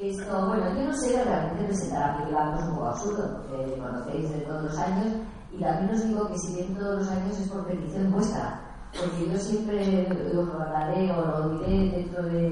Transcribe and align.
Esto, 0.00 0.46
bueno, 0.46 0.64
yo 0.78 0.84
no 0.86 0.92
sé 0.94 1.24
realmente 1.24 1.64
presentar 1.64 2.10
a 2.10 2.18
Miguel 2.18 2.36
Ángel 2.36 2.60
es 2.60 2.68
un 2.68 2.74
poco 2.76 2.86
absurdo, 2.86 3.42
porque 3.42 3.80
conocéis 3.80 4.30
de 4.30 4.38
todos 4.42 4.62
los 4.62 4.78
años, 4.78 5.06
y 5.52 5.60
también 5.60 5.90
os 5.90 6.06
digo 6.06 6.28
que 6.28 6.38
si 6.38 6.54
bien 6.54 6.76
todos 6.76 6.98
los 7.00 7.08
años 7.08 7.40
es 7.40 7.48
por 7.48 7.66
petición 7.66 8.12
vuestra, 8.12 8.60
porque 8.92 9.28
yo 9.28 9.36
siempre 9.38 10.08
lo 10.32 10.42
hablaré 10.42 11.10
o 11.10 11.26
lo 11.26 11.58
diré 11.58 11.90
dentro 11.90 12.22
de 12.22 12.46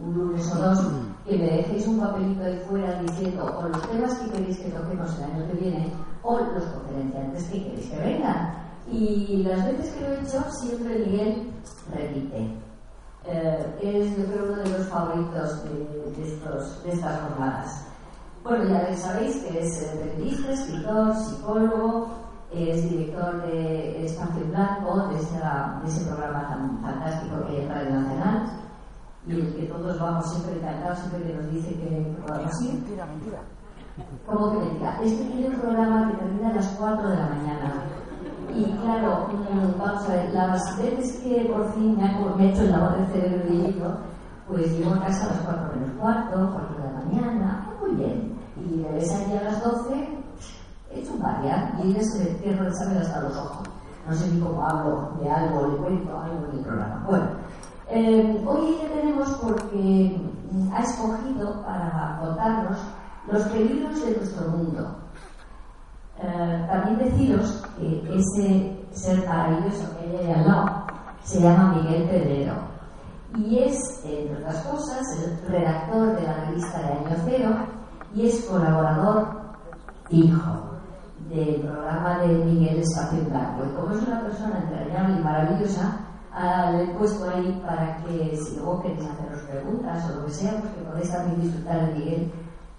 un 0.00 0.14
lunes 0.14 0.54
o 0.54 0.58
dos, 0.58 0.78
que 1.26 1.36
me 1.36 1.56
dejéis 1.56 1.88
un 1.88 1.98
papelito 1.98 2.44
ahí 2.44 2.62
fuera 2.68 3.02
diciendo 3.02 3.44
o 3.58 3.68
los 3.68 3.90
temas 3.90 4.14
que 4.18 4.30
queréis 4.30 4.58
que 4.58 4.70
toquemos 4.70 5.18
el 5.18 5.24
año 5.24 5.46
que 5.48 5.58
viene, 5.58 5.92
o 6.22 6.38
los 6.38 6.64
conferenciantes 6.66 7.44
que 7.48 7.64
queréis 7.64 7.90
que 7.90 7.98
vengan. 7.98 8.54
Y 8.88 9.42
las 9.42 9.64
veces 9.64 9.92
que 9.92 10.00
lo 10.02 10.14
he 10.14 10.20
hecho, 10.20 10.44
siempre 10.52 11.00
Miguel 11.00 11.52
repite 11.92 12.65
eh, 13.28 13.78
es 13.82 14.16
yo 14.16 14.24
creo 14.26 14.52
uno 14.52 14.62
de 14.62 14.78
los 14.78 14.86
favoritos 14.88 15.64
de, 15.64 16.22
estos, 16.22 16.82
de 16.84 16.92
estas 16.92 17.20
jornadas. 17.20 17.86
Bueno, 18.44 18.64
ya 18.64 18.96
sabéis 18.96 19.36
que 19.42 19.58
es 19.58 19.82
eh, 19.82 20.00
periodista, 20.14 20.52
escritor, 20.52 21.16
psicólogo, 21.16 22.08
es 22.52 22.88
director 22.88 23.42
de 23.42 24.06
Espacio 24.06 24.46
Blanco, 24.46 25.08
de, 25.08 25.16
ese 25.16 26.04
programa 26.04 26.48
tan 26.48 26.80
fantástico 26.80 27.44
que 27.46 27.56
hay 27.56 27.62
en 27.62 27.68
Radio 27.68 28.00
Nacional, 28.00 28.60
y 29.26 29.32
el 29.32 29.54
que 29.56 29.62
todos 29.64 29.98
vamos 29.98 30.30
siempre 30.30 30.56
encantados, 30.56 31.00
siempre 31.00 31.24
que 31.24 31.34
nos 31.34 31.50
dice 31.50 31.74
que 31.74 32.16
podamos 32.24 32.62
ir. 32.62 32.74
Mentira, 32.74 33.06
mentira. 33.06 33.38
¿Cómo 34.24 34.52
que 34.52 34.58
mentira? 34.58 34.98
Este 35.02 35.24
tiene 35.24 35.48
un 35.48 35.60
programa 35.60 36.12
que 36.12 36.18
termina 36.18 36.50
a 36.50 36.54
las 36.54 36.66
4 36.78 37.08
de 37.08 37.16
la 37.16 37.28
mañana 37.28 37.74
y 38.56 38.64
claro, 38.80 39.28
vamos 39.78 40.08
a 40.08 40.12
ver, 40.12 40.32
las 40.32 40.78
veces 40.78 41.20
que 41.22 41.44
por 41.52 41.72
fin 41.74 41.96
me, 41.96 42.44
he 42.44 42.50
hecho 42.50 42.62
el 42.62 42.70
lavado 42.70 42.96
de 42.96 43.06
cerebro 43.08 43.52
hilo, 43.52 43.96
pues 44.48 44.72
llego 44.72 44.94
a 44.94 45.00
casa 45.00 45.26
a 45.26 45.34
las 45.34 45.40
4 45.40 45.72
menos 45.74 45.96
cuarto, 46.00 46.50
4 46.52 46.76
de 46.76 46.84
la 46.84 47.00
mañana, 47.00 47.70
muy 47.80 47.96
bien. 47.96 48.38
Y 48.56 48.82
de 48.82 48.92
vez 48.92 49.12
allí 49.12 49.36
a 49.36 49.44
las 49.44 49.62
12, 49.62 50.08
he 50.90 51.00
hecho 51.00 51.12
un 51.12 51.22
variar 51.22 51.74
y 51.84 51.92
ya 51.92 52.02
se 52.02 52.18
me 52.18 52.38
cierro 52.38 52.62
el 52.62 52.68
examen 52.68 52.98
hasta 52.98 53.20
los 53.20 53.36
ojos. 53.36 53.68
No 54.08 54.14
sé 54.14 54.32
ni 54.32 54.40
cómo 54.40 54.64
hablo 54.64 55.12
de 55.20 55.30
algo, 55.30 55.66
le 55.66 55.76
cuento 55.76 56.18
algo 56.18 56.46
en 56.50 56.58
el 56.58 56.64
programa. 56.64 57.04
Bueno, 57.06 57.26
eh, 57.90 58.44
hoy 58.46 58.78
le 58.82 58.88
tenemos 58.88 59.28
porque 59.42 60.20
ha 60.72 60.82
escogido 60.82 61.62
para 61.62 62.18
contarnos 62.20 62.78
los 63.30 63.42
peligros 63.48 64.00
de 64.00 64.16
nuestro 64.16 64.48
mundo 64.48 65.05
eh, 66.18 66.66
también 66.70 66.98
deciros 66.98 67.62
que 67.78 68.02
ese 68.18 68.76
ser 68.92 69.26
maravilloso 69.26 69.96
que 69.98 70.18
hay 70.18 70.32
al 70.32 70.46
lado 70.46 70.86
se 71.22 71.40
llama 71.40 71.74
Miguel 71.74 72.08
Pedrero 72.08 72.54
y 73.36 73.58
es, 73.58 74.02
entre 74.04 74.38
otras 74.38 74.62
cosas, 74.64 75.02
el 75.18 75.52
redactor 75.52 76.16
de 76.16 76.22
la 76.22 76.44
revista 76.46 76.78
de 76.78 76.92
Año 76.92 77.16
Cero 77.24 77.56
y 78.14 78.26
es 78.28 78.44
colaborador 78.46 79.28
fijo 80.08 80.66
del 81.28 81.60
programa 81.60 82.18
de 82.20 82.28
Miguel 82.28 82.78
Espacio 82.78 83.24
Blanco. 83.24 83.64
Y 83.64 83.74
como 83.74 83.92
es 83.92 84.06
una 84.06 84.22
persona 84.22 84.58
entrañable 84.58 85.20
y 85.20 85.24
maravillosa, 85.24 86.00
le 86.72 86.84
he 86.84 86.94
puesto 86.94 87.28
ahí 87.28 87.62
para 87.66 87.96
que 88.04 88.36
si 88.36 88.56
luego 88.56 88.82
queréis 88.82 89.10
haceros 89.10 89.40
preguntas 89.50 90.10
o 90.10 90.20
lo 90.20 90.26
que 90.26 90.32
sea, 90.32 90.60
pues 90.60 90.72
que 90.72 90.82
podéis 90.82 91.10
también 91.10 91.40
disfrutar 91.40 91.86
de 91.86 91.94
Miguel 91.94 92.32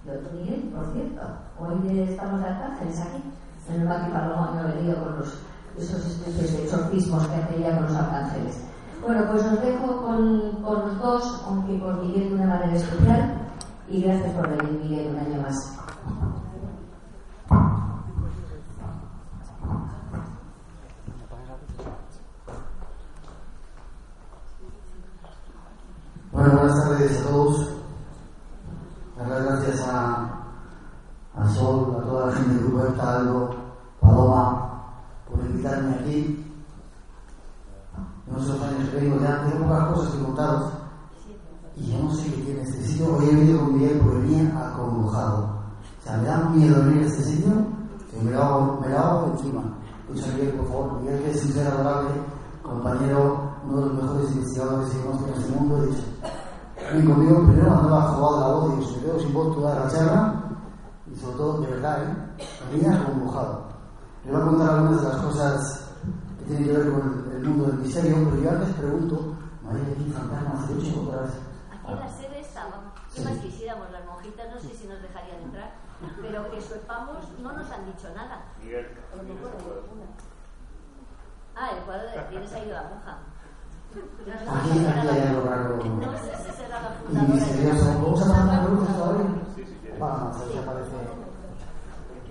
y 0.06 0.10
otro 0.10 0.32
Miguel, 0.34 0.72
por 0.74 0.94
cierto. 0.94 1.22
Hoy 1.60 2.00
estamos 2.00 2.40
de 2.40 2.50
Arcángeles 2.50 3.02
aquí. 3.02 3.24
En 3.68 3.82
el 3.82 3.88
me 3.88 3.96
ha 3.96 4.74
venido 4.76 5.04
con 5.04 5.18
los, 5.18 5.40
esos 5.76 6.06
especies 6.06 6.54
de 6.54 6.64
exorcismos 6.66 7.28
que 7.28 7.36
hacía 7.36 7.76
con 7.76 7.86
los 7.86 7.96
arcángeles. 7.96 8.62
Bueno, 9.04 9.26
pues 9.32 9.44
os 9.44 9.62
dejo 9.62 10.04
con, 10.04 10.62
los 10.62 11.00
dos, 11.00 11.44
aunque 11.48 11.80
con 11.80 12.00
Miguel 12.02 12.30
de 12.30 12.36
una 12.36 12.46
manera 12.46 12.76
especial. 12.76 13.42
Y 13.90 14.04
gracias 14.04 14.34
por 14.34 14.50
venir, 14.50 14.80
Miguel, 14.84 15.16
un 15.16 15.20
año 15.20 15.42
más. 15.42 15.74
Bueno, 26.32 26.54
buenas 26.60 26.84
tardes 26.84 27.20
a 27.20 27.30
todos. 27.30 27.74
Dar 29.18 29.44
gracias 29.44 29.88
a, 29.88 30.37
a 31.38 31.48
Sol, 31.50 31.96
a 31.98 32.06
toda 32.06 32.28
la 32.28 32.32
gente 32.34 32.56
del 32.56 32.64
grupo 32.64 32.84
de 32.84 33.02
Algo, 33.02 33.50
Paloma, 34.02 34.84
por 35.30 35.40
invitarme 35.46 35.96
aquí. 35.96 36.44
No 38.26 38.40
sé 38.40 38.50
los 38.50 38.62
años 38.62 38.90
que 38.90 38.98
vengo 38.98 39.22
ya, 39.22 39.44
tengo 39.44 39.68
pocas 39.68 39.94
cosas 39.94 40.14
que 40.14 40.24
contaros. 40.24 40.72
Y 41.76 41.92
yo 41.92 42.04
no 42.04 42.14
sé 42.14 42.34
qué 42.34 42.42
tiene 42.42 42.62
este 42.62 42.84
sitio. 42.84 43.16
Hoy 43.16 43.30
he 43.30 43.36
venido 43.36 43.60
con 43.60 43.78
Miguel 43.78 44.00
porque 44.00 44.18
venía 44.20 44.68
acongojado. 44.68 45.38
O 46.00 46.04
sea, 46.04 46.18
me 46.18 46.28
da 46.28 46.50
miedo 46.50 46.84
venir 46.84 47.04
a 47.04 47.08
este 47.08 47.24
sitio 47.24 47.52
que 48.12 48.24
me 48.24 48.32
lo 48.32 48.44
hago, 48.44 48.80
me 48.82 48.90
lo 48.90 48.98
hago 48.98 49.32
encima. 49.34 49.62
Dicho 50.12 50.28
Miguel, 50.34 50.54
por 50.54 50.68
favor, 50.68 51.02
Miguel 51.02 51.22
que 51.22 51.32
es 51.32 51.42
ser 51.42 51.68
adorable, 51.68 52.10
compañero, 52.64 53.52
uno 53.68 53.82
de 53.82 53.86
los 53.88 54.04
mejores 54.04 54.32
investigadores 54.32 54.90
que 54.90 55.02
conozco 55.02 55.28
en 55.28 55.34
este 55.34 55.60
mundo, 55.60 55.82
dicho, 55.84 56.04
Ven 56.94 57.06
conmigo, 57.06 57.44
primero 57.44 57.76
no 57.76 57.90
me 57.90 57.98
ha 57.98 58.02
jugado 58.02 58.40
la 58.40 58.48
voz 58.48 58.74
y 58.80 58.94
se 58.94 59.00
quedó 59.02 59.20
sin 59.20 59.34
voz 59.34 59.56
toda 59.56 59.76
la 59.76 59.92
charla 59.92 60.47
y 61.18 61.20
sobre 61.20 61.38
todo, 61.38 61.62
de 61.62 61.68
verdad, 61.72 62.04
¿eh? 62.04 62.46
venía 62.72 62.94
acongojado. 63.02 63.66
Le 64.24 64.32
voy 64.32 64.42
a 64.42 64.46
contar 64.46 64.70
algunas 64.70 65.02
de 65.02 65.10
las 65.10 65.18
cosas 65.18 65.90
que 66.38 66.46
tienen 66.46 66.66
que 66.66 66.72
ver 66.74 66.92
con 66.92 67.32
el, 67.34 67.44
mundo 67.44 67.66
del 67.66 67.78
misterio, 67.80 68.16
pero 68.30 68.42
yo 68.44 68.50
antes 68.52 68.76
pregunto, 68.76 69.36
María, 69.64 69.84
aquí 69.94 70.12
fantasmas, 70.12 70.70
de 70.70 70.74
hecho, 70.80 71.02
otra 71.02 71.22
vez. 71.24 71.32
Aquí 71.72 71.92
en 71.92 72.00
la 72.00 72.10
sede 72.10 72.40
estaba. 72.42 72.94
¿Qué 73.16 73.22
más 73.22 73.34
quisiéramos? 73.38 73.92
Las 73.92 74.06
monjitas 74.06 74.46
no 74.54 74.60
sé 74.62 74.76
si 74.76 74.88
nos 74.88 75.02
dejarían 75.02 75.42
entrar, 75.42 75.74
pero 76.22 76.52
que 76.52 76.62
sepamos 76.62 77.18
no 77.42 77.52
nos 77.52 77.72
han 77.72 77.86
dicho 77.86 78.10
nada. 78.16 78.44
Miguel, 78.62 78.88
Ah, 81.60 81.70
el 81.76 81.84
cuadro 81.86 82.08
de 82.10 82.22
tienes 82.30 82.54
ahí 82.54 82.70
la 82.70 82.84
monja. 82.84 83.18
Aquí, 83.90 84.86
aquí 84.86 85.08
hay 85.08 85.28
algo 85.28 85.50
raro. 85.50 85.78
No 85.78 86.12
sé 86.20 86.36
si 86.46 86.52
será 86.52 86.82
la 86.82 86.90
Y 86.94 87.08
fundadora. 87.08 87.34
misterioso. 87.34 87.86
¿Vamos 88.00 88.22
a 88.22 88.46
las 88.46 88.70
luces 88.70 88.96
todavía? 88.96 89.47
Sí, 89.98 90.04
sí, 90.04 90.06
sí. 90.06 90.06
Vamos, 90.06 90.36
si 90.52 90.58
aparece. 90.58 90.92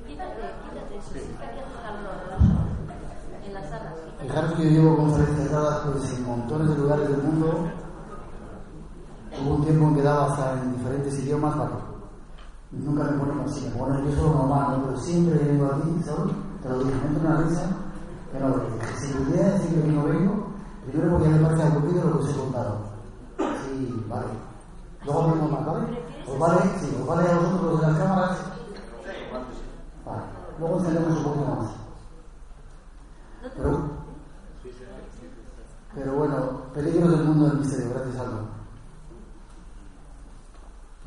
Quítate, 0.06 0.42
quítate 0.70 0.96
eso, 0.96 1.10
si 1.12 1.18
está 1.18 1.44
en 3.44 3.54
la 3.54 3.62
sala. 3.62 3.94
Fijaros 4.20 4.52
que 4.52 4.64
yo 4.64 4.70
llevo 4.70 4.96
conferencias 4.96 5.50
dadas 5.50 5.86
pues, 5.86 6.12
en 6.12 6.24
montones 6.26 6.68
de 6.68 6.76
lugares 6.76 7.08
del 7.08 7.22
mundo. 7.22 7.70
Hubo 9.38 9.54
un 9.54 9.64
tiempo 9.64 9.88
en 9.88 9.94
que 9.96 10.02
daba 10.02 10.26
hasta 10.26 10.52
en 10.62 10.76
diferentes 10.76 11.18
idiomas, 11.18 11.56
vale. 11.56 11.74
Nunca 12.70 13.04
me 13.04 13.18
ponen 13.18 13.40
así, 13.40 13.64
me 13.66 13.78
ponen 13.78 14.04
yo 14.04 14.16
solo 14.16 14.34
normal, 14.34 14.78
¿no? 14.78 14.84
pero 14.86 14.96
siempre 14.98 15.38
vengo 15.38 15.66
aquí, 15.66 16.02
¿sabes? 16.04 16.32
Te 16.62 16.68
lo 16.68 16.78
digo, 16.78 16.90
me 16.90 17.08
entra 17.08 17.30
una 17.30 17.42
risa, 17.42 17.66
pero 18.32 18.62
si 18.98 19.12
pudiera 19.12 19.50
decir 19.50 19.82
que 19.82 19.88
no 19.88 20.04
vengo, 20.04 20.46
primero 20.86 21.12
porque 21.12 21.28
me 21.28 21.38
parece 21.38 21.62
aburrido 21.62 22.04
lo 22.04 22.18
que 22.18 22.24
os 22.24 22.30
he 22.30 22.38
contado. 22.38 22.78
Sí, 23.38 24.04
vale. 24.08 24.45
Luego 25.06 25.30
vengo 25.30 25.48
más, 25.48 25.66
¿vale? 25.66 25.86
¿Os 26.26 26.38
vale? 26.38 26.60
Sí, 26.80 26.96
¿os 27.00 27.06
vale 27.06 27.30
a 27.30 27.36
vosotros 27.36 27.62
los 27.62 27.80
de 27.80 27.86
las 27.86 27.98
cámaras? 27.98 28.38
Vale. 30.04 30.22
Luego 30.58 30.78
encendemos 30.78 31.18
un 31.18 31.24
poquito 31.24 31.46
más. 31.46 31.70
Pero, 33.56 33.90
pero 35.94 36.14
bueno, 36.14 36.36
peligros 36.74 37.10
del 37.10 37.24
mundo 37.24 37.46
del 37.46 37.58
misterio, 37.58 37.90
gracias 37.94 38.16
a 38.16 38.22
Aldo. 38.22 38.48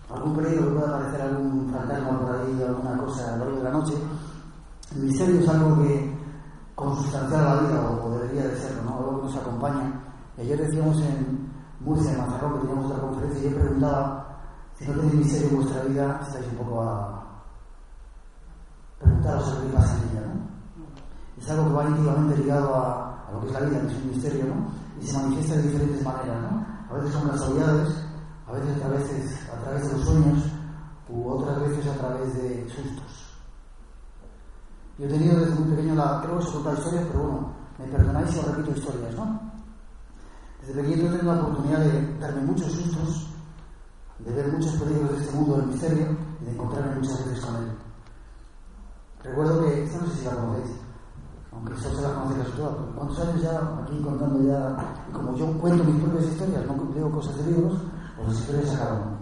Algún 0.10 0.36
peligro 0.38 0.64
que 0.66 0.80
pueda 0.80 0.96
aparecer 0.96 1.22
algún 1.22 1.72
fantasma 1.72 2.20
por 2.20 2.36
ahí, 2.36 2.64
alguna 2.64 2.98
cosa 2.98 3.34
a 3.34 3.38
lo 3.38 3.46
largo 3.46 3.58
de 3.58 3.64
la 3.64 3.72
noche. 3.72 3.94
El 4.96 5.02
misterio 5.04 5.42
es 5.42 5.50
algo 5.50 5.84
que 5.84 6.18
consustancial 6.74 7.46
a 7.46 7.56
la 7.56 7.62
vida, 7.62 7.90
o, 7.90 8.10
debería 8.12 8.48
de 8.48 8.56
serlo, 8.56 8.84
¿no? 8.84 8.98
algo 8.98 9.20
que 9.20 9.26
nos 9.28 9.36
acompaña. 9.36 10.02
Ayer 10.38 10.58
decíamos 10.58 11.02
en 11.02 11.49
Murcia, 11.80 12.18
Mazarrón, 12.18 12.54
que 12.54 12.60
teníamos 12.68 12.92
otra 12.92 13.02
conferencia, 13.02 13.40
y 13.40 13.52
yo 13.52 13.60
preguntaba 13.60 14.30
si 14.78 14.88
no 14.88 14.94
tenéis 14.94 15.16
misterio 15.16 15.50
en 15.50 15.56
vuestra 15.58 15.84
vida, 15.84 16.20
estáis 16.26 16.48
un 16.48 16.58
poco 16.58 16.82
a 16.82 17.26
preguntaros 19.00 19.46
sobre 19.46 19.68
qué 19.68 19.74
pasa 19.74 19.98
en 19.98 20.10
ella, 20.10 20.28
¿no? 20.28 20.50
es 21.38 21.50
algo 21.50 21.66
que 21.68 21.74
va 21.74 21.90
íntimamente 21.90 22.38
ligado 22.38 22.76
a, 22.76 23.28
a 23.28 23.32
lo 23.32 23.42
que 23.42 23.48
es 23.48 23.54
la 23.54 23.60
vida, 23.62 23.82
que 23.82 23.88
es 23.88 23.96
un 23.96 24.10
misterio, 24.10 24.46
¿no? 24.46 24.72
Y 25.02 25.06
se 25.06 25.18
manifiesta 25.18 25.56
de 25.56 25.62
diferentes 25.64 26.04
maneras, 26.04 26.42
¿no? 26.42 26.66
A 26.90 26.94
veces 26.96 27.14
son 27.14 27.30
casualidades, 27.30 27.90
a 28.48 28.52
veces 28.52 28.76
a 28.76 28.80
través, 28.80 29.50
a 29.50 29.64
través 29.64 29.88
de 29.88 29.98
los 29.98 30.06
sueños 30.06 30.44
u 31.10 31.28
otras 31.30 31.60
veces 31.62 31.88
a 31.88 31.94
través 31.98 32.34
de 32.36 32.70
sustos. 32.70 33.34
Yo 34.98 35.06
he 35.06 35.10
tenido 35.10 35.40
desde 35.40 35.56
muy 35.56 35.76
pequeño 35.76 35.96
la, 35.96 36.22
creo 36.22 36.40
que 36.40 36.46
se 36.46 36.52
contar 36.52 36.74
historias, 36.78 37.06
pero 37.08 37.24
bueno, 37.24 37.54
me 37.78 37.86
perdonáis 37.86 38.30
si 38.32 38.40
os 38.40 38.48
repito 38.48 38.72
historias, 38.78 39.16
¿no? 39.16 39.49
Desde 40.70 40.84
pequeño 40.84 41.16
he 41.16 41.24
la 41.24 41.34
oportunidad 41.34 41.80
de 41.80 42.18
darme 42.20 42.42
muchos 42.44 42.72
sustos, 42.72 43.28
de 44.20 44.32
ver 44.32 44.52
muchos 44.54 44.74
peligros 44.74 45.10
de 45.10 45.18
este 45.18 45.36
mundo 45.36 45.58
del 45.58 45.66
misterio 45.66 46.16
y 46.40 46.46
de 46.46 46.52
encontrarme 46.52 46.96
muchas 46.98 47.26
veces 47.26 47.44
con 47.44 47.56
él. 47.56 47.72
Recuerdo 49.24 49.66
que, 49.66 49.84
esta 49.84 49.98
no 49.98 50.06
sé 50.06 50.18
si 50.18 50.26
la 50.26 50.36
conocéis, 50.36 50.76
aunque 51.52 51.76
solo 51.76 51.96
se 51.96 52.02
la 52.04 52.14
conocéis 52.14 52.56
todas, 52.56 52.76
¿cuántos 52.96 53.20
años 53.20 53.42
ya 53.42 53.82
aquí 53.82 54.00
contando 54.04 54.44
ya? 54.44 54.94
Y 55.10 55.12
como 55.12 55.36
yo 55.36 55.52
cuento 55.58 55.84
mis 55.84 56.04
propias 56.04 56.26
historias, 56.26 56.66
no 56.68 56.94
leo 56.94 57.12
cosas 57.12 57.36
de 57.38 57.52
libros, 57.52 57.74
pues 58.16 58.28
las 58.28 58.40
historias 58.40 58.76
acaban. 58.76 59.18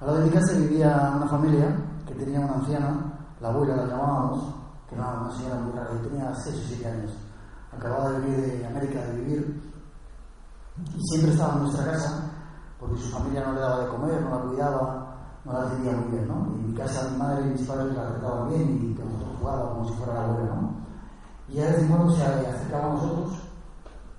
Al 0.00 0.06
lado 0.06 0.18
de 0.20 0.24
mi 0.24 0.30
casa 0.30 0.52
vivía 0.54 1.12
una 1.14 1.28
familia 1.28 1.76
que 2.08 2.14
tenía 2.14 2.40
una 2.40 2.54
anciana, 2.54 2.96
la 3.38 3.48
abuela 3.50 3.76
la 3.76 3.86
llamábamos, 3.86 4.54
que 4.88 4.94
era 4.94 5.20
una 5.20 5.30
señora 5.36 5.56
muy 5.56 5.72
rara, 5.72 5.90
y 5.92 6.08
tenía 6.08 6.34
6 6.34 6.56
o 6.56 6.68
7 6.68 6.88
años. 6.88 7.12
Acababa 7.76 8.12
de 8.12 8.20
venir 8.20 8.36
de 8.60 8.66
América 8.66 9.04
de 9.04 9.16
vivir 9.18 9.69
siempre 11.08 11.32
estaba 11.32 11.54
en 11.54 11.62
nuestra 11.62 11.84
casa 11.92 12.30
porque 12.80 12.96
su 12.96 13.10
familia 13.10 13.44
no 13.44 13.52
le 13.52 13.60
daba 13.60 13.84
de 13.84 13.88
comer, 13.88 14.22
no 14.22 14.30
la 14.30 14.42
cuidaba, 14.46 15.16
no 15.44 15.52
la 15.52 15.70
tenía 15.70 15.92
muy 15.92 16.10
bien, 16.12 16.26
¿no? 16.26 16.46
Y 16.50 16.60
en 16.60 16.66
mi 16.70 16.74
casa 16.74 17.10
mi 17.10 17.18
madre 17.18 17.46
y 17.46 17.50
mis 17.50 17.62
padres 17.66 17.94
la 17.94 18.08
trataban 18.08 18.48
bien 18.48 18.90
y 18.90 18.94
que 18.94 19.04
nosotros 19.04 19.36
jugábamos 19.38 19.72
como 19.72 19.88
si 19.88 19.94
fuera 19.94 20.14
la 20.14 20.24
abuela, 20.24 20.54
¿no? 20.54 20.80
Y 21.48 21.56
vez 21.56 21.78
en 21.78 21.88
cuando 21.88 22.14
se 22.14 22.24
acercaba 22.24 22.86
a 22.86 22.94
nosotros, 22.94 23.38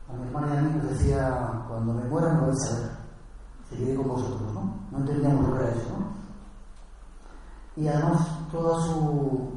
a 0.10 0.14
mi 0.14 0.28
hermana 0.28 0.54
y 0.54 0.58
a 0.58 0.62
mí 0.62 0.72
nos 0.76 0.90
decía, 0.90 1.64
cuando 1.68 1.94
me 1.94 2.04
muera 2.04 2.34
no 2.34 2.48
vais 2.48 2.70
a 2.70 2.80
ver, 2.80 2.92
seguiré 3.70 3.96
con 3.96 4.10
vosotros, 4.10 4.54
¿no? 4.54 4.76
No 4.92 4.98
entendíamos 5.00 5.48
lo 5.48 5.54
que 5.56 5.64
era 5.64 5.72
eso, 5.72 5.90
¿no? 5.98 6.12
Y 7.82 7.88
además 7.88 8.28
toda 8.52 8.80
su 8.86 9.54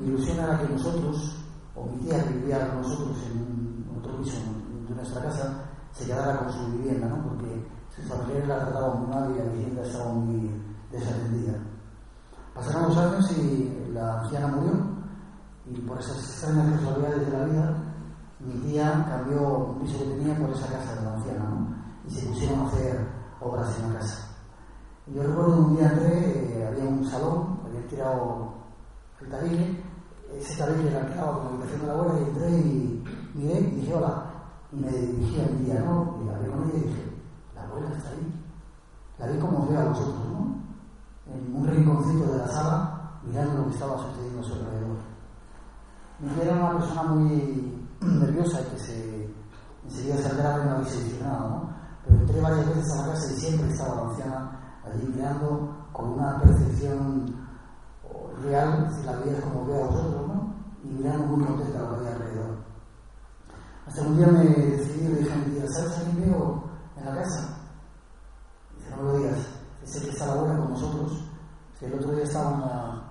ilusión 0.00 0.38
era 0.38 0.58
que 0.58 0.72
nosotros, 0.72 1.36
o 1.76 1.84
mi 1.84 1.98
tía 1.98 2.24
que 2.24 2.32
vivía 2.32 2.68
con 2.70 2.82
nosotros 2.82 3.16
en 3.30 3.86
otro 3.96 4.16
piso 4.16 4.38
de 4.88 4.94
nuestra 4.94 5.22
casa, 5.22 5.67
se 5.92 6.06
quedara 6.06 6.38
con 6.38 6.52
su 6.52 6.66
vivienda, 6.72 7.08
¿no? 7.08 7.28
Porque 7.28 7.66
sus 7.94 8.04
familiares 8.06 8.48
la 8.48 8.58
trataban 8.60 9.00
muy 9.00 9.08
mal 9.08 9.30
y 9.30 9.38
la 9.38 9.44
vivienda 9.52 9.82
estaba 9.82 10.12
muy 10.12 10.50
desatendida. 10.90 11.58
Pasaron 12.54 12.88
los 12.88 12.96
años 12.96 13.38
y 13.38 13.90
la 13.92 14.20
anciana 14.20 14.48
murió 14.48 14.72
y 15.66 15.80
por 15.80 15.98
esas 15.98 16.16
extrañas 16.16 16.80
casualidades 16.80 17.26
de 17.26 17.38
la 17.38 17.44
vida 17.44 17.76
mi 18.40 18.54
tía 18.60 19.04
cambió 19.08 19.66
un 19.66 19.80
piso 19.80 19.98
que 19.98 20.10
tenía 20.10 20.36
por 20.38 20.50
esa 20.50 20.66
casa 20.68 20.94
de 20.94 21.04
la 21.04 21.14
anciana 21.14 21.44
¿no? 21.44 21.76
y 22.06 22.10
se 22.10 22.26
pusieron 22.26 22.60
a 22.60 22.66
hacer 22.68 23.06
obras 23.40 23.78
en 23.78 23.92
la 23.92 23.98
casa. 24.00 24.28
Yo 25.08 25.22
recuerdo 25.22 25.56
un 25.56 25.76
día 25.76 25.88
entré, 25.88 26.58
eh, 26.58 26.66
había 26.66 26.84
un 26.84 27.04
salón, 27.04 27.60
había 27.66 27.86
tirado 27.88 28.54
el 29.20 29.28
tabique, 29.28 29.84
ese 30.36 30.56
tabique 30.56 30.88
era 30.88 31.06
quedaba 31.06 31.32
con 31.32 31.44
la 31.44 31.50
habitación 31.50 31.80
de 31.80 31.86
la 31.86 31.92
abuela 31.92 32.20
y 32.20 32.22
entré 32.24 32.50
y 32.50 33.04
miré 33.34 33.60
y 33.60 33.70
dije 33.80 33.94
hola 33.94 34.37
y 34.72 34.76
me 34.76 34.90
dirigí 34.90 35.40
a 35.40 35.46
mi 35.52 35.64
tía, 35.64 35.80
¿no? 35.80 36.18
Y 36.24 36.28
hablé 36.28 36.50
con 36.50 36.64
ella 36.64 36.78
y 36.78 36.88
dije, 36.88 37.02
la 37.54 37.62
abuela 37.62 37.88
está 37.96 38.10
ahí. 38.10 38.44
La 39.18 39.26
vi 39.26 39.38
como 39.38 39.66
veo 39.66 39.80
a 39.80 39.88
vosotros, 39.88 40.24
¿no? 40.30 40.56
En 41.32 41.56
un 41.56 41.66
rinconcito 41.66 42.32
de 42.32 42.38
la 42.38 42.48
sala, 42.48 43.20
mirando 43.24 43.58
lo 43.58 43.64
que 43.66 43.74
estaba 43.74 43.98
sucediendo 43.98 44.40
a 44.40 44.44
su 44.44 44.54
alrededor. 44.54 44.98
Mi 46.20 46.40
era 46.40 46.54
una 46.54 46.78
persona 46.78 47.02
muy 47.04 47.86
nerviosa 48.00 48.60
y 48.60 48.64
que 48.64 48.78
se 48.78 49.34
enseguida 49.84 50.16
se 50.18 50.28
alteraba 50.28 50.62
y 50.62 50.66
no 50.66 50.74
había 50.76 50.88
solucionado, 50.88 51.48
¿no? 51.48 51.70
Pero 52.04 52.20
entré 52.20 52.40
varias 52.40 52.66
veces 52.68 52.92
a 52.92 53.06
la 53.06 53.12
casa 53.12 53.32
y 53.32 53.36
siempre 53.36 53.70
estaba 53.70 53.94
la 53.94 54.10
anciana 54.10 54.50
allí 54.84 55.12
mirando 55.14 55.76
con 55.92 56.10
una 56.12 56.40
percepción 56.40 57.34
real, 58.42 58.88
si 58.94 59.04
la 59.04 59.12
veías 59.16 59.40
como 59.42 59.66
veo 59.66 59.84
a 59.84 59.88
vosotros, 59.88 60.28
¿no? 60.28 60.54
Y 60.84 60.88
mirando 60.88 61.26
muy 61.26 61.44
contenta 61.44 61.80
lo 61.80 61.88
que 61.88 61.96
había 61.96 62.12
alrededor. 62.12 62.37
Hasta 63.98 64.10
un 64.10 64.16
día 64.16 64.28
me 64.28 64.44
decidí 64.44 65.06
y 65.06 65.08
le 65.08 65.18
dije 65.18 65.32
a 65.32 65.36
mi 65.38 65.54
tía, 65.54 65.68
¿sabes 65.70 65.98
a 65.98 66.02
quién 66.02 66.20
veo 66.20 66.62
en 66.98 67.04
la 67.04 67.14
casa? 67.16 67.58
Dice, 68.76 68.90
no 68.90 68.96
me 68.98 69.02
lo 69.02 69.18
digas, 69.18 69.38
es 69.82 69.96
el 69.96 70.02
que 70.04 70.10
está 70.10 70.32
abuela 70.32 70.56
con 70.56 70.70
nosotros. 70.70 71.24
Si 71.76 71.84
el 71.84 71.94
otro 71.94 72.12
día 72.12 72.22
estaba 72.22 72.54
en 72.54 72.60
la... 72.60 73.02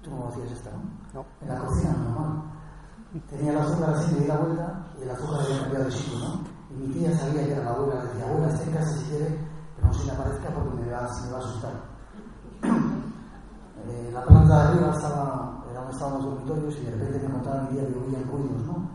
Tú 0.00 0.10
no 0.10 0.16
conocías 0.22 0.52
esta, 0.52 0.70
¿no? 0.70 0.80
No. 1.12 1.26
En 1.42 1.48
la 1.48 1.58
cocina, 1.58 1.92
normal. 1.92 2.42
Tenía 3.28 3.52
la 3.52 3.64
azúcar 3.64 3.90
así, 3.90 4.14
me 4.14 4.20
di 4.20 4.26
la 4.26 4.36
vuelta 4.38 4.86
y 4.98 5.02
el 5.02 5.10
azúcar 5.10 5.40
había 5.42 5.60
cambiado 5.60 5.84
de 5.84 5.92
sitio, 5.92 6.18
¿no? 6.18 6.40
Y 6.70 6.74
mi 6.74 6.94
tía 6.94 7.18
sabía 7.18 7.44
que 7.44 7.52
era 7.52 7.64
la 7.64 7.70
abuela, 7.72 8.02
le 8.02 8.08
decía, 8.08 8.26
abuela, 8.26 8.48
está 8.48 8.64
en 8.64 8.72
casa 8.72 8.96
si 8.96 9.04
quiere, 9.04 9.38
pero 9.76 9.88
no 9.88 9.92
se 9.92 10.06
me 10.06 10.12
aparezca 10.12 10.54
porque 10.54 10.80
me 10.80 10.90
va, 10.90 11.02
me 11.02 11.32
va 11.32 11.36
a 11.36 11.40
asustar. 11.40 11.72
Eh, 13.86 14.10
la 14.14 14.24
planta 14.24 14.54
de 14.56 14.62
arriba 14.62 14.94
estaba, 14.94 15.62
era 15.70 15.80
donde 15.80 15.92
estaban 15.92 16.14
los 16.14 16.24
dormitorios 16.24 16.74
y 16.78 16.84
de 16.86 16.90
repente 16.92 17.18
me 17.18 17.34
contaba 17.34 17.62
mi 17.64 17.68
tía 17.68 17.86
que 17.86 17.98
oían 17.98 18.24
ruidos, 18.30 18.62
¿no? 18.64 18.93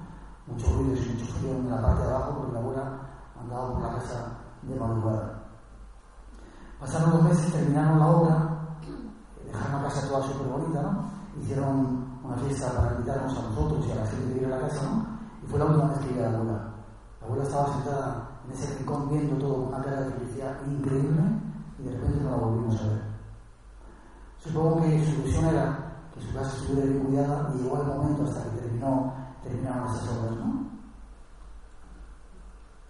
Muchos 0.51 0.73
ruidos 0.75 0.99
y 1.05 1.09
mucho 1.13 1.33
frío 1.33 1.51
en 1.51 1.69
la 1.69 1.81
parte 1.81 2.03
de 2.03 2.09
abajo 2.09 2.37
porque 2.37 2.53
la 2.53 2.59
abuela 2.59 2.99
andaba 3.39 3.73
por 3.73 3.81
la 3.81 3.93
casa 3.95 4.37
de 4.63 4.75
madrugada. 4.75 5.43
Pasaron 6.79 7.11
los 7.11 7.23
meses, 7.23 7.51
terminaron 7.51 7.99
la 7.99 8.07
obra, 8.07 8.59
dejaron 9.45 9.83
la 9.83 9.89
casa 9.89 10.07
toda 10.07 10.23
súper 10.23 10.47
bonita, 10.47 10.81
¿no? 10.81 11.03
Hicieron 11.41 12.09
una 12.23 12.37
fiesta 12.37 12.71
para 12.71 12.95
invitarnos 12.95 13.37
a 13.37 13.41
nosotros 13.41 13.85
y 13.87 13.91
a 13.91 13.95
la 13.95 14.05
gente 14.07 14.27
que 14.27 14.33
vive 14.33 14.45
en 14.45 14.51
la 14.51 14.67
casa, 14.67 14.83
¿no? 14.83 15.19
Y 15.43 15.47
fue 15.47 15.59
la 15.59 15.65
última 15.65 15.89
vez 15.89 15.99
que 15.99 16.13
vi 16.13 16.19
a 16.19 16.29
la 16.29 16.37
abuela. 16.37 16.73
La 17.19 17.25
abuela 17.27 17.43
estaba 17.43 17.73
sentada 17.73 18.29
en 18.45 18.51
ese 18.51 18.77
rincón 18.77 19.09
viendo 19.09 19.35
todo 19.37 19.55
con 19.55 19.67
una 19.67 19.83
cara 19.83 20.01
de 20.01 20.11
felicidad 20.11 20.55
increíble 20.65 21.21
y 21.79 21.83
de 21.83 21.91
repente 21.91 22.23
no 22.23 22.31
la 22.31 22.37
volvimos 22.37 22.81
a 22.81 22.87
ver. 22.87 23.01
Supongo 24.37 24.81
que 24.81 25.05
su 25.05 25.11
ilusión 25.21 25.45
era 25.45 25.77
que 26.13 26.21
su 26.21 26.33
casa 26.33 26.55
estuviera 26.55 26.89
bien 26.89 27.05
cuidada 27.05 27.51
y 27.53 27.57
llegó 27.57 27.81
el 27.81 27.87
momento 27.87 28.23
hasta 28.23 28.43
que 28.43 28.61
terminó, 28.61 29.13
terminaron 29.49 29.87
esas 29.87 30.09
obras, 30.09 30.31
¿no? 30.37 30.69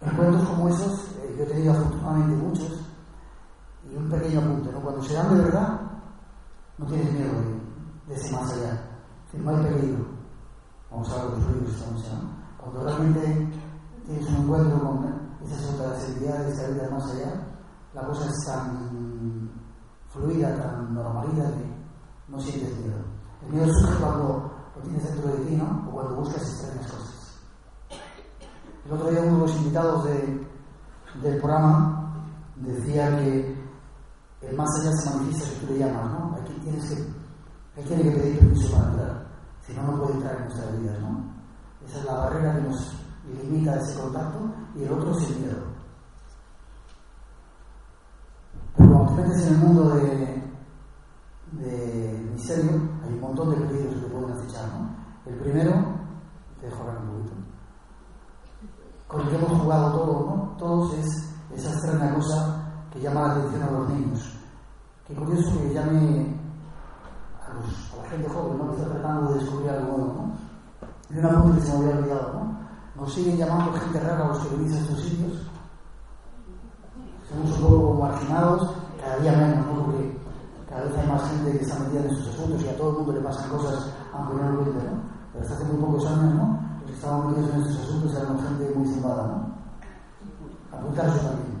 Encuentros 0.00 0.48
como 0.48 0.68
esos, 0.68 1.08
eh, 1.18 1.34
yo 1.36 1.44
he 1.44 1.46
tenido 1.46 1.72
afortunadamente 1.72 2.36
muchos, 2.36 2.86
y 3.90 3.96
un 3.96 4.08
pequeño 4.08 4.40
apunte, 4.40 4.72
¿no? 4.72 4.80
Cuando 4.80 5.02
se 5.02 5.14
dan 5.14 5.36
de 5.36 5.44
verdad, 5.44 5.80
no 6.78 6.86
tienes 6.86 7.12
miedo 7.12 7.32
de, 7.32 7.60
de 8.08 8.14
ese 8.14 8.32
más 8.32 8.52
allá, 8.52 8.80
decir, 9.26 9.44
no 9.44 9.50
hay 9.50 9.64
peligro. 9.64 10.06
Vamos 10.90 11.10
a 11.10 11.16
ver 11.16 11.24
los 11.24 11.44
ruidos 11.44 11.74
esta 11.74 11.90
noche, 11.90 12.08
¿no? 12.12 12.40
Cuando 12.58 12.84
realmente 12.84 13.48
tienes 14.06 14.28
un 14.28 14.36
encuentro 14.36 14.80
con 14.80 15.20
esas 15.44 15.74
otras 15.74 16.08
entidades 16.08 16.56
de 16.56 16.62
la 16.62 16.74
vida 16.74 16.90
más 16.90 17.10
allá, 17.10 17.46
la 17.94 18.06
cosa 18.06 18.26
es 18.26 18.46
tan 18.46 19.50
fluida, 20.08 20.56
tan 20.56 20.94
normalita 20.94 21.50
que 21.50 21.64
no 22.28 22.40
sientes 22.40 22.76
miedo. 22.78 22.98
El 23.46 23.52
miedo 23.52 23.72
surge 23.72 24.00
cuando 24.00 24.59
lo 24.80 24.88
tienes 24.88 25.04
dentro 25.04 25.32
de 25.32 25.44
ti, 25.44 25.56
¿no? 25.56 25.88
O 25.88 25.92
cuando 25.92 26.16
buscas 26.16 26.42
extrañas 26.42 26.90
cosas. 26.90 27.38
El 28.86 28.92
otro 28.92 29.10
día 29.10 29.20
uno 29.20 29.34
de 29.34 29.40
los 29.40 29.56
invitados 29.56 30.04
de, 30.04 30.46
del 31.22 31.40
programa 31.40 32.14
decía 32.56 33.16
que 33.18 33.60
el 34.42 34.56
más 34.56 34.68
allá 34.80 34.92
se 34.96 35.10
manifiesta 35.10 35.48
si 35.48 35.66
tú 35.66 35.72
le 35.72 35.78
llamas, 35.78 36.10
¿no? 36.10 36.36
Aquí 36.40 36.52
tienes 36.62 36.84
que, 36.88 36.94
él 37.80 37.86
tiene 37.86 38.02
que 38.02 38.10
pedir 38.10 38.38
permiso 38.38 38.72
para 38.72 38.90
entrar, 38.90 39.26
si 39.66 39.74
no, 39.74 39.82
no 39.82 39.98
puede 39.98 40.14
entrar 40.14 40.36
en 40.36 40.44
nuestra 40.44 40.70
vida, 40.72 40.98
¿no? 41.00 41.24
Esa 41.86 41.98
es 41.98 42.04
la 42.04 42.14
barrera 42.14 42.56
que 42.56 42.62
nos 42.62 42.96
limita 43.42 43.76
ese 43.76 44.00
contacto 44.00 44.38
y 44.74 44.82
el 44.82 44.92
otro 44.92 45.16
el 45.18 45.36
miedo. 45.36 45.70
Pero 48.76 48.92
cuando 48.92 49.14
te 49.14 49.22
metes 49.22 49.46
en 49.46 49.54
el 49.54 49.58
mundo 49.58 49.90
de, 49.90 50.29
de 51.52 52.30
misterio, 52.32 52.70
hay 53.02 53.14
un 53.14 53.20
montón 53.20 53.50
de 53.50 53.66
peligros 53.66 53.94
que 53.94 54.10
pueden 54.10 54.30
acechar, 54.30 54.68
¿no? 54.68 54.90
El 55.26 55.34
primero, 55.40 55.72
te 56.60 56.66
dejo 56.66 56.80
hablar 56.82 56.98
un 57.02 57.08
poquito, 57.08 57.34
con 59.08 59.20
el 59.20 59.28
que 59.28 59.36
hemos 59.36 59.60
jugado 59.60 59.92
todos, 59.92 60.26
¿no? 60.26 60.56
Todos 60.56 60.94
es 60.94 61.34
esa 61.54 61.72
extraña 61.72 62.14
cosa 62.14 62.86
que 62.92 63.00
llama 63.00 63.22
la 63.22 63.32
atención 63.32 63.62
a 63.62 63.70
los 63.70 63.88
niños. 63.90 64.38
Qué 65.06 65.14
curioso 65.14 65.58
que 65.58 65.74
llame 65.74 66.36
a, 67.44 67.54
los, 67.54 67.92
a 67.92 68.02
la 68.02 68.10
gente 68.10 68.28
joven, 68.28 68.58
¿no? 68.58 68.70
Que 68.70 68.82
está 68.82 68.92
tratando 68.92 69.32
de 69.32 69.40
descubrir 69.40 69.70
algo 69.70 69.96
nuevo, 69.96 70.14
¿no? 70.14 70.50
Y 71.10 71.18
un 71.18 71.26
apunte 71.26 71.60
que 71.60 71.66
se 71.66 71.78
me 71.78 71.84
había 71.84 71.98
olvidado, 71.98 72.32
¿no? 72.34 72.60
Nos 72.96 73.12
siguen 73.12 73.36
llamando 73.36 73.72
gente 73.72 74.00
rara 74.00 74.24
a 74.24 74.28
los 74.28 74.38
que 74.38 74.56
venís 74.56 74.74
a 74.74 74.80
estos 74.80 75.00
sitios. 75.00 75.50
Somos 77.28 77.58
un 77.58 77.68
poco 77.68 77.94
marginados, 77.94 78.74
cada 79.00 79.16
día 79.18 79.32
menos, 79.32 79.66
¿no? 79.66 79.84
Porque 79.86 80.09
cada 80.80 80.92
vez 80.92 80.98
hay 80.98 81.08
más 81.08 81.30
gente 81.30 81.58
que 81.58 81.64
está 81.64 81.78
metida 81.80 82.00
en 82.00 82.10
estos 82.10 82.34
asuntos 82.34 82.62
y 82.62 82.68
a 82.68 82.76
todo 82.76 82.90
el 82.90 82.96
mundo 82.96 83.12
le 83.12 83.20
pasan 83.20 83.50
cosas, 83.50 83.92
aunque 84.14 84.34
no 84.34 84.50
lo 84.50 84.64
cuente, 84.64 84.84
¿no? 84.86 85.02
Pero 85.32 85.44
hasta 85.44 85.54
hace 85.54 85.64
muy 85.64 85.76
pocos 85.76 86.06
años, 86.06 86.34
¿no? 86.34 86.60
Los 86.78 86.86
que 86.86 86.92
estaban 86.94 87.26
metidos 87.28 87.50
en 87.54 87.60
estos 87.60 87.80
asuntos 87.80 88.14
eran 88.14 88.38
gente 88.40 88.74
muy 88.74 88.88
zumbada, 88.88 89.26
¿no? 89.26 90.78
Apuntarse 90.78 91.18
también. 91.18 91.60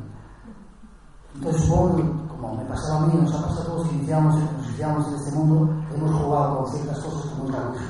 Entonces, 1.34 1.62
supongo 1.62 1.96
que, 1.96 2.28
como 2.28 2.56
me 2.56 2.64
pasaba 2.64 3.02
a 3.02 3.06
mí, 3.06 3.20
nos 3.20 3.34
ha 3.34 3.42
pasado 3.42 3.60
a 3.60 3.64
todos 3.66 3.88
que 3.88 3.94
iniciamos, 3.96 4.34
nos 4.34 4.66
iniciamos 4.68 5.08
en 5.08 5.14
este 5.14 5.32
mundo, 5.32 5.74
hemos 5.94 6.22
jugado 6.22 6.58
con 6.58 6.72
ciertas 6.72 6.98
cosas 7.00 7.30
como 7.32 7.44
es 7.44 7.50
la 7.50 7.68
Ouija. 7.68 7.84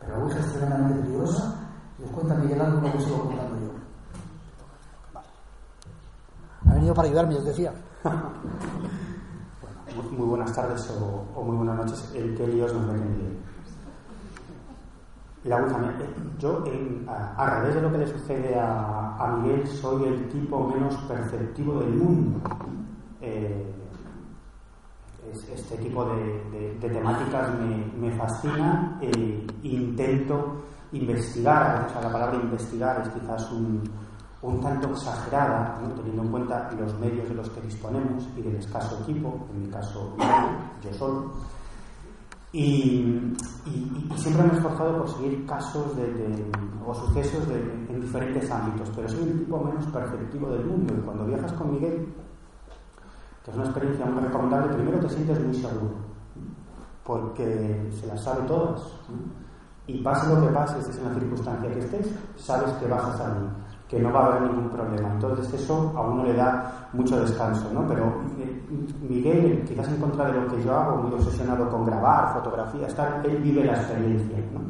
Pero 0.00 0.12
la 0.12 0.24
Ouija 0.24 0.38
es 0.40 0.52
tremendamente 0.52 1.00
peligrosa 1.00 1.54
y 1.98 2.04
os 2.04 2.10
cuenta 2.10 2.34
Miguel 2.34 2.58
lo 2.58 2.92
que 2.92 3.00
sigo 3.00 3.20
contando 3.20 3.56
yo. 3.56 3.70
Ha 6.66 6.74
venido 6.74 6.74
venido 6.74 6.94
para 6.94 7.08
ayudarme, 7.08 7.36
os 7.36 7.44
decía. 7.44 7.72
muy 9.96 10.26
buenas 10.26 10.52
tardes 10.54 10.90
o, 10.90 11.42
muy 11.42 11.56
buenas 11.56 11.76
noches. 11.76 12.12
El 12.14 12.36
que 12.36 12.46
Dios 12.46 12.72
nos 12.72 12.86
bendiga. 12.86 13.28
La 15.44 15.56
última, 15.56 15.94
yo, 16.38 16.64
a, 17.08 17.34
a, 17.36 17.60
revés 17.60 17.76
de 17.76 17.80
lo 17.82 17.90
que 17.90 17.98
le 17.98 18.06
sucede 18.06 18.58
a, 18.58 19.16
a, 19.16 19.36
Miguel, 19.36 19.66
soy 19.66 20.04
el 20.04 20.28
tipo 20.28 20.68
menos 20.68 20.94
perceptivo 21.08 21.80
del 21.80 21.94
mundo. 21.94 22.40
Eh, 23.22 23.66
este 25.52 25.76
tipo 25.76 26.04
de, 26.04 26.76
de, 26.80 26.88
temáticas 26.90 27.50
me, 27.58 28.08
me 28.08 28.16
fascina 28.16 28.98
e 29.00 29.46
intento 29.62 30.64
investigar, 30.92 31.86
o 31.86 31.92
sea, 31.92 32.02
la 32.02 32.12
palabra 32.12 32.36
investigar 32.36 33.00
es 33.02 33.08
quizás 33.10 33.50
un, 33.52 33.82
un 34.42 34.60
tanto 34.60 34.88
exagerada, 34.90 35.78
teniendo 35.96 36.22
en 36.22 36.28
cuenta 36.30 36.70
los 36.78 36.98
medios 36.98 37.28
de 37.28 37.34
los 37.34 37.50
que 37.50 37.60
disponemos 37.60 38.26
y 38.36 38.42
del 38.42 38.56
escaso 38.56 38.98
equipo, 39.02 39.46
en 39.52 39.62
mi 39.62 39.68
caso 39.68 40.16
yo 40.82 40.94
solo. 40.94 41.32
Y, 42.52 43.36
siempre 44.16 44.42
me 44.42 44.52
he 44.52 44.56
esforzado 44.56 44.98
por 44.98 45.08
seguir 45.08 45.46
casos 45.46 45.96
de, 45.96 46.50
o 46.84 46.94
sucesos 46.94 47.46
en 47.48 48.00
diferentes 48.00 48.50
ámbitos, 48.50 48.90
pero 48.96 49.08
soy 49.08 49.22
el 49.22 49.38
tipo 49.38 49.62
menos 49.62 49.86
perceptivo 49.86 50.50
del 50.50 50.64
mundo. 50.64 50.94
Y 50.96 51.00
cuando 51.02 51.26
viajas 51.26 51.52
con 51.52 51.72
Miguel, 51.72 52.12
que 53.44 53.50
es 53.50 53.56
una 53.56 53.66
experiencia 53.66 54.06
muy 54.06 54.22
recomendable, 54.24 54.74
primero 54.74 54.98
te 55.00 55.08
sientes 55.10 55.40
muy 55.44 55.54
seguro, 55.54 55.94
porque 57.04 57.90
se 58.00 58.06
las 58.06 58.24
sabe 58.24 58.42
todas. 58.48 58.82
Y 59.86 60.02
pase 60.02 60.34
lo 60.34 60.40
que 60.40 60.52
pase, 60.52 60.78
estés 60.78 60.98
en 60.98 61.04
la 61.04 61.14
circunstancia 61.14 61.72
que 61.72 61.80
estés, 61.80 62.10
sabes 62.36 62.72
que 62.74 62.86
vas 62.86 63.04
a 63.04 63.18
salir, 63.18 63.48
que 63.90 63.98
no 63.98 64.12
va 64.12 64.20
a 64.20 64.26
haber 64.26 64.42
ningún 64.42 64.70
problema. 64.70 65.10
Entonces 65.12 65.52
eso 65.52 65.92
a 65.96 66.02
uno 66.02 66.22
le 66.22 66.34
da 66.34 66.88
mucho 66.92 67.20
descanso, 67.20 67.68
¿no? 67.74 67.84
Pero 67.88 68.04
eh, 68.38 68.62
Miguel, 69.08 69.64
quizás 69.66 69.88
en 69.88 69.96
contra 69.96 70.30
de 70.30 70.40
lo 70.40 70.46
que 70.46 70.62
yo 70.62 70.72
hago, 70.72 71.02
muy 71.02 71.12
obsesionado 71.12 71.68
con 71.68 71.84
grabar, 71.84 72.32
fotografía, 72.34 72.86
estar, 72.86 73.20
él 73.26 73.38
vive 73.38 73.64
la 73.64 73.72
experiencia, 73.72 74.38
¿no? 74.52 74.60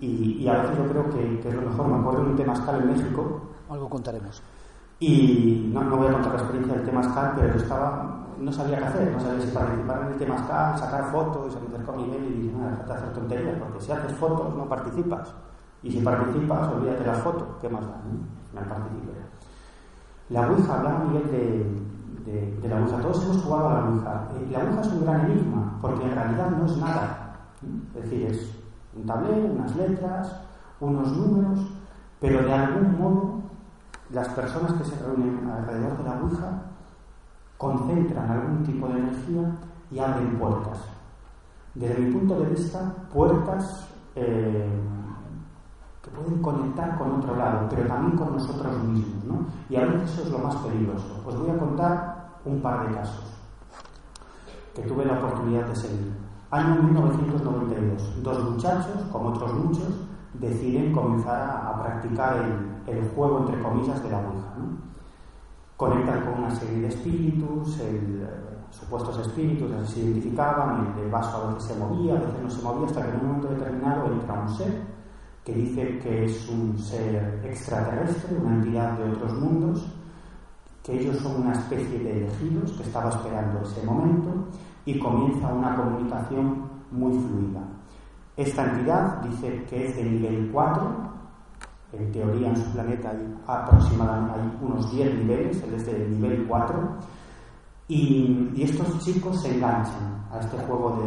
Y, 0.00 0.46
a 0.48 0.58
veces 0.58 0.76
yo 0.76 0.88
creo 0.88 1.10
que, 1.10 1.48
es 1.48 1.54
lo 1.54 1.62
mejor. 1.62 1.86
Me 1.86 1.96
acuerdo 1.96 2.24
de 2.24 2.30
un 2.30 2.36
tema 2.36 2.52
escala 2.52 2.78
en 2.78 2.88
México. 2.88 3.40
Algo 3.70 3.88
contaremos. 3.88 4.42
Y 4.98 5.70
no, 5.72 5.82
no 5.84 5.96
voy 5.96 6.08
a 6.08 6.12
contar 6.12 6.32
la 6.32 6.38
experiencia 6.40 6.74
del 6.74 6.84
tema 6.84 7.02
Temazcal, 7.02 7.32
pero 7.36 7.52
yo 7.54 7.60
estaba, 7.60 8.26
no 8.38 8.52
sabía 8.52 8.78
qué 8.78 8.84
hacer, 8.84 9.12
no 9.12 9.20
sabía 9.20 9.46
si 9.46 9.52
participar 9.52 10.02
en 10.02 10.06
el 10.08 10.18
tema 10.18 10.36
Temazcal, 10.36 10.78
sacar 10.78 11.04
fotos, 11.12 11.54
y 11.54 11.60
me 11.60 11.68
acercó 11.68 11.92
a 11.92 11.96
Miguel 11.96 12.24
y 12.24 12.40
dije, 12.40 12.56
no, 12.56 12.70
déjate 12.70 12.92
hacer 12.92 13.12
tonterías, 13.12 13.58
porque 13.58 13.80
si 13.80 13.92
haces 13.92 14.12
fotos 14.12 14.54
no 14.56 14.68
participas. 14.68 15.34
Y 15.82 15.90
si 15.92 16.00
participas, 16.00 16.72
olvídate 16.72 17.06
la 17.06 17.14
foto, 17.14 17.58
¿qué 17.60 17.68
más 17.68 17.82
da? 17.82 17.96
No, 17.96 18.26
La 20.28 20.50
Ouija, 20.50 20.74
hablaba 20.74 21.04
Miguel 21.04 21.30
de, 22.26 22.68
la 22.68 22.80
Ouija, 22.80 23.00
todos 23.00 23.24
hemos 23.24 23.42
jugado 23.42 23.68
a 23.68 23.74
la 23.74 23.88
Ouija. 23.88 24.28
Eh, 24.34 24.48
la 24.50 24.58
Ouija 24.64 24.80
es 24.80 24.88
un 24.88 25.04
gran 25.04 25.30
enigma, 25.30 25.78
porque 25.80 26.04
en 26.04 26.10
realidad 26.12 26.50
no 26.50 26.66
es 26.66 26.76
nada. 26.78 27.36
Es 27.94 28.02
decir, 28.02 28.26
es 28.26 28.50
un 28.96 29.06
tablero, 29.06 29.46
unas 29.52 29.76
letras, 29.76 30.40
unos 30.80 31.16
números, 31.16 31.60
pero 32.20 32.42
de 32.42 32.52
algún 32.52 32.98
modo 32.98 33.40
las 34.10 34.28
personas 34.30 34.72
que 34.72 34.84
se 34.84 35.04
reúnen 35.04 35.48
alrededor 35.48 35.98
de 35.98 36.04
la 36.04 36.20
Ouija 36.20 36.62
concentran 37.56 38.30
algún 38.30 38.64
tipo 38.64 38.88
de 38.88 38.98
energía 38.98 39.56
y 39.90 39.98
abren 39.98 40.38
puertas. 40.38 40.78
Desde 41.74 41.98
mi 41.98 42.12
punto 42.12 42.40
de 42.40 42.46
vista, 42.46 42.92
puertas 43.12 43.86
eh, 44.14 44.68
pueden 46.16 46.42
conectar 46.42 46.98
con 46.98 47.12
otro 47.12 47.36
lado, 47.36 47.66
pero 47.68 47.86
también 47.86 48.16
con 48.16 48.32
nosotros 48.32 48.82
mismos. 48.84 49.24
¿no? 49.24 49.46
Y 49.68 49.76
a 49.76 49.84
veces 49.84 50.12
eso 50.12 50.22
es 50.22 50.30
lo 50.30 50.38
más 50.38 50.56
peligroso. 50.56 51.22
Os 51.24 51.38
voy 51.38 51.50
a 51.50 51.58
contar 51.58 52.40
un 52.44 52.60
par 52.60 52.88
de 52.88 52.94
casos 52.94 53.24
que 54.74 54.82
tuve 54.82 55.04
la 55.04 55.14
oportunidad 55.14 55.66
de 55.66 55.76
seguir. 55.76 56.12
Año 56.50 56.82
1992, 56.82 58.22
dos 58.22 58.50
muchachos, 58.50 59.02
como 59.10 59.30
otros 59.30 59.52
muchos, 59.54 59.88
deciden 60.34 60.92
comenzar 60.92 61.40
a, 61.40 61.82
practicar 61.82 62.36
el, 62.86 63.08
juego, 63.14 63.40
entre 63.40 63.60
comillas, 63.62 64.02
de 64.02 64.10
la 64.10 64.18
Ouija. 64.18 64.54
Conectan 65.76 66.24
con 66.24 66.44
una 66.44 66.50
serie 66.50 66.82
de 66.82 66.88
espíritus, 66.88 67.80
el, 67.80 68.22
eh, 68.22 68.56
supuestos 68.70 69.18
espíritus, 69.18 69.70
se 69.88 70.00
identificaban, 70.00 70.94
el, 70.98 71.10
vaso 71.10 71.36
a 71.36 71.52
veces 71.52 71.70
se 71.70 71.78
movía, 71.78 72.14
a 72.14 72.20
veces 72.20 72.42
no 72.42 72.50
se 72.50 72.62
movía, 72.62 72.86
hasta 72.86 73.02
que 73.02 73.08
en 73.08 73.20
un 73.20 73.26
momento 73.26 73.48
determinado 73.48 74.06
entra 74.06 74.40
un 74.40 74.48
ser 74.50 74.95
que 75.46 75.54
dice 75.54 75.98
que 76.00 76.24
es 76.24 76.48
un 76.48 76.76
ser 76.76 77.40
extraterrestre, 77.44 78.36
una 78.36 78.56
entidad 78.56 78.98
de 78.98 79.12
otros 79.12 79.32
mundos, 79.40 79.86
que 80.82 80.98
ellos 81.00 81.16
son 81.18 81.42
una 81.42 81.52
especie 81.52 82.00
de 82.00 82.24
elegidos 82.24 82.72
que 82.72 82.82
estaba 82.82 83.10
esperando 83.10 83.60
ese 83.60 83.86
momento 83.86 84.48
y 84.84 84.98
comienza 84.98 85.54
una 85.54 85.76
comunicación 85.76 86.68
muy 86.90 87.12
fluida. 87.12 87.62
Esta 88.36 88.64
entidad 88.64 89.22
dice 89.22 89.64
que 89.70 89.86
es 89.86 89.96
de 89.96 90.04
nivel 90.04 90.50
4, 90.52 91.12
en 91.92 92.10
teoría 92.10 92.48
en 92.48 92.56
su 92.56 92.72
planeta 92.72 93.10
hay 93.10 93.38
aproximadamente 93.46 94.64
unos 94.64 94.90
10 94.90 95.14
niveles, 95.14 95.62
él 95.62 95.74
es 95.74 95.86
de 95.86 96.08
nivel 96.08 96.44
4, 96.48 96.96
y, 97.86 98.52
estos 98.60 98.98
chicos 99.04 99.40
se 99.40 99.54
enganchan 99.54 100.26
a 100.32 100.40
este 100.40 100.58
juego 100.58 101.00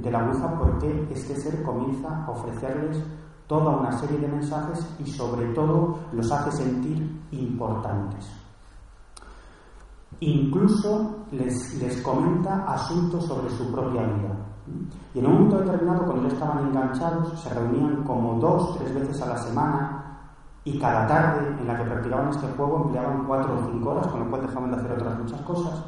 de, 0.00 0.10
la 0.10 0.24
Ouija 0.26 0.58
porque 0.58 1.06
este 1.10 1.36
ser 1.36 1.62
comienza 1.62 2.24
a 2.24 2.30
ofrecerles 2.30 2.98
toda 3.46 3.76
una 3.76 3.92
serie 3.98 4.18
de 4.18 4.28
mensajes 4.28 4.86
y 4.98 5.10
sobre 5.10 5.46
todo 5.54 5.98
los 6.12 6.30
hace 6.30 6.52
sentir 6.52 7.20
importantes. 7.32 8.30
Incluso 10.20 11.24
les, 11.32 11.74
les 11.74 12.00
comenta 12.02 12.64
asuntos 12.66 13.26
sobre 13.26 13.50
su 13.50 13.72
propia 13.72 14.02
vida. 14.02 14.36
Y 15.14 15.18
en 15.18 15.26
un 15.26 15.32
momento 15.32 15.58
determinado, 15.58 16.04
cuando 16.06 16.28
ya 16.28 16.34
estaban 16.34 16.66
enganchados, 16.68 17.40
se 17.40 17.52
reunían 17.52 18.04
como 18.04 18.38
dos, 18.38 18.78
tres 18.78 18.94
veces 18.94 19.20
a 19.22 19.26
la 19.26 19.36
semana 19.36 20.02
y 20.64 20.78
cada 20.78 21.06
tarde 21.08 21.48
en 21.60 21.66
la 21.66 21.76
que 21.76 21.84
practicaban 21.84 22.28
este 22.28 22.46
juego 22.56 22.84
empleaban 22.84 23.24
cuatro 23.26 23.54
o 23.54 23.70
cinco 23.70 23.90
horas, 23.90 24.06
con 24.06 24.20
lo 24.20 24.30
cual 24.30 24.42
dejaban 24.42 24.70
de 24.70 24.76
hacer 24.76 24.92
otras 24.92 25.18
muchas 25.18 25.40
cosas. 25.40 25.82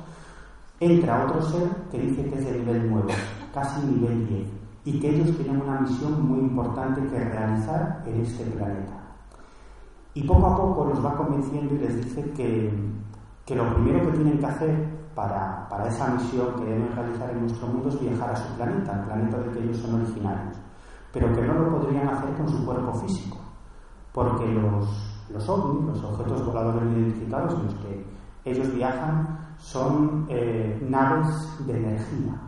Entra 0.80 1.24
otro 1.24 1.40
ser 1.42 1.68
que 1.90 1.98
dice 2.00 2.28
que 2.28 2.34
es 2.36 2.44
de 2.44 2.58
nivel 2.58 2.90
9, 2.90 3.14
casi 3.54 3.86
nivel 3.86 4.26
10, 4.26 4.48
y 4.84 5.00
que 5.00 5.08
ellos 5.08 5.36
tienen 5.36 5.62
una 5.62 5.80
misión 5.80 6.26
muy 6.26 6.40
importante 6.40 7.00
que 7.06 7.18
realizar 7.18 8.02
en 8.06 8.20
este 8.20 8.44
planeta. 8.44 9.00
Y 10.12 10.22
poco 10.24 10.46
a 10.46 10.56
poco 10.56 10.84
los 10.86 11.04
va 11.04 11.16
convenciendo 11.16 11.74
y 11.74 11.78
les 11.78 11.96
dice 11.96 12.30
que, 12.32 12.72
que 13.44 13.54
lo 13.54 13.74
primero 13.74 14.06
que 14.06 14.18
tienen 14.18 14.38
que 14.38 14.46
hacer 14.46 14.94
para, 15.14 15.66
para, 15.68 15.88
esa 15.88 16.08
misión 16.14 16.54
que 16.56 16.64
deben 16.64 16.94
realizar 16.94 17.30
en 17.30 17.40
nuestro 17.40 17.66
mundo 17.66 17.88
es 17.88 18.00
viajar 18.00 18.30
a 18.30 18.36
su 18.36 18.54
planeta, 18.54 18.92
el 18.92 19.06
planeta 19.06 19.38
del 19.38 19.50
que 19.52 19.64
ellos 19.64 19.76
son 19.78 19.94
originarios, 19.94 20.56
pero 21.12 21.32
que 21.32 21.42
no 21.42 21.54
lo 21.54 21.78
podrían 21.78 22.08
hacer 22.08 22.34
con 22.34 22.48
su 22.48 22.64
cuerpo 22.64 22.92
físico, 22.94 23.38
porque 24.12 24.46
los, 24.46 25.26
los 25.30 25.48
ovnis, 25.48 25.86
los 25.86 26.04
objetos 26.04 26.46
voladores 26.46 26.82
no 26.82 26.98
identificados 26.98 27.54
en 27.54 27.64
los 27.64 27.74
que 27.74 28.06
ellos 28.44 28.74
viajan, 28.74 29.38
son 29.58 30.26
eh, 30.28 30.84
naves 30.88 31.66
de 31.66 31.76
energía. 31.76 32.40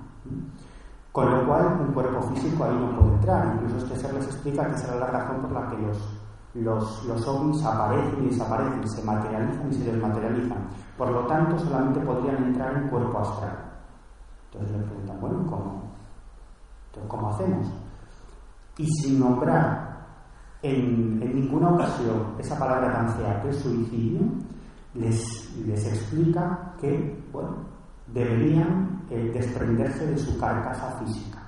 Con 1.16 1.30
lo 1.30 1.46
cual, 1.46 1.80
un 1.80 1.94
cuerpo 1.94 2.20
físico 2.28 2.64
ahí 2.64 2.74
no 2.78 2.94
puede 2.94 3.14
entrar. 3.14 3.54
Incluso 3.54 3.78
este 3.78 3.96
ser 3.96 4.12
les 4.12 4.26
explica 4.26 4.66
que 4.66 4.76
será 4.76 4.96
la 4.96 5.06
razón 5.06 5.40
por 5.40 5.50
la 5.50 5.70
que 5.70 5.78
los, 5.78 5.96
los, 6.52 7.04
los 7.06 7.26
ovnis 7.26 7.64
aparecen 7.64 8.22
y 8.22 8.28
desaparecen, 8.28 8.86
se 8.86 9.02
materializan 9.02 9.70
y 9.70 9.74
se 9.76 9.92
desmaterializan. 9.92 10.68
Por 10.98 11.10
lo 11.10 11.20
tanto, 11.20 11.58
solamente 11.58 12.00
podrían 12.00 12.44
entrar 12.44 12.76
en 12.76 12.90
cuerpo 12.90 13.18
astral. 13.18 13.56
Entonces 14.52 14.76
le 14.76 14.84
preguntan, 14.84 15.18
bueno, 15.18 15.46
¿cómo, 15.46 15.82
¿cómo 17.08 17.30
hacemos? 17.30 17.66
Y 18.76 18.86
sin 18.86 19.18
nombrar 19.18 19.96
en, 20.60 21.22
en, 21.22 21.34
ninguna 21.34 21.70
ocasión 21.70 22.34
esa 22.38 22.58
palabra 22.58 22.92
tan 22.92 23.08
fea 23.14 23.40
que 23.40 23.48
es 23.48 23.56
suicidio, 23.56 24.20
les, 24.92 25.56
les 25.66 25.86
explica 25.86 26.74
que, 26.78 27.24
bueno, 27.32 27.56
deberían 28.12 28.95
desprenderse 29.08 30.06
de 30.06 30.18
su 30.18 30.38
carcasa 30.38 30.98
física. 30.98 31.38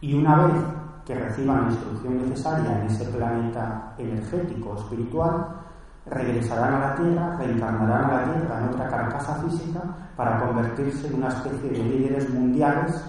Y 0.00 0.14
una 0.14 0.46
vez 0.46 0.62
que 1.04 1.14
reciban 1.14 1.62
la 1.62 1.72
instrucción 1.72 2.18
necesaria 2.18 2.80
en 2.80 2.86
ese 2.86 3.04
planeta 3.06 3.94
energético 3.98 4.76
espiritual, 4.76 5.48
regresarán 6.06 6.74
a 6.74 6.78
la 6.78 6.94
Tierra, 6.94 7.36
reencarnarán 7.36 8.04
a 8.04 8.14
la 8.14 8.24
Tierra 8.32 8.58
en 8.60 8.68
otra 8.68 8.88
carcasa 8.88 9.34
física 9.42 9.80
para 10.16 10.40
convertirse 10.40 11.08
en 11.08 11.14
una 11.14 11.28
especie 11.28 11.70
de 11.70 11.84
líderes 11.84 12.30
mundiales 12.30 13.04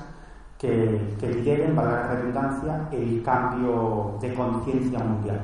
que, 0.57 1.15
que 1.19 1.27
lideren, 1.27 1.75
para 1.75 1.91
la 1.91 2.07
redundancia, 2.09 2.87
el 2.91 3.23
cambio 3.23 4.17
de 4.21 4.33
conciencia 4.33 4.99
mundial. 4.99 5.41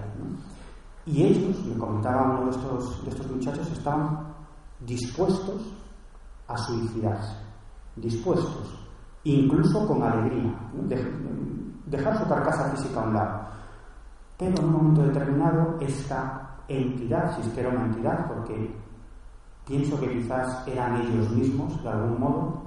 Y 1.07 1.23
ellos, 1.23 1.65
me 1.65 1.77
comentaba 1.77 2.31
uno 2.31 2.45
de 2.45 2.51
estos, 2.51 3.03
de 3.05 3.09
estos 3.11 3.31
muchachos, 3.31 3.71
estaban 3.71 4.35
dispuestos 4.81 5.73
a 6.47 6.57
suicidarse, 6.57 7.35
dispuestos, 8.01 8.77
incluso 9.23 9.87
con 9.87 10.03
alegría, 10.03 10.53
dejar 11.85 12.17
su 12.17 12.27
carcasa 12.27 12.71
física 12.71 13.01
a 13.01 13.07
un 13.07 13.13
lado. 13.13 13.47
Pero 14.37 14.55
en 14.57 14.65
un 14.65 14.71
momento 14.71 15.03
determinado 15.03 15.77
esta 15.79 16.57
entidad, 16.67 17.35
si 17.35 17.41
es 17.41 17.53
que 17.53 17.61
era 17.61 17.69
una 17.69 17.85
entidad, 17.85 18.27
porque 18.27 18.75
pienso 19.65 19.99
que 19.99 20.11
quizás 20.11 20.67
eran 20.67 21.01
ellos 21.01 21.29
mismos, 21.31 21.81
de 21.83 21.89
algún 21.89 22.19
modo, 22.19 22.61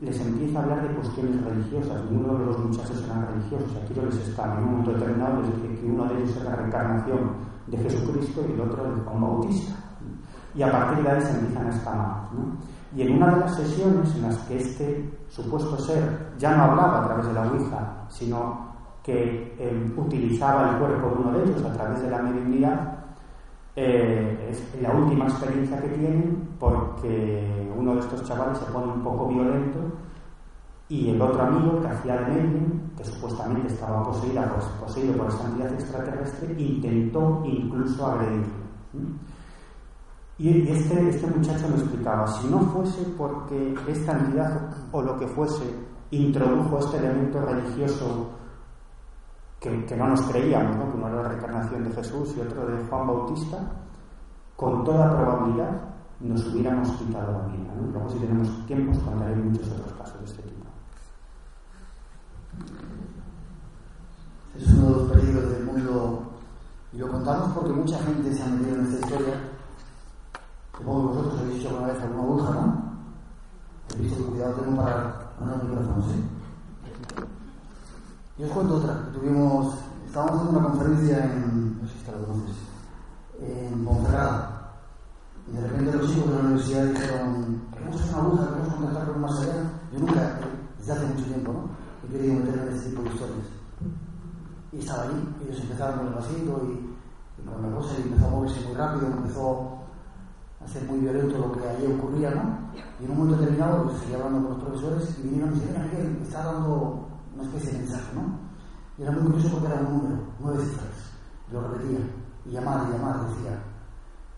les 0.00 0.20
empieza 0.20 0.58
a 0.58 0.62
hablar 0.62 0.88
de 0.88 0.94
cuestiones 0.94 1.42
religiosas. 1.44 2.02
Uno 2.10 2.38
de 2.38 2.44
los 2.46 2.58
muchachos 2.58 3.02
eran 3.04 3.26
religiosos, 3.28 3.70
aquí 3.82 3.94
les 3.94 4.28
está, 4.28 4.44
en 4.52 4.64
un 4.64 4.70
momento 4.70 4.92
determinado 4.92 5.40
les 5.40 5.62
dice 5.62 5.80
que 5.80 5.86
uno 5.86 6.04
de 6.04 6.16
ellos 6.16 6.36
es 6.36 6.44
la 6.44 6.56
reencarnación 6.56 7.20
de 7.66 7.78
Jesucristo 7.78 8.44
y 8.48 8.52
el 8.52 8.60
otro 8.60 8.84
de 8.84 9.00
Juan 9.00 9.20
Bautista. 9.20 9.74
Y 10.54 10.62
a 10.62 10.70
partir 10.70 11.02
de 11.02 11.10
ahí 11.10 11.20
se 11.20 11.30
empiezan 11.30 11.66
a 11.66 11.70
escamar. 11.70 12.28
Y 12.94 13.02
en 13.02 13.16
una 13.16 13.34
de 13.34 13.40
las 13.40 13.56
sesiones 13.56 14.14
en 14.14 14.22
las 14.22 14.38
que 14.40 14.58
este 14.58 15.10
supuesto 15.28 15.76
ser 15.78 16.32
ya 16.38 16.56
no 16.56 16.64
hablaba 16.64 17.00
a 17.00 17.04
través 17.06 17.26
de 17.26 17.32
la 17.32 17.42
Ouija, 17.42 18.06
sino 18.08 18.72
que 19.02 19.54
eh, 19.58 19.92
utilizaba 19.96 20.70
el 20.70 20.78
cuerpo 20.78 21.08
de 21.08 21.14
uno 21.14 21.32
de 21.32 21.44
ellos 21.44 21.64
a 21.64 21.72
través 21.72 22.02
de 22.02 22.10
la 22.10 22.22
mediunidad, 22.22 22.98
eh, 23.76 24.50
es 24.50 24.80
la 24.80 24.92
última 24.92 25.24
experiencia 25.24 25.80
que 25.80 25.88
tienen 25.88 26.48
porque 26.60 27.72
uno 27.76 27.94
de 27.94 28.00
estos 28.00 28.24
chavales 28.24 28.58
se 28.58 28.66
pone 28.66 28.92
un 28.92 29.02
poco 29.02 29.28
violento 29.28 29.80
y 30.88 31.10
el 31.10 31.20
otro 31.20 31.42
amigo 31.42 31.80
que 31.80 31.88
hacía 31.88 32.16
de 32.18 32.34
medium, 32.34 32.90
que 32.96 33.04
supuestamente 33.04 33.68
estaba 33.68 34.04
poseída, 34.04 34.54
poseído 34.80 35.14
por 35.14 35.28
esta 35.28 35.44
entidad 35.46 35.72
extraterrestre, 35.72 36.54
intentó 36.58 37.42
incluso 37.44 38.06
agredirlo. 38.06 38.64
Y 40.38 40.68
este, 40.68 41.08
este 41.08 41.26
muchacho 41.28 41.68
me 41.68 41.76
explicaba, 41.76 42.26
si 42.26 42.48
no 42.48 42.60
fuese 42.60 43.02
porque 43.16 43.74
esta 43.86 44.12
entidad 44.12 44.70
o 44.90 45.00
lo 45.00 45.16
que 45.18 45.28
fuese 45.28 45.64
introdujo 46.10 46.78
este 46.78 46.98
elemento 46.98 47.40
religioso 47.40 48.30
que, 49.60 49.96
no 49.96 50.08
nos 50.08 50.20
creíamos, 50.22 50.76
¿no? 50.76 50.90
que 50.90 50.96
uno 50.98 51.08
era 51.08 51.22
la 51.22 51.28
reencarnación 51.28 51.84
de 51.84 51.90
Jesús 51.90 52.34
y 52.36 52.40
otro 52.40 52.66
de 52.66 52.84
Juan 52.84 53.06
Bautista, 53.06 53.58
con 54.56 54.84
toda 54.84 55.16
probabilidad 55.16 55.94
nos 56.20 56.46
hubiéramos 56.46 56.90
quitado 56.92 57.32
la 57.32 57.46
vida. 57.46 57.74
Luego 57.92 58.08
si 58.08 58.18
tenemos 58.18 58.66
tiempo 58.66 58.92
os 58.92 58.98
contaré 58.98 59.36
muchos 59.36 59.68
otros 59.68 59.92
casos 59.94 60.20
de 60.20 60.26
este 60.26 60.42
tipo. 60.42 60.66
Es 64.56 64.68
uno 64.72 64.86
de 64.86 64.90
los 64.92 65.12
peligros 65.12 65.50
del 65.50 65.64
mundo 65.64 66.22
y 66.92 66.98
lo 66.98 67.08
contamos 67.10 67.52
porque 67.52 67.72
mucha 67.72 67.98
gente 67.98 68.32
se 68.32 68.42
ha 68.42 68.46
metido 68.46 68.76
en 68.76 68.86
esta 68.86 69.06
historia. 69.06 69.53
Supongo 70.76 71.00
que 71.00 71.18
vosotros 71.18 71.40
habéis 71.40 71.54
dicho 71.56 71.68
alguna 71.68 71.92
vez 71.92 72.02
alguna 72.02 72.22
bruja, 72.22 72.50
¿no? 72.50 72.84
Visto 73.98 74.26
cuidado 74.26 74.54
tengo 74.54 74.76
para 74.76 75.24
no 75.40 75.62
micrófono, 75.62 76.02
¿sí? 76.02 76.24
Yo 78.38 78.46
os 78.46 78.52
cuento 78.52 78.76
otra. 78.76 79.12
Tuvimos, 79.12 79.74
estábamos 80.06 80.34
haciendo 80.34 80.58
una 80.58 80.68
conferencia 80.68 81.24
en, 81.24 81.78
no 81.80 81.86
sé 81.86 81.94
si 81.98 82.10
lo 82.10 82.26
conoces, 82.26 82.56
en 83.40 83.84
Ponferrada. 83.84 84.72
Y 85.46 85.56
de 85.56 85.60
repente 85.60 85.96
los 85.96 86.10
chicos 86.10 86.30
de 86.30 86.34
la 86.34 86.40
universidad 86.40 86.84
dijeron, 86.86 87.62
queremos 87.72 88.00
hacer 88.00 88.14
una 88.14 88.28
bruja, 88.28 88.48
queremos 88.48 88.74
contactar 88.74 89.12
con 89.12 89.20
más 89.20 89.40
allá. 89.40 89.70
Yo 89.92 89.98
nunca, 90.00 90.40
desde 90.78 90.92
hace 90.92 91.06
mucho 91.06 91.24
tiempo, 91.24 91.52
¿no? 91.52 91.68
He 92.02 92.12
querido 92.12 92.34
meterme 92.34 92.70
en 92.70 92.76
este 92.76 92.90
tipo 92.90 93.02
de 93.02 93.08
historias. 93.10 93.46
Y 94.72 94.78
estaba 94.78 95.02
allí, 95.04 95.34
ellos 95.44 95.60
empezaron 95.60 95.98
con 95.98 96.06
el 96.08 96.14
vasito 96.14 96.62
y, 96.66 97.44
con 97.46 97.62
la 97.62 97.76
cosa 97.76 97.94
y 97.98 98.02
empezó 98.02 98.26
a 98.26 98.30
moverse 98.30 98.66
muy 98.66 98.74
rápido, 98.74 99.06
empezó 99.06 99.83
a 100.64 100.68
ser 100.68 100.84
muy 100.84 101.00
violento 101.00 101.38
lo 101.38 101.52
que 101.52 101.68
allí 101.68 101.86
ocurría, 101.86 102.30
¿no? 102.30 102.70
Y 103.00 103.04
en 103.04 103.10
un 103.10 103.18
momento 103.18 103.40
determinado, 103.40 103.84
pues, 103.84 103.98
seguía 103.98 104.16
hablando 104.16 104.48
con 104.48 104.58
los 104.58 104.64
profesores 104.64 105.18
y 105.18 105.22
vinieron 105.22 105.50
y 105.50 105.60
dijeron, 105.60 105.82
Miguel, 105.82 106.18
está 106.22 106.44
dando 106.44 107.08
una 107.34 107.42
especie 107.44 107.72
de 107.72 107.78
mensaje, 107.78 108.14
¿no? 108.14 108.38
Y 108.96 109.02
era 109.02 109.10
muy 109.10 109.22
curioso 109.22 109.48
porque 109.50 109.66
era 109.66 109.80
un 109.80 109.92
número, 109.92 110.16
nueve 110.40 110.64
cifras. 110.64 111.12
Lo 111.52 111.60
repetía, 111.68 111.98
y 112.46 112.50
llamar, 112.50 112.86
y 112.88 112.92
llamar, 112.92 113.28
decía. 113.28 113.58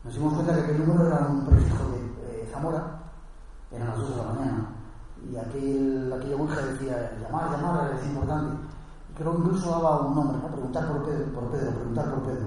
Nos 0.04 0.14
dimos 0.14 0.34
cuenta 0.34 0.54
que 0.54 0.60
aquel 0.62 0.86
número 0.86 1.06
era 1.06 1.26
un 1.28 1.46
prefijo 1.46 1.84
de 1.90 2.42
eh, 2.42 2.48
Zamora, 2.52 3.02
eran 3.70 3.88
las 3.88 3.98
dos 3.98 4.10
de 4.10 4.16
la 4.16 4.32
mañana, 4.32 4.68
y 5.30 5.36
aquel, 5.36 6.12
aquella 6.12 6.36
bruja 6.36 6.60
decía, 6.62 7.18
llamar, 7.20 7.50
llamar, 7.50 7.92
es 7.98 8.06
importante. 8.06 8.56
Y 9.10 9.14
creo 9.14 9.32
que 9.32 9.38
incluso 9.38 9.70
daba 9.70 10.06
un 10.06 10.14
nombre, 10.14 10.38
¿no? 10.38 10.48
Preguntar 10.48 10.88
por 10.88 11.04
Pedro, 11.04 11.24
por 11.32 11.50
Pedro, 11.50 11.70
preguntar 11.72 12.14
por 12.14 12.22
Pedro. 12.22 12.46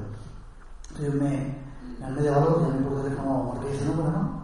Entonces 0.89 1.13
me, 1.15 1.57
me 1.99 2.09
medio 2.11 2.23
de 2.23 2.39
valor, 2.39 2.61
llamé 2.61 2.81
por 2.81 2.97
teléfono, 2.97 3.08
marqué 3.53 3.75
ese 3.75 3.85
número, 3.85 4.11
¿no? 4.11 4.39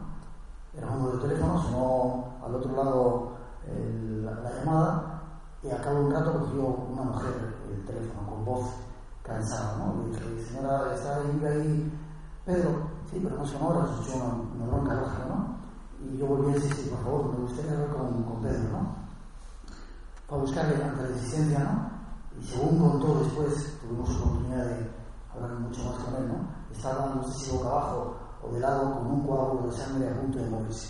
Era 0.78 0.88
un 0.88 0.98
número 1.00 1.18
de 1.18 1.28
teléfono, 1.28 1.62
sonó 1.62 2.26
al 2.46 2.56
otro 2.56 2.76
lado 2.76 3.32
el, 3.68 4.26
la, 4.26 4.32
la 4.32 4.52
llamada 4.54 5.22
y 5.64 5.72
a 5.72 5.82
cabo 5.82 6.00
de 6.00 6.06
un 6.06 6.12
rato 6.12 6.40
cogió 6.40 6.68
una 6.92 7.02
mujer 7.04 7.56
el 7.72 7.86
teléfono 7.86 8.30
con 8.30 8.46
voz 8.46 8.66
cansada, 9.24 9.78
¿no? 9.78 10.04
Y 10.04 10.12
dije, 10.12 10.46
señora, 10.52 10.94
está 10.94 11.16
ahí, 11.16 11.46
ahí 11.46 11.92
Pedro, 12.46 12.70
sí, 13.10 13.20
pero 13.24 13.38
no 13.38 13.46
son 13.46 13.64
horas, 13.64 13.90
son 14.06 14.52
una, 14.56 14.68
bronca 14.68 14.94
roja, 15.00 15.26
¿no? 15.28 15.56
Y 16.00 16.18
yo 16.18 16.28
volví 16.28 16.52
a 16.52 16.54
decir, 16.54 16.74
sí, 16.76 16.90
por 16.90 17.04
favor, 17.04 17.34
me 17.34 17.42
gustaría 17.42 17.72
hablar 17.72 17.90
con, 17.90 18.24
con 18.24 18.42
Pedro, 18.42 18.70
¿no? 18.72 18.96
Para 20.28 20.42
buscarle 20.42 20.78
la 20.78 20.92
resistencia, 20.92 21.60
¿no? 21.60 21.90
Y 22.40 22.46
según 22.46 22.78
contó 22.78 23.20
después, 23.24 23.80
tuvimos 23.82 24.10
oportunidad 24.16 24.66
de 24.66 24.92
hablar 25.34 25.60
mucho 25.60 25.84
más 25.86 25.96
con 26.04 26.16
él, 26.16 26.28
¿no? 26.28 26.36
Estaba, 26.72 27.16
no 27.16 27.24
sé 27.24 27.40
si 27.40 27.58
boca 27.58 27.70
abajo 27.70 28.16
o 28.46 28.54
de 28.54 28.60
lado, 28.60 28.94
con 28.94 29.08
un 29.08 29.28
coágulo 29.28 29.68
de 29.68 29.78
sangre 29.78 30.10
a 30.10 30.22
punto 30.22 30.40
de 30.40 30.50
morirse. 30.50 30.90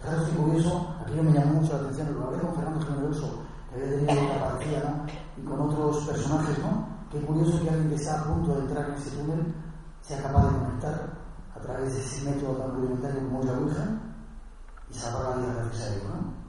Fijaros 0.00 0.28
qué 0.28 0.36
curioso, 0.36 0.96
aquello 1.00 1.22
me 1.22 1.32
llamó 1.32 1.60
mucho 1.60 1.72
la 1.74 1.78
atención, 1.80 2.14
lo 2.14 2.26
hablé 2.26 2.38
con 2.40 2.54
Fernando 2.54 2.86
Generoso, 2.86 3.42
que 3.68 3.74
había 3.76 3.96
tenido 3.96 4.24
otra 4.24 4.50
partida, 4.50 4.78
¿no? 4.84 5.06
Y 5.36 5.46
con 5.46 5.60
otros 5.60 6.04
personajes, 6.06 6.58
¿no? 6.58 6.86
Qué 7.10 7.20
curioso 7.22 7.62
que 7.62 7.70
alguien 7.70 7.88
que 7.88 7.94
está 7.94 8.20
a 8.20 8.24
punto 8.24 8.54
de 8.54 8.60
entrar 8.60 8.88
en 8.88 8.94
ese 8.94 9.10
túnel 9.10 9.54
sea 10.00 10.22
capaz 10.22 10.42
de 10.44 10.58
conectar 10.58 11.10
a 11.54 11.60
través 11.60 11.94
de 11.94 12.00
ese 12.00 12.30
método 12.30 12.56
tan 12.56 12.74
rudimentario 12.74 13.20
como 13.20 13.40
es 13.40 13.46
la 13.46 13.52
Ouija 13.52 13.84
y 14.90 14.94
salvar 14.94 15.22
la 15.22 15.36
vida 15.36 15.54
gracias 15.54 15.82
a 15.82 15.94
ello, 15.94 16.08
¿no? 16.08 16.42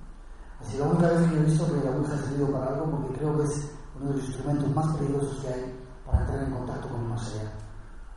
Así 0.62 0.78
la 0.78 0.86
única 0.86 1.08
vez 1.10 1.30
que 1.30 1.38
he 1.38 1.44
visto 1.44 1.66
que 1.68 1.86
la 1.86 1.92
Ouija 1.92 2.14
ha 2.14 2.18
servido 2.18 2.52
para 2.52 2.68
algo 2.68 2.92
porque 2.92 3.20
creo 3.20 3.38
que 3.38 3.44
es 3.44 3.72
uno 4.00 4.10
de 4.10 4.16
los 4.16 4.26
instrumentos 4.26 4.76
más 4.76 4.96
peligrosos 4.96 5.40
que 5.42 5.48
hay 5.48 5.80
para 6.06 6.20
entrar 6.22 6.44
en 6.44 6.52
contacto 6.52 6.90
con 6.90 7.02
el 7.02 7.08
más 7.10 7.28
allá 7.28 7.63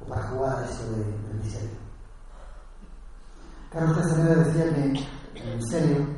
para 0.08 0.22
jugar 0.28 0.58
a 0.58 0.64
esto 0.64 0.90
de, 0.90 0.98
del 0.98 1.40
misterio. 1.42 1.70
Carlos 3.70 3.98
Castaneda 3.98 4.34
decía 4.36 4.74
que 5.34 5.42
el 5.42 5.56
misterio 5.56 6.16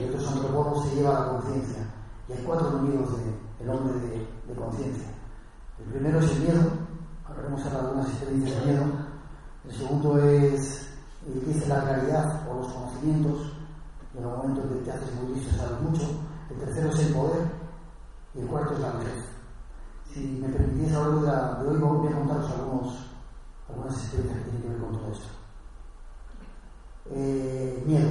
y 0.00 0.04
otros 0.08 0.26
antropólogos 0.28 0.88
se 0.88 0.96
lleva 0.96 1.16
a 1.16 1.20
la 1.20 1.28
conciencia. 1.32 1.86
Y 2.28 2.32
hay 2.32 2.42
cuatro 2.44 2.78
enemigos 2.78 3.10
del 3.58 3.70
hombre 3.70 3.94
de, 4.00 4.54
conciencia. 4.54 5.08
El 5.78 5.92
primero 5.92 6.18
es 6.20 6.30
el 6.30 6.38
miedo, 6.40 6.62
hablaremos 7.26 7.64
de 7.64 7.70
algunas 7.70 8.08
experiencias 8.08 8.60
de 8.60 8.66
miedo. 8.66 8.84
El 9.64 9.74
segundo 9.74 10.18
es, 10.18 10.88
dice 11.46 11.68
la 11.68 11.80
realidad 11.82 12.48
o 12.48 12.54
los 12.60 12.72
conocimientos, 12.72 13.52
en 14.14 14.22
el 14.22 14.30
momento 14.30 14.62
en 14.62 14.68
que 14.68 14.84
te 14.84 14.92
haces 14.92 15.14
muy 15.14 15.34
listo 15.34 15.56
sabes 15.56 15.80
mucho. 15.80 16.08
El 16.50 16.56
tercero 16.58 16.88
es 16.90 16.98
el 17.00 17.14
poder, 17.14 17.48
y 18.34 18.40
el 18.40 18.46
cuarto 18.46 18.74
es 18.74 18.80
la 18.80 18.92
vejez. 18.92 19.33
Si 20.14 20.20
me 20.40 20.48
permitís 20.48 20.94
hablar 20.94 21.58
de, 21.58 21.68
hoy, 21.68 21.76
voy 21.76 22.06
a 22.06 22.16
contaros 22.16 22.48
algunos, 22.52 22.94
algunas 23.68 23.96
experiencias 23.96 24.44
que 24.44 24.50
tienen 24.50 24.62
que 24.62 24.68
ver 24.68 24.78
con 24.78 24.92
todo 24.92 25.10
esto. 25.10 25.26
Eh, 27.10 27.82
miedo. 27.84 28.10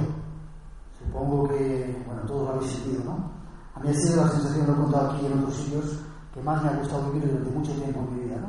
Supongo 0.98 1.48
que, 1.48 2.04
bueno, 2.06 2.20
todos 2.26 2.42
lo 2.42 2.52
habéis 2.52 2.72
sentido, 2.72 3.04
¿no? 3.04 3.30
A 3.74 3.80
mí 3.80 3.88
ha 3.88 3.94
sido 3.94 4.22
la 4.22 4.30
sensación, 4.32 4.66
lo 4.66 4.72
he 4.74 4.76
contado 4.76 5.10
aquí 5.12 5.24
en 5.24 5.38
otros 5.38 5.56
sitios, 5.56 5.98
que 6.34 6.42
más 6.42 6.62
me 6.62 6.68
ha 6.68 6.76
gustado 6.76 7.10
vivir 7.10 7.26
durante 7.30 7.50
mucho 7.50 7.72
tiempo 7.72 8.00
en 8.00 8.14
mi 8.14 8.24
vida, 8.24 8.36
¿no? 8.36 8.48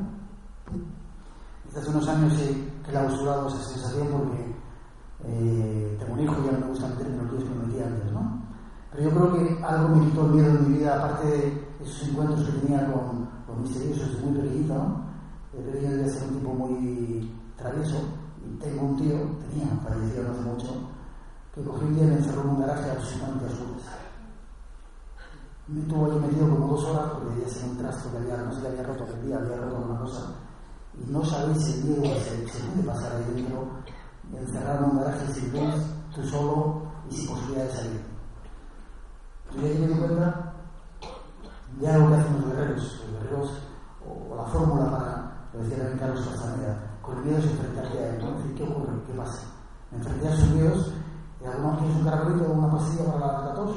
Desde 1.63 1.79
hace 1.79 1.89
unos 1.91 2.07
años 2.09 2.33
he 2.41 2.91
clausurado 2.91 3.47
esa 3.47 3.63
sensación 3.63 4.07
porque 4.09 4.53
eh, 5.23 5.95
tengo 5.97 6.13
un 6.13 6.19
hijo 6.19 6.35
y 6.41 6.45
ya 6.45 6.51
no 6.51 6.59
me 6.59 6.67
gusta 6.67 6.89
meterme 6.89 7.21
en 7.21 7.25
lo 7.25 7.37
que 7.37 7.45
me 7.45 7.67
metí 7.67 7.81
antes, 7.81 8.11
¿no? 8.11 8.41
Pero 8.91 9.03
yo 9.03 9.09
creo 9.11 9.33
que 9.33 9.63
algo 9.63 9.95
me 9.95 10.05
quitó 10.07 10.25
el 10.25 10.31
miedo 10.33 10.49
en 10.49 10.71
mi 10.71 10.77
vida, 10.77 10.97
aparte 10.97 11.27
de 11.27 11.67
esos 11.79 12.09
encuentros 12.09 12.45
que 12.45 12.59
tenía 12.59 12.91
con 12.91 13.24
los 13.55 13.69
misteriosos 13.69 14.13
desde 14.13 14.25
muy 14.25 14.39
pequeñito. 14.41 15.01
De 15.53 15.59
pequeño 15.61 15.91
debía 15.91 16.11
ser 16.11 16.23
un 16.27 16.35
tipo 16.35 16.53
muy 16.53 17.31
travieso 17.57 17.97
tengo 18.59 18.85
un 18.85 18.97
tío, 18.97 19.17
tenía, 19.49 19.67
fallecido 19.83 20.23
no 20.23 20.31
hace 20.31 20.41
mucho, 20.41 20.89
que 21.53 21.63
cogió 21.63 21.87
un 21.87 21.95
día 21.95 22.03
y 22.03 22.07
me 22.07 22.15
encerró 22.15 22.41
en 22.41 22.49
un 22.49 22.59
garaje 22.59 22.91
absolutamente 22.91 23.45
oscuro. 23.45 23.75
Me 25.67 25.81
tuvo 25.81 26.05
ahí 26.05 26.19
metido 26.19 26.49
como 26.49 26.67
dos 26.67 26.83
horas 26.85 27.11
porque 27.13 27.29
debía 27.29 27.49
ser 27.49 27.69
un 27.69 27.77
trasto 27.77 28.11
que 28.11 28.17
había, 28.17 28.37
no 28.37 28.53
sé 28.53 28.61
qué 28.61 28.67
había 28.67 28.83
roto 28.83 29.03
aquel 29.03 29.33
había 29.33 29.57
roto 29.57 29.77
alguna 29.77 29.99
cosa. 29.99 30.35
Y 30.93 31.11
no 31.11 31.25
sabéis 31.25 31.67
el 31.75 31.83
miedo 31.85 32.03
que 32.03 32.19
se, 32.21 32.47
se 32.47 32.63
puede 32.65 32.87
pasar 32.87 33.11
ahí 33.15 33.33
dentro, 33.33 33.67
encerrar 34.31 34.77
en 34.77 34.89
un 34.91 34.97
garaje 34.99 35.33
sin 35.33 35.51
luz, 35.53 35.75
tú 36.13 36.23
solo 36.23 36.81
y 37.09 37.15
sin 37.15 37.27
posibilidad 37.29 37.65
de 37.65 37.71
salir. 37.71 38.01
Y 39.55 39.65
ahí 39.65 39.79
me 39.79 39.87
di 39.87 39.93
cuenta 39.95 40.53
ya 41.79 41.97
lo 41.97 42.07
que 42.07 42.15
hacen 42.15 42.33
los 42.33 42.45
guerreros, 42.45 43.01
los 43.01 43.11
guerreros, 43.11 43.51
o, 44.05 44.35
la 44.35 44.43
fórmula 44.45 44.91
para, 44.91 45.47
lo 45.53 45.59
decía 45.59 45.77
también 45.77 45.99
Carlos 45.99 46.25
Castaneda, 46.25 46.97
con 47.01 47.23
miedos 47.23 47.45
enfrentarse 47.45 47.99
a 47.99 48.15
Entonces, 48.15 48.51
¿qué 48.55 48.63
ocurre? 48.63 48.93
¿Qué 49.07 49.13
pasa? 49.13 49.41
Me 49.91 49.97
enfrenté 49.97 50.27
a 50.27 50.35
sus 50.35 50.49
miedos 50.49 50.93
y 51.41 51.45
algunos 51.45 51.79
tienes 51.79 51.97
un 51.97 52.03
caramelito 52.05 52.45
o 52.45 52.53
una 52.53 52.71
pastilla 52.71 53.13
para 53.13 53.45
la 53.45 53.53
tos. 53.53 53.75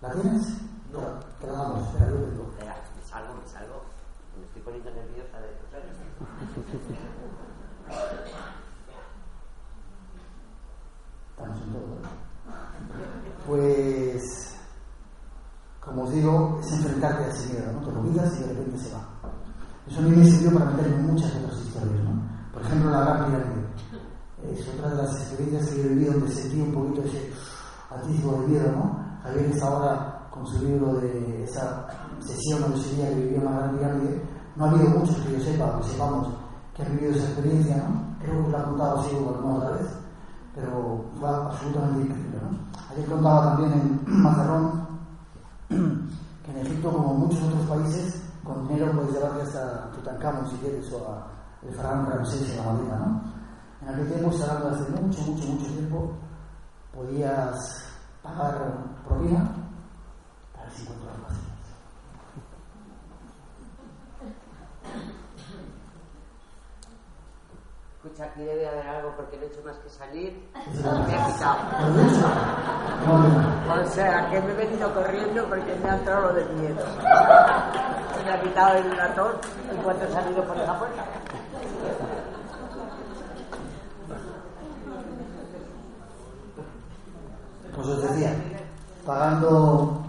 ¿La 0.00 0.10
tienes? 0.12 0.60
No. 0.92 1.00
Te 1.40 1.46
la 1.46 1.52
damos, 1.52 1.82
espera, 1.88 2.10
yo. 2.10 2.16
Espera, 2.52 2.76
me 2.96 3.02
salgo, 3.08 3.34
me 3.34 3.48
salgo. 3.48 3.82
Me 4.36 4.44
estoy 4.44 4.62
poniendo 4.62 4.90
nerviosa 4.90 5.40
de 5.40 5.48
tus 5.48 5.68
Estamos 11.36 11.62
en 11.62 11.72
todo. 11.72 11.98
Pues 13.46 14.43
digo, 16.14 16.58
es 16.62 16.72
enfrentarte 16.72 17.24
a 17.24 17.28
ese 17.28 17.52
miedo, 17.52 17.72
¿no? 17.72 17.80
Te 17.80 17.92
lo 17.92 18.00
olvidas 18.00 18.34
y 18.36 18.42
de 18.42 18.48
repente 18.48 18.78
se 18.78 18.92
va. 18.94 19.00
Eso 19.86 20.00
a 20.00 20.02
mí 20.02 20.16
me 20.16 20.24
sirvió 20.24 20.58
para 20.58 20.70
meterme 20.70 20.96
en 20.96 21.06
muchas 21.06 21.34
otras 21.36 21.60
historias, 21.60 22.04
¿no? 22.04 22.22
Por 22.52 22.62
ejemplo, 22.62 22.90
la 22.90 23.00
Gran 23.00 23.26
Pirámide. 23.26 23.64
Es 24.50 24.68
otra 24.68 24.90
de 24.90 25.02
las 25.02 25.12
experiencias 25.12 25.68
que 25.68 25.80
he 25.80 25.88
vivido 25.88 26.12
donde 26.12 26.28
sentí 26.28 26.60
un 26.60 26.72
poquito 26.72 27.02
ese 27.02 27.32
atisbo 27.90 28.32
de 28.32 28.48
miedo, 28.48 28.72
¿no? 28.72 29.04
Javier 29.22 29.50
está 29.50 29.66
ahora 29.66 30.28
con 30.30 30.46
su 30.46 30.64
libro 30.64 30.94
de 30.94 31.44
esa 31.44 31.86
sesión 32.20 32.64
o 32.64 32.76
día 32.76 33.08
que 33.08 33.14
vivió 33.14 33.38
en 33.38 33.44
la 33.44 33.50
Gran 33.52 33.76
Pirámide. 33.76 34.22
No 34.56 34.64
ha 34.64 34.70
habido 34.70 34.88
muchos 34.90 35.16
que 35.16 35.32
yo 35.32 35.44
sepa, 35.44 35.78
que 35.78 35.88
sepamos 35.88 36.28
que 36.74 36.82
han 36.82 36.96
vivido 36.96 37.12
esa 37.12 37.26
experiencia, 37.26 37.76
¿no? 37.76 38.16
Creo 38.20 38.44
que 38.44 38.50
lo 38.50 38.58
ha 38.58 38.64
contado 38.64 39.00
así 39.00 39.16
alguna 39.16 39.54
otra 39.54 39.70
vez, 39.70 39.86
pero 40.54 41.04
fue 41.18 41.28
absolutamente 41.28 42.02
increíble, 42.02 42.38
¿no? 42.42 42.58
Ayer 42.90 43.06
contaba 43.06 43.56
también 43.56 43.72
en 43.72 44.00
Mazarrón 44.22 44.83
que 45.68 46.50
en 46.50 46.66
Egipto, 46.66 46.92
como 46.92 47.14
muchos 47.14 47.42
otros 47.42 47.66
países, 47.66 48.22
con 48.44 48.68
dinero 48.68 48.92
puedes 48.92 49.12
llevarte 49.12 49.42
hasta 49.42 49.90
Tutankamón 49.92 50.50
si 50.50 50.56
quieres 50.56 50.92
o 50.92 51.08
a 51.08 51.34
el 51.66 51.74
faraón 51.74 52.06
Ramsés 52.06 52.50
en 52.50 52.56
la 52.58 52.72
Madina, 52.72 52.96
¿no? 52.98 53.22
En 53.82 53.88
aquel 53.88 54.08
tiempo, 54.08 54.32
se 54.32 54.44
hablando 54.44 54.68
hace 54.68 54.90
mucho, 54.92 55.20
mucho, 55.22 55.46
mucho 55.46 55.66
tiempo, 55.66 56.12
podías 56.94 57.84
pagar 58.22 58.74
propina 59.06 59.50
para 60.52 60.66
ver 60.66 60.74
si 60.74 60.82
encuentras 60.82 61.18
las 61.28 61.44
Escucha, 68.04 68.24
aquí 68.24 68.42
debe 68.42 68.68
haber 68.68 68.86
algo 68.86 69.16
porque 69.16 69.38
no 69.38 69.44
he 69.44 69.46
hecho 69.46 69.62
más 69.64 69.78
que 69.78 69.88
salir 69.88 70.46
y 70.54 70.82
¿Lo 70.82 70.92
me 70.92 71.14
he 71.14 71.32
quitado. 71.32 71.56
O 73.72 73.86
sea, 73.86 74.28
que 74.28 74.40
me 74.42 74.52
he 74.52 74.56
venido 74.56 74.92
corriendo 74.92 75.46
porque 75.48 75.74
me 75.82 75.88
ha 75.88 75.96
entrado 75.96 76.20
lo 76.28 76.34
del 76.34 76.48
miedo. 76.50 76.84
Me 78.22 78.30
ha 78.30 78.42
quitado 78.42 78.76
el 78.76 78.94
ratón 78.94 79.32
en 79.70 79.76
cuanto 79.78 80.04
he 80.04 80.12
salido 80.12 80.44
por 80.44 80.54
esa 80.54 80.78
puerta. 80.78 81.04
Pues 87.74 87.88
os 87.88 88.02
decía, 88.02 88.34
pagando 89.06 90.04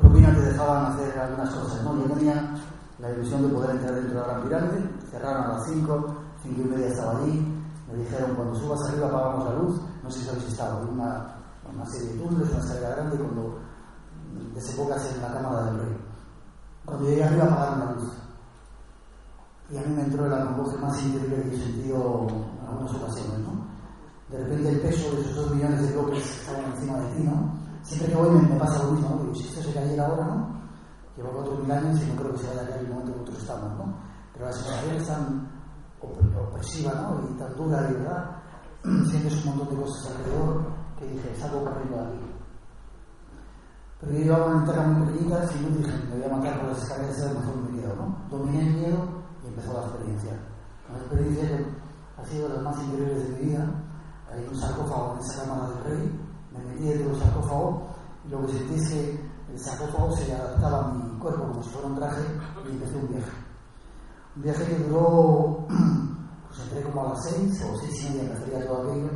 propina 0.00 0.34
te 0.34 0.40
dejaban 0.40 0.86
hacer 0.86 1.16
algunas 1.20 1.54
cosas, 1.54 1.84
¿no? 1.84 2.04
Yo 2.04 2.14
tenía 2.14 2.50
la 2.98 3.10
ilusión 3.10 3.48
de 3.48 3.54
poder 3.54 3.70
entrar 3.70 3.94
dentro 3.94 4.14
de 4.14 4.26
la 4.26 4.26
Gran 4.26 4.42
Pirámide, 4.42 4.90
cerraron 5.08 5.44
a 5.44 5.48
las 5.54 5.66
5, 5.66 6.24
5 6.42 6.60
y 6.60 6.64
media 6.64 6.88
estaba 6.88 7.18
allí, 7.18 7.64
me 7.88 7.98
dijeron 7.98 8.34
cuando 8.34 8.54
subas 8.54 8.88
arriba 8.88 9.08
apagamos 9.08 9.44
la 9.44 9.54
luz, 9.54 9.80
no 10.02 10.10
sé 10.10 10.20
si 10.20 10.28
habéis 10.28 10.48
estado, 10.48 10.78
hay 10.78 10.88
una, 10.90 11.36
una 11.72 11.86
serie 11.86 12.12
de 12.12 12.18
túneles, 12.18 12.50
una 12.50 12.58
escalera 12.58 12.96
grande 12.96 13.16
cuando 13.16 13.58
desembocas 14.54 15.14
en 15.14 15.22
la 15.22 15.32
Cámara 15.32 15.64
del 15.64 15.80
Rey. 15.80 15.96
Cuando 16.84 17.04
llegué 17.04 17.24
arriba 17.24 17.44
apagaron 17.44 17.78
la 17.80 17.92
luz. 17.92 18.12
Y 19.70 19.76
a 19.76 19.80
mí 19.82 19.94
me 19.94 20.02
entró 20.02 20.26
el 20.26 20.32
acongoje 20.32 20.76
más 20.78 21.02
increíble 21.02 21.42
que 21.42 21.56
he 21.56 21.58
sentido 21.58 22.26
en 22.28 22.66
algunas 22.66 22.94
ocasiones, 22.94 23.38
¿no? 23.40 23.68
de 24.30 24.38
repente 24.38 24.68
el 24.68 24.80
peso 24.80 25.10
de 25.10 25.22
esos 25.22 25.36
dos 25.36 25.54
millones 25.54 25.82
de 25.82 25.92
bloques 25.92 26.40
estaban 26.40 26.72
encima 26.72 26.98
de 26.98 27.14
ti, 27.14 27.22
¿no? 27.22 27.58
Siempre 27.82 28.08
que 28.08 28.16
voy 28.16 28.30
me, 28.30 28.42
me 28.42 28.60
pasa 28.60 28.82
lo 28.82 28.92
mismo, 28.92 29.08
¿no? 29.10 29.22
Digo, 29.22 29.34
si 29.34 29.48
esto 29.48 29.62
se 29.62 29.72
cayera 29.72 30.06
ahora, 30.06 30.24
¿no? 30.26 30.58
Llevo 31.16 31.30
cuatro 31.30 31.54
mil 31.56 31.70
años 31.70 32.00
y 32.02 32.06
no 32.06 32.16
creo 32.16 32.32
que 32.32 32.38
se 32.38 32.48
vaya 32.48 32.62
a 32.62 32.68
caer 32.68 32.80
el 32.80 32.88
momento 32.88 33.12
que 33.12 33.18
nosotros 33.20 33.42
estamos, 33.42 33.78
¿no? 33.78 33.94
Pero 34.34 34.44
la 34.44 34.52
sensación 34.52 34.96
es 34.96 35.06
tan 35.06 35.57
opresiva, 36.00 36.92
¿no? 36.94 37.28
Y 37.30 37.38
tan 37.38 37.54
dura, 37.56 37.82
de 37.82 37.94
verdad. 37.94 38.36
Sientes 39.10 39.44
un 39.44 39.56
montón 39.56 39.76
de 39.76 39.82
cosas 39.82 40.16
alrededor 40.16 40.66
que 40.98 41.06
dije, 41.06 41.36
salgo 41.36 41.64
corriendo 41.64 42.00
aquí. 42.00 42.18
Pero 44.00 44.12
yo 44.12 44.18
llevaba 44.18 44.46
una 44.46 44.56
linterna 44.56 44.82
muy 44.86 45.06
pequeñita 45.06 45.44
y 45.54 45.62
no 45.62 45.68
dije, 45.76 45.92
me 46.08 46.16
voy 46.16 46.24
a 46.24 46.36
matar 46.36 46.60
por 46.60 46.68
las 46.68 46.82
escaleras, 46.82 47.18
era 47.18 47.32
mejor 47.34 47.56
me 47.56 47.70
miedo, 47.70 47.94
¿no? 47.96 48.16
Dominé 48.30 48.60
el 48.60 48.74
miedo 48.74 49.08
y 49.42 49.46
empezó 49.48 49.72
la 49.72 49.80
experiencia. 49.80 50.32
Una 50.88 50.98
experiencia 50.98 51.48
que 51.48 51.66
ha 52.16 52.24
sido 52.24 52.48
de 52.48 52.54
las 52.54 52.62
más 52.62 52.82
increíbles 52.84 53.22
de 53.22 53.28
mi 53.30 53.46
vida. 53.46 53.84
Hay 54.30 54.46
un 54.46 54.56
sarcófago 54.56 55.14
en 55.14 55.20
esa 55.20 55.42
cámara 55.42 55.68
del 55.68 55.84
rey, 55.84 56.20
me 56.52 56.58
metí 56.64 56.84
dentro 56.84 57.10
del 57.10 57.22
sarcófago 57.22 57.88
y 58.24 58.28
lo 58.28 58.46
que 58.46 58.52
sentí 58.52 58.74
es 58.74 58.88
que 58.88 59.28
el 59.52 59.58
sarcófago 59.58 60.16
se 60.16 60.34
adaptaba 60.34 60.84
a 60.84 60.92
mi 60.92 61.18
cuerpo 61.18 61.48
como 61.48 61.62
si 61.62 61.70
fuera 61.70 61.88
un 61.88 61.96
traje 61.96 62.22
y 62.66 62.70
empecé 62.70 62.96
un 62.96 63.08
viaje. 63.08 63.47
Un 64.38 64.44
viaje 64.44 64.64
que 64.66 64.84
duró, 64.84 65.66
pues 65.66 66.60
entré 66.60 66.82
como 66.84 67.06
a 67.06 67.08
las 67.08 67.24
seis 67.24 67.60
o 67.60 67.76
seis 67.76 68.04
y 68.04 68.10
media, 68.10 68.28
que 68.28 68.34
hacía 68.34 68.68
todo 68.68 68.82
aquello, 68.88 69.10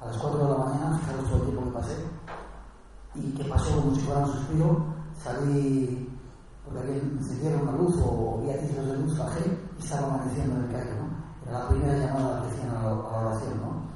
a 0.00 0.06
las 0.06 0.16
cuatro 0.16 0.44
de 0.44 0.48
la 0.48 0.64
mañana, 0.64 0.98
fijaros 1.00 1.24
todo 1.24 1.36
el 1.38 1.42
tiempo 1.42 1.64
que 1.64 1.70
pasé, 1.72 1.96
y 3.16 3.32
que 3.32 3.44
pasó 3.46 3.80
como 3.80 3.92
si 3.96 4.00
fuera 4.02 4.20
un 4.20 4.32
suspiro, 4.32 4.84
salí, 5.20 6.16
porque 6.64 6.78
había 6.82 7.02
encendieron 7.02 7.62
una 7.62 7.72
luz 7.78 7.96
o 7.96 8.38
había 8.38 8.62
islas 8.62 8.86
de 8.86 8.98
luz, 8.98 9.18
bajé 9.18 9.58
y 9.76 9.82
estaba 9.82 10.06
amaneciendo 10.06 10.54
en 10.54 10.62
el 10.62 10.70
Cairo, 10.70 10.94
¿no? 10.98 11.50
Era 11.50 11.58
la 11.58 11.68
primera 11.68 11.98
llamada 11.98 12.42
que 12.42 12.48
hacían 12.54 12.70
a 12.70 12.74
la, 12.74 12.90
a 12.90 12.92
la 12.92 13.26
oración, 13.26 13.60
¿no? 13.60 13.90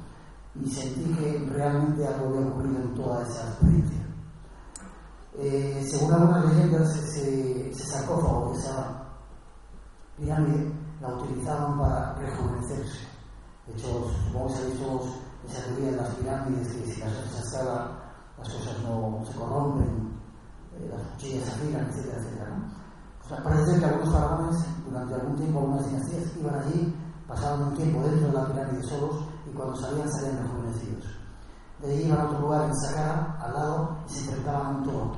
Y 0.61 0.69
sentí 0.69 1.05
que 1.15 1.49
realmente 1.53 2.05
algo 2.05 2.35
había 2.35 2.47
ocurrido 2.47 2.81
en 2.81 2.93
toda 2.95 3.23
esa 3.23 3.47
experiencia. 3.47 4.05
Eh, 5.37 5.87
según 5.89 6.13
algunas 6.13 6.53
leyendas, 6.53 6.97
ese, 6.97 7.69
ese 7.69 7.85
sarcófago, 7.85 8.53
esa 8.55 8.94
pirámide, 10.17 10.71
la 11.01 11.09
utilizaban 11.09 11.77
para 11.79 12.13
rejuvenecerse. 12.15 12.99
De 13.67 13.73
hecho, 13.73 14.09
supongo 14.27 14.47
que 14.47 14.53
sabéis 14.53 14.79
todos 14.79 15.05
esa 15.47 15.63
teoría 15.65 15.91
de 15.91 15.97
las 15.97 16.15
pirámides, 16.15 16.67
que 16.67 16.93
si 16.93 16.99
las 17.01 17.11
haces 17.11 17.55
a 17.55 17.63
las 18.37 18.49
cosas 18.49 18.79
no 18.83 19.23
se 19.25 19.37
corrompen, 19.37 20.19
eh, 20.73 20.89
las 20.91 21.01
cuchillas 21.11 21.45
se 21.45 21.51
afilan, 21.51 21.85
etcétera, 21.87 22.17
etcétera. 22.17 22.49
¿no? 22.49 23.27
Sea, 23.27 23.43
parece 23.43 23.79
que 23.79 23.85
algunos 23.85 24.13
faraones, 24.13 24.65
durante 24.85 25.13
algún 25.15 25.35
tiempo, 25.35 25.59
algunas 25.59 25.85
dinastías, 25.87 26.37
iban 26.37 26.55
allí, 26.55 26.95
pasaban 27.27 27.63
un 27.63 27.75
tiempo 27.75 28.01
dentro 28.03 28.27
de 28.27 28.33
la 28.33 28.45
pirámide 28.47 28.83
solos 28.83 29.25
y 29.47 29.49
cuando 29.51 29.75
salían 29.75 30.11
salían 30.11 30.43
rejuvenecidos. 30.43 31.05
De 31.79 31.91
allí 31.91 32.03
iban 32.03 32.19
a 32.19 32.25
otro 32.25 32.39
lugar 32.41 32.65
en 32.65 32.75
Saqqara, 32.75 33.37
al 33.41 33.53
lado, 33.53 33.97
y 34.07 34.09
se 34.11 34.19
enfrentaban 34.25 34.65
a 34.65 34.69
un 34.69 34.83
toro. 34.83 35.11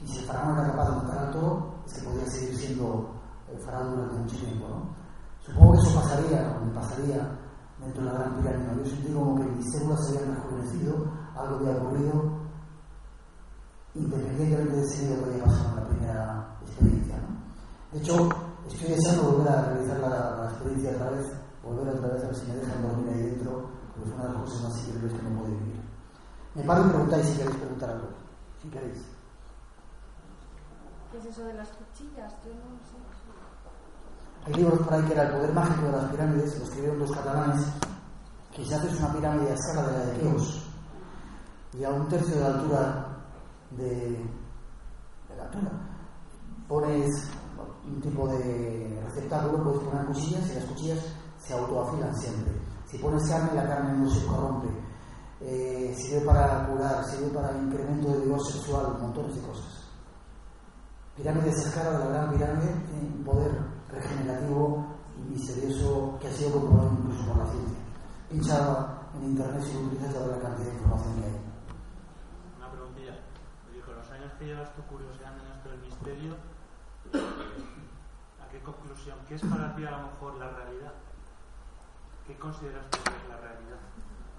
Y 0.00 0.08
si 0.08 0.18
el 0.18 0.24
faraón 0.26 0.58
era 0.58 0.70
capaz 0.70 0.90
de 0.90 0.96
matar 0.96 1.18
al 1.18 1.30
toro, 1.32 1.74
es 1.86 1.92
que 1.94 2.08
podía 2.08 2.26
seguir 2.26 2.56
siendo 2.56 3.17
faraón 3.56 3.96
durante 3.96 4.18
mucho 4.18 4.36
tiempo. 4.36 4.68
¿no? 4.68 4.94
Supongo 5.40 5.72
que 5.72 5.78
eso 5.78 6.00
pasaría, 6.00 6.56
o 6.56 6.64
me 6.64 6.72
pasaría 6.72 7.38
dentro 7.80 8.04
de 8.04 8.12
la 8.12 8.18
gran 8.18 8.36
pirámide. 8.36 8.84
Yo 8.84 8.90
sentí 8.90 9.12
como 9.12 9.36
que 9.36 9.44
mis 9.44 9.72
células 9.72 10.06
se 10.06 10.18
habían 10.18 10.34
rejuvenecido, 10.36 11.12
algo 11.36 11.56
había 11.56 11.76
ocurrido, 11.76 12.38
independientemente 13.94 14.76
de 14.76 14.82
ese 14.82 15.06
miedo 15.06 15.24
que 15.24 15.30
había 15.30 15.44
pasado 15.44 15.68
en 15.68 15.76
la 15.76 15.88
primera 15.88 16.58
experiencia. 16.62 17.16
¿no? 17.16 17.28
De 17.92 17.98
hecho, 17.98 18.28
estoy 18.68 18.88
deseando 18.90 19.22
volver 19.32 19.48
a 19.48 19.62
realizar 19.62 19.98
la, 20.00 20.50
experiencia 20.50 20.90
otra 20.90 21.10
vez, 21.10 21.26
volver 21.62 21.88
otra 21.88 22.08
vez 22.08 22.24
a 22.24 22.26
ver 22.26 22.36
si 22.36 22.46
me 22.46 22.56
dejan 22.56 22.82
dormir 22.82 23.08
ahí 23.14 23.22
dentro, 23.22 23.70
porque 23.94 24.10
fue 24.10 24.18
una 24.18 24.26
de 24.28 24.32
las 24.34 24.42
cosas 24.42 24.62
más 24.62 24.78
increíbles 24.78 25.12
que 25.14 25.22
no 25.22 25.40
pude 25.40 25.50
vivir. 25.50 25.80
Me 26.54 26.62
paro 26.64 26.86
y 26.86 26.88
preguntáis 26.88 27.26
si 27.26 27.36
queréis 27.36 27.56
preguntar 27.56 27.90
algo. 27.90 28.08
Si 28.60 28.68
queréis. 28.68 29.04
¿Qué 31.10 31.18
es 31.18 31.24
eso 31.24 31.44
de 31.44 31.54
las 31.54 31.68
cuchillas? 31.68 32.32
Yo 32.44 32.50
no 32.52 32.78
sé. 32.84 33.07
Hay 34.48 34.54
libros 34.54 34.80
por 34.80 34.94
ahí 34.94 35.02
que 35.02 35.12
era 35.12 35.24
El 35.24 35.32
poder 35.34 35.52
mágico 35.52 35.86
de 35.86 35.92
las 35.92 36.10
pirámides, 36.10 36.58
lo 36.58 36.64
escribieron 36.64 36.98
dos 37.00 37.12
catalanes, 37.12 37.66
que 38.50 38.64
si 38.64 38.72
haces 38.72 38.98
una 38.98 39.12
pirámide 39.12 39.50
a 39.50 39.54
escala 39.54 39.88
de 39.88 39.98
la 39.98 40.04
de 40.06 40.20
Keops 40.20 40.62
y 41.74 41.84
a 41.84 41.90
un 41.90 42.08
tercio 42.08 42.34
de 42.34 42.40
la 42.40 42.46
altura 42.46 43.06
de, 43.72 44.24
la 45.36 45.42
altura, 45.44 45.70
pones 46.66 47.30
un 47.84 48.00
tipo 48.00 48.26
de 48.26 49.02
receptáculo, 49.04 49.64
puedes 49.64 49.80
poner 49.80 50.06
cuchillas 50.06 50.50
y 50.50 50.54
las 50.54 50.64
cuchillas 50.64 51.04
se 51.38 51.52
autoafilan 51.52 52.16
siempre. 52.16 52.52
Si 52.86 52.96
pones 52.96 53.28
carne, 53.28 53.50
la 53.54 53.68
carne 53.68 53.98
no 53.98 54.08
se 54.08 54.24
corrompe. 54.24 54.68
Eh, 55.42 55.94
sirve 55.94 56.24
para 56.24 56.66
curar, 56.66 57.04
sirve 57.04 57.28
para 57.34 57.52
incremento 57.52 58.08
de 58.12 58.20
vigor 58.20 58.40
sexual, 58.46 58.96
montones 58.98 59.34
de 59.34 59.42
cosas. 59.42 59.84
Pirámides 61.14 61.54
a 61.54 61.68
escala 61.68 61.90
de 61.90 61.98
la 61.98 62.10
gran 62.10 62.32
pirámide 62.32 62.72
tiene 62.86 63.14
un 63.14 63.24
poder 63.24 63.77
regenerativo 63.90 64.86
y 65.16 65.20
misterioso 65.32 66.18
que 66.20 66.28
ha 66.28 66.32
sido 66.32 66.52
comprobado 66.52 66.92
incluso 66.98 67.26
por 67.26 67.38
la 67.38 67.46
ciencia. 67.46 67.78
Pincha 68.30 68.98
en 69.14 69.24
internet 69.24 69.62
si 69.62 69.72
lo 69.74 69.80
utilizas 69.80 70.14
a 70.16 70.20
ver 70.20 70.28
la 70.28 70.40
cantidad 70.42 70.68
de 70.68 70.74
información 70.74 71.14
que 71.14 71.24
hay. 71.24 71.36
Una 72.58 72.70
preguntilla. 72.70 73.14
Oye, 73.70 73.80
con 73.80 73.96
los 73.96 74.10
años 74.10 74.32
que 74.38 74.44
llevas 74.46 74.74
tú 74.74 74.82
curioseando 74.82 75.42
en 75.44 75.50
esto 75.52 75.70
del 75.70 75.80
misterio, 75.80 76.34
¿a 78.40 78.48
qué 78.50 78.62
conclusión? 78.62 79.18
¿Qué 79.26 79.34
es 79.34 79.42
para 79.42 79.74
ti 79.74 79.84
a 79.84 79.90
lo 79.90 80.02
mejor 80.08 80.34
la 80.36 80.50
realidad? 80.50 80.92
¿Qué 82.26 82.38
consideras 82.38 82.88
tú 82.90 82.98
que 83.04 83.10
es 83.16 83.28
la 83.28 83.36
realidad? 83.38 83.78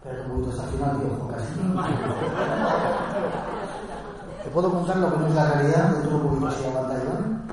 Pero 0.03 0.23
un 0.23 0.29
poquito 0.45 0.63
final, 0.63 0.99
tío, 0.99 1.27
casi. 1.27 1.53
Te 4.43 4.49
puedo 4.51 4.71
contar 4.71 4.97
lo 4.97 5.11
que 5.11 5.17
no 5.17 5.27
es 5.27 5.35
la 5.35 5.51
realidad 5.51 5.89
de 5.89 6.03
todo 6.07 6.19
lo 6.19 6.29
que 6.47 6.55
se 6.55 6.63
llama 6.63 6.87
Taiwán. 6.87 7.43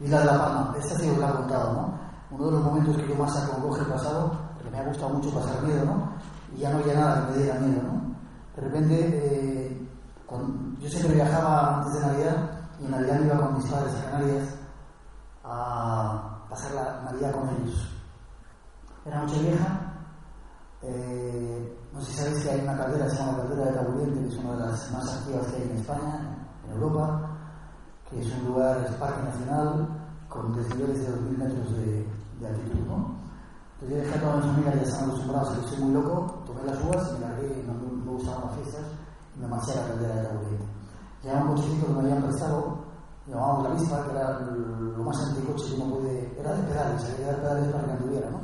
Isla 0.00 0.20
de 0.20 0.26
la 0.26 0.38
Palma. 0.38 0.74
Esta 0.78 0.98
sí 0.98 1.10
os 1.10 1.18
la 1.18 1.30
he 1.30 1.32
contado, 1.32 1.72
¿no? 1.72 1.98
Uno 2.30 2.46
de 2.46 2.52
los 2.52 2.64
momentos 2.64 2.96
que 2.96 3.08
yo 3.08 3.14
más 3.14 3.36
acongoje 3.36 3.82
he 3.82 3.86
pasado, 3.86 4.32
porque 4.54 4.70
me 4.70 4.78
ha 4.78 4.84
gustado 4.84 5.10
mucho 5.10 5.30
pasar 5.30 5.62
miedo, 5.62 5.84
¿no? 5.84 6.12
Y 6.54 6.60
ya 6.60 6.70
no 6.70 6.78
había 6.78 6.94
nada 6.94 7.26
que 7.26 7.32
me 7.32 7.38
diera 7.42 7.60
miedo, 7.60 7.82
¿no? 7.82 8.16
De 8.56 8.62
repente, 8.62 8.96
eh, 9.00 9.88
yo 10.80 10.88
siempre 10.88 11.14
viajaba 11.14 11.78
antes 11.78 11.94
de 11.94 12.00
Navidad 12.00 12.50
y 12.80 12.84
en 12.84 12.90
Navidad 12.90 13.20
iba 13.20 13.40
con 13.40 13.54
mis 13.54 13.66
padres 13.66 13.94
a 13.94 14.10
Canarias 14.10 14.54
a 15.44 16.46
pasar 16.50 16.72
la 16.72 17.02
Navidad 17.04 17.32
con 17.32 17.48
ellos. 17.48 17.88
Era 19.04 19.20
noche 19.20 19.40
vieja, 19.40 19.86
eh, 20.82 21.78
no 21.92 22.00
sé 22.00 22.12
si 22.12 22.18
sabéis 22.18 22.42
que 22.42 22.50
hay 22.50 22.60
una 22.60 22.76
caldera, 22.76 23.08
se 23.08 23.16
llama 23.16 23.38
Caldera 23.38 23.64
de 23.66 23.72
Taburiente, 23.72 24.20
que 24.20 24.28
es 24.28 24.36
una 24.36 24.52
de 24.52 24.60
las 24.60 24.90
más 24.92 25.16
activas 25.16 25.46
que 25.46 25.56
hay 25.56 25.62
en 25.62 25.76
España, 25.76 26.36
en 26.64 26.72
Europa, 26.72 27.35
que 28.10 28.20
es 28.20 28.32
un 28.38 28.46
lugar, 28.46 28.84
es 28.88 28.94
parque 28.96 29.22
nacional, 29.22 29.88
con 30.28 30.54
desniveles 30.54 31.00
de 31.00 31.08
2.000 31.08 31.38
metros 31.38 31.76
de, 31.76 32.06
de 32.40 32.46
altitud. 32.46 32.86
¿no? 32.86 33.16
Entonces 33.74 33.98
yo 33.98 34.04
dejé 34.04 34.18
a 34.18 34.20
todas 34.20 34.44
mis 34.44 34.54
amigas, 34.54 34.74
ya 34.74 34.82
están 34.82 35.04
acostumbradas 35.04 35.58
que 35.58 35.68
soy 35.68 35.84
muy 35.84 35.92
loco, 35.92 36.42
tomé 36.46 36.62
las 36.64 36.84
uvas 36.84 37.10
y 37.10 37.14
me 37.14 37.20
largué, 37.20 37.64
no 37.66 37.74
me, 37.74 38.04
me 38.04 38.10
gustaban 38.12 38.46
las 38.46 38.54
fiestas, 38.54 38.84
y 39.36 39.40
me 39.40 39.48
marché 39.48 39.72
a 39.72 39.82
la 39.82 39.88
caldera 39.88 40.14
de 40.14 40.22
Taburiente. 40.28 40.64
Llevaba 41.22 41.42
un 41.42 41.48
cochecito 41.48 41.86
que 41.86 41.92
me 41.92 42.00
habían 42.00 42.22
prestado, 42.22 42.78
llamábamos 43.26 43.64
la 43.64 43.74
Vispa, 43.74 44.04
que 44.04 44.10
era 44.10 44.40
lo 44.40 45.04
más 45.04 45.28
anticoche 45.28 45.74
que 45.74 45.82
uno 45.82 45.94
puede, 45.96 46.40
era 46.40 46.52
de 46.54 46.62
pedales, 46.62 47.04
había 47.04 47.16
que 47.16 47.24
dar 47.24 47.40
pedales 47.40 47.72
para 47.72 47.84
que 47.84 47.92
anduviera, 47.92 48.30
¿no? 48.30 48.40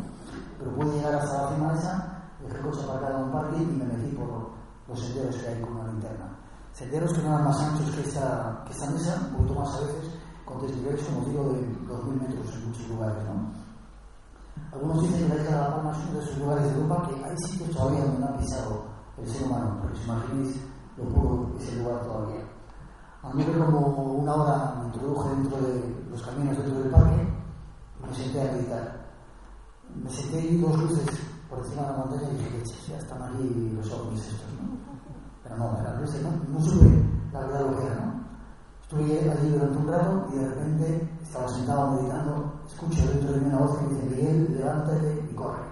Pero 0.59 0.75
pude 0.77 0.97
llegar 0.97 1.15
hasta 1.15 1.43
la 1.43 1.49
cima 1.55 1.75
esa, 1.75 2.23
dejé 2.43 2.57
el 2.57 2.63
coche 2.63 2.85
aparcado 2.85 3.19
en 3.19 3.25
un 3.25 3.33
parque 3.33 3.57
y 3.57 3.67
me 3.67 3.85
metí 3.85 4.17
por 4.17 4.51
los 4.89 5.01
senderos 5.01 5.37
que 5.37 5.49
hay 5.49 5.61
con 5.63 5.77
una 5.77 5.93
linterna. 5.93 6.32
Senderos 6.83 7.13
que 7.13 7.23
no 7.23 7.29
eran 7.29 7.45
más 7.45 7.61
anchos 7.61 7.95
que 7.95 8.01
esta, 8.01 8.65
que 8.67 8.73
esta 8.73 8.91
mesa, 8.91 9.29
un 9.31 9.37
poquito 9.37 9.61
más 9.61 9.73
a 9.77 9.81
veces, 9.83 10.19
con 10.45 10.63
desniveles, 10.63 11.07
como 11.07 11.25
digo, 11.27 11.53
de 11.53 11.61
2.000 11.87 12.21
metros 12.21 12.55
en 12.55 12.67
muchos 12.67 12.89
lugares, 12.89 13.25
¿no? 13.25 13.53
Algunos 14.73 15.03
dicen 15.03 15.23
que 15.23 15.29
la 15.29 15.43
isla 15.43 15.51
de 15.53 15.61
La 15.61 15.77
Palma 15.77 15.93
es 15.93 15.99
uno 16.09 16.19
de 16.19 16.25
esos 16.25 16.39
lugares 16.39 16.65
de 16.65 16.75
Europa 16.75 17.09
que 17.09 17.25
hay 17.25 17.37
sitios 17.39 17.71
todavía 17.71 18.05
donde 18.05 18.19
no 18.19 18.27
ha 18.27 18.37
pisado 18.37 18.83
el 19.17 19.29
ser 19.31 19.47
humano, 19.47 19.79
porque 19.79 19.97
os 19.97 20.05
imaginéis 20.05 20.57
lo 20.97 21.05
puro 21.05 21.53
que 21.57 21.63
es 21.63 21.73
el 21.73 21.85
lugar 21.85 22.03
todavía. 22.03 22.45
A 23.23 23.33
mí 23.33 23.45
como 23.45 24.15
una 24.15 24.35
hora 24.35 24.75
me 24.81 24.87
introduje 24.87 25.29
dentro 25.37 25.61
de 25.61 26.05
los 26.11 26.23
caminos 26.23 26.57
dentro 26.59 26.81
del 26.81 26.91
parque 26.91 27.29
y 28.03 28.07
me 28.09 28.17
senté 28.17 28.41
a 28.41 28.53
meditar. 28.53 29.07
Me 30.03 30.11
senté 30.11 30.41
y 30.41 30.61
dos 30.61 30.77
luces 30.77 31.07
por 31.49 31.61
encima 31.61 31.83
de 31.83 31.89
la 31.89 31.97
montaña 31.99 32.29
y 32.29 32.37
dije, 32.39 32.65
ya 32.89 32.99
están 32.99 33.23
aquí 33.23 33.73
los 33.73 33.89
ovnis 33.93 34.27
estos. 34.27 34.52
No, 35.57 36.01
luces, 36.01 36.23
¿no? 36.23 36.31
No 36.49 36.61
supe 36.65 37.03
la 37.33 37.41
verdad 37.41 37.61
lo 37.71 37.79
que 37.79 37.87
era, 37.87 37.95
¿no? 37.97 38.23
Estuve 38.83 39.31
allí 39.31 39.49
durante 39.49 39.79
un 39.79 39.89
rato 39.89 40.29
y 40.33 40.37
de 40.37 40.49
repente 40.49 41.09
estaba 41.23 41.49
sentado 41.49 41.93
meditando, 41.93 42.61
escucho 42.67 43.07
dentro 43.07 43.33
de 43.33 43.41
mí 43.41 43.47
una 43.47 43.59
voz 43.59 43.79
que 43.79 43.87
dice, 43.87 44.03
Miguel, 44.11 44.57
levántate 44.59 45.29
y 45.31 45.35
corre. 45.35 45.63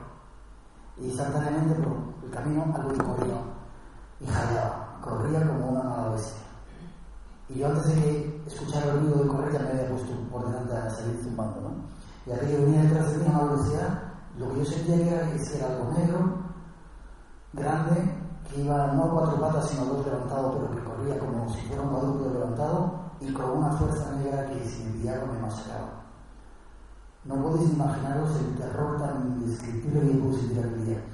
Y 0.99 1.07
instantáneamente 1.07 1.75
por 1.81 1.97
el 2.25 2.31
camino 2.31 2.65
algo 2.75 2.93
que 2.93 2.99
corría 2.99 3.41
y 4.21 4.27
jadeaba, 4.27 4.99
corría 5.03 5.47
como 5.47 5.71
una 5.71 5.83
mala 5.83 6.09
bestia. 6.11 6.41
Y 7.49 7.59
yo 7.59 7.67
antes 7.67 7.87
de 7.89 7.95
que 7.95 8.43
escuchara 8.47 8.93
el 8.93 9.01
ruido 9.01 9.23
de 9.23 9.29
correr 9.29 9.53
ya 9.53 9.59
me 9.61 9.71
había 9.71 9.91
puesto 9.91 10.13
por 10.31 10.47
delante 10.47 10.77
a 10.77 10.91
salir 10.91 11.21
zumbando, 11.23 11.61
¿no? 11.61 11.71
Y 12.27 12.33
aquello 12.33 12.63
venía 12.65 12.83
detrás 12.83 13.13
de 13.13 13.19
mí 13.19 13.25
a 13.27 13.39
una 13.39 14.11
lo 14.39 14.53
que 14.53 14.59
yo 14.61 14.65
sentía 14.65 14.97
era 14.97 15.31
que 15.31 15.57
era 15.57 15.67
algo 15.67 15.93
negro, 15.93 16.39
grande, 17.53 18.20
que 18.51 18.63
iba 18.63 18.87
no 18.89 19.11
cuatro 19.11 19.41
patas 19.41 19.69
sino 19.69 19.85
dos 19.85 20.05
levantado, 20.05 20.53
pero 20.53 20.71
que 20.71 20.85
corría 20.85 21.19
como 21.19 21.49
si 21.53 21.61
fuera 21.63 21.83
un 21.83 21.89
cuadrúpedo 21.91 22.33
levantado 22.33 23.01
y 23.21 23.33
con 23.33 23.51
una 23.51 23.73
fuerza 23.73 24.13
negra 24.13 24.47
que 24.47 24.65
si 24.65 24.83
me 24.85 25.41
masacraba. 25.41 26.01
No 27.25 27.35
podéis 27.43 27.71
imaginaros 27.71 28.31
el 28.37 28.57
terror 28.57 28.99
tan 28.99 29.27
indescriptible 29.27 30.01
que 30.01 30.19
yo 30.19 30.33
sentir 30.33 30.85
día. 30.85 31.05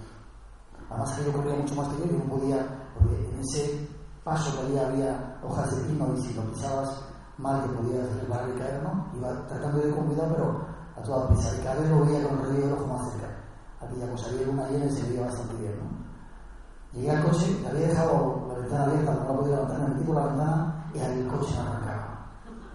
Además 0.89 1.13
que 1.15 1.25
yo 1.25 1.33
corría 1.33 1.57
mucho 1.57 1.75
más 1.75 1.89
que 1.89 1.99
yo, 1.99 2.13
yo 2.13 2.19
no 2.19 2.37
podía, 2.37 2.67
porque 2.95 3.29
en 3.29 3.41
ese 3.41 3.89
paso 4.23 4.53
que 4.53 4.67
había, 4.67 4.87
había 4.87 5.41
hojas 5.43 5.77
de 5.77 5.83
pino 5.83 6.15
y 6.17 6.23
si 6.23 6.35
lo 6.35 6.43
pisabas 6.53 7.03
mal 7.39 7.63
que 7.63 7.69
podías 7.71 8.15
resbalar 8.15 8.49
y 8.49 8.59
caer, 8.59 8.83
¿no? 8.83 9.07
Iba 9.17 9.47
tratando 9.49 9.79
de 9.79 9.89
ir 9.89 9.95
con 9.95 10.07
cuidado, 10.07 10.35
pero 10.35 10.67
a 10.97 11.03
toda 11.03 11.29
prisa. 11.29 11.57
Y 11.59 11.65
cada 11.65 11.81
vez 11.81 11.91
lo 11.91 12.01
veía 12.07 12.29
con 12.29 12.39
el 12.39 12.47
rayo 12.47 12.61
del 12.61 12.73
ojo 12.73 12.87
más 12.87 13.13
cerca. 13.13 13.29
Aquella 13.81 14.11
cosa, 14.11 14.31
había 14.31 14.49
una 14.49 14.69
llena 14.69 14.87
y 14.87 14.91
se 14.91 15.09
veía 15.09 15.27
bastante 15.27 15.55
bien, 15.57 15.77
¿no? 15.79 15.96
Llegué 16.97 17.11
al 17.11 17.25
coche, 17.25 17.63
había 17.69 17.89
dejado 17.89 18.47
la 18.49 18.55
ventana 18.55 18.85
abierta, 18.85 19.13
no 19.13 19.37
podía 19.37 19.57
levantar, 19.57 19.81
me 19.81 19.95
metí 19.95 20.13
la 20.13 20.27
ventana 20.27 20.91
y 20.95 20.99
ahí 20.99 21.21
el 21.21 21.27
coche 21.29 21.53
me 21.53 21.61
arrancaba. 21.61 22.27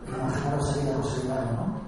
Imaginaros 0.07 0.69
aquella 0.69 0.97
cosa 0.97 1.15
de 1.15 1.27
¿no? 1.27 1.81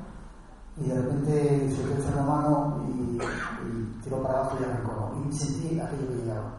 Y 0.76 0.90
de 0.90 0.96
repente 0.96 1.76
solté 1.76 1.94
el 1.94 2.02
freno 2.02 2.22
a 2.22 2.26
mano 2.26 2.84
y, 2.88 3.22
y 3.22 4.00
tiró 4.02 4.24
para 4.24 4.40
abajo 4.40 4.58
y 4.60 4.64
arrancó. 4.64 5.14
¿no? 5.14 5.30
Y 5.30 5.34
sentí 5.34 5.80
aquello 5.80 6.08
que 6.08 6.16
llegaba. 6.16 6.58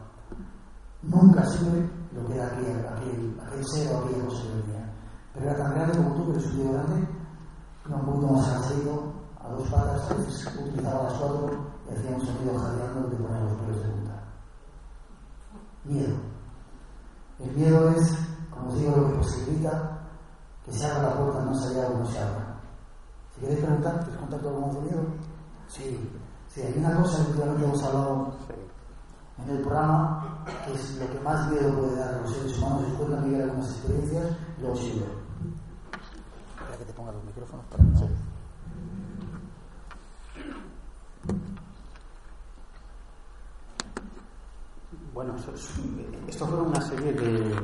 Nunca 1.02 1.44
supe 1.44 1.90
lo 2.14 2.24
que 2.28 2.34
era 2.34 2.46
aquel, 2.46 2.86
aquel, 2.86 3.40
aquel 3.44 3.64
ser 3.66 3.92
o 3.92 3.98
aquella 3.98 4.24
cosa 4.26 4.42
que 4.42 4.62
venía. 4.62 4.92
Pero 5.34 5.46
era 5.46 5.56
tan 5.58 5.74
grande 5.74 5.96
como 5.98 6.14
tú, 6.14 6.32
pero 6.32 6.50
tío 6.50 6.72
grande, 6.72 7.08
era 7.84 7.96
un 7.96 8.06
poquito 8.06 8.32
más 8.32 8.48
cansadito, 8.48 9.12
a 9.42 9.48
dos 9.48 9.68
patas, 9.68 10.08
a 10.08 10.14
veces 10.14 10.56
utilizaba 10.56 11.02
las 11.02 11.14
cuatro 11.14 11.50
y 11.90 11.94
hacía 11.94 12.16
un 12.16 12.24
sonido 12.24 12.58
jadeando 12.60 13.10
que 13.10 13.16
ponía 13.16 13.40
los 13.40 13.52
pelos 13.58 13.82
de. 13.82 14.03
Miedo. 15.84 16.16
El 17.38 17.50
miedo 17.52 17.90
es, 17.90 18.16
como 18.50 18.70
os 18.70 18.78
digo, 18.78 18.96
lo 18.96 19.08
que 19.08 19.18
posibilita 19.18 20.00
que 20.64 20.72
se 20.72 20.86
abra 20.86 21.10
la 21.10 21.16
puerta 21.16 21.40
más 21.40 21.66
allá 21.66 21.88
o 21.88 21.98
no 21.98 22.06
se 22.06 22.18
abra. 22.18 22.60
Si 23.34 23.40
queréis 23.40 23.60
preguntar, 23.60 24.00
¿quieres 24.00 24.20
contar 24.20 24.40
todo 24.40 24.54
como 24.54 24.74
de 24.74 24.80
miedo? 24.80 25.04
Sí. 25.68 26.10
Sí, 26.48 26.62
hay 26.62 26.78
una 26.78 26.96
cosa 26.96 27.24
que 27.24 27.30
últimamente 27.32 27.64
hemos 27.64 27.82
hablado 27.82 28.32
en 29.38 29.50
el 29.50 29.62
programa, 29.62 30.44
que 30.64 30.72
es 30.72 30.96
lo 30.98 31.10
que 31.10 31.20
más 31.20 31.50
miedo 31.50 31.76
puede 31.76 31.96
dar 31.96 32.14
a 32.14 32.20
los 32.20 32.32
seres 32.32 32.58
humanos, 32.58 32.82
es 32.86 32.94
cuentan 32.94 33.24
vivir 33.24 33.42
algunas 33.42 33.70
experiencias 33.70 34.36
luego 34.60 34.76
sigue. 34.76 35.04
Espera 36.54 36.78
que 36.78 36.84
te 36.84 36.92
ponga 36.92 37.12
los 37.12 37.24
micrófonos 37.24 37.66
para 37.66 37.82
que 37.82 37.90
no. 37.90 38.33
Bueno, 45.14 45.36
esto 46.26 46.44
fue 46.44 46.60
una 46.60 46.80
serie 46.80 47.12
de, 47.12 47.54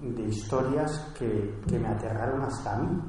de 0.00 0.22
historias 0.22 1.12
que, 1.18 1.60
que, 1.68 1.78
me 1.78 1.88
aterraron 1.88 2.40
hasta 2.40 2.74
a 2.74 2.78
mí. 2.78 3.02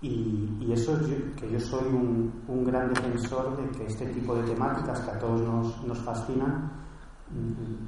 Y, 0.00 0.72
eso, 0.72 1.00
yo, 1.06 1.14
que 1.36 1.48
yo 1.48 1.60
soy 1.60 1.86
un, 1.86 2.42
un, 2.48 2.64
gran 2.64 2.92
defensor 2.92 3.56
de 3.56 3.70
que 3.70 3.86
este 3.86 4.06
tipo 4.06 4.34
de 4.34 4.42
temáticas 4.52 4.98
que 4.98 5.10
a 5.12 5.18
todos 5.20 5.40
nos, 5.42 5.84
nos 5.86 5.98
fascinan 6.00 6.72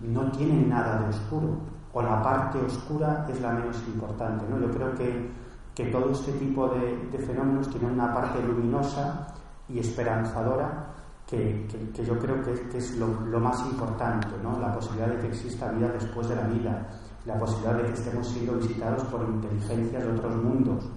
no 0.03 0.31
tienen 0.31 0.68
nada 0.68 1.01
de 1.01 1.09
oscuro, 1.09 1.59
o 1.92 2.03
la 2.03 2.23
parte 2.23 2.59
oscura 2.59 3.27
es 3.29 3.40
la 3.40 3.51
menos 3.51 3.83
importante. 3.88 4.46
¿no? 4.49 4.61
Yo 4.61 4.70
creo 4.70 4.94
que, 4.94 5.29
que 5.75 5.87
todo 5.87 6.12
este 6.12 6.31
tipo 6.35 6.68
de, 6.68 7.09
de 7.11 7.18
fenómenos 7.18 7.68
tienen 7.68 7.94
una 7.94 8.14
parte 8.14 8.40
luminosa 8.40 9.27
y 9.68 9.81
esperanzadora 9.81 10.90
que, 11.31 11.64
que, 11.69 11.90
que, 11.93 12.05
yo 12.05 12.19
creo 12.19 12.43
que, 12.43 12.77
es 12.77 12.97
lo, 12.97 13.07
más 13.38 13.64
importante, 13.64 14.27
¿no? 14.43 14.59
la 14.59 14.73
posibilidad 14.73 15.07
de 15.07 15.21
que 15.21 15.29
exista 15.29 15.71
vida 15.71 15.87
después 15.93 16.29
de 16.29 16.35
la 16.35 16.43
vida, 16.49 16.88
la 17.25 17.38
posibilidad 17.38 17.77
de 17.77 17.85
que 17.85 17.93
estemos 17.93 18.27
siendo 18.27 18.55
visitados 18.55 19.05
por 19.05 19.23
inteligencias 19.29 20.03
de 20.03 20.11
otros 20.11 20.35
mundos, 20.43 20.90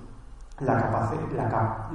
la, 0.60 0.82
capac 0.82 1.34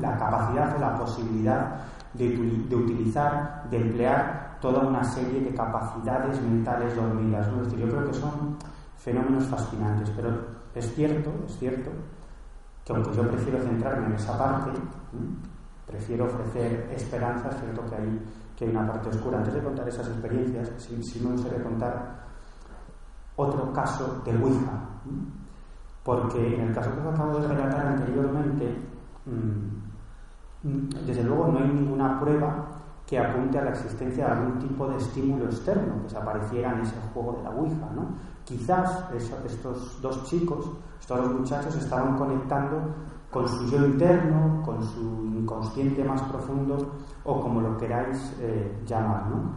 la, 0.01 0.17
capacidad 0.17 0.77
o 0.77 0.79
la 0.79 0.99
posibilidad 0.99 1.81
de, 2.15 2.77
utilizar, 2.77 3.65
de 3.71 3.77
emplear 3.77 4.59
toda 4.61 4.87
una 4.87 5.03
serie 5.03 5.41
de 5.41 5.55
capacidades 5.55 6.41
mentales 6.41 6.95
dormidas. 6.95 7.49
¿no? 7.49 7.63
Es 7.63 7.73
decir, 7.73 7.87
yo 7.87 7.91
creo 7.91 8.07
que 8.07 8.15
son 8.15 8.57
fenómenos 8.99 9.47
fascinantes, 9.47 10.11
pero 10.11 10.31
es 10.75 10.95
cierto, 10.95 11.33
es 11.45 11.59
cierto, 11.59 11.91
que 12.85 12.93
aunque 12.93 13.13
yo 13.15 13.29
prefiero 13.29 13.59
centrarme 13.65 14.07
en 14.07 14.13
esa 14.13 14.39
parte. 14.39 14.71
Prefiero 15.89 16.27
ofrecer 16.27 16.91
esperanza, 16.95 17.49
es 17.49 17.61
cierto 17.61 17.83
que 17.89 17.97
hay, 17.97 18.23
que 18.57 18.65
hay 18.67 18.71
una 18.71 18.87
parte 18.87 19.09
oscura. 19.09 19.39
Antes 19.39 19.55
de 19.55 19.63
contar 19.63 19.89
esas 19.89 20.09
experiencias, 20.09 20.71
sí, 20.77 21.03
sí 21.03 21.21
me 21.21 21.33
gustaría 21.33 21.63
contar 21.63 22.29
otro 23.37 23.73
caso 23.73 24.21
de 24.25 24.37
Ouija, 24.37 24.73
porque 26.05 26.55
en 26.55 26.69
el 26.69 26.75
caso 26.75 26.91
que 26.95 27.09
acabo 27.09 27.39
de 27.39 27.49
relatar 27.49 27.87
anteriormente, 27.87 28.77
mmm, 29.27 31.07
desde 31.07 31.23
luego 31.23 31.49
no 31.49 31.59
hay 31.61 31.69
ninguna 31.69 32.21
prueba 32.21 32.67
que 33.07 33.19
apunte 33.19 33.59
a 33.59 33.65
la 33.65 33.71
existencia 33.71 34.27
de 34.27 34.33
algún 34.33 34.59
tipo 34.59 34.87
de 34.89 34.97
estímulo 34.97 35.47
externo 35.47 36.03
que 36.03 36.11
se 36.11 36.19
apareciera 36.19 36.73
en 36.75 36.81
ese 36.81 36.97
juego 37.15 37.39
de 37.39 37.45
la 37.45 37.51
Ouija. 37.51 37.89
¿no? 37.95 38.09
Quizás 38.45 39.05
estos 39.15 40.03
dos 40.03 40.25
chicos, 40.25 40.71
estos 41.01 41.19
dos 41.23 41.33
muchachos, 41.33 41.75
estaban 41.77 42.19
conectando 42.19 42.77
con 43.31 43.47
su 43.49 43.67
yo 43.67 43.85
interno, 43.85 44.63
con 44.65 44.83
su 44.83 45.01
inconsciente 45.35 46.03
más 46.05 46.23
profundo 46.23 46.95
o 47.25 47.41
como 47.41 47.61
lo 47.61 47.77
queráis 47.77 48.35
eh, 48.41 48.83
llamar. 48.87 49.29
¿no? 49.29 49.53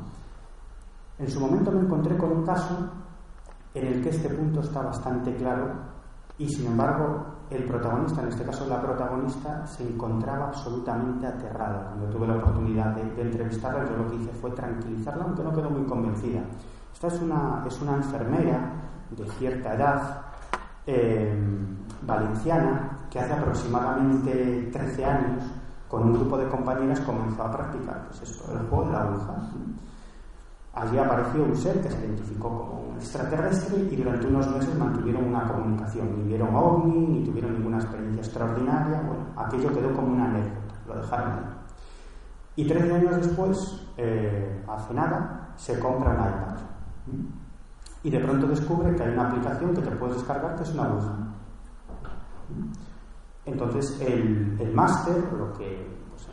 En 1.20 1.30
su 1.30 1.40
momento 1.40 1.72
me 1.72 1.82
encontré 1.82 2.18
con 2.18 2.32
un 2.32 2.46
caso 2.46 2.90
en 3.74 3.88
el 3.88 4.02
que 4.02 4.10
este 4.10 4.30
punto 4.30 4.60
está 4.60 4.82
bastante 4.82 5.34
claro 5.36 5.72
y 6.38 6.50
sin 6.50 6.68
embargo 6.68 7.26
el 7.50 7.66
protagonista, 7.66 8.22
en 8.22 8.30
este 8.30 8.46
caso 8.46 8.66
la 8.68 8.82
protagonista, 8.82 9.66
se 9.68 9.88
encontraba 9.88 10.48
absolutamente 10.48 11.28
aterrada. 11.28 11.90
Cuando 11.90 12.08
tuve 12.08 12.28
la 12.28 12.38
oportunidad 12.38 12.96
de, 12.96 13.04
de 13.12 13.22
entrevistarla, 13.24 13.90
yo 13.90 13.98
lo 13.98 14.10
que 14.10 14.16
hice 14.16 14.32
fue 14.32 14.52
tranquilizarla, 14.52 15.26
aunque 15.26 15.44
no 15.44 15.54
quedó 15.54 15.70
muy 15.70 15.84
convencida. 15.84 16.42
Esta 16.94 17.08
es 17.08 17.22
una, 17.22 17.64
es 17.68 17.82
una 17.82 17.96
enfermera 17.96 18.72
de 19.12 19.30
cierta 19.32 19.74
edad, 19.74 20.22
eh, 20.88 21.36
valenciana, 22.04 22.98
que 23.12 23.20
hace 23.20 23.34
aproximadamente 23.34 24.70
13 24.72 25.06
años, 25.06 25.44
con 25.90 26.04
un 26.04 26.14
grupo 26.14 26.38
de 26.38 26.48
compañeras, 26.48 27.02
comenzó 27.02 27.44
a 27.44 27.52
practicar 27.52 28.08
pues 28.08 28.22
el 28.22 28.68
juego 28.70 28.86
de 28.86 28.92
la 28.94 29.10
Ouija. 29.10 29.36
Allí 30.74 30.98
apareció 30.98 31.44
un 31.44 31.56
ser 31.58 31.82
que 31.82 31.92
se 31.92 32.00
identificó 32.00 32.48
como 32.48 32.92
un 32.92 32.96
extraterrestre 32.96 33.90
y 33.92 33.96
durante 33.98 34.26
unos 34.28 34.50
meses 34.52 34.74
mantuvieron 34.78 35.26
una 35.26 35.46
comunicación. 35.46 36.16
Ni 36.16 36.30
vieron 36.30 36.56
ovni, 36.56 37.08
ni 37.08 37.26
tuvieron 37.26 37.56
ninguna 37.56 37.80
experiencia 37.80 38.22
extraordinaria. 38.22 39.02
Bueno, 39.02 39.26
aquello 39.36 39.74
quedó 39.74 39.94
como 39.94 40.14
una 40.14 40.26
anécdota, 40.28 40.76
lo 40.88 40.96
dejaron 40.96 41.32
ahí. 41.34 41.46
Y 42.56 42.68
13 42.68 42.96
años 42.96 43.18
después, 43.18 43.88
eh, 43.98 44.64
hace 44.70 44.94
nada, 44.94 45.50
se 45.58 45.78
compra 45.78 46.12
un 46.12 46.16
iPad. 46.16 46.58
Y 48.04 48.10
de 48.10 48.20
pronto 48.20 48.48
descubre 48.48 48.96
que 48.96 49.04
hay 49.04 49.12
una 49.12 49.28
aplicación 49.28 49.74
que 49.74 49.82
te 49.82 49.92
puedes 49.92 50.16
descargar 50.16 50.56
que 50.56 50.64
es 50.64 50.74
una 50.74 50.88
Ouija. 50.88 51.18
Entonces, 53.46 54.00
el, 54.02 54.72
máster, 54.74 55.16
lo 55.34 55.52
que 55.54 55.88
pues, 56.12 56.28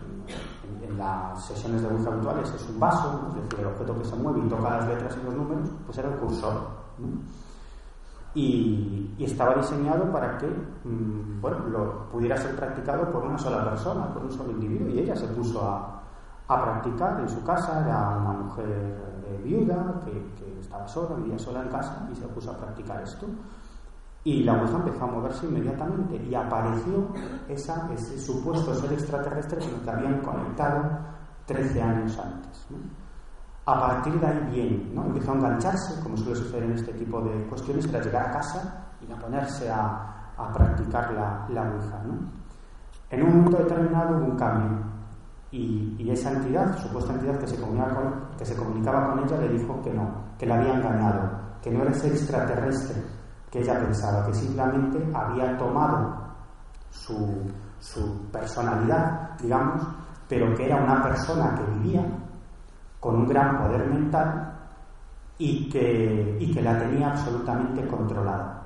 en, 0.82 0.98
las 0.98 1.44
sesiones 1.44 1.82
de 1.82 1.88
Ouija 1.88 2.10
habituales 2.12 2.50
es 2.52 2.68
un 2.68 2.78
vaso, 2.78 3.28
es 3.28 3.42
decir, 3.42 3.60
el 3.60 3.66
objeto 3.72 3.98
que 3.98 4.04
se 4.04 4.16
mueve 4.16 4.40
y 4.44 4.48
toca 4.48 4.78
las 4.78 4.88
letras 4.88 5.16
y 5.20 5.24
los 5.24 5.34
números, 5.34 5.70
pues 5.86 5.98
era 5.98 6.08
el 6.08 6.16
cursor. 6.16 6.68
Y, 8.34 9.14
estaba 9.18 9.54
diseñado 9.54 10.10
para 10.12 10.38
que 10.38 10.46
mmm, 10.46 11.40
bueno, 11.40 11.58
lo 11.68 12.08
pudiera 12.10 12.36
ser 12.36 12.54
practicado 12.56 13.10
por 13.10 13.24
una 13.24 13.38
sola 13.38 13.64
persona, 13.64 14.12
por 14.12 14.22
un 14.24 14.32
solo 14.32 14.52
individuo, 14.52 14.88
y 14.88 15.00
ella 15.00 15.16
se 15.16 15.26
puso 15.28 15.62
a, 15.62 15.94
practicar 16.46 17.20
en 17.20 17.28
su 17.28 17.42
casa, 17.44 17.84
era 17.84 18.16
una 18.18 18.32
mujer 18.32 18.66
eh, 19.26 19.40
viuda 19.44 20.00
que, 20.04 20.58
estaba 20.60 20.88
sola, 20.88 21.16
vivía 21.16 21.38
sola 21.38 21.62
en 21.62 21.68
casa 21.68 22.08
y 22.10 22.16
se 22.16 22.26
puso 22.28 22.50
a 22.50 22.56
practicar 22.56 23.02
esto. 23.02 23.26
Y 24.28 24.44
la 24.44 24.60
Ouija 24.60 24.76
empezó 24.76 25.04
a 25.04 25.06
moverse 25.06 25.46
inmediatamente 25.46 26.16
y 26.16 26.34
apareció 26.34 27.08
esa, 27.48 27.88
ese 27.94 28.18
supuesto 28.18 28.74
ser 28.74 28.92
extraterrestre 28.92 29.58
con 29.58 29.70
el 29.70 29.80
que 29.80 29.90
habían 29.90 30.20
conectado 30.20 30.98
13 31.46 31.80
años 31.80 32.18
antes. 32.18 32.66
¿no? 32.68 32.76
A 33.64 33.80
partir 33.80 34.20
de 34.20 34.26
ahí 34.26 34.50
bien, 34.52 34.94
¿no? 34.94 35.06
empezó 35.06 35.32
a 35.32 35.36
engancharse, 35.36 36.02
como 36.02 36.14
suele 36.18 36.36
suceder 36.36 36.64
en 36.64 36.72
este 36.72 36.92
tipo 36.92 37.22
de 37.22 37.42
cuestiones, 37.46 37.86
era 37.86 38.02
llegar 38.02 38.28
a 38.28 38.32
casa 38.32 38.84
y 39.00 39.10
a 39.10 39.16
ponerse 39.16 39.70
a, 39.70 40.32
a 40.36 40.52
practicar 40.52 41.10
la, 41.14 41.46
la 41.48 41.62
Ouija. 41.62 42.02
¿no? 42.04 42.18
En 43.08 43.22
un 43.22 43.34
momento 43.34 43.56
determinado 43.56 44.18
hubo 44.18 44.26
un 44.26 44.36
cambio 44.36 44.78
y, 45.52 45.96
y, 45.98 46.10
esa 46.10 46.32
entidad, 46.32 46.76
supuesta 46.76 47.14
entidad 47.14 47.38
que 47.38 47.46
se, 47.46 47.58
comunicaba 47.58 47.94
con, 47.94 48.36
que 48.36 48.44
se 48.44 48.54
comunicaba 48.54 49.08
con 49.08 49.24
ella, 49.24 49.38
le 49.38 49.48
dijo 49.48 49.80
que 49.80 49.94
no, 49.94 50.10
que 50.38 50.44
la 50.44 50.56
había 50.56 50.74
engañado, 50.74 51.30
que 51.62 51.70
no 51.70 51.80
era 51.80 51.92
ese 51.92 52.08
extraterrestre 52.08 53.02
que 53.50 53.60
ella 53.60 53.78
pensaba, 53.78 54.26
que 54.26 54.34
simplemente 54.34 55.10
había 55.14 55.56
tomado 55.56 56.28
su, 56.90 57.50
su 57.80 58.26
personalidad, 58.30 59.30
digamos, 59.40 59.82
pero 60.28 60.54
que 60.54 60.66
era 60.66 60.76
una 60.82 61.02
persona 61.02 61.54
que 61.54 61.64
vivía 61.78 62.04
con 63.00 63.16
un 63.16 63.28
gran 63.28 63.58
poder 63.58 63.86
mental 63.86 64.54
y 65.38 65.68
que, 65.68 66.36
y 66.40 66.52
que 66.52 66.62
la 66.62 66.78
tenía 66.78 67.10
absolutamente 67.10 67.86
controlada. 67.86 68.62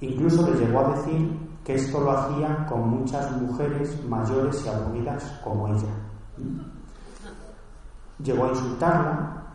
Incluso 0.00 0.48
le 0.48 0.58
llegó 0.58 0.80
a 0.80 0.94
decir 0.94 1.46
que 1.64 1.74
esto 1.74 2.00
lo 2.00 2.12
hacía 2.12 2.64
con 2.66 2.88
muchas 2.88 3.30
mujeres 3.32 4.04
mayores 4.04 4.64
y 4.64 4.68
aburridas 4.68 5.40
como 5.42 5.68
ella. 5.68 5.92
Llegó 8.22 8.44
a 8.44 8.48
insultarla, 8.50 9.45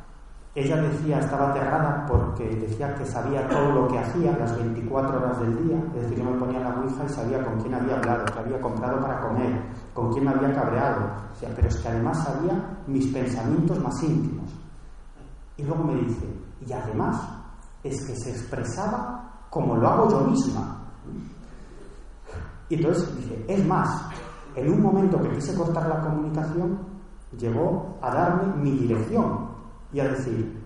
ella 0.53 0.81
decía, 0.81 1.19
estaba 1.19 1.51
aterrada 1.51 2.05
porque 2.05 2.43
decía 2.43 2.93
que 2.95 3.05
sabía 3.05 3.47
todo 3.47 3.71
lo 3.71 3.87
que 3.87 3.99
hacía 3.99 4.37
las 4.37 4.53
24 4.57 5.17
horas 5.17 5.39
del 5.39 5.65
día, 5.65 5.77
es 5.95 6.01
decir, 6.03 6.17
yo 6.17 6.25
me 6.25 6.37
ponía 6.37 6.59
la 6.59 6.75
ouija 6.77 7.05
y 7.05 7.09
sabía 7.09 7.45
con 7.45 7.57
quién 7.61 7.73
había 7.73 7.95
hablado, 7.95 8.25
qué 8.25 8.39
había 8.39 8.59
comprado 8.59 8.99
para 8.99 9.21
comer, 9.21 9.61
con 9.93 10.11
quién 10.11 10.25
me 10.25 10.31
había 10.31 10.53
cabreado, 10.53 11.05
o 11.31 11.35
sea, 11.39 11.49
pero 11.55 11.69
es 11.69 11.77
que 11.77 11.87
además 11.87 12.21
sabía 12.25 12.79
mis 12.85 13.07
pensamientos 13.07 13.79
más 13.79 14.03
íntimos. 14.03 14.51
Y 15.55 15.63
luego 15.63 15.85
me 15.85 15.95
dice, 16.01 16.25
y 16.67 16.73
además 16.73 17.15
es 17.83 18.05
que 18.05 18.15
se 18.17 18.31
expresaba 18.31 19.45
como 19.49 19.77
lo 19.77 19.87
hago 19.87 20.09
yo 20.09 20.19
misma. 20.31 20.81
Y 22.67 22.75
entonces 22.75 23.15
dice, 23.17 23.45
es 23.47 23.65
más, 23.65 24.03
en 24.55 24.69
un 24.69 24.81
momento 24.81 25.21
que 25.21 25.29
quise 25.29 25.55
cortar 25.55 25.87
la 25.87 26.01
comunicación, 26.01 26.77
llegó 27.37 27.97
a 28.01 28.13
darme 28.13 28.53
mi 28.57 28.71
dirección 28.71 29.50
y 29.93 29.99
a 29.99 30.09
decir, 30.09 30.61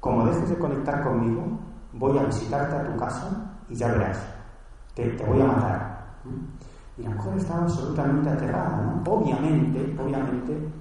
como 0.00 0.26
dejes 0.26 0.50
de 0.50 0.58
conectar 0.58 1.02
conmigo, 1.02 1.44
voy 1.92 2.18
a 2.18 2.24
visitarte 2.24 2.76
a 2.76 2.84
tu 2.84 2.96
casa 2.96 3.52
y 3.68 3.74
ya 3.74 3.88
verás, 3.88 4.18
te, 4.94 5.08
te 5.10 5.24
voy 5.24 5.40
a 5.40 5.46
matar. 5.46 6.06
Y 6.96 7.02
la 7.02 7.10
mujer 7.10 7.36
estaba 7.36 7.62
absolutamente 7.62 8.30
aterrada, 8.30 8.82
¿no? 8.82 9.12
Obviamente, 9.12 9.96
obviamente, 10.00 10.72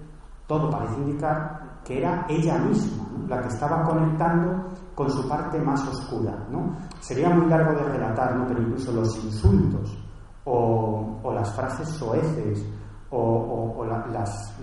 todo 0.47 0.69
parece 0.69 0.95
indicar 0.97 1.80
que 1.84 1.99
era 1.99 2.25
ella 2.30 2.58
misma 2.60 3.06
la 3.27 3.41
que 3.41 3.47
estaba 3.47 3.84
conectando 3.84 4.65
con 4.93 5.10
su 5.10 5.27
parte 5.27 5.60
más 5.60 5.88
oscura, 5.88 6.45
¿no? 6.51 6.75
Sería 6.99 7.30
muy 7.30 7.47
largo 7.47 7.73
de 7.73 7.84
relatar, 7.84 8.36
¿no? 8.36 8.45
Pero 8.47 8.62
incluso 8.62 8.91
los 8.91 9.23
insultos 9.23 9.97
o, 10.43 11.19
o 11.23 11.34
las 11.34 11.54
frases 11.56 11.88
soeces 11.89 12.65
o, 13.10 13.17
o, 13.17 13.80
o 13.80 13.86
la, 13.86 14.06
las, 14.08 14.54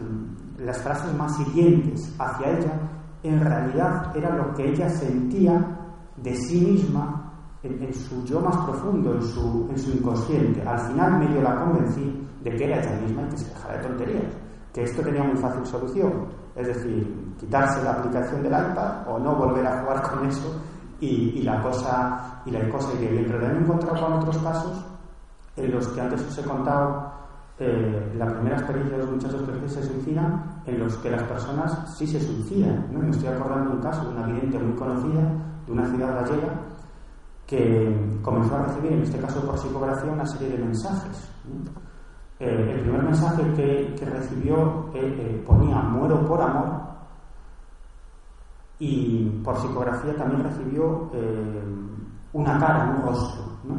las 0.58 0.78
frases 0.82 1.14
más 1.14 1.38
hirientes 1.40 2.14
hacia 2.18 2.58
ella 2.58 2.97
en 3.22 3.40
realidad 3.40 4.16
era 4.16 4.35
lo 4.37 4.54
que 4.54 4.70
ella 4.70 4.88
sentía 4.88 5.64
de 6.16 6.35
sí 6.35 6.61
misma 6.61 7.33
en, 7.62 7.83
en, 7.83 7.94
su 7.94 8.24
yo 8.24 8.40
más 8.40 8.57
profundo, 8.59 9.14
en 9.14 9.22
su, 9.22 9.68
en 9.70 9.78
su 9.78 9.90
inconsciente. 9.90 10.62
Al 10.62 10.78
final 10.78 11.18
medio 11.18 11.42
la 11.42 11.57
convencí 11.57 12.26
de 12.42 12.50
que 12.50 12.64
era 12.64 12.81
ella 12.81 13.00
misma 13.00 13.22
y 13.22 13.31
que 13.31 13.38
se 13.38 13.48
dejara 13.50 13.78
de 13.78 13.88
tonterías, 13.88 14.33
que 14.72 14.83
esto 14.83 15.02
tenía 15.02 15.24
muy 15.24 15.37
fácil 15.37 15.66
solución, 15.66 16.26
es 16.54 16.66
decir, 16.66 17.35
quitarse 17.38 17.83
la 17.83 17.92
aplicación 17.92 18.42
del 18.42 18.52
iPad 18.52 19.09
o 19.09 19.18
no 19.18 19.35
volver 19.35 19.66
a 19.66 19.81
jugar 19.83 20.02
con 20.11 20.26
eso 20.26 20.61
y, 21.00 21.33
y 21.37 21.42
la 21.42 21.61
cosa 21.62 22.42
y 22.44 22.50
la 22.50 22.68
cosa 22.68 22.94
iría 22.94 23.11
bien. 23.11 23.24
Pero 23.26 23.40
también 23.40 23.62
he 23.62 23.64
encontrado 23.64 24.07
con 24.07 24.12
otros 24.14 24.38
casos 24.38 24.85
en 25.57 25.70
los 25.72 25.88
que 25.88 26.00
antes 26.00 26.22
os 26.22 26.38
he 26.38 26.42
contado 26.42 27.12
eh, 27.59 28.12
la 28.16 28.26
primera 28.26 28.57
experiencia 28.57 28.96
de 28.96 29.02
los 29.02 29.12
muchachos 29.12 29.42
que 29.42 29.68
se 29.68 29.83
suicidan, 29.83 30.58
en 30.68 30.78
los 30.78 30.96
que 30.98 31.11
las 31.11 31.22
personas 31.22 31.96
sí 31.96 32.07
se 32.07 32.20
suicidan. 32.20 32.87
¿no? 32.92 33.00
Me 33.00 33.11
estoy 33.11 33.28
acordando 33.28 33.70
de 33.70 33.76
un 33.76 33.83
caso 33.83 34.04
de 34.04 34.16
una 34.16 34.26
vidente 34.26 34.59
muy 34.59 34.76
conocida 34.76 35.33
de 35.66 35.72
una 35.72 35.87
ciudad 35.87 36.14
gallega 36.14 36.61
que 37.46 38.18
comenzó 38.22 38.57
a 38.57 38.64
recibir, 38.64 38.92
en 38.92 39.02
este 39.02 39.18
caso 39.18 39.40
por 39.40 39.59
psicografía, 39.59 40.12
una 40.12 40.26
serie 40.26 40.50
de 40.50 40.59
mensajes. 40.59 41.31
¿no? 41.44 41.70
Eh, 42.40 42.74
el 42.74 42.81
primer 42.83 43.02
mensaje 43.02 43.42
que, 43.54 43.94
que 43.98 44.04
recibió 44.04 44.90
eh, 44.94 45.42
ponía 45.46 45.76
muero 45.81 46.24
por 46.26 46.40
amor 46.40 46.83
y 48.78 49.24
por 49.42 49.57
psicografía 49.57 50.14
también 50.14 50.44
recibió 50.44 51.11
una 52.33 52.59
cara, 52.59 52.94
un 52.94 53.02
rostro. 53.02 53.42
¿no? 53.64 53.74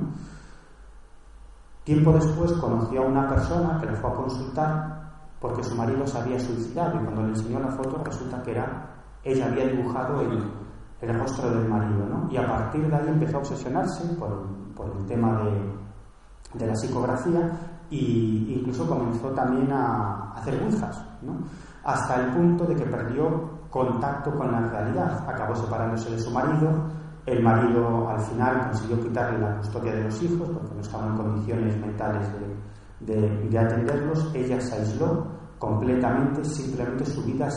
Tiempo 1.84 2.12
después 2.12 2.52
conoció 2.54 3.04
a 3.04 3.06
una 3.06 3.30
persona 3.30 3.80
que 3.80 3.86
le 3.86 3.96
fue 3.96 4.10
a 4.10 4.14
consultar 4.14 4.99
porque 5.40 5.64
su 5.64 5.76
marido 5.76 6.06
se 6.06 6.18
había 6.18 6.40
suicidado 6.40 7.00
y 7.00 7.04
cuando 7.04 7.24
le 7.24 7.30
enseñó 7.30 7.60
la 7.60 7.72
foto 7.72 8.02
resulta 8.04 8.42
que 8.44 8.52
era 8.52 8.90
ella 9.24 9.48
había 9.48 9.68
dibujado 9.68 10.22
el, 10.22 11.18
rostro 11.18 11.50
del 11.50 11.68
marido 11.68 12.06
¿no? 12.06 12.28
y 12.30 12.38
a 12.38 12.46
partir 12.46 12.88
de 12.90 12.96
ahí 12.96 13.08
empezó 13.08 13.38
a 13.38 13.40
obsesionarse 13.40 14.04
por, 14.16 14.46
por 14.76 14.92
el 14.98 15.06
tema 15.06 15.42
de, 16.56 16.66
la 16.66 16.76
psicografía 16.76 17.40
e 17.90 17.96
incluso 17.96 18.88
comenzó 18.88 19.30
también 19.30 19.72
a, 19.72 20.34
hacer 20.34 20.62
ouijas 20.62 21.06
¿no? 21.22 21.38
hasta 21.84 22.16
el 22.16 22.34
punto 22.34 22.66
de 22.66 22.76
que 22.76 22.86
perdió 22.86 23.60
contacto 23.70 24.32
con 24.36 24.52
la 24.52 24.62
realidad 24.62 25.24
acabó 25.28 25.56
separándose 25.56 26.10
de 26.12 26.20
su 26.20 26.32
marido 26.32 26.70
el 27.26 27.44
marido 27.44 28.10
al 28.10 28.20
final 28.22 28.68
consiguió 28.70 29.00
quitarle 29.02 29.40
la 29.40 29.58
custodia 29.58 29.94
de 29.94 30.04
los 30.04 30.22
hijos 30.24 30.50
porque 30.50 30.76
no 30.76 30.82
estaban 30.82 31.12
en 31.12 31.18
condiciones 31.18 31.78
mentales 31.78 32.28
de, 32.34 32.59
de, 33.00 33.48
de 33.50 33.60
atenderlos. 33.60 34.32
Ella 34.34 34.60
se 34.62 34.76
aisló 34.76 35.28
completamente, 35.58 36.44
simplemente 36.46 37.06
su 37.06 37.24
vida 37.24 37.50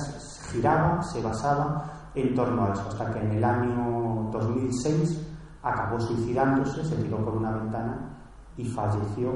giraba, 0.50 1.02
se 1.02 1.22
basaba 1.22 2.10
en 2.14 2.34
torno 2.34 2.64
a 2.64 2.72
eso, 2.72 2.88
hasta 2.88 3.12
que 3.12 3.20
en 3.20 3.32
el 3.32 3.44
año 3.44 4.28
2006 4.30 5.28
acabó 5.62 5.98
suicidándose, 6.00 6.84
se 6.84 6.96
tiró 6.96 7.24
por 7.24 7.36
una 7.36 7.52
ventana 7.52 8.18
y 8.56 8.64
falleció, 8.64 9.32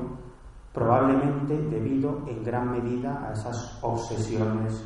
probablemente 0.73 1.57
debido 1.69 2.23
en 2.27 2.45
gran 2.45 2.71
medida 2.71 3.27
a 3.27 3.33
esas 3.33 3.79
obsesiones 3.83 4.85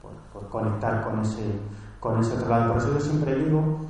por, 0.00 0.12
por 0.32 0.48
conectar 0.48 1.02
con 1.02 1.20
ese, 1.20 1.58
con 1.98 2.20
ese 2.20 2.34
otro 2.34 2.48
lado. 2.50 2.74
Por 2.74 2.82
eso 2.82 2.92
yo 2.92 3.00
siempre 3.00 3.34
digo 3.34 3.80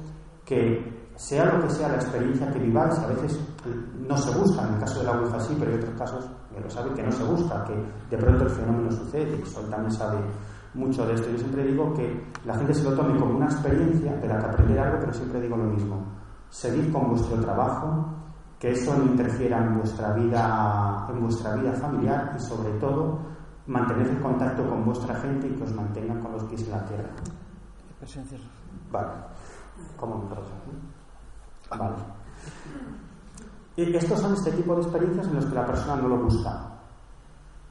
que 0.44 1.10
sea 1.16 1.44
lo 1.44 1.62
que 1.62 1.70
sea 1.70 1.88
la 1.88 1.96
experiencia 1.96 2.50
que 2.50 2.60
viváis, 2.60 2.98
a 2.98 3.08
veces 3.08 3.38
no 3.98 4.16
se 4.16 4.38
busca, 4.38 4.66
en 4.66 4.74
el 4.74 4.80
caso 4.80 5.00
de 5.00 5.04
la 5.04 5.20
Ouija 5.20 5.40
sí, 5.40 5.56
pero 5.58 5.72
hay 5.72 5.78
otros 5.78 5.98
casos 5.98 6.30
que 6.54 6.60
lo 6.60 6.70
saben 6.70 6.94
que 6.94 7.02
no 7.02 7.12
se 7.12 7.24
busca, 7.24 7.64
que 7.64 7.74
de 8.10 8.22
pronto 8.22 8.44
el 8.44 8.50
fenómeno 8.50 8.90
sucede, 8.90 9.40
y 9.40 9.46
Sol 9.46 9.68
también 9.68 9.92
sabe 9.92 10.18
mucho 10.74 11.06
de 11.06 11.14
esto. 11.14 11.30
Yo 11.30 11.38
siempre 11.38 11.64
digo 11.64 11.92
que 11.94 12.24
la 12.44 12.54
gente 12.54 12.74
se 12.74 12.84
lo 12.84 12.94
tome 12.94 13.18
como 13.18 13.36
una 13.36 13.46
experiencia 13.46 14.16
de 14.16 14.28
la 14.28 14.38
que 14.38 14.46
aprender 14.46 14.78
algo, 14.78 14.98
pero 15.00 15.12
siempre 15.12 15.40
digo 15.40 15.56
lo 15.56 15.64
mismo. 15.64 16.04
Seguid 16.50 16.92
con 16.92 17.10
vuestro 17.10 17.40
trabajo 17.40 18.06
que 18.58 18.72
eso 18.72 18.96
no 18.96 19.04
interfiera 19.04 19.58
en 19.64 19.78
vuestra 19.78 20.12
vida, 20.12 21.06
en 21.10 21.20
vuestra 21.20 21.54
vida 21.56 21.72
familiar 21.72 22.34
y 22.36 22.40
sobre 22.40 22.70
todo 22.78 23.18
mantener 23.66 24.08
el 24.08 24.20
contacto 24.20 24.68
con 24.68 24.84
vuestra 24.84 25.14
gente 25.16 25.48
y 25.48 25.54
que 25.54 25.64
os 25.64 25.72
mantengan 25.74 26.22
con 26.22 26.32
los 26.32 26.44
pies 26.44 26.62
en 26.62 26.70
la 26.70 26.84
tierra. 26.86 27.10
Vale. 28.90 29.12
Como 29.96 30.14
un. 30.16 30.28
Vale. 31.70 31.96
Estos 33.76 34.20
son 34.20 34.34
este 34.34 34.52
tipo 34.52 34.74
de 34.76 34.82
experiencias 34.82 35.26
en 35.26 35.34
las 35.34 35.46
que 35.46 35.54
la 35.54 35.66
persona 35.66 35.96
no 35.96 36.08
lo 36.08 36.16
busca. 36.18 36.70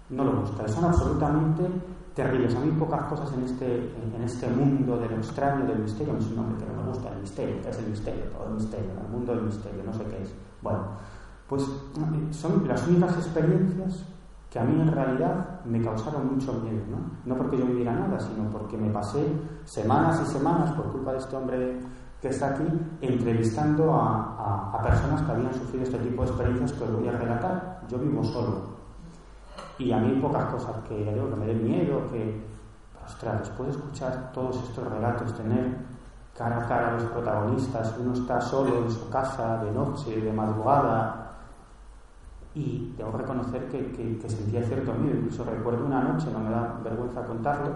No 0.09 0.23
lo 0.23 0.41
busca. 0.41 0.67
Son 0.67 0.85
absolutamente 0.85 1.63
terribles. 2.13 2.55
A 2.55 2.59
mí 2.59 2.71
pocas 2.71 3.03
cosas 3.07 3.31
en 3.33 3.43
este, 3.43 3.93
en 4.15 4.23
este 4.23 4.47
mundo 4.49 4.97
de 4.97 5.09
lo 5.09 5.17
extraño, 5.17 5.65
del 5.65 5.79
misterio, 5.79 6.15
es 6.17 6.27
un 6.27 6.35
nombre 6.35 6.63
que 6.63 6.71
no 6.71 6.83
me 6.83 6.89
gusta, 6.89 7.09
el 7.09 7.21
misterio, 7.21 7.61
que 7.61 7.69
es 7.69 7.77
el 7.79 7.87
misterio, 7.87 8.23
todo 8.25 8.47
el 8.47 8.53
misterio, 8.55 8.91
el 9.01 9.09
mundo 9.11 9.35
del 9.35 9.43
misterio, 9.45 9.83
no 9.83 9.93
sé 9.93 10.03
qué 10.05 10.21
es. 10.21 10.33
Bueno, 10.61 10.83
pues 11.47 11.63
son 12.31 12.67
las 12.67 12.87
únicas 12.87 13.15
experiencias 13.17 14.05
que 14.49 14.59
a 14.59 14.63
mí 14.63 14.79
en 14.79 14.91
realidad 14.91 15.61
me 15.65 15.81
causaron 15.81 16.35
mucho 16.35 16.53
miedo, 16.53 16.83
¿no? 16.91 16.99
No 17.25 17.35
porque 17.35 17.57
yo 17.57 17.65
viviera 17.65 17.93
nada, 17.93 18.19
sino 18.19 18.47
porque 18.51 18.77
me 18.77 18.91
pasé 18.91 19.25
semanas 19.65 20.21
y 20.21 20.31
semanas, 20.31 20.71
por 20.73 20.91
culpa 20.91 21.13
de 21.13 21.17
este 21.17 21.35
hombre 21.35 21.79
que 22.23 22.29
está 22.29 22.51
aquí, 22.51 22.63
entrevistando 23.01 23.93
a, 23.93 24.71
a, 24.71 24.81
personas 24.81 25.21
que 25.23 25.31
habían 25.33 25.53
sufrido 25.53 25.83
este 25.83 25.97
tipo 25.97 26.23
de 26.23 26.29
experiencias 26.29 26.71
que 26.71 26.83
os 26.85 26.95
voy 26.95 27.09
a 27.09 27.11
relatar. 27.11 27.81
Yo 27.89 27.99
vivo 27.99 28.23
solo, 28.23 28.61
y 29.77 29.91
a 29.91 29.97
mí 29.97 30.17
pocas 30.21 30.45
cosas 30.45 30.77
que, 30.87 30.95
digo, 31.03 31.29
que 31.29 31.35
me 31.35 31.47
den 31.47 31.61
miedo, 31.65 32.09
que, 32.09 32.41
ostras, 33.05 33.39
después 33.39 33.67
de 33.67 33.75
escuchar 33.75 34.31
todos 34.31 34.55
estos 34.63 34.87
relatos, 34.87 35.35
tener 35.35 35.75
cara 36.33 36.63
a 36.63 36.65
cara 36.65 36.93
los 36.93 37.03
protagonistas, 37.11 37.93
uno 37.99 38.13
está 38.13 38.39
solo 38.39 38.85
en 38.85 38.89
su 38.89 39.09
casa, 39.09 39.61
de 39.61 39.71
noche, 39.73 40.21
de 40.21 40.31
madrugada, 40.31 41.29
y 42.55 42.93
debo 42.97 43.11
reconocer 43.17 43.67
que, 43.67 43.91
que, 43.91 44.17
que 44.17 44.29
sentía 44.29 44.63
cierto 44.63 44.93
miedo. 44.93 45.17
Incluso 45.17 45.43
recuerdo 45.43 45.85
una 45.87 46.01
noche, 46.01 46.31
no 46.31 46.39
me 46.39 46.51
da 46.51 46.79
vergüenza 46.81 47.25
contarlo, 47.25 47.73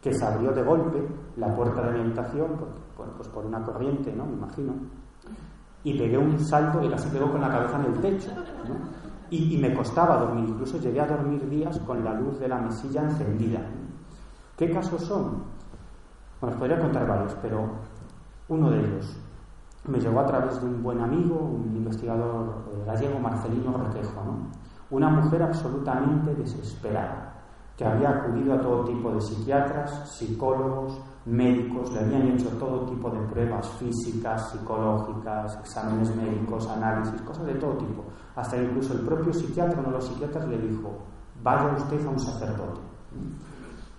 que 0.00 0.12
se 0.12 0.26
abrió 0.26 0.50
de 0.50 0.64
golpe 0.64 1.06
la 1.36 1.54
puerta 1.54 1.82
de 1.82 1.92
mi 1.92 2.00
habitación, 2.00 2.85
pues, 2.96 3.10
pues 3.16 3.28
por 3.28 3.44
una 3.46 3.62
corriente, 3.62 4.12
¿no? 4.12 4.26
Me 4.26 4.32
imagino, 4.32 4.74
y 5.84 5.96
pegué 5.96 6.18
un 6.18 6.38
salto 6.40 6.82
y 6.82 6.88
casi 6.88 7.08
pegó 7.10 7.30
con 7.30 7.40
la 7.40 7.48
cabeza 7.48 7.78
en 7.78 7.92
el 7.92 8.00
techo, 8.00 8.30
¿no? 8.34 9.06
Y, 9.30 9.56
y, 9.56 9.58
me 9.58 9.74
costaba 9.74 10.18
dormir, 10.18 10.48
incluso 10.48 10.78
llegué 10.78 11.00
a 11.00 11.06
dormir 11.06 11.48
días 11.48 11.78
con 11.80 12.04
la 12.04 12.14
luz 12.14 12.38
de 12.38 12.48
la 12.48 12.58
mesilla 12.58 13.02
encendida. 13.02 13.60
¿Qué 14.56 14.70
casos 14.70 15.02
son? 15.02 15.42
Bueno, 16.40 16.54
os 16.54 16.60
podría 16.60 16.78
contar 16.78 17.06
varios, 17.06 17.34
pero 17.42 17.68
uno 18.48 18.70
de 18.70 18.78
ellos 18.78 19.16
me 19.88 20.00
llegó 20.00 20.20
a 20.20 20.26
través 20.26 20.60
de 20.60 20.66
un 20.66 20.82
buen 20.82 21.00
amigo, 21.00 21.36
un 21.36 21.76
investigador 21.76 22.64
eh, 22.72 22.84
gallego, 22.86 23.18
Marcelino 23.18 23.76
Requejo, 23.76 24.24
¿no? 24.24 24.66
una 24.90 25.08
mujer 25.08 25.42
absolutamente 25.42 26.34
desesperada, 26.34 27.34
que 27.76 27.84
había 27.84 28.10
acudido 28.10 28.54
a 28.54 28.60
todo 28.60 28.84
tipo 28.84 29.10
de 29.12 29.20
psiquiatras, 29.20 30.10
psicólogos, 30.10 30.98
médicos, 31.26 31.92
le 31.92 32.00
habían 32.00 32.28
hecho 32.28 32.48
todo 32.50 32.86
tipo 32.86 33.10
de 33.10 33.18
pruebas 33.26 33.68
físicas, 33.80 34.50
psicológicas, 34.52 35.58
exámenes 35.58 36.14
médicos, 36.14 36.68
análisis, 36.68 37.20
cosas 37.22 37.46
de 37.46 37.54
todo 37.54 37.72
tipo. 37.78 38.04
Hasta 38.36 38.56
incluso 38.62 38.94
el 38.94 39.00
propio 39.00 39.32
psiquiatra, 39.34 39.80
uno 39.80 39.88
de 39.88 39.96
los 39.96 40.06
psiquiatras, 40.06 40.46
le 40.48 40.58
dijo, 40.58 40.98
vaya 41.42 41.74
usted 41.76 42.06
a 42.06 42.10
un 42.10 42.20
sacerdote. 42.20 42.80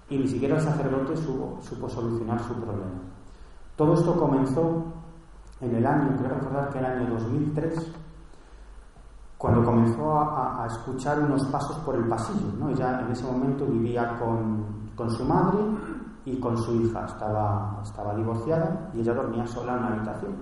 Y 0.09 0.17
ni 0.17 0.28
siquiera 0.28 0.55
el 0.55 0.61
sacerdote 0.61 1.17
supo, 1.17 1.59
solucionar 1.89 2.39
su 2.39 2.53
problema. 2.53 3.01
Todo 3.75 3.93
esto 3.93 4.17
comenzó 4.17 4.86
en 5.59 5.75
el 5.75 5.86
año, 5.86 6.15
creo 6.17 6.30
recordar 6.30 6.69
que 6.69 6.80
el 6.80 6.86
año 6.86 7.09
2003, 7.09 7.91
cuando 9.38 9.65
comenzó 9.65 10.17
a, 10.17 10.63
a, 10.63 10.67
escuchar 10.67 11.19
unos 11.19 11.43
pasos 11.45 11.78
por 11.80 11.95
el 11.95 12.07
pasillo. 12.07 12.53
¿no? 12.57 12.69
Ella 12.69 13.01
en 13.01 13.11
ese 13.11 13.25
momento 13.25 13.65
vivía 13.65 14.17
con 14.17 15.11
su 15.11 15.23
madre 15.25 15.59
y 16.28 16.38
con 16.41 16.57
su 16.57 16.75
hija. 16.75 17.05
Estaba, 17.05 17.80
estaba 17.82 18.13
divorciada 18.13 18.89
y 18.93 18.99
ella 18.99 19.13
dormía 19.13 19.47
sola 19.47 19.73
en 19.73 19.80
una 19.80 19.88
habitación, 19.95 20.36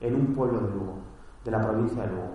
en 0.00 0.14
un 0.14 0.34
pueblo 0.34 0.60
de 0.60 0.70
Lugo, 0.72 0.94
de 1.44 1.50
la 1.52 1.60
provincia 1.60 2.02
de 2.02 2.08
Lugo. 2.08 2.30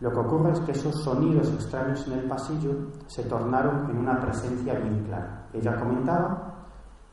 Lo 0.00 0.10
que 0.10 0.18
ocurre 0.18 0.50
es 0.50 0.60
que 0.60 0.72
esos 0.72 0.96
sonidos 1.04 1.48
extraños 1.52 2.04
en 2.08 2.14
el 2.14 2.28
pasillo 2.28 2.72
se 3.06 3.22
tornaron 3.24 3.88
en 3.88 3.98
una 3.98 4.18
presencia 4.18 4.74
bien 4.74 5.04
clara. 5.04 5.46
Ella 5.52 5.78
comentaba 5.78 6.52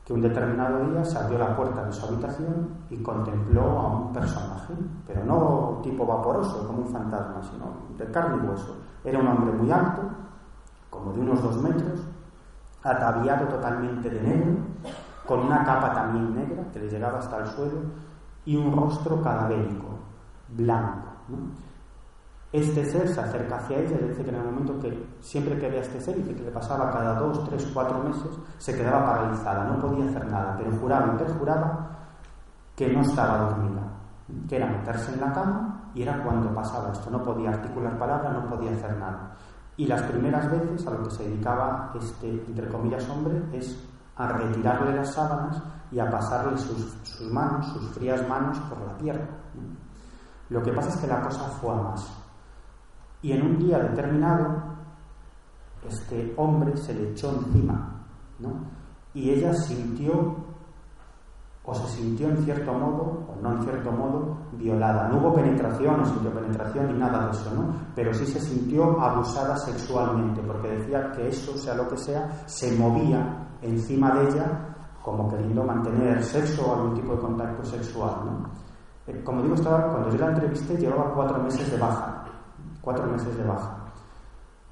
que 0.03 0.13
un 0.13 0.21
determinado 0.21 0.83
día 0.89 1.05
se 1.05 1.19
abrió 1.19 1.37
la 1.37 1.55
puerta 1.55 1.85
de 1.85 1.91
su 1.93 2.07
habitación 2.07 2.69
y 2.89 2.97
contempló 3.03 3.61
a 3.61 3.97
un 3.99 4.11
personaje, 4.11 4.73
pero 5.05 5.23
no 5.23 5.79
tipo 5.83 6.07
vaporoso, 6.07 6.65
como 6.65 6.79
un 6.79 6.87
fantasma, 6.87 7.39
sino 7.43 7.65
de 7.95 8.11
carne 8.11 8.43
y 8.43 8.47
hueso. 8.47 8.75
Era 9.03 9.19
un 9.19 9.27
hombre 9.27 9.51
muy 9.51 9.69
alto, 9.69 10.01
como 10.89 11.13
de 11.13 11.19
unos 11.19 11.43
dos 11.43 11.61
metros, 11.61 12.07
ataviado 12.83 13.47
totalmente 13.47 14.09
de 14.09 14.21
negro, 14.21 14.57
con 15.25 15.41
una 15.41 15.63
capa 15.63 15.93
también 15.93 16.35
negra 16.35 16.63
que 16.71 16.79
le 16.79 16.89
llegaba 16.89 17.19
hasta 17.19 17.37
el 17.37 17.47
suelo 17.47 17.81
y 18.45 18.55
un 18.55 18.75
rostro 18.75 19.21
cadavérico, 19.21 19.99
blanco. 20.49 21.09
Este 22.51 22.83
ser 22.83 23.07
se 23.07 23.21
acerca 23.21 23.57
hacia 23.57 23.77
ella 23.77 23.95
y 24.01 24.07
dice 24.07 24.23
que 24.23 24.29
en 24.31 24.37
el 24.37 24.43
momento 24.43 24.79
que 24.79 25.17
siempre 25.19 25.59
que 25.59 25.67
veía 25.67 25.81
este 25.81 26.01
ser, 26.01 26.15
dice 26.15 26.33
que 26.33 26.41
le 26.41 26.49
pasaba 26.49 26.89
cada 26.89 27.13
dos, 27.19 27.47
tres, 27.47 27.69
cuatro 27.71 27.99
meses, 27.99 28.31
se 28.57 28.75
quedaba 28.75 29.05
paralizada, 29.05 29.65
no 29.65 29.79
podía 29.79 30.09
hacer 30.09 30.25
nada, 30.25 30.55
pero 30.57 30.71
juraba 30.77 31.13
y 31.13 31.17
perjuraba 31.17 31.89
que 32.75 32.91
no 32.91 33.01
estaba 33.01 33.49
dormida, 33.49 33.83
que 34.47 34.55
era 34.55 34.65
meterse 34.65 35.13
en 35.13 35.21
la 35.21 35.31
cama 35.31 35.91
y 35.93 36.01
era 36.01 36.23
cuando 36.23 36.51
pasaba 36.55 36.91
esto, 36.91 37.11
no 37.11 37.21
podía 37.21 37.49
articular 37.49 37.99
palabra, 37.99 38.31
no 38.31 38.49
podía 38.49 38.71
hacer 38.71 38.97
nada. 38.97 39.35
Y 39.79 39.85
las 39.85 40.01
primeras 40.01 40.51
veces 40.51 40.85
a 40.85 40.91
lo 40.91 41.03
que 41.03 41.11
se 41.11 41.23
dedicaba 41.23 41.93
este, 41.97 42.29
entre 42.29 42.67
comillas, 42.67 43.09
hombre, 43.09 43.41
es 43.53 43.81
a 44.17 44.27
retirarle 44.27 44.93
las 44.93 45.13
sábanas 45.13 45.63
y 45.89 45.99
a 45.99 46.09
pasarle 46.09 46.57
sus, 46.57 46.97
sus 47.03 47.31
manos, 47.31 47.65
sus 47.67 47.89
frías 47.91 48.27
manos 48.27 48.59
por 48.67 48.77
la 48.85 48.97
pierna. 48.97 49.29
Lo 50.49 50.61
que 50.61 50.73
pasa 50.73 50.89
es 50.89 50.97
que 50.97 51.07
la 51.07 51.21
cosa 51.21 51.45
fue 51.61 51.71
a 51.71 51.77
más. 51.77 52.11
Y 53.21 53.31
en 53.31 53.45
un 53.45 53.57
día 53.57 53.79
determinado, 53.79 54.61
este 55.87 56.33
hombre 56.35 56.75
se 56.75 56.93
le 56.93 57.11
echó 57.11 57.33
encima, 57.37 58.03
¿no? 58.39 58.49
Y 59.13 59.29
ella 59.29 59.53
sintió, 59.53 60.35
o 61.63 61.73
se 61.73 61.87
sintió 61.87 62.29
en 62.29 62.37
cierto 62.43 62.73
modo, 62.73 63.27
o 63.27 63.35
no 63.41 63.51
en 63.53 63.63
cierto 63.63 63.91
modo, 63.91 64.37
violada. 64.53 65.07
No 65.07 65.17
hubo 65.17 65.33
penetración, 65.35 65.97
no 65.97 66.05
sintió 66.05 66.33
penetración 66.33 66.87
ni 66.87 66.99
nada 66.99 67.25
de 67.25 67.31
eso, 67.31 67.53
¿no? 67.53 67.73
Pero 67.95 68.13
sí 68.13 68.25
se 68.25 68.39
sintió 68.39 68.99
abusada 68.99 69.55
sexualmente, 69.57 70.41
porque 70.41 70.69
decía 70.69 71.11
que 71.11 71.27
eso, 71.27 71.57
sea 71.57 71.75
lo 71.75 71.87
que 71.87 71.97
sea, 71.97 72.29
se 72.45 72.75
movía 72.77 73.47
encima 73.61 74.11
de 74.15 74.29
ella 74.29 74.65
como 75.03 75.29
queriendo 75.29 75.63
mantener 75.63 76.23
sexo 76.23 76.67
o 76.67 76.75
algún 76.75 76.95
tipo 76.95 77.13
de 77.13 77.19
contacto 77.19 77.63
sexual, 77.63 78.15
¿no? 78.25 78.49
Eh, 79.07 79.21
como 79.23 79.41
digo, 79.41 79.55
estaba, 79.55 79.89
cuando 79.89 80.09
yo 80.09 80.17
la 80.17 80.31
entrevisté 80.31 80.77
llevaba 80.77 81.13
cuatro 81.13 81.41
meses 81.41 81.71
de 81.71 81.77
baja 81.77 82.19
cuatro 82.81 83.05
meses 83.07 83.37
de 83.37 83.43
baja. 83.43 83.77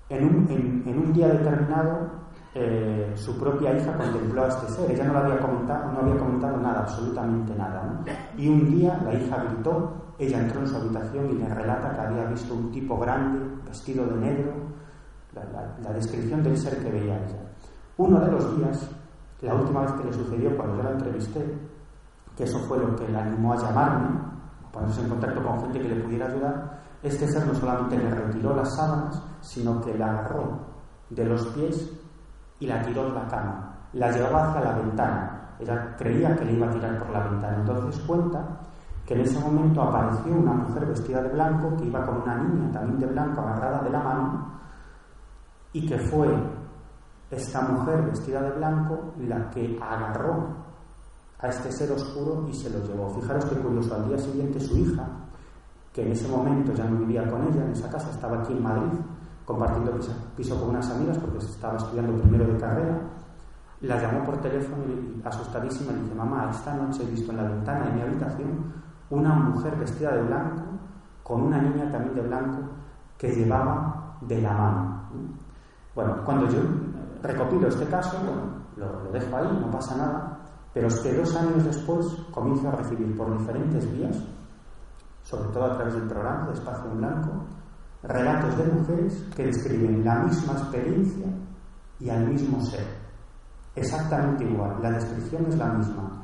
En 0.10 0.24
un, 0.24 0.48
en, 0.50 0.84
en 0.88 1.00
un 1.00 1.14
día 1.14 1.28
determinado, 1.28 2.10
eh, 2.54 3.14
su 3.16 3.38
propia 3.38 3.78
hija 3.78 3.96
contempló 3.98 4.44
a 4.44 4.48
este 4.48 4.70
ser. 4.70 4.92
Ella 4.92 5.06
no, 5.06 5.18
había 5.20 5.38
comentado, 5.40 6.58
nada, 6.58 6.80
absolutamente 6.82 7.56
nada. 7.56 8.04
Y 8.38 8.48
un 8.48 8.72
día 8.72 9.00
la 9.04 9.14
hija 9.14 9.44
gritó, 9.44 10.14
ella 10.18 10.40
entró 10.40 10.62
en 10.62 10.68
su 10.68 10.76
habitación 10.76 11.30
y 11.30 11.34
le 11.34 11.54
relata 11.54 11.94
que 11.94 12.02
había 12.02 12.26
visto 12.26 12.54
un 12.54 12.72
tipo 12.72 12.98
grande, 12.98 13.40
vestido 13.66 14.06
de 14.06 14.16
negro, 14.16 14.54
la 15.84 15.94
descripción 15.94 16.42
del 16.44 16.58
ser 16.58 16.78
que 16.80 16.92
veía 16.92 17.18
ella. 17.18 17.48
Uno 17.98 18.20
de 18.20 18.32
los 18.32 18.58
días, 18.58 18.90
la 19.42 19.56
última 19.56 19.82
vez 19.82 19.92
que 19.94 20.04
le 20.06 20.14
sucedió 20.14 20.56
cuando 20.56 20.78
yo 20.78 20.84
la 20.84 20.92
entrevisté, 20.92 21.44
que 22.36 22.44
eso 22.44 22.60
fue 22.68 22.78
lo 22.78 22.96
que 22.96 23.08
la 23.10 23.24
animó 23.24 23.54
a 23.54 23.58
llamarme, 23.58 24.20
a 24.68 24.72
ponerse 24.72 25.02
en 25.02 25.10
contacto 25.10 25.44
con 25.44 25.62
gente 25.62 25.80
que 25.82 25.90
le 25.90 26.04
pudiera 26.04 26.28
ayudar, 26.28 26.80
este 27.02 27.28
ser 27.28 27.46
no 27.48 27.56
solamente 27.56 27.98
le 27.98 28.10
retiró 28.10 28.56
las 28.56 28.76
sábanas, 28.76 29.22
sino 29.42 29.82
que 29.82 29.98
la 29.98 30.12
agarró 30.12 30.60
de 31.10 31.26
los 31.26 31.46
pies 31.48 31.92
y 32.60 32.68
la 32.68 32.82
tiró 32.82 33.08
en 33.08 33.16
la 33.16 33.28
cama. 33.28 33.74
La 33.94 34.12
llevaba 34.12 34.50
hacia 34.50 34.62
la 34.62 34.78
ventana. 34.78 35.54
Ella 35.60 35.96
creía 35.98 36.36
que 36.36 36.46
le 36.46 36.54
iba 36.54 36.68
a 36.68 36.72
tirar 36.72 36.98
por 37.00 37.10
la 37.10 37.28
ventana. 37.28 37.58
Entonces 37.58 38.02
cuenta 38.06 38.46
que 39.06 39.14
en 39.14 39.22
ese 39.22 39.40
momento 39.40 39.82
apareció 39.82 40.34
una 40.34 40.54
mujer 40.54 40.86
vestida 40.86 41.22
de 41.22 41.30
blanco 41.30 41.76
que 41.78 41.86
iba 41.86 42.06
con 42.06 42.22
una 42.22 42.36
niña 42.36 42.72
también 42.72 43.00
de 43.00 43.08
blanco 43.08 43.42
agarrada 43.42 43.82
de 43.84 43.90
la 43.90 44.00
mano 44.02 44.52
y 45.72 45.88
que 45.88 45.98
fue 45.98 46.28
esta 47.32 47.62
mujer 47.62 48.04
vestida 48.04 48.42
de 48.42 48.52
blanco 48.52 49.14
la 49.20 49.50
que 49.50 49.80
agarró 49.82 50.68
a 51.40 51.48
este 51.48 51.72
ser 51.72 51.92
oscuro 51.92 52.48
y 52.50 52.54
se 52.54 52.70
lo 52.70 52.86
llevó. 52.86 53.10
Fijaros 53.10 53.46
qué 53.46 53.56
curioso, 53.56 53.96
al 53.96 54.10
día 54.10 54.18
siguiente 54.18 54.60
su 54.60 54.78
hija 54.78 55.08
que 55.94 56.04
en 56.04 56.12
ese 56.12 56.28
momento 56.28 56.74
ya 56.74 56.86
no 56.86 57.00
vivía 57.00 57.30
con 57.30 57.42
ella 57.44 57.64
en 57.64 57.72
esa 57.72 57.90
casa, 57.90 58.12
estaba 58.12 58.40
aquí 58.40 58.54
en 58.54 58.62
Madrid 58.62 59.00
compartiendo 59.48 59.98
piso, 60.36 60.60
con 60.60 60.70
unas 60.72 60.92
amigas 60.92 61.18
porque 61.20 61.38
estaba 61.38 61.78
estudiando 61.78 62.22
primero 62.22 62.46
de 62.46 62.60
carrera. 62.60 63.00
La 63.80 64.02
llamó 64.02 64.26
por 64.26 64.42
teléfono 64.42 64.84
y 64.84 65.22
asustadísima 65.26 65.94
le 65.94 66.02
dice, 66.02 66.16
mamá, 66.16 66.50
esta 66.52 66.74
noche 66.74 67.04
he 67.04 67.12
visto 67.12 67.32
en 67.32 67.38
la 67.38 67.44
ventana 67.44 67.86
de 67.86 67.92
mi 67.94 68.02
habitación 68.02 68.74
una 69.10 69.34
mujer 69.36 69.78
vestida 69.78 70.12
de 70.12 70.24
blanco 70.24 70.64
con 71.24 71.44
una 71.44 71.62
niña 71.62 71.90
también 71.90 72.16
de 72.16 72.22
blanco 72.24 72.60
que 73.18 73.30
llevaba 73.30 74.18
de 74.20 74.42
la 74.42 74.52
mano. 74.52 75.02
Bueno, 75.96 76.18
cuando 76.26 76.50
yo 76.50 76.60
recopilo 77.24 77.70
este 77.70 77.86
caso, 77.86 78.18
lo, 78.76 79.04
lo 79.04 79.12
dejo 79.12 79.38
ahí, 79.38 79.60
no 79.62 79.72
pasa 79.72 79.96
nada, 79.96 80.40
pero 80.74 80.88
es 80.88 81.00
que 81.00 81.14
dos 81.14 81.34
años 81.38 81.64
después 81.64 82.06
comienzo 82.32 82.68
a 82.68 82.72
recibir 82.72 83.16
por 83.16 83.36
diferentes 83.38 83.90
vías, 83.94 84.18
sobre 85.24 85.50
todo 85.52 85.66
a 85.66 85.76
través 85.76 85.94
del 85.94 86.08
programa 86.08 86.48
de 86.48 86.54
Espacio 86.54 86.92
en 86.92 86.98
Blanco, 86.98 87.30
relatos 88.04 88.58
de 88.58 88.66
mujeres 88.66 89.26
que 89.36 89.46
describen 89.46 90.04
la 90.06 90.20
misma 90.24 90.54
experiencia 90.54 91.28
y 92.00 92.10
al 92.10 92.28
mismo 92.28 92.62
ser. 92.62 92.86
Exactamente 93.76 94.44
igual, 94.44 94.78
la 94.82 94.92
descripción 94.92 95.46
es 95.48 95.58
la 95.58 95.74
misma. 95.74 96.24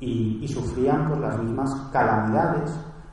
Y, 0.00 0.46
sufrían 0.48 1.08
por 1.08 1.18
las 1.18 1.38
mismas 1.42 1.70
calamidades 1.92 2.70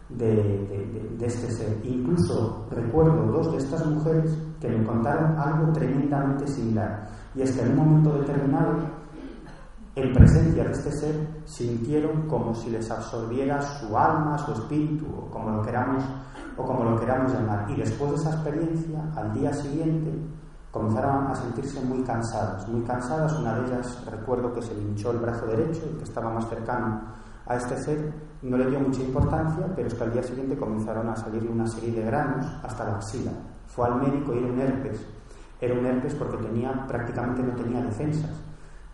de, 0.10 1.14
de, 1.18 1.26
este 1.26 1.50
ser. 1.52 1.80
Incluso 1.86 2.68
recuerdo 2.70 3.32
dos 3.32 3.52
de 3.52 3.58
estas 3.60 3.86
mujeres 3.86 4.38
que 4.60 4.70
me 4.70 4.86
contaron 4.86 5.38
algo 5.38 5.72
tremendamente 5.72 6.48
similar. 6.48 7.08
Y 7.34 7.44
es 7.44 7.52
que 7.52 7.62
en 7.62 7.72
un 7.72 7.78
momento 7.78 8.18
determinado, 8.20 8.78
en 9.96 10.14
presencia 10.14 10.66
de 10.66 10.72
este 10.72 10.92
ser, 10.92 11.28
sintieron 11.46 12.28
como 12.28 12.54
si 12.56 12.70
les 12.72 12.90
absorbiera 12.92 13.62
su 13.62 13.98
alma, 13.98 14.38
su 14.38 14.52
espíritu, 14.52 15.06
o 15.06 15.30
como 15.30 15.50
lo 15.50 15.62
queramos, 15.62 16.04
o 16.58 16.64
como 16.64 16.84
lo 16.84 17.00
queramos 17.00 17.34
llamar. 17.34 17.70
Y 17.70 17.76
después 17.76 18.12
de 18.12 18.18
esa 18.18 18.32
experiencia, 18.32 19.00
al 19.16 19.34
día 19.34 19.54
siguiente, 19.54 20.12
comenzaron 20.72 21.28
a 21.28 21.36
sentirse 21.36 21.82
muy 21.82 22.02
cansadas, 22.04 22.68
muy 22.68 22.82
cansadas. 22.82 23.38
Una 23.40 23.56
de 23.56 23.68
ellas 23.68 24.06
recuerdo 24.10 24.54
que 24.54 24.62
se 24.62 24.74
hinchó 24.74 25.12
el 25.12 25.20
brazo 25.20 25.46
derecho, 25.46 25.82
el 25.90 25.98
que 25.98 26.04
estaba 26.04 26.34
más 26.34 26.48
cercano 26.50 27.02
a 27.46 27.56
este 27.56 27.78
ser, 27.78 28.14
no 28.44 28.58
le 28.58 28.70
dio 28.70 28.80
mucha 28.80 29.02
importancia, 29.02 29.68
pero 29.76 29.88
es 29.88 29.94
que 29.94 30.04
al 30.04 30.14
día 30.14 30.24
siguiente 30.24 30.58
comenzaron 30.58 31.10
a 31.10 31.16
salirle 31.16 31.50
una 31.50 31.68
serie 31.68 31.92
de 31.92 32.06
granos 32.06 32.46
hasta 32.64 32.86
la 32.86 32.96
axila. 32.96 33.32
Fue 33.68 33.88
al 33.88 34.02
médico 34.02 34.34
y 34.34 34.38
era 34.38 34.48
un 34.48 34.60
herpes. 34.60 35.06
Era 35.60 35.74
un 35.78 35.86
herpes 35.86 36.16
porque 36.16 36.38
tenía, 36.38 36.86
prácticamente 36.88 37.44
no 37.44 37.54
tenía 37.54 37.82
defensas. 37.82 38.32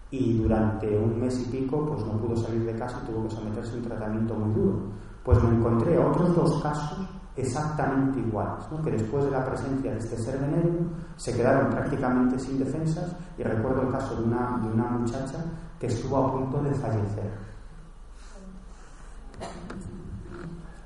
Y 0.10 0.40
durante 0.40 0.98
un 0.98 1.20
mes 1.20 1.40
y 1.42 1.52
pico 1.52 1.86
pues 1.86 2.06
no 2.06 2.14
pudo 2.14 2.36
salir 2.36 2.66
de 2.66 2.76
casa 2.76 3.02
y 3.04 3.12
tuvo 3.12 3.24
que 3.24 3.36
someterse 3.36 3.74
a 3.74 3.78
un 3.78 3.84
tratamiento 3.84 4.34
muy 4.36 4.54
duro. 4.54 4.80
Pues 5.24 5.44
me 5.44 5.56
encontré 5.56 5.98
otros 6.00 6.36
dos 6.36 6.64
casos 6.64 7.08
exactamente 7.38 8.20
iguales, 8.20 8.66
que 8.84 8.92
después 8.92 9.26
de 9.26 9.32
la 9.32 9.46
presencia 9.46 9.92
de 9.92 10.00
este 10.00 10.18
ser 10.18 10.40
veneno 10.40 10.90
se 11.16 11.34
quedaron 11.36 11.70
prácticamente 11.70 12.40
sin 12.40 12.60
defensas 12.60 13.16
y 13.38 13.44
recuerdo 13.44 13.84
el 13.84 13.92
caso 13.92 14.16
de 14.16 14.24
una, 14.24 14.60
de 14.62 14.68
una 14.70 14.86
muchacha 14.90 15.46
que 15.80 15.88
estuvo 15.88 16.18
a 16.18 16.32
punto 16.32 16.62
de 16.64 16.74
fallecer. 16.76 17.32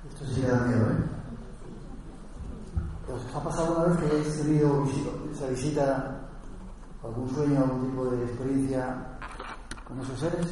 Esto 0.09 0.25
sí 0.25 0.41
da 0.41 0.59
miedo, 0.65 0.91
¿eh? 0.91 1.11
¿Os 3.11 3.35
ha 3.35 3.43
pasado 3.43 3.75
una 3.75 3.85
vez 3.87 3.97
que 3.97 4.05
hayáis 4.05 4.41
tenido 4.41 4.85
esa 5.31 5.47
visita, 5.47 6.21
algún 7.03 7.29
sueño, 7.29 7.59
algún 7.59 7.89
tipo 7.89 8.05
de 8.05 8.23
experiencia 8.23 9.17
con 9.85 9.99
esos 9.99 10.19
seres? 10.19 10.47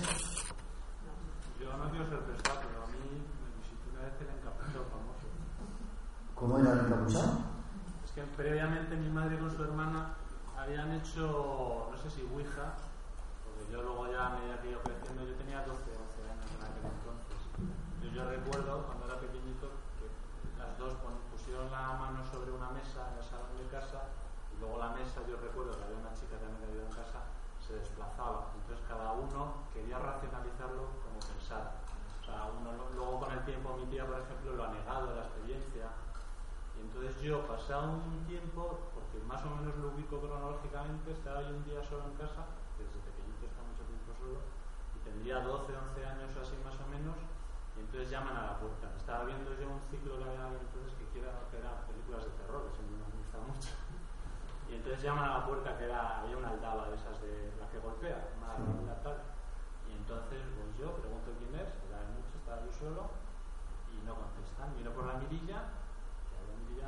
Yo 1.60 1.78
no 1.78 1.90
quiero 1.90 2.10
ser 2.10 2.20
pesado, 2.20 2.60
pero 2.68 2.84
a 2.84 2.88
mí 2.88 3.00
me 3.16 3.48
visitó 3.64 3.88
una 3.94 4.02
vez 4.04 4.14
el 4.20 4.28
encapuchado 4.28 4.86
famoso. 4.92 5.28
¿Cómo 6.40 6.58
era 6.58 6.72
el 6.72 6.88
encapuchado? 6.88 7.36
Es 8.06 8.12
que 8.16 8.24
previamente 8.24 8.96
mi 8.96 9.12
madre 9.12 9.38
con 9.40 9.52
su 9.52 9.62
hermana 9.62 10.16
habían 10.56 10.96
hecho, 10.96 11.92
no 11.92 11.98
sé 12.00 12.10
si 12.10 12.24
Ouija, 12.32 12.80
porque 13.44 13.68
yo 13.68 13.84
luego 13.84 14.08
ya 14.08 14.32
a 14.32 14.40
medida 14.40 14.56
que 14.64 14.72
iba 14.72 14.80
creciendo, 14.80 15.28
yo 15.28 15.36
tenía 15.36 15.68
12 15.68 15.76
o 15.76 16.00
11 16.00 16.32
años 16.32 16.48
en 16.56 16.64
aquel 16.64 16.88
entonces. 16.96 17.40
Yo, 18.16 18.24
recuerdo 18.24 18.88
cuando 18.88 19.12
era 19.12 19.20
pequeñito 19.20 19.68
que 20.00 20.08
las 20.56 20.80
dos 20.80 20.96
pusieron 21.28 21.68
la 21.76 22.00
mano 22.00 22.24
sobre 22.24 22.56
una 22.56 22.72
mesa 22.72 23.12
en 23.12 23.20
el 23.20 23.26
salón 23.28 23.52
de 23.60 23.68
casa 23.68 24.08
y 24.56 24.64
luego 24.64 24.80
la 24.80 24.96
mesa, 24.96 25.20
yo 25.28 25.36
recuerdo 25.44 25.76
que 25.76 25.84
había 25.92 26.00
una 26.00 26.16
chica 26.16 26.40
también 26.40 26.56
que 26.64 26.72
había 26.72 26.88
en 26.88 26.96
casa, 26.96 27.20
se 27.60 27.84
desplazaba. 27.84 28.56
Entonces 28.56 28.80
cada 28.88 29.12
uno 29.12 29.68
quería 29.76 30.00
racionalizarlo 30.00 31.04
como 31.04 31.20
pensara. 31.20 31.84
O 31.84 32.24
sea, 32.24 32.48
luego 32.96 33.28
con 33.28 33.28
el 33.28 33.44
tiempo 33.44 33.76
mi 33.76 33.92
tía, 33.92 34.08
por 34.08 34.24
ejemplo, 34.24 34.56
lo 34.56 34.64
ha 34.64 34.72
negado 34.72 35.12
la 35.12 35.28
experiencia. 35.28 35.99
Entonces 37.00 37.24
yo, 37.24 37.48
pasado 37.48 37.96
un 37.96 38.28
tiempo, 38.28 38.92
porque 38.92 39.24
más 39.24 39.40
o 39.48 39.56
menos 39.56 39.72
lo 39.80 39.96
ubico 39.96 40.20
cronológicamente, 40.20 41.16
estaba 41.16 41.48
yo 41.48 41.56
un 41.56 41.64
día 41.64 41.80
solo 41.80 42.12
en 42.12 42.20
casa, 42.20 42.44
desde 42.76 43.00
pequeñito 43.08 43.48
está 43.48 43.64
mucho 43.64 43.88
tiempo 43.88 44.12
solo, 44.20 44.44
y 44.44 45.00
tendría 45.08 45.40
12, 45.40 45.80
11 45.96 45.96
años 45.96 46.36
así 46.36 46.60
más 46.60 46.76
o 46.76 46.84
menos, 46.92 47.16
y 47.80 47.88
entonces 47.88 48.12
llaman 48.12 48.36
a 48.36 48.52
la 48.52 48.56
puerta. 48.60 48.92
Estaba 49.00 49.24
viendo 49.32 49.48
yo 49.56 49.72
un 49.72 49.80
ciclo 49.88 50.20
que 50.20 50.28
había 50.28 50.52
entonces 50.60 50.92
que, 51.00 51.08
quiera, 51.16 51.40
que 51.48 51.64
eran 51.64 51.88
películas 51.88 52.28
de 52.28 52.36
terror, 52.36 52.68
que 52.68 52.84
siempre 52.84 53.00
me 53.00 53.16
gusta 53.16 53.38
mucho. 53.48 53.72
Y 54.68 54.76
entonces 54.76 55.00
llaman 55.00 55.24
a 55.24 55.40
la 55.40 55.42
puerta 55.48 55.80
que 55.80 55.88
era, 55.88 56.20
había 56.20 56.36
una 56.36 56.52
aldaba 56.52 56.92
de 56.92 57.00
esas 57.00 57.16
de 57.24 57.56
la 57.64 57.72
que 57.72 57.80
golpea, 57.80 58.28
una 58.44 58.60
sí. 58.60 59.08
tal. 59.08 59.24
Y 59.88 59.96
entonces 59.96 60.44
pues 60.52 60.68
yo 60.76 61.00
pregunto 61.00 61.32
quién 61.40 61.56
es, 61.64 61.72
era 61.88 62.04
de 62.04 62.12
noche, 62.12 62.36
estaba 62.36 62.60
yo 62.60 62.72
solo, 62.76 63.08
y 63.88 64.04
no 64.04 64.20
contestan. 64.20 64.76
Miro 64.76 64.92
por 64.92 65.08
la 65.08 65.16
mirilla 65.16 65.79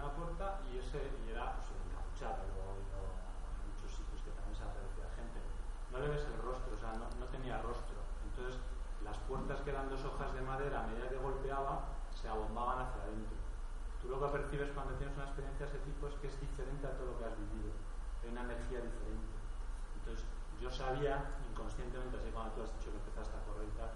la 0.02 0.12
puerta, 0.14 0.60
y 0.68 0.78
ese 0.82 0.98
y 0.98 1.32
era 1.32 1.54
pues 1.54 1.70
encapuchado, 1.70 2.42
luego 2.50 2.82
en 2.82 3.70
muchos 3.70 3.90
sitios 3.94 4.22
que 4.26 4.32
también 4.34 4.58
se 4.58 4.66
aparecía 4.66 5.06
gente. 5.14 5.40
No 5.94 6.02
le 6.02 6.08
ves 6.10 6.26
el 6.26 6.38
rostro, 6.42 6.74
o 6.74 6.80
sea, 6.82 6.98
no, 6.98 7.06
no 7.22 7.26
tenía 7.30 7.62
rostro. 7.62 8.02
Entonces, 8.26 8.58
las 9.06 9.18
puertas 9.30 9.62
que 9.62 9.70
eran 9.70 9.90
dos 9.90 10.04
hojas 10.06 10.34
de 10.34 10.42
madera, 10.42 10.84
a 10.84 10.88
medida 10.88 11.10
que 11.10 11.18
golpeaba, 11.18 11.86
se 12.10 12.28
abombaban 12.30 12.86
hacia 12.86 13.04
adentro. 13.04 13.38
Tú 14.02 14.10
lo 14.10 14.18
que 14.18 14.34
percibes 14.34 14.72
cuando 14.74 14.98
tienes 14.98 15.14
una 15.16 15.26
experiencia 15.30 15.66
de 15.66 15.72
ese 15.78 15.82
tipo 15.86 16.08
es 16.08 16.16
que 16.18 16.28
es 16.28 16.38
diferente 16.42 16.88
a 16.88 16.98
todo 16.98 17.14
lo 17.14 17.18
que 17.22 17.26
has 17.26 17.38
vivido. 17.38 17.70
Hay 18.24 18.30
una 18.34 18.42
energía 18.50 18.82
diferente. 18.82 19.34
Entonces, 20.02 20.26
yo 20.58 20.70
sabía 20.70 21.38
inconscientemente, 21.50 22.18
así 22.18 22.30
cuando 22.34 22.54
tú 22.54 22.64
has 22.66 22.74
dicho 22.78 22.90
que 22.90 22.98
empezaste 22.98 23.38
a 23.38 23.46
correr 23.46 23.70
y 23.70 23.78
tal, 23.78 23.92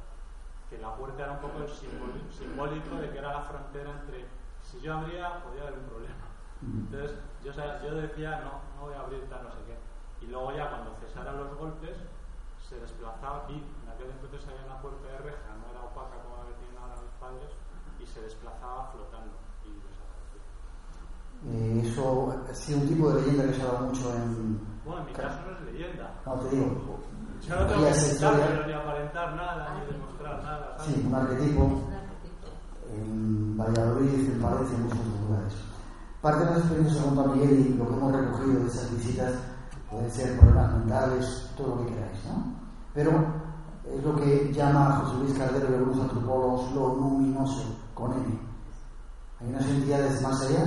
que 0.70 0.78
la 0.78 0.94
puerta 0.96 1.24
era 1.24 1.34
un 1.34 1.42
poco 1.42 1.66
simbólico 1.68 2.96
de 2.98 3.10
que 3.10 3.18
era 3.18 3.34
la 3.34 3.42
frontera 3.42 3.92
entre 3.92 4.26
si 4.66 4.82
yo 4.82 4.98
abría, 4.98 5.44
podía 5.44 5.64
haber 5.64 5.80
un 5.80 5.86
problema. 5.86 6.26
Entonces, 6.62 7.20
yo, 7.44 7.52
yo 7.54 7.96
decía, 7.96 8.42
no, 8.42 8.58
no 8.76 8.88
voy 8.88 8.96
a 8.96 9.02
abrir 9.02 9.30
tal, 9.30 9.44
no 9.44 9.52
sé 9.52 9.62
qué. 9.68 9.78
Y 10.26 10.28
luego 10.30 10.52
ya 10.54 10.70
cuando 10.70 10.96
cesaran 11.00 11.38
los 11.38 11.54
golpes, 11.58 11.96
se 12.68 12.80
desplazaba, 12.80 13.46
y 13.50 13.62
en 13.62 13.90
aquel 13.90 14.10
entonces 14.10 14.42
había 14.50 14.66
una 14.66 14.82
puerta 14.82 15.06
de 15.06 15.18
reja, 15.20 15.54
no 15.62 15.70
era 15.70 15.86
opaca 15.86 16.18
como 16.26 16.42
la 16.42 16.50
que 16.50 16.58
tienen 16.58 16.78
ahora 16.82 16.98
mis 16.98 17.14
padres, 17.22 17.52
y 18.02 18.06
se 18.06 18.22
desplazaba 18.22 18.90
flotando 18.90 19.38
y 19.62 19.78
desaparecía. 19.86 20.46
Eh, 21.46 21.86
eso 21.86 22.34
ha 22.34 22.54
sido 22.56 22.80
un 22.80 22.88
tipo 22.88 23.12
de 23.12 23.22
leyenda 23.22 23.46
que 23.46 23.54
se 23.54 23.62
habla 23.62 23.80
mucho 23.82 24.16
en. 24.16 24.60
Bueno, 24.84 25.02
en 25.02 25.08
mi 25.08 25.14
caso 25.14 25.40
no 25.46 25.52
es 25.54 25.62
leyenda. 25.74 26.10
No, 26.26 26.34
te 26.40 26.50
digo. 26.50 27.00
Yo 27.42 27.56
no 27.56 27.68
tengo 27.68 27.84
que 27.84 27.90
historia... 27.92 28.64
ni 28.66 28.74
aparentar 28.74 29.36
nada, 29.36 29.76
ni 29.76 29.86
demostrar 29.86 30.42
nada. 30.42 30.78
¿sabes? 30.78 30.96
Sí, 30.96 31.04
un 31.06 31.14
arquetipo. 31.14 31.82
En 32.94 33.58
Valladolid, 33.58 34.30
en 34.32 34.42
Palencia, 34.42 34.78
en 34.78 34.84
muchos 34.84 35.22
lugares. 35.22 35.54
Parte 36.22 36.46
de 36.46 36.52
las 36.52 36.60
experiencias 36.60 37.04
contado 37.04 37.36
Miguel 37.36 37.68
y 37.68 37.78
lo 37.78 37.88
que 37.88 37.94
hemos 37.94 38.12
recogido 38.12 38.60
de 38.60 38.68
esas 38.68 38.96
visitas 38.96 39.34
pueden 39.90 40.12
ser 40.12 40.40
problemas 40.40 40.72
mentales, 40.74 41.50
todo 41.56 41.76
lo 41.76 41.86
que 41.86 41.94
queráis, 41.94 42.26
¿no? 42.26 42.54
Pero 42.94 43.12
es 43.94 44.04
lo 44.04 44.16
que 44.16 44.52
llama 44.54 45.02
José 45.04 45.18
Luis 45.20 45.38
Caldero 45.38 45.72
y 45.72 45.76
algunos 45.76 46.00
antropólogos 46.02 46.74
lo 46.74 46.96
luminoso, 46.96 47.76
con 47.94 48.14
N. 48.14 48.40
Hay 49.40 49.50
unas 49.50 49.66
entidades 49.68 50.22
más 50.22 50.42
allá 50.42 50.66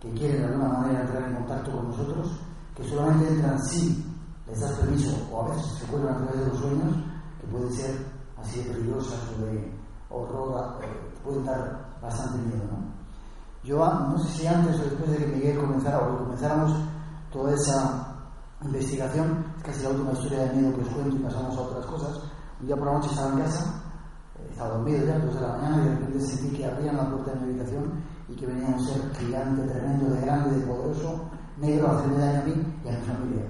que 0.00 0.10
quieren 0.12 0.42
de 0.42 0.46
alguna 0.48 0.68
manera 0.68 1.00
entrar 1.00 1.22
en 1.22 1.34
contacto 1.36 1.72
con 1.72 1.88
nosotros, 1.88 2.40
que 2.76 2.84
solamente 2.88 3.28
entran 3.28 3.58
si 3.64 4.04
les 4.46 4.60
das 4.60 4.72
permiso, 4.72 5.16
o 5.32 5.42
a 5.42 5.48
veces 5.48 5.78
se 5.78 5.86
cuelgan 5.86 6.14
a 6.14 6.18
través 6.18 6.40
de 6.40 6.46
los 6.46 6.58
sueños, 6.58 6.94
que 7.40 7.46
pueden 7.46 7.72
ser 7.72 8.06
así 8.36 8.62
de 8.62 8.70
peligrosas 8.70 9.18
o 9.36 9.44
de 9.44 9.72
horror, 10.10 10.78
pueden 11.28 11.44
dar 11.44 11.98
bastante 12.00 12.38
miedo. 12.38 12.64
¿no? 12.70 12.98
Yo 13.62 13.78
no 13.78 14.18
sé 14.18 14.28
si 14.38 14.46
antes 14.46 14.80
o 14.80 14.84
después 14.84 15.10
de 15.10 15.18
que 15.18 15.26
Miguel 15.26 15.58
comenzara 15.58 15.98
o 15.98 16.10
que 16.10 16.24
comenzáramos 16.24 16.72
toda 17.30 17.54
esa 17.54 18.08
investigación, 18.64 19.44
es 19.58 19.62
casi 19.62 19.82
la 19.82 19.90
última 19.90 20.12
historia 20.12 20.44
de 20.44 20.54
miedo 20.54 20.74
que 20.74 20.82
os 20.82 20.88
cuento 20.88 21.16
y 21.16 21.18
pasamos 21.20 21.56
a 21.56 21.60
otras 21.60 21.86
cosas. 21.86 22.22
Un 22.60 22.66
día 22.66 22.76
por 22.76 22.86
la 22.86 22.92
noche 22.94 23.10
estaba 23.10 23.32
en 23.32 23.38
casa, 23.40 23.82
eh, 24.38 24.48
estaba 24.50 24.70
dormido 24.70 25.06
ya, 25.06 25.18
dos 25.18 25.34
de 25.34 25.40
la 25.40 25.56
mañana, 25.56 25.76
y 25.76 25.84
de 25.84 25.94
repente 25.94 26.20
sentí 26.20 26.56
que 26.56 26.66
abrían 26.66 26.96
la 26.96 27.10
puerta 27.10 27.32
de 27.32 27.40
mi 27.40 27.44
habitación 27.50 27.92
y 28.28 28.34
que 28.34 28.46
venía 28.46 28.68
un 28.68 28.80
ser 28.80 29.14
gigante, 29.14 29.62
tremendo, 29.62 30.14
de 30.14 30.20
grande, 30.20 30.58
de 30.58 30.66
poderoso, 30.66 31.30
negro, 31.58 31.88
a 31.88 31.98
hacerme 31.98 32.18
daño 32.18 32.40
a 32.40 32.44
mí 32.44 32.80
y 32.84 32.88
a 32.88 32.92
mi 32.92 33.04
familia. 33.04 33.44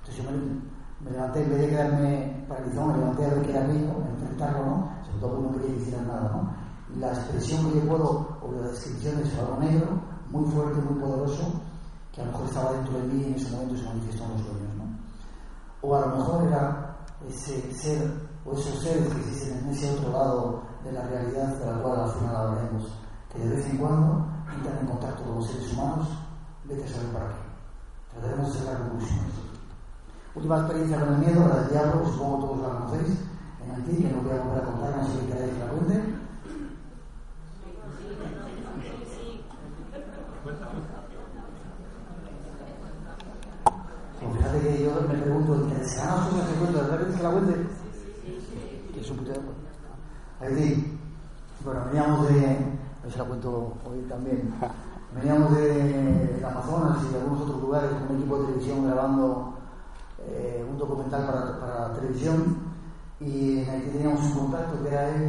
Entonces 0.00 0.24
yo 0.24 0.30
me, 0.30 1.10
levanté, 1.10 1.42
en 1.42 1.50
vez 1.50 1.60
de 1.60 1.68
quedarme 1.68 2.44
paralizado, 2.48 2.86
me 2.86 2.98
levanté 2.98 3.24
a 3.24 3.28
ver 3.28 3.42
qué 3.42 3.50
era 3.50 3.64
aquello, 3.64 3.90
a 3.90 4.08
enfrentarlo, 4.08 4.66
¿no? 4.66 4.90
Sobre 5.04 5.20
todo 5.20 5.30
porque 5.30 5.46
no 5.46 5.52
quería 5.52 5.76
que 5.76 5.82
hicieran 5.82 6.08
nada, 6.08 6.30
¿no? 6.32 6.57
La 6.98 7.12
expresión 7.12 7.70
que 7.70 7.78
yo 7.78 7.86
puedo, 7.86 8.38
o 8.42 8.52
la 8.52 8.68
descripción 8.68 9.20
es 9.20 9.38
algo 9.38 9.58
negro, 9.60 9.86
muy 10.30 10.50
fuerte, 10.50 10.80
muy 10.80 11.00
poderoso, 11.00 11.60
que 12.12 12.22
a 12.22 12.24
lo 12.24 12.32
mejor 12.32 12.46
estaba 12.46 12.72
dentro 12.72 12.98
de 12.98 13.04
mí 13.04 13.22
y 13.22 13.26
en 13.26 13.34
ese 13.34 13.50
momento 13.52 13.76
se 13.76 13.84
manifestó 13.84 14.24
en 14.24 14.30
los 14.32 14.40
sueños, 14.42 14.74
¿no? 14.76 14.84
O 15.82 15.94
a 15.94 16.00
lo 16.00 16.16
mejor 16.16 16.48
era 16.48 16.96
ese 17.28 17.72
ser 17.72 18.10
o 18.44 18.52
esos 18.52 18.82
seres 18.82 19.08
que 19.12 19.20
existen 19.20 19.58
en 19.58 19.68
ese 19.68 19.92
otro 19.92 20.10
lado 20.10 20.62
de 20.82 20.92
la 20.92 21.02
realidad 21.06 21.56
de 21.56 21.66
la 21.66 21.82
cual 21.82 22.00
al 22.00 22.10
final 22.10 22.36
hablaremos, 22.36 22.92
que 23.32 23.38
de 23.38 23.56
vez 23.56 23.66
en 23.66 23.76
cuando 23.76 24.26
entran 24.56 24.78
en 24.78 24.86
contacto 24.86 25.22
con 25.22 25.36
los 25.36 25.46
seres 25.46 25.72
humanos, 25.72 26.08
vete 26.64 26.84
a 26.84 26.88
saber 26.88 27.12
para 27.12 27.28
qué. 27.28 27.48
Trataremos 28.10 28.52
de 28.52 28.58
sacar 28.58 28.78
conclusiones. 28.78 29.34
Última 30.34 30.58
experiencia 30.58 31.00
con 31.00 31.14
el 31.14 31.18
miedo, 31.20 31.48
la 31.48 31.60
del 31.60 31.70
diablo, 31.70 32.06
supongo 32.06 32.38
todos 32.38 32.58
la 32.58 32.78
conocéis, 32.78 33.18
en 33.62 33.70
Haití, 33.74 34.02
que 34.02 34.12
no 34.12 34.22
voy 34.22 34.32
a 34.32 34.42
volver 34.42 34.62
a 34.62 34.66
contar, 34.66 34.96
no 34.96 35.04
sé 35.04 35.20
si 35.20 35.26
queréis 35.26 35.52
que 35.52 35.58
la 35.60 35.70
cuente. 35.70 36.27
Pues 44.20 44.36
fíjate 44.36 44.60
que 44.60 44.84
yo 44.84 44.90
me 45.08 45.14
pregunto, 45.14 45.54
¿interesarán 45.54 46.16
las 46.16 46.28
cosas 46.28 46.48
que 46.48 46.54
cuento? 46.54 46.82
¿De 46.82 46.90
verdad 46.90 47.16
que 47.16 47.22
la 47.22 47.30
cuente? 47.30 47.54
Es 49.00 49.10
un 49.10 49.16
puto 49.18 49.32
Haití. 50.40 50.98
Bueno, 51.64 51.80
veníamos 51.86 52.28
de. 52.28 52.56
Eso 53.06 53.18
la 53.18 53.24
cuento 53.24 53.72
hoy 53.84 54.00
también. 54.08 54.54
Veníamos 55.14 55.56
de, 55.56 56.44
Amazonas 56.44 56.98
y 57.08 57.12
de 57.12 57.20
algunos 57.20 57.42
otros 57.42 57.62
lugares 57.62 57.90
con 57.90 58.10
un 58.10 58.16
equipo 58.16 58.38
de 58.38 58.46
televisión 58.46 58.86
grabando 58.86 59.54
eh, 60.18 60.66
un 60.68 60.76
documental 60.76 61.24
para, 61.24 61.58
para, 61.58 61.94
televisión 61.94 62.58
y 63.18 63.60
en 63.60 63.70
Haití 63.70 63.90
teníamos 63.90 64.20
un 64.20 64.32
contacto 64.32 64.82
que 64.82 64.88
era 64.88 65.08
el 65.08 65.22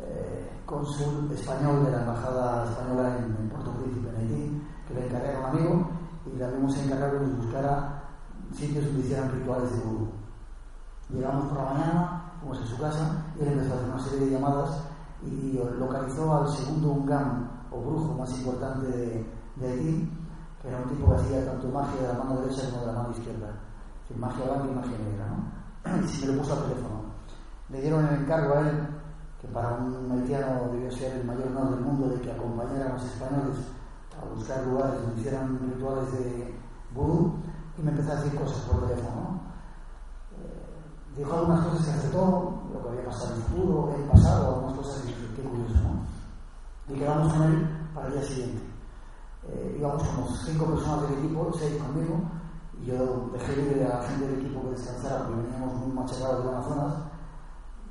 eh, 0.00 0.50
cónsul 0.66 1.30
español 1.32 1.84
de 1.84 1.92
la 1.92 2.00
embajada 2.00 2.64
española 2.64 3.16
en, 3.18 3.48
Puerto 3.48 3.70
Príncipe, 3.72 4.08
en 4.08 4.16
Haití, 4.16 4.62
que 4.88 4.94
le 4.94 5.06
encargaba 5.06 5.38
un 5.38 5.56
amigo 5.56 5.90
y 6.26 6.36
le 6.36 6.44
habíamos 6.44 6.76
encargado 6.76 7.12
que 7.12 7.26
nos 7.26 7.36
buscara 7.38 8.05
sitios 8.52 8.84
donde 8.86 9.00
hicieran 9.00 9.32
rituales 9.32 9.70
de 9.70 9.84
vudú. 9.84 10.08
Llegamos 11.10 11.46
por 11.46 11.58
la 11.58 11.72
mañana, 11.72 12.32
fuimos 12.40 12.60
a 12.60 12.66
su 12.66 12.78
casa 12.78 13.24
y 13.38 13.42
él 13.42 13.52
empezó 13.52 13.72
a 13.72 13.76
hacer 13.76 13.88
una 13.88 13.98
serie 14.02 14.26
de 14.26 14.32
llamadas 14.32 14.82
y 15.24 15.60
localizó 15.78 16.34
al 16.34 16.48
segundo 16.48 16.90
ungam 16.92 17.48
o 17.70 17.80
brujo 17.80 18.14
más 18.14 18.30
importante 18.38 18.86
de, 18.86 19.26
de 19.56 19.68
Haití, 19.68 20.10
que 20.60 20.68
era 20.68 20.78
un 20.78 20.88
tipo 20.88 21.08
que 21.08 21.16
hacía 21.16 21.44
tanto 21.44 21.68
magia 21.68 22.02
de 22.02 22.08
la 22.08 22.24
mano 22.24 22.40
derecha 22.40 22.70
como 22.70 22.80
de 22.80 22.86
la 22.86 22.92
mano 22.92 23.10
izquierda. 23.10 23.48
Es 24.10 24.16
magia 24.16 24.44
blanca 24.44 24.66
y 24.70 24.74
magia 24.74 24.98
negra, 24.98 25.26
¿no? 25.28 26.02
Y 26.04 26.08
se 26.08 26.26
lo 26.26 26.38
puso 26.38 26.52
al 26.52 26.62
teléfono. 26.64 27.00
Le 27.68 27.80
dieron 27.80 28.06
el 28.06 28.14
encargo 28.22 28.54
a 28.54 28.60
él, 28.68 28.88
que 29.40 29.48
para 29.48 29.74
un 29.74 30.10
haitiano 30.12 30.68
debió 30.72 30.90
ser 30.90 31.16
el 31.16 31.24
mayor 31.24 31.48
honor 31.48 31.70
del 31.70 31.80
mundo, 31.80 32.08
de 32.08 32.20
que 32.20 32.32
acompañara 32.32 32.90
a 32.90 32.92
los 32.94 33.04
españoles 33.04 33.56
a 34.20 34.34
buscar 34.34 34.64
lugares 34.66 35.00
donde 35.02 35.20
hicieran 35.20 35.58
rituales 35.58 36.12
de 36.12 36.54
vudú, 36.94 37.34
y 37.78 37.82
me 37.82 37.90
empezó 37.90 38.12
a 38.12 38.16
decir 38.16 38.38
cosas 38.40 38.58
por 38.64 38.88
teléfono. 38.88 39.40
Eh, 40.32 41.18
dijo 41.18 41.32
algunas 41.32 41.66
cosas 41.66 41.84
que 41.86 41.92
aceptó, 41.92 42.62
lo 42.72 42.82
que 42.82 42.88
había 42.88 43.04
pasado 43.04 43.34
en 43.34 43.36
el 43.36 43.42
futuro, 43.42 43.94
en 43.94 44.02
el 44.02 44.08
pasado, 44.08 44.54
algunas 44.54 44.76
cosas 44.78 45.02
que, 45.02 45.12
qué 45.36 45.48
curioso, 45.48 45.74
¿no? 45.74 46.94
Y 46.94 46.98
quedamos 46.98 47.32
con 47.32 47.42
él 47.42 47.68
para 47.94 48.06
el 48.06 48.12
día 48.14 48.22
siguiente. 48.22 48.62
Eh, 49.48 49.76
íbamos 49.78 50.02
como 50.02 50.28
cinco 50.28 50.66
personas 50.66 51.02
del 51.02 51.18
equipo, 51.18 51.50
seis 51.58 51.82
conmigo, 51.82 52.20
y 52.80 52.86
yo 52.86 53.30
dejé 53.32 53.56
libre 53.56 53.84
a 53.84 54.00
la 54.00 54.02
gente 54.02 54.26
del 54.26 54.40
equipo 54.40 54.62
que 54.62 54.70
descansara 54.70 55.24
porque 55.24 55.42
veníamos 55.42 55.74
muy 55.74 55.92
machacados 55.92 56.38
de 56.38 56.44
buenas 56.44 56.66
zonas, 56.66 56.94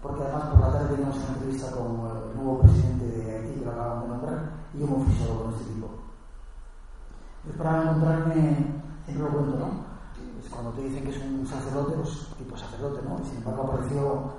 porque 0.01 0.23
además 0.23 0.43
por 0.45 0.59
la 0.59 0.71
tarde 0.71 0.95
teníamos 0.95 1.17
una 1.17 1.27
entrevista 1.27 1.71
con 1.71 1.85
el 1.85 2.35
nuevo 2.35 2.59
presidente 2.61 3.05
de 3.05 3.35
Haití, 3.35 3.59
que 3.59 3.65
lo 3.65 3.71
acaban 3.71 4.01
de 4.01 4.07
nombrar, 4.07 4.51
y 4.73 4.79
yo 4.79 4.87
me 4.87 5.05
fui 5.05 5.13
solo 5.15 5.43
con 5.43 5.53
este 5.53 5.63
equipo. 5.63 5.89
Yo 7.45 7.51
esperaba 7.51 7.83
encontrarme 7.83 8.84
siempre 9.05 9.29
lo 9.29 9.37
cuento, 9.37 9.57
¿no? 9.57 9.95
Es 10.39 10.49
cuando 10.49 10.71
te 10.71 10.81
dicen 10.81 11.03
que 11.03 11.09
es 11.11 11.17
un 11.17 11.45
sacerdote, 11.45 11.93
pues 11.95 12.27
tipo 12.37 12.57
sacerdote, 12.57 13.01
¿no? 13.07 13.19
Y 13.21 13.25
sin 13.25 13.37
embargo 13.37 13.63
apareció 13.63 14.33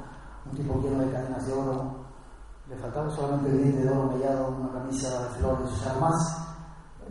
un 0.50 0.56
tipo 0.56 0.80
lleno 0.80 1.04
de 1.04 1.12
cadenas 1.12 1.46
de 1.46 1.52
oro, 1.52 2.06
le 2.68 2.76
faltaba 2.76 3.10
solamente 3.10 3.50
el 3.50 3.62
diente 3.62 3.84
de 3.84 3.90
oro 3.90 4.10
mellado, 4.10 4.48
una 4.48 4.72
camisa 4.72 5.22
de 5.22 5.28
flores, 5.30 5.70
o 5.72 5.76
sea, 5.76 5.94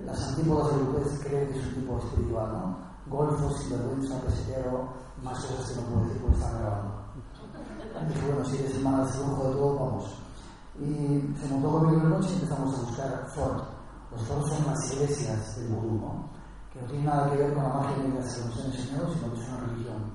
las 0.04 0.28
antípodas 0.30 0.74
europeas 0.74 1.20
creen 1.24 1.50
que 1.50 1.60
es 1.60 1.68
un 1.68 1.74
tipo 1.76 1.98
espiritual, 1.98 2.52
¿no? 2.52 2.78
Golfo, 3.08 3.50
sinvergüenza, 3.58 4.20
pesetero, 4.22 4.90
más 5.24 5.46
cosas 5.46 5.70
que 5.70 5.82
no 5.82 5.88
puedo 5.88 6.06
decir 6.06 6.22
porque 6.22 6.38
están 6.38 6.60
grabando. 6.60 7.06
Dije, 8.08 8.28
bueno, 8.28 8.46
si 8.46 8.58
eres 8.58 8.76
el 8.76 8.84
más 8.84 9.18
lujo 9.20 9.44
de 9.48 9.56
todo, 9.56 9.76
vamos. 9.76 10.22
Y 10.80 11.36
se 11.40 11.48
montó 11.50 11.72
conmigo 11.72 12.02
en 12.02 12.04
la 12.04 12.18
noche 12.18 12.30
y 12.32 12.34
empezamos 12.34 12.78
a 12.78 12.82
buscar 12.82 13.28
Ford. 13.34 13.64
Los 14.12 14.22
Ford 14.24 14.46
son 14.48 14.68
las 14.68 14.94
iglesias 14.94 15.56
del 15.56 15.70
vudú, 15.70 16.00
¿no? 16.00 16.35
Que 16.76 16.82
no 16.82 16.88
tiene 16.88 17.06
nada 17.06 17.32
que 17.32 17.38
ver 17.38 17.54
con 17.54 17.64
la 17.64 17.70
magia 17.70 17.96
que 17.96 18.10
nos 18.10 18.60
han 18.60 18.66
enseñado, 18.66 19.08
sino 19.14 19.32
que 19.32 19.40
es 19.40 19.48
una 19.48 19.60
religión. 19.62 20.12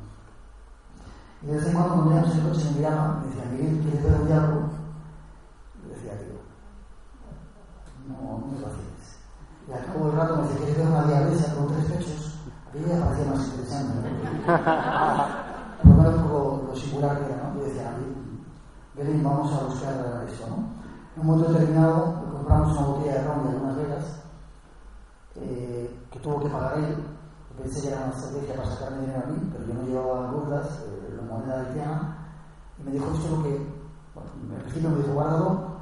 Y 1.42 1.46
de 1.46 1.52
vez 1.54 1.66
en 1.66 1.72
cuando, 1.72 1.94
cuando 1.94 2.10
en 2.10 2.18
el 2.18 2.48
coche, 2.48 2.64
me 2.70 2.76
miraba, 2.76 3.16
me 3.16 3.26
decía, 3.26 3.44
Miguel, 3.50 3.80
¿quieres 3.80 4.04
ver 4.04 4.20
un 4.20 4.26
diablo? 4.26 4.60
Y 5.82 5.88
decía, 5.88 6.18
tío, 6.20 6.36
no, 8.08 8.44
no 8.44 8.60
lo 8.60 8.66
hacéis. 8.66 9.00
Y 9.66 9.72
al 9.72 9.86
cabo 9.86 10.06
del 10.06 10.16
rato 10.16 10.36
me 10.36 10.42
decía, 10.42 10.58
¿quieres 10.58 10.76
ver 10.76 10.86
una 10.86 11.04
diablesa 11.04 11.54
con 11.54 11.68
tres 11.68 11.84
pechos? 11.86 12.38
A 12.44 12.76
mí 12.76 12.84
parecía 12.84 13.32
más 13.32 13.48
interesante. 13.48 14.08
Por 15.82 15.90
lo 15.90 16.02
menos 16.02 16.30
lo, 16.30 16.76
singular 16.76 17.18
que 17.18 17.32
era, 17.32 17.42
¿no? 17.42 17.58
Yo 17.58 17.64
decía, 17.64 17.96
ven, 18.96 19.24
vamos 19.24 19.50
a 19.50 19.64
buscar 19.64 20.28
eso, 20.28 20.46
¿no? 20.46 20.56
En 21.16 21.22
un 21.22 21.26
momento 21.26 21.52
determinado 21.52 22.22
compramos 22.32 22.76
una 22.76 22.86
botella 22.86 23.14
de 23.14 23.24
ron 23.24 23.44
y 23.44 23.48
algunas 23.48 23.76
velas 23.76 24.04
eh, 25.36 25.99
que 26.10 26.18
tuvo 26.18 26.40
que 26.40 26.48
pagar 26.48 26.78
él. 26.78 26.96
Pensé 27.56 27.82
que 27.82 27.88
era 27.88 28.04
una 28.04 28.14
estrategia 28.14 28.56
para 28.56 28.70
sacarme 28.70 29.00
dinero 29.00 29.22
a 29.22 29.30
mí, 29.30 29.50
pero 29.52 29.66
yo 29.66 29.74
no 29.74 29.82
llevaba 29.82 30.30
burlas, 30.30 30.66
eh, 30.80 31.14
la 31.14 31.22
moneda 31.22 31.60
haitiana, 31.60 32.16
y 32.78 32.82
me 32.82 32.92
dijo 32.92 33.12
esto 33.12 33.36
lo 33.36 33.42
que, 33.42 33.50
bueno, 34.14 34.60
principio 34.62 34.90
me 34.90 34.96
dijo 34.96 35.12
guárdalo, 35.12 35.76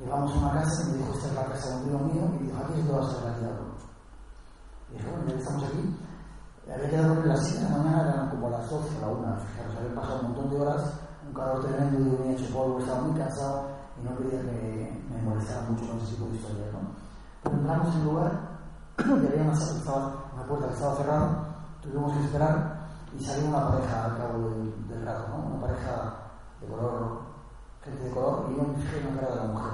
llegamos 0.00 0.32
a 0.32 0.38
una 0.38 0.52
casa 0.52 0.82
y 0.82 0.90
me 0.90 0.98
dijo 0.98 1.12
esta 1.14 1.28
es 1.28 1.34
la 1.34 1.44
casa 1.44 1.68
de 1.68 1.76
un 1.76 1.84
tío 1.84 1.98
mío, 2.00 2.22
y 2.26 2.42
me 2.42 2.46
dijo 2.48 2.58
aquí 2.58 2.80
es 2.80 2.86
donde 2.88 3.00
vas 3.00 3.14
a 3.14 3.24
ver 3.24 3.34
Y 4.90 4.92
dije, 4.94 5.10
bueno, 5.10 5.28
ya 5.28 5.38
estamos 5.38 5.64
aquí. 5.64 5.96
Había 6.72 6.90
quedado 6.90 7.12
en 7.12 7.28
la 7.28 7.36
silla 7.36 7.60
de 7.60 7.70
la 7.70 7.76
mañana, 7.76 8.12
eran 8.12 8.30
como 8.30 8.50
las 8.50 8.70
12 8.70 8.98
o 8.98 9.00
la 9.00 9.08
1, 9.08 9.36
fijaros, 9.38 9.76
había 9.76 9.94
pasado 9.94 10.20
un 10.20 10.26
montón 10.26 10.50
de 10.50 10.60
horas, 10.60 11.00
un 11.28 11.34
calor 11.34 11.60
tremendo, 11.60 11.98
yo 11.98 12.18
venía 12.18 12.32
hecho 12.32 12.52
polvo, 12.52 12.80
estaba 12.80 13.02
muy 13.02 13.18
cansado 13.18 13.68
y 14.00 14.04
no 14.04 14.16
quería 14.16 14.40
que 14.40 15.04
me 15.10 15.22
molestara 15.22 15.62
mucho 15.68 15.86
con 15.86 15.98
ese 15.98 16.14
tipo 16.14 16.26
de 16.26 16.36
historias, 16.36 16.72
¿no? 16.72 17.02
entramos 17.44 17.94
en 17.94 18.00
un 18.00 18.06
lugar 18.06 18.51
y 19.04 19.26
había 19.26 19.42
una, 19.42 19.52
estaba, 19.52 20.30
una, 20.32 20.46
puerta 20.46 20.68
que 20.68 20.74
estaba 20.74 20.96
cerrada, 20.96 21.28
tuvimos 21.82 22.12
que 22.12 22.24
esperar 22.24 22.86
y 23.18 23.24
salió 23.24 23.48
una 23.48 23.68
pareja 23.68 24.04
al 24.04 24.16
cabo 24.16 24.50
del, 24.50 24.88
del 24.88 25.04
rato, 25.04 25.28
¿no? 25.28 25.46
una 25.46 25.66
pareja 25.66 26.14
de 26.60 26.66
color, 26.68 27.20
gente 27.82 28.04
de 28.04 28.10
color, 28.10 28.46
y 28.50 28.56
yo 28.56 28.62
me 28.62 28.74
fijé 28.76 29.00
en 29.00 29.16
la 29.16 29.20
cara 29.20 29.34
de 29.34 29.40
la 29.40 29.52
mujer. 29.52 29.72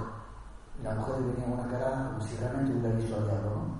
Y 0.78 0.82
la 0.82 0.94
mujer 0.94 1.14
tenía 1.16 1.54
una 1.54 1.68
cara 1.68 2.08
como 2.08 2.20
si 2.22 2.36
realmente 2.36 2.72
hubiera 2.72 2.96
visto 2.96 3.16
al 3.16 3.24
diablo. 3.24 3.50
¿no? 3.50 3.78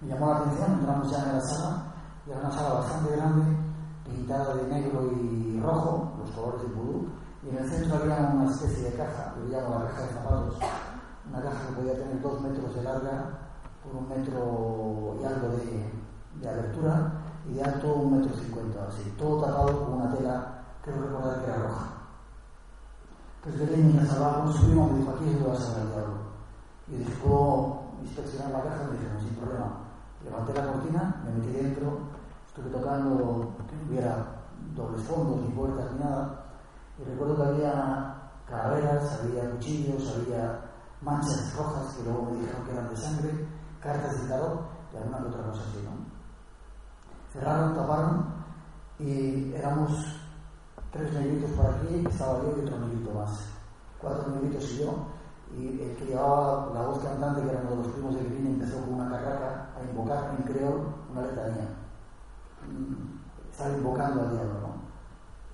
Me 0.00 0.08
llamó 0.08 0.30
la 0.32 0.38
atención, 0.38 0.72
entramos 0.72 1.10
ya 1.10 1.22
en 1.22 1.32
la 1.32 1.40
sala, 1.40 1.82
y 2.26 2.30
era 2.30 2.40
una 2.40 2.50
sala 2.50 2.74
bastante 2.74 3.16
grande, 3.16 3.56
pintada 4.04 4.54
de 4.54 4.62
negro 4.68 5.12
y 5.12 5.60
rojo, 5.60 6.12
los 6.18 6.30
colores 6.32 6.62
de 6.62 6.68
vudú, 6.74 7.08
y 7.44 7.48
en 7.50 7.58
el 7.58 7.70
centro 7.70 7.96
había 7.96 8.30
una 8.34 8.50
especie 8.50 8.90
de 8.90 8.96
caja, 8.96 9.32
que 9.34 9.40
le 9.40 9.56
llamo 9.56 9.78
la 9.78 9.90
caja 9.90 10.02
de 10.02 10.08
zapatos, 10.08 10.58
una 11.30 11.42
caja 11.42 11.66
que 11.68 11.72
podía 11.74 11.94
tener 11.94 12.20
dos 12.20 12.40
metros 12.40 12.74
de 12.74 12.82
larga 12.82 13.47
un 13.94 14.08
metro 14.08 15.16
y 15.20 15.24
algo 15.24 15.48
de, 15.56 15.92
de 16.40 16.48
abertura 16.48 17.12
y 17.48 17.54
de 17.54 17.62
alto 17.62 17.94
un 17.94 18.18
metro 18.18 18.36
cincuenta, 18.36 18.86
así, 18.88 19.14
todo 19.18 19.44
tapado 19.44 19.84
con 19.84 19.94
una 19.94 20.14
tela, 20.14 20.62
creo 20.82 21.00
recordar 21.00 21.40
que 21.40 21.50
era 21.50 21.62
roja. 21.62 21.86
Entonces 23.44 23.70
de 23.70 23.76
mientras 23.76 24.16
abajo 24.16 24.52
subimos 24.52 24.92
me 24.92 24.98
dijo, 24.98 25.10
aquí 25.12 25.24
es 25.28 25.34
donde 25.34 25.48
vas 25.48 25.70
a 25.70 25.80
el 25.80 25.88
diablo. 25.88 26.14
Y 26.88 26.96
dije, 26.96 27.12
¿puedo 27.22 27.82
inspeccionar 28.02 28.50
la 28.50 28.62
caja? 28.62 28.84
Me 28.84 28.98
dijeron, 28.98 29.20
sin 29.20 29.34
problema. 29.36 29.72
Levanté 30.24 30.52
la 30.54 30.72
cortina, 30.72 31.22
me 31.24 31.30
metí 31.32 31.52
dentro, 31.52 31.98
estuve 32.48 32.70
tocando 32.70 33.54
que 33.68 33.76
no 33.76 33.88
hubiera 33.88 34.26
dobles 34.74 35.02
fondos, 35.02 35.40
ni 35.40 35.54
puertas, 35.54 35.92
ni 35.92 36.00
nada. 36.00 36.44
Y 36.98 37.04
recuerdo 37.04 37.36
que 37.36 37.42
había 37.42 38.14
calaveras, 38.48 39.20
había 39.22 39.50
cuchillos, 39.50 40.14
había 40.16 40.60
manchas 41.00 41.54
rojas 41.56 41.94
que 41.94 42.02
luego 42.02 42.30
me 42.30 42.38
dijeron 42.40 42.64
que 42.64 42.72
eran 42.72 42.88
de 42.88 42.96
sangre, 42.96 43.47
cartas 43.80 44.22
de 44.22 44.28
tarot 44.28 44.60
y 44.92 44.96
alguna 44.96 45.18
otra 45.18 45.42
cosa 45.42 45.62
así, 45.62 45.84
¿no? 45.84 45.90
Cerraron, 47.32 47.74
taparon 47.74 48.26
y 48.98 49.52
éramos 49.54 49.90
tres 50.90 51.12
negritos 51.12 51.50
por 51.52 51.66
aquí, 51.66 52.04
estaba 52.08 52.42
yo 52.42 52.56
y 52.56 52.66
otro 52.66 52.78
negrito 52.80 53.12
más. 53.14 53.44
Cuatro 54.00 54.30
negritos 54.32 54.70
y 54.72 54.78
yo. 54.78 54.94
Y 55.56 55.82
el 55.82 55.96
que 55.96 56.06
llevaba 56.06 56.72
la 56.74 56.82
voz 56.82 57.02
cantante, 57.02 57.42
que 57.42 57.50
era 57.50 57.60
uno 57.62 57.70
de 57.70 57.76
los 57.76 57.86
primos 57.88 58.14
de 58.14 58.24
Green, 58.24 58.46
empezó 58.46 58.80
con 58.80 58.94
una 58.94 59.10
carraca 59.10 59.70
a 59.76 59.82
invocar 59.82 60.34
en 60.36 60.44
creol 60.44 60.94
una 61.10 61.22
letanía. 61.22 61.68
Mm, 62.68 63.50
estaba 63.50 63.70
invocando 63.70 64.22
al 64.22 64.30
diablo, 64.32 64.60
¿no? 64.60 64.78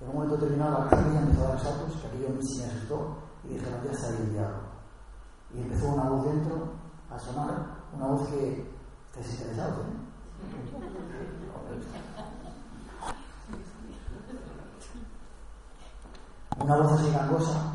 En 0.01 0.09
un 0.09 0.15
momento 0.15 0.35
determinado 0.37 0.83
la 0.83 0.89
casa 0.89 1.19
empezó 1.19 1.45
a 1.45 1.47
dar 1.49 1.59
saltos, 1.59 1.95
que 2.01 2.07
aquello 2.07 2.27
a 2.27 2.31
mí 2.31 2.39
me 2.57 2.65
asustó, 2.65 3.15
y 3.45 3.47
dijeron, 3.53 3.79
ya 3.83 4.07
ahí 4.07 4.17
el 4.21 4.33
diablo 4.33 4.75
y 5.55 5.61
empezó 5.61 5.87
una 5.89 6.09
voz 6.09 6.25
dentro 6.25 6.67
a 7.09 7.19
sonar, 7.19 7.74
una 7.95 8.07
voz 8.07 8.27
que 8.29 8.71
estáis 9.07 9.39
interesados, 9.39 9.79
¿eh? 9.79 10.05
Una 16.57 16.77
voz 16.77 16.91
así 16.93 17.11
gangosa 17.11 17.71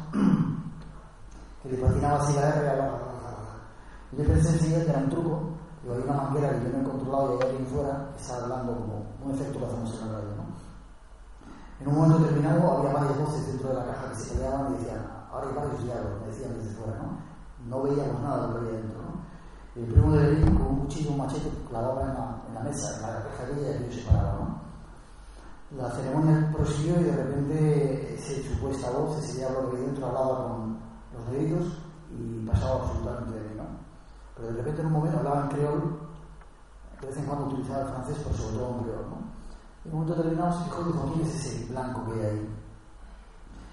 que 1.62 1.68
le 1.68 1.76
patinaba 1.78 2.18
así 2.18 2.34
la 2.34 2.48
R 2.48 2.90
Yo 4.12 4.24
pensé 4.24 4.58
que 4.58 4.80
era 4.80 4.98
un 4.98 5.10
truco, 5.10 5.40
digo, 5.82 5.94
hay 5.94 6.02
una 6.02 6.14
manguera 6.14 6.50
que 6.50 6.64
yo 6.64 6.70
no 6.70 6.80
he 6.80 6.90
controlado 6.90 7.28
y 7.28 7.42
hay 7.42 7.50
alguien 7.50 7.66
fuera 7.66 8.10
que 8.14 8.20
está 8.22 8.36
hablando 8.36 8.72
como 8.76 9.06
un 9.22 9.30
efecto 9.32 9.58
que 9.58 9.66
hacemos 9.66 9.94
en 9.94 10.00
la 10.06 10.18
radio, 10.18 10.28
¿no? 10.36 10.44
En 11.80 11.88
un 11.88 11.94
momento 11.94 12.18
determinado 12.18 12.78
había 12.78 12.92
varias 12.92 13.18
voces 13.18 13.46
dentro 13.46 13.68
de 13.68 13.74
la 13.74 13.86
caja 13.86 14.10
que 14.10 14.16
se 14.16 14.34
peleaban 14.34 14.72
y 14.72 14.78
decían, 14.78 15.06
ahora 15.30 15.48
hay 15.48 15.54
varios 15.54 15.84
diálogos, 15.84 16.26
decían 16.26 16.54
desde 16.58 16.74
fuera, 16.76 16.98
¿no? 16.98 17.18
No 17.68 17.82
veíamos 17.82 18.22
nada 18.22 18.36
de 18.36 18.46
lo 18.48 18.52
que 18.52 18.58
había 18.60 18.80
dentro, 18.80 19.02
¿no? 19.02 19.19
El 19.76 19.84
primo 19.84 20.12
de 20.12 20.18
Berlín 20.18 20.56
con 20.56 20.66
un 20.66 20.80
cuchillo, 20.80 21.10
un 21.12 21.18
machete, 21.18 21.48
clavaba 21.68 22.02
en 22.02 22.08
la, 22.08 22.42
en 22.48 22.54
la 22.54 22.60
mesa, 22.60 22.96
en 22.96 23.02
la 23.02 23.22
caja 23.22 23.86
y 23.88 23.94
se 23.94 24.02
paraba, 24.02 24.38
¿no? 24.38 24.70
La 25.76 25.88
ceremonia 25.92 26.50
prosiguió 26.52 27.00
y 27.00 27.04
de 27.04 27.16
repente 27.16 28.14
ese 28.14 28.42
supuesta 28.42 28.90
voz, 28.90 29.16
ese 29.18 29.38
diablo 29.38 29.70
que 29.70 29.76
dentro 29.76 30.06
hablaba 30.08 30.48
con 30.48 30.78
los 31.14 31.30
gritos 31.30 31.78
y 32.10 32.44
pasaba 32.44 32.82
absolutamente 32.82 33.38
de 33.38 33.48
mí, 33.48 33.54
¿no? 33.56 33.64
Pero 34.34 34.48
de 34.48 34.56
repente 34.56 34.80
en 34.80 34.86
un 34.88 34.92
momento 34.92 35.18
hablaba 35.18 35.42
en 35.42 35.48
creol, 35.50 36.00
de 37.00 37.06
vez 37.06 37.16
en 37.16 37.24
cuando 37.26 37.46
utilizaba 37.46 37.82
el 37.82 37.88
francés, 37.88 38.16
pero 38.24 38.36
sobre 38.36 38.56
todo 38.56 38.70
en 38.70 38.82
creol, 38.82 39.06
¿no? 39.10 39.16
En 39.84 39.92
un 39.92 40.00
momento 40.00 40.14
determinado 40.16 40.52
se 40.52 40.64
y 40.64 40.84
dijo, 40.84 41.12
¿quién 41.14 41.26
es 41.26 41.34
ese 41.36 41.72
blanco 41.72 42.04
que 42.06 42.12
hay 42.14 42.26
ahí? 42.26 42.48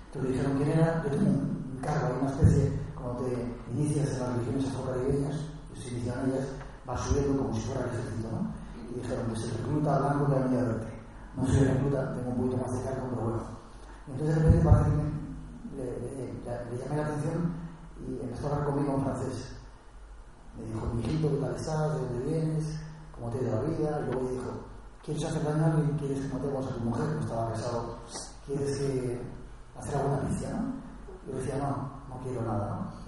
Entonces 0.06 0.22
le 0.22 0.38
dijeron 0.38 0.58
quién 0.58 0.70
era, 0.70 1.04
yo 1.04 1.10
tengo 1.10 1.32
un 1.32 1.80
cargo, 1.82 2.08
hay 2.08 2.22
una 2.22 2.32
especie, 2.32 2.80
cuando 2.94 3.24
te 3.24 3.56
inicias 3.74 4.12
en 4.12 4.20
las 4.20 4.34
religiones 4.34 4.68
afrocaribeñas, 4.68 5.36
y 5.92 6.02
ellas, 6.02 6.48
va 6.88 6.98
subiendo 6.98 7.44
como 7.44 7.54
si 7.54 7.62
fuera 7.62 7.82
el 7.82 7.90
ejército, 7.90 8.28
¿no? 8.32 8.52
Y 8.92 9.00
dijeron, 9.00 9.26
pues 9.28 9.44
el 9.44 9.52
recluta 9.58 10.00
blanco 10.00 10.28
que 10.28 10.36
ha 10.36 10.40
venido 10.40 10.62
a 10.62 10.66
verte. 10.66 10.88
No 11.36 11.46
soy 11.46 11.64
recluta, 11.66 12.14
tengo 12.16 12.30
un 12.30 12.38
poquito 12.38 12.58
más 12.58 12.78
de 12.78 12.84
cargo, 12.84 13.08
pero 13.10 13.22
bueno. 13.22 13.44
Y 14.08 14.12
entonces 14.12 14.36
de 14.36 14.42
repente 14.42 14.66
parece 14.66 14.90
que 14.90 15.78
le, 15.78 15.86
le, 15.86 16.10
le, 16.18 16.72
le 16.72 16.84
llamé 16.84 16.98
la 16.98 17.06
atención 17.06 17.54
y 18.00 18.24
empezó 18.24 18.48
a 18.48 18.52
hablar 18.52 18.66
conmigo 18.68 18.94
en 18.96 19.04
francés. 19.04 19.58
Me 20.58 20.66
dijo, 20.66 20.86
mi 20.88 21.02
hijito, 21.02 21.30
¿qué 21.30 21.38
tal 21.38 21.56
estás? 21.56 21.94
¿De 21.94 22.00
dónde 22.00 22.26
vienes? 22.26 22.80
¿Cómo 23.14 23.30
te 23.30 23.38
ha 23.38 23.42
ido 23.42 23.56
la 23.56 23.62
vida? 23.62 24.02
Y 24.02 24.06
luego 24.12 24.30
dijo, 24.30 24.52
¿quieres 25.04 25.26
hacer 25.26 25.44
daño 25.44 25.64
a 25.64 25.68
alguien? 25.68 25.98
¿Quieres 25.98 26.20
que 26.20 26.34
matemos 26.34 26.66
a 26.66 26.74
tu 26.74 26.80
mujer? 26.80 27.06
No 27.06 27.20
estaba 27.22 27.52
casado. 27.52 28.00
¿Quieres 28.46 28.78
que 28.78 29.22
hacer 29.78 29.96
alguna 29.98 30.22
pizza? 30.22 30.50
¿no? 30.52 30.74
Yo 31.28 31.38
decía, 31.38 31.58
no, 31.58 31.92
no 32.10 32.24
quiero 32.24 32.42
nada. 32.42 32.80
¿no? 32.80 33.07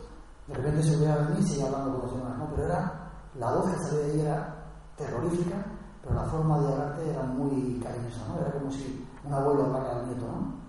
De 0.49 0.55
repente 0.55 0.81
se 0.81 0.97
veía 0.97 1.13
a 1.13 1.29
mí 1.29 1.37
y 1.39 1.43
seguía 1.43 1.67
hablando 1.67 1.99
con 1.99 2.01
los 2.09 2.17
demás, 2.17 2.37
¿no? 2.39 2.49
Pero 2.49 2.65
era, 2.65 3.11
la 3.35 3.51
voz 3.53 3.69
que 3.69 3.83
salía 3.83 3.99
de 3.99 4.11
ahí 4.11 4.19
era 4.21 4.55
terrorífica, 4.97 5.63
pero 6.01 6.15
la 6.15 6.23
forma 6.23 6.59
de 6.59 6.73
hablarte 6.73 7.09
era 7.11 7.23
muy 7.23 7.79
cariñosa, 7.79 8.27
¿no? 8.27 8.39
Era 8.39 8.51
como 8.53 8.71
si 8.71 9.07
un 9.23 9.33
abuelo 9.33 9.65
hablara 9.65 9.99
al 9.99 10.07
nieto, 10.07 10.25
¿no? 10.25 10.59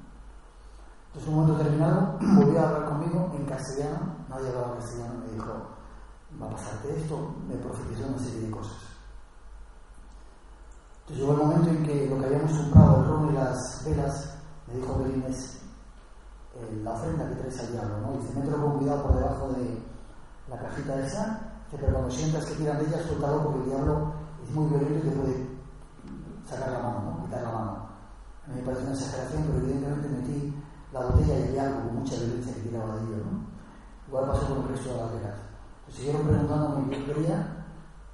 Entonces, 1.06 1.28
un 1.28 1.34
momento 1.34 1.58
determinado, 1.58 2.18
volvió 2.20 2.60
a 2.60 2.68
hablar 2.68 2.88
conmigo 2.90 3.32
en 3.34 3.46
castellano, 3.46 4.16
nadie 4.28 4.48
hablaba 4.50 4.76
castellano, 4.76 5.14
me 5.24 5.32
dijo, 5.32 5.52
va 6.40 6.46
a 6.46 6.50
pasarte 6.50 7.00
esto, 7.00 7.34
me 7.48 7.56
profetizó 7.56 8.06
una 8.06 8.18
serie 8.18 8.42
de 8.42 8.50
cosas. 8.50 8.76
Entonces 11.00 11.16
llegó 11.16 11.32
el 11.32 11.46
momento 11.48 11.70
en 11.70 11.82
que 11.84 12.06
lo 12.06 12.18
que 12.18 12.26
habíamos 12.26 12.52
comprado, 12.52 12.96
el 12.98 13.08
ron 13.08 13.30
y 13.30 13.32
las 13.32 13.82
velas, 13.84 14.38
me 14.68 14.74
dijo 14.74 14.98
Belines, 14.98 15.62
la 16.82 16.92
ofrenda 16.92 17.28
que 17.28 17.34
traes 17.36 17.60
al 17.60 17.72
diablo, 17.72 17.98
¿no? 18.00 18.12
Dice, 18.18 18.34
mételo 18.38 18.62
con 18.62 18.78
cuidado 18.78 19.02
por 19.02 19.14
debajo 19.16 19.48
de 19.52 19.78
la 20.48 20.58
cajita 20.58 21.06
esa, 21.06 21.50
pero 21.70 21.92
cuando 21.92 22.10
sientas 22.10 22.44
que 22.46 22.54
tiran 22.54 22.78
de 22.78 22.86
ella, 22.86 23.06
suéltalo 23.06 23.44
porque 23.44 23.58
el 23.60 23.64
diablo 23.66 24.12
es 24.42 24.50
muy 24.54 24.68
violento 24.68 24.98
y 24.98 25.10
te 25.10 25.16
puede 25.16 25.46
sacar 26.48 26.72
la 26.72 26.78
mano, 26.80 27.00
¿no? 27.02 27.24
quitar 27.24 27.42
la 27.42 27.52
mano. 27.52 27.88
A 28.44 28.48
mí 28.48 28.54
me 28.56 28.62
parece 28.62 28.82
una 28.82 28.92
exageración, 28.92 29.42
pero 29.44 29.58
evidentemente 29.58 30.08
metí 30.08 30.54
la 30.92 31.00
botella 31.06 31.38
y 31.38 31.58
algo 31.58 31.80
con 31.80 31.96
mucha 32.00 32.16
violencia 32.16 32.54
que 32.54 32.60
tiraba 32.60 32.96
de 32.96 33.00
ello. 33.02 33.16
¿no? 33.30 33.46
Igual 34.08 34.26
pasó 34.26 34.46
con 34.48 34.62
el 34.62 34.68
resto 34.68 34.88
de 34.90 34.96
las 34.96 35.12
velas. 35.12 35.38
Entonces 35.78 35.96
siguieron 35.96 36.26
preguntándome 36.26 36.90
qué 36.90 37.04
quería, 37.04 37.66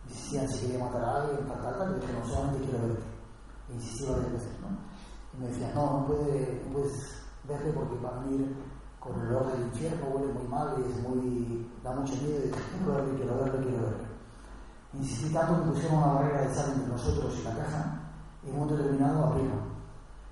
insistían 0.06 0.48
si 0.48 0.66
quería 0.66 0.84
matar 0.84 1.04
a 1.04 1.22
alguien, 1.22 1.48
tal, 1.48 1.62
tal, 1.62 1.78
tal, 1.78 1.96
y 1.96 2.00
dije, 2.00 2.12
no, 2.12 2.26
solamente 2.26 2.64
quiero 2.64 2.86
verte. 2.86 3.02
E 3.68 3.72
insistí 3.72 4.04
varias 4.04 4.32
veces, 4.32 4.52
¿no? 4.60 4.68
Y 5.32 5.40
me 5.40 5.48
decían, 5.48 5.74
no, 5.74 6.00
no, 6.00 6.06
puede, 6.06 6.62
no 6.66 6.72
puedes 6.72 7.25
verle 7.46 7.72
porque 7.72 7.96
va 8.04 8.10
a 8.10 8.20
venir 8.24 8.56
con 9.00 9.20
el 9.20 9.28
olor 9.28 9.52
del 9.52 9.66
infierno, 9.66 10.06
huele 10.14 10.32
muy 10.32 10.48
mal 10.48 10.74
y 10.78 10.90
es 10.90 11.08
muy, 11.08 11.70
da 11.82 11.92
mucho 11.92 12.14
miedo. 12.14 12.38
Y 12.44 12.48
dije, 12.48 12.60
quiero 12.76 12.94
verle, 12.94 13.16
quiero 13.16 13.36
verle, 13.36 13.66
quiero 13.66 13.82
verle. 13.82 14.06
Insistí 14.94 15.32
tanto 15.32 15.62
que 15.62 15.70
pusieron 15.70 15.98
una 15.98 16.12
barrera 16.14 16.40
de 16.42 16.54
sal 16.54 16.72
entre 16.72 16.88
nosotros 16.88 17.38
y 17.38 17.44
la 17.44 17.56
caja, 17.56 18.00
en 18.44 18.60
un 18.60 18.68
determinado 18.68 19.24
abrieron. 19.26 19.76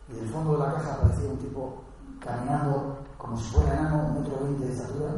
Y 0.08 0.12
del 0.14 0.28
fondo 0.28 0.52
de 0.52 0.58
la 0.58 0.72
caja 0.74 0.94
aparecía 0.94 1.30
un 1.30 1.38
tipo 1.38 1.84
caminando 2.20 2.98
como 3.18 3.36
si 3.36 3.44
fuera 3.54 3.72
enano, 3.72 4.08
un 4.08 4.20
metro 4.20 4.38
veinte 4.42 4.66
de 4.66 4.72
estatura, 4.72 5.12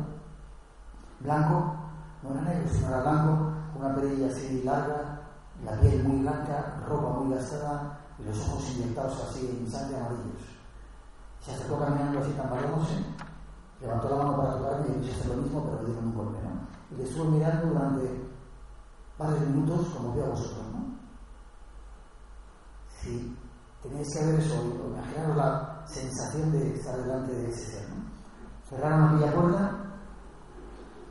blanco, 1.21 1.75
no 2.23 2.31
era 2.31 2.43
negro, 2.43 2.69
sino 2.73 2.89
era 2.89 3.01
blanco, 3.01 3.53
una 3.79 3.95
perilla 3.95 4.27
así 4.29 4.63
larga, 4.65 5.21
la 5.65 5.73
piel 5.81 6.05
muy 6.05 6.21
blanca, 6.21 6.77
ropa 6.89 7.19
muy 7.19 7.35
gastada 7.35 7.99
y 8.19 8.25
los 8.25 8.39
ojos 8.49 8.71
inyectados 8.77 9.23
así 9.29 9.59
en 9.61 9.71
sangre 9.71 9.97
amarillos. 9.97 10.36
Se 11.47 11.53
acercó 11.53 11.79
caminando 11.79 12.19
así 12.19 12.33
tambaleándose, 12.33 12.97
levantó 13.81 14.09
la 14.09 14.17
mano 14.17 14.37
para 14.37 14.57
tocarme 14.59 14.97
y 14.99 15.07
yo 15.07 15.13
hacer 15.13 15.27
lo 15.29 15.43
mismo, 15.43 15.63
pero 15.63 15.83
le 15.83 15.87
dieron 15.87 16.07
un 16.09 16.15
golpe. 16.17 16.39
Y 16.91 16.95
le 16.97 17.05
estuve 17.05 17.29
mirando 17.31 17.67
durante 17.69 18.21
varios 19.17 19.41
minutos 19.51 19.87
como 19.95 20.13
veo 20.13 20.27
a 20.27 20.31
vosotros, 20.31 20.67
¿no? 20.73 20.99
Si 22.89 23.39
tenéis 23.81 24.09
que 24.13 24.27
ver 24.27 24.41
eso, 24.41 24.55
imaginaros 24.93 25.37
la 25.37 25.85
sensación 25.87 26.51
de 26.51 26.75
estar 26.75 26.97
delante 26.97 27.33
de 27.33 27.49
ese 27.49 27.79
ser, 27.79 27.89
¿no? 27.91 28.03
Cerraron 28.69 29.15
aquella 29.15 29.33
puerta, 29.33 29.71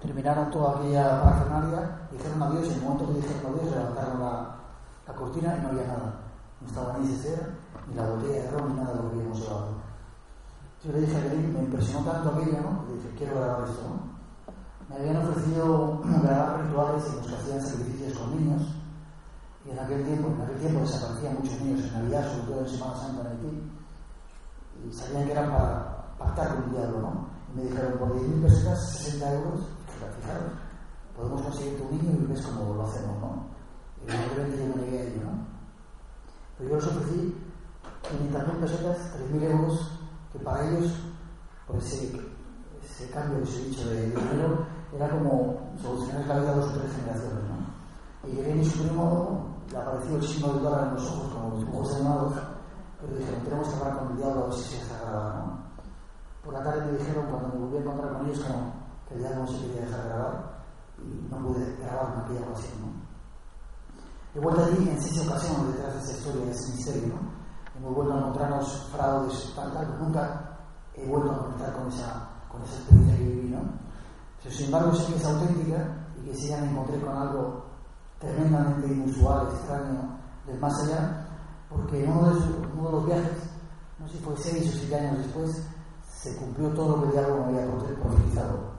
terminaron 0.01 0.51
toda 0.51 0.79
aquella 0.79 1.23
parafernalia, 1.23 2.07
dijeron 2.11 2.43
adiós 2.43 2.65
y 2.65 2.71
en 2.71 2.73
el 2.73 2.81
momento 2.81 3.07
que 3.07 3.21
dijeron 3.21 3.53
adiós 3.53 3.71
levantaron 3.73 4.19
la, 4.19 4.55
la 5.07 5.13
cortina 5.15 5.55
y 5.57 5.61
no 5.61 5.69
había 5.69 5.87
nada. 5.87 6.19
No 6.59 6.67
estaba 6.67 6.97
ni 6.97 7.13
ese 7.13 7.21
ser, 7.21 7.53
ni 7.87 7.95
la 7.95 8.09
botella 8.09 8.43
de 8.43 8.51
ron, 8.51 8.67
ni 8.67 8.81
nada 8.81 8.91
de 8.91 8.95
lo 9.01 9.09
que 9.11 9.15
habíamos 9.15 9.39
llevado. 9.39 9.84
Yo 10.85 10.91
le 10.91 11.01
dije 11.01 11.17
a 11.17 11.21
Belén, 11.21 11.51
me 11.51 11.59
impresionó 11.61 12.11
tanto 12.11 12.29
aquello, 12.29 12.61
¿no? 12.61 12.85
Le 12.87 12.93
dije, 12.93 13.09
quiero 13.17 13.35
grabar 13.35 13.67
esto, 13.67 13.81
¿no? 13.89 14.15
Me 14.87 14.95
habían 15.01 15.17
ofrecido 15.17 15.99
grabar 16.21 16.63
rituales 16.63 17.03
en 17.09 17.17
los 17.17 17.27
que 17.27 17.35
hacían 17.35 17.61
sacrificios 17.61 18.17
con 18.19 18.37
niños, 18.37 18.61
y 19.65 19.71
en 19.71 19.79
aquel 19.79 20.05
tiempo, 20.05 20.27
en 20.29 20.41
aquel 20.43 20.59
tiempo 20.59 20.81
desaparecían 20.81 21.37
muchos 21.41 21.59
niños 21.61 21.85
en 21.85 21.93
Navidad, 21.93 22.31
sobre 22.31 22.45
todo 22.45 22.59
en 22.59 22.69
Semana 22.69 22.95
Santa 22.97 23.21
en 23.21 23.27
Haití, 23.27 23.71
y 24.85 24.93
sabían 24.93 25.25
que 25.25 25.31
eran 25.31 25.49
para 25.49 26.15
pactar 26.19 26.53
con 26.53 26.63
el 26.65 26.71
diablo, 26.71 27.01
¿no? 27.01 27.27
Y 27.49 27.57
me 27.57 27.63
dijeron, 27.63 27.97
por 27.97 28.13
10.000 28.13 28.43
pesetas, 28.43 28.89
60 28.91 29.33
euros, 29.33 29.61
fijaros, 30.21 30.53
podemos 31.17 31.41
conseguir 31.41 31.77
tu 31.79 31.89
niño 31.89 32.11
y 32.13 32.25
ves 32.27 32.45
cómo 32.45 32.75
lo 32.75 32.83
hacemos, 32.85 33.19
¿no? 33.21 33.47
Y 34.05 34.11
evidentemente 34.11 34.57
yo 34.57 34.75
me 34.75 34.81
negué 34.83 34.99
a 34.99 35.03
ello, 35.03 35.21
¿no? 35.25 35.45
Pero 36.59 36.69
yo 36.69 36.75
les 36.75 36.85
ofrecí 36.85 37.35
500.000 38.31 38.59
pesetas, 38.61 38.97
3.000 39.33 39.43
euros, 39.49 39.94
que 40.37 40.43
para 40.43 40.67
ellos, 40.67 40.91
por 41.65 41.77
ese, 41.77 42.11
ese 42.83 43.09
cambio 43.09 43.37
que 43.37 43.43
os 43.43 43.55
he 43.55 43.63
dicho 43.65 43.89
de 43.89 44.07
dinero, 44.07 44.65
era 44.93 45.09
como 45.09 45.71
solucionar 45.81 46.27
la 46.27 46.39
vida 46.39 46.51
de 46.51 46.59
dos 46.59 46.71
o 46.71 46.79
tres 46.79 46.91
generaciones, 46.93 47.43
¿no? 47.45 48.29
Y 48.29 48.35
llegué 48.35 48.61
a 48.61 48.63
su 48.65 48.83
primo, 48.83 49.55
le 49.71 49.77
apareció 49.77 50.15
el 50.17 50.23
signo 50.23 50.53
del 50.53 50.63
dólar 50.63 50.87
en 50.87 50.93
los 50.95 51.07
ojos, 51.07 51.33
como 51.33 51.57
dibujos 51.57 51.95
animados, 51.95 52.33
pero 52.99 53.17
dijeron, 53.17 53.43
tenemos 53.43 53.67
que 53.67 53.75
hablar 53.75 53.99
con 53.99 54.11
el 54.11 54.17
diablo 54.17 54.41
a 54.41 54.47
ver 54.47 54.53
si 54.53 54.63
se 54.63 54.83
deja 54.83 55.01
grabar, 55.01 55.35
¿no? 55.37 55.65
Por 56.43 56.53
la 56.53 56.63
tarde 56.63 56.85
me 56.85 56.97
dijeron, 56.97 57.25
cuando 57.29 57.47
me 57.47 57.59
volví 57.59 57.77
a 57.77 57.79
encontrar 57.79 58.13
con 58.13 58.25
ellos, 58.25 58.39
como 58.43 58.73
que 59.07 59.13
el 59.15 59.19
diablo 59.21 59.39
no 59.39 59.47
se 59.47 59.59
quería 59.61 59.81
dejar 59.81 60.05
grabar, 60.05 60.65
y 60.97 61.31
no 61.31 61.37
pude 61.37 61.75
grabar 61.77 62.13
en 62.13 62.19
aquella 62.23 62.49
ocasión, 62.49 62.81
¿no? 62.81 63.05
He 64.35 64.39
vuelto 64.39 64.65
allí 64.65 64.89
en 64.89 65.01
seis 65.01 65.27
ocasiones 65.27 65.75
detrás 65.75 65.93
de 65.93 65.99
esa 66.01 66.17
historia, 66.17 66.45
de 66.45 66.51
ese 66.51 66.71
misterio, 66.73 67.07
¿no? 67.07 67.34
Hemos 67.77 67.95
vuelto 67.95 68.13
a 68.13 68.17
encontrarnos 68.17 68.89
fraudes, 68.91 69.53
tal, 69.55 69.73
tal, 69.73 69.85
pero 69.85 69.99
nunca 69.99 70.57
he 70.93 71.07
vuelto 71.07 71.31
a 71.31 71.39
conectar 71.39 71.73
con 71.73 71.87
esa, 71.87 72.29
con 72.49 72.61
esa 72.63 72.75
experiencia 72.75 73.17
que 73.17 73.23
viví, 73.23 73.49
¿no? 73.49 73.61
Pero, 74.41 74.55
sin 74.55 74.65
embargo, 74.67 74.93
sé 74.93 75.07
que 75.07 75.19
es 75.19 75.25
auténtica 75.25 75.87
y 76.17 76.25
que 76.25 76.35
sí 76.35 76.47
ya 76.49 76.61
me 76.61 76.69
encontré 76.69 76.99
con 77.01 77.17
algo 77.17 77.65
tremendamente 78.19 78.87
inusual, 78.87 79.47
extraño, 79.47 80.17
del 80.45 80.59
más 80.59 80.73
allá, 80.83 81.27
porque 81.69 82.03
en 82.03 82.11
uno 82.11 82.29
de, 82.29 82.41
sus, 82.41 82.55
uno 82.77 82.85
de 82.85 82.91
los 82.91 83.05
viajes, 83.05 83.37
no 83.99 84.07
sé 84.07 84.17
si 84.17 84.23
fue 84.23 84.37
seis 84.37 84.73
o 84.73 84.77
siete 84.77 84.95
años 84.99 85.17
después, 85.17 85.67
se 86.07 86.35
cumplió 86.37 86.69
todo 86.69 86.95
lo 86.95 87.01
que 87.01 87.07
el 87.07 87.11
diablo 87.13 87.45
me 87.45 87.59
había 87.59 87.71
profetizado. 88.01 88.75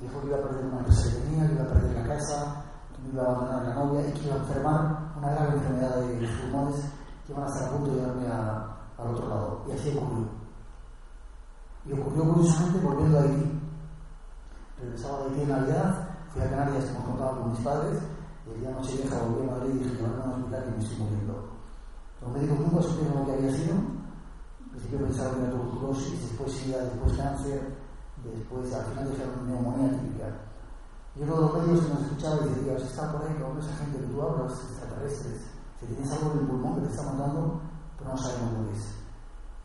Dijo 0.00 0.20
que 0.20 0.26
iba 0.28 0.36
a 0.36 0.42
perder 0.42 0.64
una 0.66 0.78
empresa 0.78 1.10
que 1.10 1.20
tenía, 1.22 1.46
que 1.46 1.54
iba 1.54 1.64
a 1.64 1.68
perder 1.68 1.96
la 1.96 2.14
casa, 2.14 2.64
que 2.94 3.02
me 3.02 3.08
iba 3.14 3.22
a 3.22 3.26
abandonar 3.26 3.62
la 3.64 3.74
novia 3.74 4.08
y 4.08 4.12
que 4.12 4.26
iba 4.26 4.34
a 4.34 4.38
enfermar 4.38 5.12
una 5.16 5.30
grave 5.30 5.54
enfermedad 5.54 5.96
de 5.96 6.20
los 6.20 6.30
pulmones 6.30 6.84
que 7.28 7.34
iban 7.34 7.44
a 7.44 7.52
estar 7.52 7.68
a 7.68 7.72
punto 7.72 7.90
de 7.90 8.00
llevarme 8.00 8.26
al 8.26 9.06
otro 9.12 9.28
lado. 9.28 9.62
Y 9.68 9.72
así 9.72 9.90
ocurrió. 9.94 10.28
Y 11.84 11.92
ocurrió 11.92 12.32
curiosamente 12.32 12.80
volviendo 12.80 13.18
a 13.18 13.22
Haití. 13.22 13.60
Regresaba 14.80 15.18
de 15.18 15.24
Haití 15.24 15.40
en 15.42 15.48
Navidad, 15.48 16.08
fui 16.32 16.42
a 16.42 16.50
Canarias 16.50 16.84
como 16.86 17.04
contaba 17.04 17.38
con 17.38 17.50
mis 17.50 17.60
padres, 17.60 17.98
y 18.46 18.50
el 18.50 18.60
día 18.60 18.70
noche 18.70 18.96
vieja 18.96 19.22
volví 19.22 19.46
a 19.46 19.52
Madrid 19.52 19.74
y 19.74 19.78
dije, 19.78 19.96
llevarme 19.96 20.22
a 20.22 20.24
un 20.24 20.32
hospital 20.32 20.64
que 20.64 20.70
me 20.70 20.78
estoy 20.78 20.98
muriendo. 20.98 21.34
Los 22.22 22.32
médicos 22.32 22.60
nunca 22.60 22.82
supieron 22.82 23.18
lo 23.18 23.26
que 23.26 23.32
había 23.32 23.52
sido. 23.52 23.74
Al 23.76 24.70
principio 24.70 24.98
pensaban 25.04 25.34
que 25.34 25.42
era 25.42 25.52
tuberculosis, 25.52 26.22
después 26.22 26.52
sida, 26.52 26.78
después 26.80 27.12
cáncer, 27.12 27.60
después 28.24 28.72
al 28.72 28.84
final 28.86 29.10
dijeron 29.10 29.46
neumonía 29.46 30.00
típica. 30.00 30.28
Y 31.14 31.22
uno 31.24 31.34
de 31.34 31.40
los 31.40 31.54
medios 31.60 31.80
que 31.84 31.92
nos 31.92 32.02
escuchaba 32.08 32.36
y 32.40 32.48
decía, 32.48 32.76
has 32.76 32.88
estado 32.88 33.18
por 33.18 33.28
ahí 33.28 33.36
con 33.36 33.58
esa 33.58 33.76
gente 33.76 33.98
que 34.00 34.06
tú 34.06 34.22
hablas, 34.22 34.52
extraterrestres, 34.52 35.57
si 35.80 35.86
tienes 35.86 36.12
algo 36.12 36.32
en 36.32 36.38
el 36.38 36.46
pulmón 36.46 36.74
que 36.76 36.80
te 36.86 36.92
está 36.92 37.02
matando, 37.12 37.60
pero 37.98 38.10
no 38.10 38.16
sabemos 38.16 38.52
lo 38.52 38.68
que 38.68 38.76
es. 38.76 38.94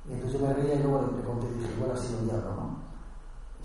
Y 0.05 0.13
entonces 0.13 0.39
yo 0.39 0.47
me 0.47 0.53
reía 0.53 0.75
y 0.75 0.83
luego 0.83 1.11
le 1.15 1.23
conté 1.23 1.47
y 1.47 1.53
dije, 1.59 1.73
igual 1.73 1.91
ha 1.91 1.97
sido 1.97 2.19
el 2.19 2.25
diablo, 2.25 2.55
¿no? 2.55 2.83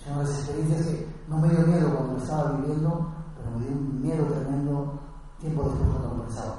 Son 0.04 0.18
las 0.18 0.30
experiencias 0.30 0.86
que 0.86 1.08
no 1.26 1.38
me 1.38 1.48
dio 1.48 1.66
miedo 1.66 1.94
cuando 1.94 2.12
lo 2.14 2.18
estaba 2.18 2.52
viviendo, 2.52 3.12
pero 3.36 3.50
me 3.50 3.64
dio 3.64 3.72
un 3.72 4.02
miedo 4.02 4.24
tremendo 4.26 5.00
tiempo 5.40 5.62
después 5.64 5.90
cuando 5.90 6.16
lo 6.16 6.22
pensaba. 6.24 6.56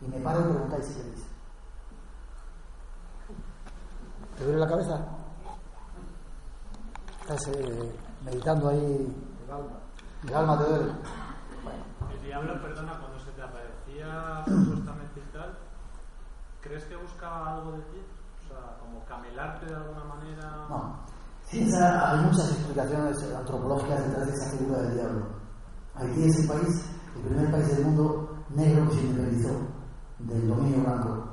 Y 0.00 0.06
me 0.08 0.18
paro 0.20 0.40
y 0.40 0.52
preguntáis 0.52 0.84
si 0.86 0.94
queréis. 0.94 1.26
¿Te 4.36 4.44
duele 4.44 4.60
la 4.60 4.68
cabeza? 4.68 5.00
Estás 7.22 7.48
eh, 7.48 7.96
meditando 8.24 8.68
ahí. 8.68 9.16
El 9.44 9.50
alma. 9.50 9.78
El 10.28 10.34
alma 10.34 10.58
te 10.58 10.70
duele. 10.70 10.92
El 12.12 12.22
diablo, 12.22 12.62
perdona, 12.62 12.98
cuando 13.00 13.15
aparecía 14.10 14.44
supuestamente 14.64 15.20
y 15.20 15.32
tal, 15.32 15.58
¿crees 16.60 16.84
que 16.84 16.96
buscaba 16.96 17.54
algo 17.56 17.72
de 17.72 17.82
ti? 17.82 18.02
O 18.44 18.48
sea, 18.48 18.78
como 18.78 19.04
camelarte 19.04 19.66
de 19.66 19.74
alguna 19.74 20.04
manera. 20.04 20.66
No. 20.68 20.96
Sí, 21.44 21.62
esa- 21.62 22.10
hay 22.12 22.24
muchas 22.24 22.50
explicaciones 22.52 23.16
antropológicas 23.36 24.04
detrás 24.06 24.26
de 24.26 24.32
esa 24.32 24.56
figura 24.56 24.82
del 24.82 24.94
diablo. 24.94 25.26
Haití 25.94 26.24
es 26.24 26.38
el 26.40 26.48
país, 26.48 26.90
el 27.16 27.22
primer 27.22 27.50
país 27.50 27.76
del 27.76 27.84
mundo 27.86 28.36
negro 28.50 28.88
que 28.88 28.94
se 28.96 29.02
independizó 29.06 29.50
del 30.18 30.48
dominio 30.48 30.80
blanco. 30.82 31.28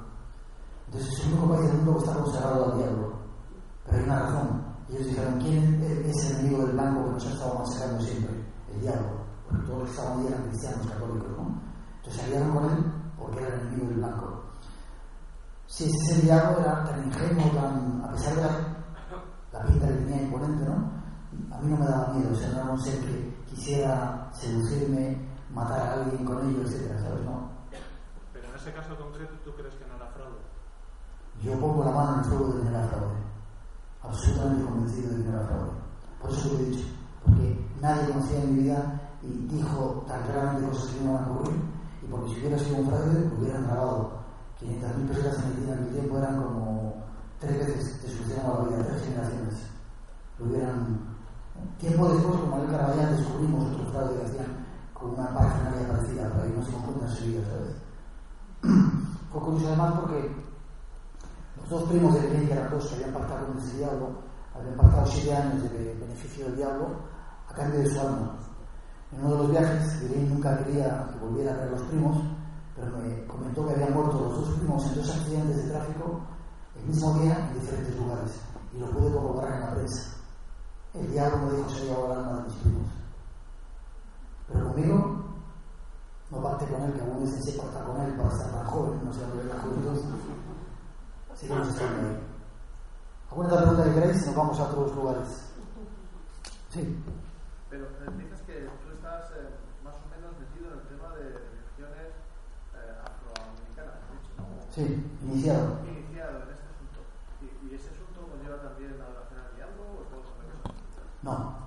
Entonces 0.88 1.14
es 1.14 1.26
el 1.26 1.34
único 1.34 1.50
país 1.56 1.68
del 1.68 1.78
mundo 1.78 1.94
que 1.94 2.00
está 2.00 2.14
consagrado 2.20 2.72
al 2.72 2.78
diablo. 2.78 3.14
Pero 3.86 3.98
hay 3.98 4.04
una 4.04 4.20
razón. 4.20 4.64
Ellos 4.90 5.08
dijeron, 5.08 5.40
¿quién 5.40 5.82
es 6.06 6.26
el 6.30 6.40
enemigo 6.40 6.64
del 6.66 6.74
blanco 6.74 7.06
que 7.06 7.12
nos 7.14 7.26
ha 7.26 7.30
estado 7.32 7.60
masacrando 7.60 8.02
siempre? 8.04 8.46
El 8.72 8.82
diablo. 8.82 9.10
Porque 9.50 9.66
todos 9.66 9.80
los 9.80 9.90
que 9.90 9.96
estaban 9.96 10.20
ahí 10.20 10.28
eran 10.28 10.44
cristianos 10.44 10.88
católicos, 10.88 11.28
¿no? 11.38 11.62
Se 12.14 12.22
aliaron 12.22 12.52
con 12.52 12.66
él 12.66 12.86
porque 13.18 13.40
era 13.40 13.56
el 13.56 13.62
enemigo 13.62 13.88
del 13.88 13.98
blanco. 13.98 14.44
Si 15.66 15.86
ese 15.86 16.22
diablo, 16.22 16.60
era 16.60 16.84
tan 16.84 17.04
ingenuo, 17.06 17.50
tan, 17.52 18.04
a 18.06 18.12
pesar 18.12 18.36
de 18.36 18.42
la, 18.44 18.50
la 19.52 19.66
pinta 19.66 19.88
que 19.88 19.94
tenía 19.94 20.22
imponente, 20.22 20.66
¿no? 20.66 21.56
A 21.56 21.60
mí 21.60 21.72
no 21.72 21.78
me 21.78 21.86
daba 21.86 22.14
miedo, 22.14 22.32
o 22.32 22.36
sea, 22.36 22.50
no 22.50 22.58
era 22.62 22.72
un 22.72 22.82
ser 22.82 23.00
que 23.00 23.36
quisiera 23.50 24.30
seducirme, 24.32 25.18
matar 25.52 25.80
a 25.80 25.94
alguien 25.94 26.24
con 26.26 26.48
ello, 26.48 26.62
etcétera, 26.62 27.00
¿sabes? 27.02 27.26
No. 27.26 27.50
Pero 28.32 28.50
en 28.50 28.56
ese 28.56 28.72
caso 28.74 28.96
concreto, 28.96 29.34
¿tú 29.44 29.52
crees 29.56 29.74
que 29.74 29.86
no 29.88 29.96
era 29.96 30.08
fraude? 30.12 30.42
Yo 31.42 31.60
pongo 31.60 31.84
la 31.84 31.92
mano 31.92 32.14
en 32.14 32.20
el 32.20 32.26
fuego 32.26 32.48
de 32.54 32.60
que 32.60 32.70
no 32.70 32.78
era 32.78 32.88
fraude. 32.88 33.16
Absolutamente 34.04 34.66
convencido 34.66 35.10
de 35.10 35.24
que 35.24 35.30
no 35.30 35.38
era 35.38 35.48
fraude. 35.48 35.72
Por 36.22 36.30
eso 36.30 36.54
lo 36.54 36.60
he 36.60 36.66
dicho. 36.66 36.88
Porque 37.26 37.68
nadie 37.82 38.08
conocía 38.08 38.44
en 38.44 38.56
mi 38.56 38.64
vida 38.64 39.02
y 39.24 39.48
dijo 39.48 40.06
tan 40.08 40.22
claramente 40.24 40.70
cosas 40.70 40.92
que 40.92 41.02
no 41.02 41.12
iban 41.12 41.24
a 41.24 41.32
ocurrir. 41.32 41.73
Porque 42.14 42.32
si 42.32 42.40
hubiera 42.42 42.60
sido 42.60 42.78
un 42.78 42.88
fraude, 42.88 43.32
hubieran 43.40 43.66
grabado. 43.66 44.12
500.000 44.62 45.08
personas 45.08 45.38
en 45.40 45.44
Haití 45.44 45.64
en 45.64 45.74
aquel 45.74 45.90
tiempo 45.90 46.18
eran 46.20 46.44
como 46.44 46.94
tres 47.40 47.58
veces 47.58 48.02
te 48.02 48.08
solucionaba 48.08 48.60
la 48.60 48.70
vida, 48.70 48.88
tres 48.88 49.02
generaciones. 49.04 49.56
Lo 50.38 50.46
hubieran. 50.46 51.00
Tiempo 51.80 52.08
después, 52.10 52.40
como 52.40 52.58
el 52.62 52.70
Caraballán, 52.70 53.18
descubrimos 53.18 53.66
otro 53.66 53.92
fraude 53.92 54.16
que 54.16 54.26
hacían 54.26 54.66
con 54.94 55.10
una 55.12 55.34
parafernalia 55.34 55.88
parecida, 55.88 56.30
pero 56.30 56.44
ahí 56.44 56.54
no 56.56 56.64
se 56.64 56.72
nos 56.72 56.84
cuenta 56.84 57.06
enseguida, 57.08 57.42
¿sabes? 57.50 57.76
Fue 59.32 59.42
curioso 59.42 59.68
además 59.68 59.94
porque 60.00 60.32
los 61.58 61.70
dos 61.70 61.90
primos 61.90 62.14
de 62.14 62.52
eran 62.52 62.70
dos, 62.70 62.88
que 62.88 62.96
habían 62.96 63.14
pactado 63.14 63.48
con 63.48 63.58
ese 63.58 63.78
diablo, 63.78 64.10
habían 64.54 64.78
pactado 64.78 65.08
siete 65.08 65.36
años 65.36 65.64
de 65.64 65.96
beneficio 66.00 66.46
del 66.46 66.58
diablo 66.58 66.88
a 67.50 67.54
cambio 67.56 67.80
de 67.80 67.90
su 67.90 68.00
alma. 68.00 68.38
En 69.14 69.26
uno 69.26 69.32
de 69.32 69.38
los 69.38 69.52
viajes, 69.52 70.02
Belén 70.02 70.30
nunca 70.30 70.58
quería 70.58 71.08
que 71.12 71.20
volviera 71.20 71.54
a 71.54 71.58
ver 71.58 71.68
a 71.68 71.72
los 71.72 71.82
primos, 71.84 72.18
pero 72.76 72.98
me 72.98 73.26
comentó 73.28 73.68
que 73.68 73.74
habían 73.74 73.94
muerto 73.94 74.20
los 74.20 74.40
dos 74.40 74.58
primos 74.58 74.86
en 74.88 74.96
dos 74.96 75.10
accidentes 75.10 75.58
de 75.58 75.72
tráfico 75.72 76.22
el 76.76 76.86
mismo 76.86 77.14
día 77.20 77.48
en 77.48 77.60
diferentes 77.60 77.96
lugares, 77.98 78.42
y 78.74 78.80
lo 78.80 78.90
pude 78.90 79.14
corroborar 79.14 79.54
en 79.54 79.60
la 79.62 79.72
prensa. 79.72 80.14
El 80.94 81.12
diablo 81.12 81.38
me 81.38 81.52
dijo 81.52 81.68
que 81.68 81.74
se 81.74 81.86
llevado 81.86 82.06
el 82.12 82.18
alma 82.20 82.38
de 82.38 82.44
mis 82.44 82.56
primos. 82.56 82.88
Pero 84.48 84.68
conmigo, 84.68 85.24
no 86.32 86.42
pacté 86.42 86.66
con 86.68 86.82
él, 86.82 86.94
que 86.94 87.02
aún 87.02 87.24
dicen 87.24 87.44
se 87.44 87.62
pacta 87.62 87.84
con 87.84 88.02
él 88.02 88.14
para 88.16 88.30
estar 88.30 88.52
tan 88.52 88.66
joven, 88.66 89.00
no 89.04 89.12
lo 89.12 89.42
que 89.42 89.48
la 89.48 89.62
juventud. 89.62 90.02
Sigamos 91.36 91.68
estando 91.70 92.10
ahí. 92.10 92.20
¿Alguna 93.30 93.48
otra 93.50 93.62
pregunta 93.62 93.84
que 93.86 93.94
queréis? 93.94 94.26
Nos 94.28 94.36
vamos 94.36 94.60
a 94.60 94.64
otros 94.64 94.96
lugares. 94.96 95.28
Sí. 96.70 97.04
Pero 97.70 97.86
eh, 97.86 98.10
dices 98.18 98.42
que 98.46 98.70
tú 98.84 98.94
estás 98.94 99.32
eh, 99.32 99.50
más 99.84 99.96
o 99.96 100.10
menos 100.10 100.38
metido 100.38 100.72
en 100.72 100.80
el 100.80 100.88
tema 100.88 101.10
de 101.16 101.24
religiones 101.34 102.14
eh, 102.78 102.94
afroamericanas, 103.02 103.96
has 103.98 104.10
dicho, 104.14 104.34
¿no? 104.38 104.63
Sí, 104.74 104.82
iniciado. 105.22 105.78
Iniciado 105.86 106.42
en 106.42 106.50
este 106.50 106.66
asunto. 106.66 107.06
¿Y, 107.46 107.76
ese 107.76 107.94
asunto 107.94 108.26
conlleva 108.26 108.58
también 108.58 108.98
la 108.98 109.06
adoración 109.06 109.40
al 109.46 109.56
diablo 109.56 109.84
o 109.86 110.04
todo 110.10 110.26
sobre 110.34 110.50
eso? 110.50 110.74
No. 111.22 111.62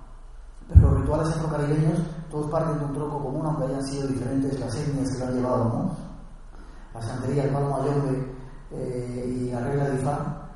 Pero 0.67 0.81
los 0.91 0.99
rituales 0.99 1.29
afrocaribeños 1.29 1.99
todos 2.29 2.51
parten 2.51 2.79
de 2.79 2.83
un 2.83 2.93
tronco 2.93 3.23
común, 3.23 3.45
aunque 3.45 3.63
hayan 3.63 3.87
sido 3.87 4.07
diferentes 4.07 4.59
las 4.59 4.75
etnias 4.75 5.09
que 5.13 5.19
lo 5.19 5.25
han 5.25 5.35
llevado, 5.35 5.63
¿no? 5.63 5.95
La 6.93 7.01
santería, 7.01 7.43
el 7.45 7.51
palo 7.51 7.69
mayombe 7.69 8.27
eh, 8.71 9.25
y 9.25 9.51
la 9.51 9.61
regla 9.61 9.89
de 9.89 9.95
Ifá 10.01 10.49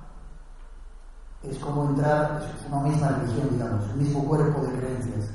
es 1.44 1.58
como 1.58 1.86
entrar, 1.86 2.44
es 2.44 2.68
una 2.68 2.82
misma 2.82 3.08
religión, 3.10 3.48
digamos, 3.50 3.86
un 3.94 3.98
mismo 3.98 4.26
cuerpo 4.26 4.62
de 4.62 4.78
creencias, 4.78 5.32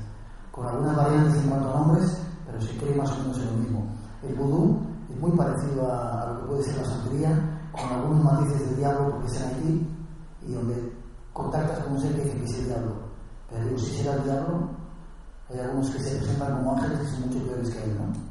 con 0.51 0.67
algunas 0.67 0.95
variantes 0.95 1.35
en 1.41 1.49
cuanto 1.49 1.69
a 1.69 1.79
nombres, 1.79 2.21
pero 2.45 2.61
se 2.61 2.77
cree 2.77 2.95
más 2.95 3.11
o 3.11 3.19
menos 3.21 3.37
en 3.39 3.45
lo 3.47 3.53
mismo. 3.53 3.87
El 4.21 4.35
vudú 4.35 4.86
muy 5.19 5.31
parecido 5.31 5.91
a, 5.91 6.33
lo 6.33 6.41
que 6.41 6.47
puede 6.47 6.63
ser 6.63 6.77
la 6.77 6.85
santería, 6.85 7.69
con 7.71 7.91
algunos 7.91 8.23
matices 8.23 8.69
del 8.69 8.77
diablo, 8.77 9.11
porque 9.11 9.37
en 9.37 9.43
Haití, 9.43 9.95
y 10.47 10.53
donde 10.53 10.93
contactas 11.33 11.79
con 11.79 11.93
un 11.93 12.01
ser 12.01 12.15
que 12.15 12.23
dice 12.23 12.37
que 12.37 12.45
es 12.45 12.59
el 12.59 12.65
diablo. 12.65 12.95
Pero 13.49 13.63
digo, 13.65 13.77
si 13.77 13.97
será 13.97 14.15
el 14.15 14.23
diablo, 14.23 14.69
hay 15.49 15.59
algunos 15.59 15.89
que 15.91 15.99
se 15.99 16.17
presentan 16.17 16.57
como 16.57 16.73
ángeles 16.73 16.99
que 16.99 17.07
son 17.07 17.21
mucho 17.21 17.45
peores 17.45 17.69
que 17.69 17.83
él, 17.83 17.97
¿no? 17.97 18.27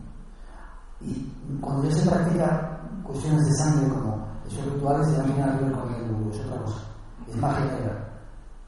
Y 1.00 1.58
cuando 1.60 1.88
ya 1.88 1.94
se 1.94 2.08
practica 2.08 2.80
cuestiones 3.04 3.46
de 3.46 3.54
sangre 3.54 3.88
como 3.88 4.26
esos 4.46 4.72
rituales, 4.72 5.10
ya 5.12 5.18
no 5.18 5.34
tienen 5.34 5.58
que 5.58 5.64
ver 5.64 5.72
con 5.72 5.94
el 5.94 6.10
vudú, 6.10 6.30
es 6.30 6.40
otra 6.40 6.62
cosa. 6.62 6.80
Es 7.28 7.36
magia 7.36 7.64
negra. 7.64 8.08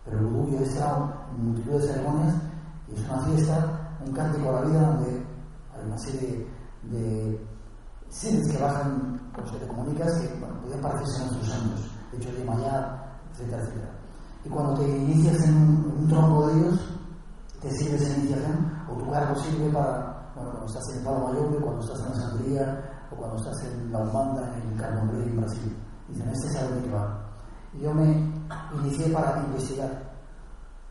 Pero 0.04 0.18
el 0.18 0.26
vudú 0.26 0.50
yo 0.50 0.58
he 0.58 0.62
estado 0.64 1.12
en 1.34 1.46
multitud 1.46 1.72
de 1.72 1.86
ceremonias 1.86 2.34
y 2.88 2.94
es 2.94 3.08
una 3.08 3.22
fiesta, 3.22 3.98
un 4.04 4.12
cántico 4.12 4.48
a 4.48 4.52
la 4.52 4.60
vida 4.62 4.80
donde 4.80 5.26
hay 5.74 5.86
una 5.86 5.98
serie 5.98 6.46
de 6.84 7.46
seres 8.10 8.50
que 8.50 8.62
bajan 8.62 9.30
con 9.34 9.44
los 9.44 9.52
que 9.52 9.58
te 9.58 9.68
comunicas 9.68 10.20
que 10.20 10.28
bueno, 10.40 10.60
podían 10.60 10.80
parecerse 10.80 11.22
a 11.22 11.26
nuestros 11.26 11.48
santos, 11.48 11.90
de 12.12 12.18
hecho 12.18 12.32
de 12.32 12.44
Mayá, 12.44 13.18
etcétera, 13.32 13.62
etcétera. 13.62 13.90
Y 14.44 14.48
cuando 14.48 14.74
te 14.74 14.88
inicias 14.88 15.42
en 15.44 15.56
un, 15.56 16.08
tronco 16.08 16.46
de 16.46 16.58
ellos, 16.58 16.80
te 17.60 17.70
sirve 17.72 17.96
esa 17.96 18.18
iniciación, 18.18 18.72
o 18.88 18.94
tu 18.94 19.10
cargo 19.10 19.34
sirve 19.36 19.70
para, 19.70 20.30
bueno, 20.34 20.50
cuando 20.50 20.66
estás 20.66 20.88
en 20.90 20.98
el 20.98 21.04
Palo 21.04 21.28
Mayombe, 21.28 21.58
cuando 21.58 21.80
estás 21.80 21.98
en 21.98 22.08
la 22.08 22.14
Santería, 22.14 22.90
o 23.10 23.16
cuando 23.16 23.36
estás 23.36 23.64
en 23.64 23.92
la 23.92 23.98
Umbanda, 23.98 24.54
en 24.56 24.70
el 24.70 24.80
Carnombre 24.80 25.22
en 25.24 25.36
Brasil. 25.36 25.76
Dicen, 26.08 26.28
este 26.28 26.46
es 26.48 26.62
el 26.62 26.82
que 26.84 26.90
va. 26.90 27.24
Y 27.74 27.80
yo 27.80 27.92
me 27.92 28.32
inicié 28.80 29.12
para 29.12 29.44
investigar, 29.44 30.12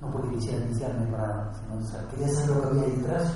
no 0.01 0.11
porque 0.11 0.35
quisiera 0.35 0.65
iniciarme 0.65 1.07
para, 1.07 1.51
sino, 1.53 1.75
o 1.75 2.09
quería 2.09 2.27
saber 2.27 2.49
lo 2.49 2.61
que 2.61 2.67
había 2.67 2.95
detrás, 2.95 3.33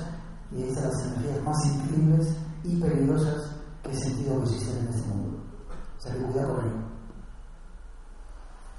y 0.52 0.62
están 0.64 0.84
las 0.84 1.06
energías 1.06 1.42
más 1.42 1.66
increíbles 1.66 2.36
y 2.64 2.80
peligrosas 2.80 3.61
he 3.90 3.94
sentido 3.94 4.38
que 4.38 4.42
existen 4.44 4.78
en 4.78 4.88
este 4.88 5.08
mundo. 5.08 5.38
O 5.98 6.00
sea, 6.00 6.12
que 6.12 6.20
cuidado 6.20 6.56
con 6.56 6.66
ello. 6.66 6.76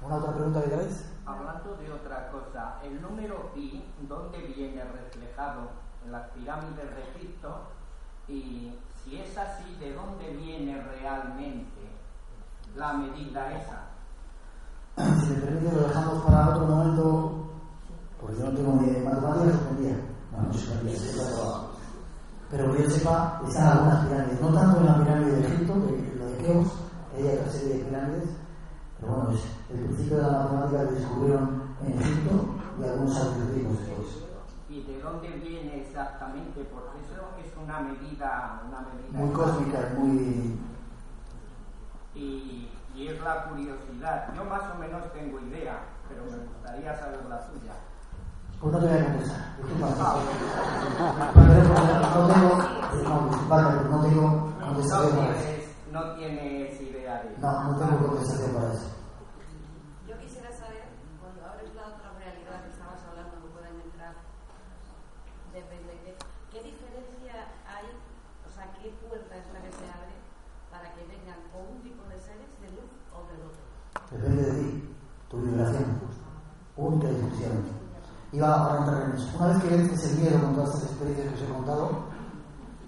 ¿Una 0.02 0.16
otra 0.16 0.34
pregunta 0.34 0.62
que 0.62 0.70
queráis? 0.70 1.04
Hablando 1.26 1.76
de 1.76 1.92
otra 1.92 2.30
cosa, 2.30 2.78
el 2.82 3.00
número 3.00 3.52
pi, 3.54 3.84
¿dónde 4.08 4.38
viene 4.38 4.84
reflejado? 4.84 5.70
En 6.04 6.12
las 6.12 6.28
pirámides 6.30 6.94
de 6.94 7.02
Egipto. 7.10 7.68
Y 8.28 8.78
si 9.02 9.20
es 9.20 9.36
así, 9.36 9.74
¿de 9.80 9.94
dónde 9.94 10.30
viene 10.34 10.82
realmente 10.82 11.90
la 12.76 12.92
medida 12.94 13.52
esa? 13.58 13.88
Si 14.96 15.30
me 15.30 15.40
permite, 15.40 15.74
lo 15.74 15.88
dejamos 15.88 16.22
para 16.24 16.50
otro 16.50 16.66
momento, 16.66 17.50
porque 18.20 18.38
yo 18.38 18.50
no 18.50 18.56
tengo 18.56 18.72
ni 18.74 19.00
matemáticas, 19.00 19.46
respondía. 19.46 19.96
No, 20.32 20.42
no 20.42 20.50
qué 20.50 20.92
es 20.92 21.16
Pero 22.50 22.72
que 22.72 22.82
yo 22.84 22.90
sepa, 22.90 23.40
están 23.48 23.66
algunas 23.78 24.06
pirámides, 24.06 24.40
no 24.40 24.48
tanto 24.52 24.80
en 24.80 24.86
la 24.86 24.98
pirámide 24.98 25.32
de 25.32 25.46
Egipto, 25.48 25.74
que 25.74 26.18
lo 26.18 26.26
de 26.26 26.36
Keops, 26.38 26.70
que 27.10 27.22
hay 27.22 27.36
otra 27.38 27.50
serie 27.52 27.78
de 27.78 27.84
pirámides, 27.84 28.28
pero 29.00 29.12
bueno, 29.12 29.30
es 29.32 29.42
el 29.70 29.84
principio 29.84 30.16
de 30.16 30.22
la 30.22 30.38
matemática 30.38 30.88
que 30.88 30.94
descubrieron 30.94 31.62
en 31.84 31.98
Egipto 32.00 32.54
y 32.78 32.84
algunos 32.84 33.16
algoritmos 33.16 33.78
después. 33.78 34.06
¿Y 34.68 34.82
de 34.82 35.00
dónde 35.00 35.28
viene 35.28 35.82
exactamente? 35.82 36.64
Porque 36.72 36.98
eso 37.00 37.22
es 37.38 37.56
una 37.62 37.80
medida, 37.80 38.62
una 38.68 38.80
medida 38.80 39.18
Muy 39.18 39.30
cósmica 39.32 39.78
y 39.78 39.98
muy. 39.98 40.58
y, 42.14 42.70
y 42.94 43.08
es 43.08 43.20
la 43.20 43.44
curiosidad. 43.48 44.32
Yo 44.34 44.44
más 44.44 44.62
o 44.74 44.78
menos 44.78 45.12
tengo 45.12 45.40
idea, 45.40 45.78
pero 46.08 46.24
me 46.24 46.44
gustaría 46.46 46.96
saber 46.98 47.24
la 47.26 47.40
suya. 47.46 47.72
Pues 48.64 48.72
no 48.72 48.80
te 48.80 48.86
voy 48.88 48.96
a 48.96 49.04
contestar. 49.04 49.44
Disculpa. 49.60 50.16
Vale, 51.36 51.60
no 52.16 52.20
tengo, 52.32 52.52
no, 53.04 53.12
pero 53.44 53.68
no 53.92 54.00
tengo 54.00 54.24
No 54.24 54.64
contestación 54.64 55.16
para 55.20 55.36
eso. 55.36 55.44
tienes, 55.44 55.68
no 55.92 56.00
tienes 56.16 56.80
idea 56.80 57.14
de 57.24 57.36
No, 57.44 57.64
no 57.64 57.76
tengo 57.76 58.08
contestación 58.08 58.50
para 58.56 58.72
eso. 58.72 58.88
Yo 60.08 60.16
quisiera 60.16 60.48
saber, 60.56 60.88
cuando 61.20 61.44
abres 61.44 61.74
la 61.76 61.92
otra 61.92 62.08
realidad 62.16 62.64
que 62.64 62.70
estabas 62.72 63.04
hablando, 63.04 63.36
que 63.36 63.52
pueden 63.52 63.76
entrar, 63.84 64.14
depende 65.52 65.92
de 66.00 66.16
qué 66.48 66.60
diferencia 66.64 67.36
hay, 67.68 67.84
o 67.84 68.48
sea, 68.48 68.72
qué 68.80 68.96
puerta 69.04 69.36
es 69.36 69.44
la 69.52 69.60
que 69.60 69.72
se 69.76 69.84
abre 69.92 70.16
para 70.72 70.88
que 70.96 71.04
vengan 71.04 71.52
o 71.52 71.68
un 71.68 71.84
tipo 71.84 72.00
de 72.08 72.16
seres 72.16 72.48
de 72.64 72.72
luz 72.80 72.88
o 73.12 73.28
del 73.28 73.44
otro. 73.44 73.60
Depende 74.08 74.40
de 74.40 74.52
ti, 74.56 74.88
tu 75.28 75.36
vibración, 75.44 76.00
única 76.80 77.12
y 77.12 77.20
exclusivamente. 77.20 77.84
Iba 78.34 78.48
eso. 79.14 79.28
Una 79.38 79.48
vez 79.48 79.62
que 79.62 79.76
vences 79.76 80.10
el 80.10 80.18
miedo 80.18 80.40
con 80.40 80.54
todas 80.54 80.74
estas 80.74 80.90
experiencias 80.90 81.28
que 81.28 81.34
os 81.34 81.42
he 81.42 81.52
contado, 81.52 81.90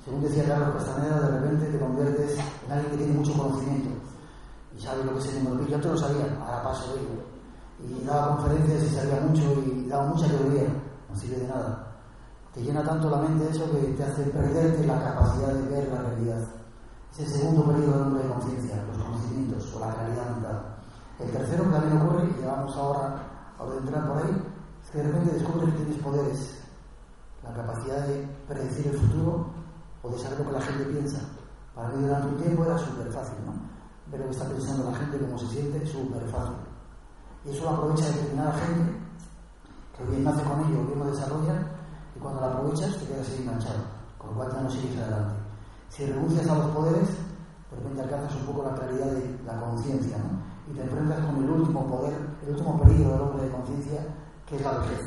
según 0.04 0.22
decía 0.22 0.44
Carlos 0.46 0.76
Castaneda, 0.76 1.20
de 1.20 1.40
repente 1.40 1.66
te 1.66 1.78
conviertes 1.78 2.38
en 2.66 2.72
alguien 2.72 2.90
que 2.90 2.98
tiene 2.98 3.14
mucho 3.14 3.32
conocimiento 3.32 3.90
y 4.76 4.80
sabe 4.80 5.04
lo 5.04 5.12
que 5.14 5.18
es 5.18 5.34
el 5.34 5.46
pi. 5.46 5.70
Yo 5.70 5.80
te 5.80 5.88
lo 5.88 5.96
sabía, 5.96 6.38
ahora 6.40 6.62
paso 6.62 6.94
de 6.94 7.00
ello. 7.00 7.36
Y 7.80 8.04
daba 8.04 8.36
conferencias 8.36 8.84
y 8.84 8.94
sabía 8.94 9.20
mucho 9.20 9.42
y 9.66 9.88
daba 9.88 10.06
mucha 10.06 10.28
teoría, 10.28 10.68
no 11.08 11.16
sirve 11.16 11.38
de 11.38 11.48
nada. 11.48 11.92
Te 12.54 12.62
llena 12.62 12.82
tanto 12.82 13.10
la 13.10 13.18
mente 13.18 13.50
eso 13.50 13.70
que 13.70 13.78
te 13.78 14.04
hace 14.04 14.22
perderte 14.24 14.86
la 14.86 15.02
capacidad 15.02 15.52
de 15.52 15.68
ver 15.68 15.92
la 15.92 16.02
realidad. 16.02 16.42
Es 17.12 17.20
el 17.20 17.28
segundo 17.28 17.66
periodo 17.66 17.92
del 17.92 18.02
hombre 18.02 18.22
de 18.22 18.28
conciencia, 18.30 18.84
los 18.86 19.02
conocimientos 19.02 19.74
o 19.74 19.80
la 19.80 19.94
realidad 19.94 20.30
mental. 20.30 20.76
El 21.18 21.30
tercero 21.30 21.64
que 21.64 21.70
también 21.70 22.02
ocurre, 22.02 22.30
y 22.40 22.46
vamos 22.46 22.76
ahora 22.76 23.16
a 23.58 23.78
entrar 23.78 24.06
por 24.06 24.18
ahí, 24.18 24.42
que 24.90 24.98
de 24.98 25.04
repente 25.04 25.34
descubres 25.34 25.74
que 25.74 25.82
tienes 25.82 26.02
poderes, 26.02 26.58
la 27.42 27.52
capacidad 27.52 28.06
de 28.06 28.28
predecir 28.48 28.86
el 28.88 28.98
futuro 28.98 29.46
o 30.02 30.10
de 30.10 30.18
saber 30.18 30.38
lo 30.40 30.46
que 30.46 30.52
la 30.52 30.60
gente 30.60 30.84
piensa. 30.84 31.20
Para 31.74 31.88
mí 31.88 32.02
durante 32.02 32.28
un 32.28 32.36
tiempo 32.42 32.64
era 32.64 32.78
súper 32.78 33.12
fácil, 33.12 33.36
¿no? 33.44 33.52
Ver 34.10 34.20
lo 34.20 34.26
que 34.26 34.32
está 34.32 34.48
pensando 34.48 34.90
la 34.90 34.96
gente, 34.96 35.18
cómo 35.18 35.38
se 35.38 35.46
siente, 35.48 35.86
súper 35.86 36.22
fácil. 36.28 36.56
Y 37.44 37.50
eso 37.50 37.64
lo 37.64 37.70
aprovecha 37.70 38.06
determinada 38.06 38.52
gente, 38.54 38.92
que 39.96 40.04
bien 40.04 40.24
nace 40.24 40.42
con 40.42 40.60
ello, 40.60 40.86
bien 40.86 40.98
lo 40.98 41.06
desarrolla, 41.06 41.54
y 42.14 42.18
cuando 42.18 42.40
lo 42.40 42.46
aprovechas 42.46 42.96
te 42.96 43.06
quedas 43.06 43.30
enganchado, 43.38 43.84
con 44.18 44.30
lo 44.30 44.36
cual 44.36 44.52
ya 44.52 44.62
no 44.62 44.70
sigues 44.70 44.98
adelante. 44.98 45.34
Si 45.88 46.06
renuncias 46.06 46.48
a 46.48 46.54
los 46.54 46.66
poderes, 46.70 47.08
de 47.08 47.76
repente 47.76 48.02
alcanzas 48.02 48.34
un 48.36 48.46
poco 48.46 48.62
la 48.64 48.74
claridad 48.74 49.06
de 49.06 49.38
la 49.44 49.60
conciencia, 49.60 50.18
¿no? 50.18 50.72
Y 50.72 50.74
te 50.74 50.82
enfrentas 50.82 51.24
con 51.24 51.36
el 51.44 51.50
último 51.50 51.86
poder, 51.86 52.14
el 52.42 52.50
último 52.50 52.80
peligro 52.80 53.12
del 53.12 53.20
hombre 53.20 53.44
de 53.44 53.50
conciencia, 53.50 54.06
que 54.46 54.56
es 54.56 54.62
la 54.62 54.78
vejez. 54.78 55.00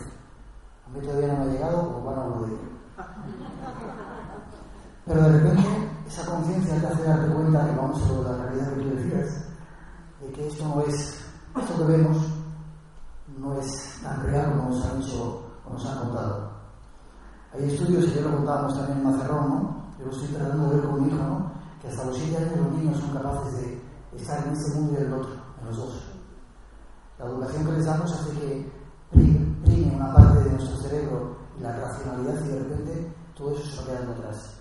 A 0.85 0.89
mí 0.89 0.99
todavía 1.01 1.27
no 1.27 1.37
me 1.37 1.43
ha 1.43 1.53
llegado, 1.53 1.87
por 1.87 1.95
lo 1.95 2.01
cual 2.01 2.15
no 2.15 2.29
lo 2.29 2.45
digo. 2.45 2.59
Pero 5.05 5.21
de 5.23 5.29
repente 5.39 5.63
esa 6.07 6.25
conciencia 6.25 6.79
te 6.79 6.87
hace 6.87 7.03
darte 7.03 7.33
cuenta 7.33 7.65
que 7.65 7.75
vamos 7.75 8.01
a 8.01 8.31
la 8.31 8.43
realidad 8.43 8.73
que 8.73 8.81
tú 8.81 8.89
decías, 8.95 9.45
de 10.21 10.31
que 10.31 10.47
esto 10.47 10.67
no 10.67 10.81
es, 10.81 11.25
esto 11.55 11.77
que 11.77 11.83
vemos 11.83 12.17
no 13.37 13.53
es 13.59 13.99
tan 14.03 14.23
real 14.23 14.51
como 14.51 14.69
nos 14.69 14.85
han 14.85 14.99
dicho 14.99 15.43
o 15.65 15.73
nos 15.73 15.85
han 15.85 15.99
contado. 15.99 16.49
Hay 17.53 17.63
estudios, 17.63 18.05
y 18.05 18.13
ya 18.13 18.21
lo 18.21 18.35
contábamos 18.35 18.75
también 18.75 18.97
en 18.99 19.03
Mazarrón, 19.03 19.49
¿no? 19.49 19.85
Yo 19.97 20.05
lo 20.05 20.11
estoy 20.11 20.27
tratando 20.27 20.69
de 20.69 20.75
ver 20.75 20.85
con 20.85 21.01
mi 21.01 21.07
hijo, 21.07 21.23
¿no? 21.23 21.51
Que 21.81 21.87
hasta 21.87 22.05
los 22.05 22.17
7 22.17 22.37
años 22.37 22.57
los 22.57 22.71
niños 22.73 22.99
son 22.99 23.13
capaces 23.13 23.53
de 23.53 23.81
estar 24.15 24.45
en 24.45 24.53
este 24.53 24.75
mundo 24.75 24.93
y 24.93 24.97
en 24.97 25.07
el 25.07 25.13
otro, 25.13 25.33
en 25.59 25.67
los 25.67 25.77
dos. 25.77 26.03
La 27.17 27.25
educación 27.25 27.65
que 27.65 27.71
les 27.71 27.85
damos 27.85 28.11
hace 28.11 28.39
que 28.39 28.78
prime, 29.63 29.83
prime 29.83 29.95
una 29.95 30.13
parte 30.13 30.43
de 30.43 30.51
nuestro 30.51 30.77
cerebro 30.81 31.37
y 31.57 31.61
la 31.61 31.75
racionalidad 31.75 32.45
y 32.45 32.47
de 32.47 32.59
repente 32.59 33.13
todo 33.35 33.55
eso 33.55 33.63
se 33.63 33.77
va 33.81 33.87
quedando 33.87 34.11
atrás. 34.13 34.55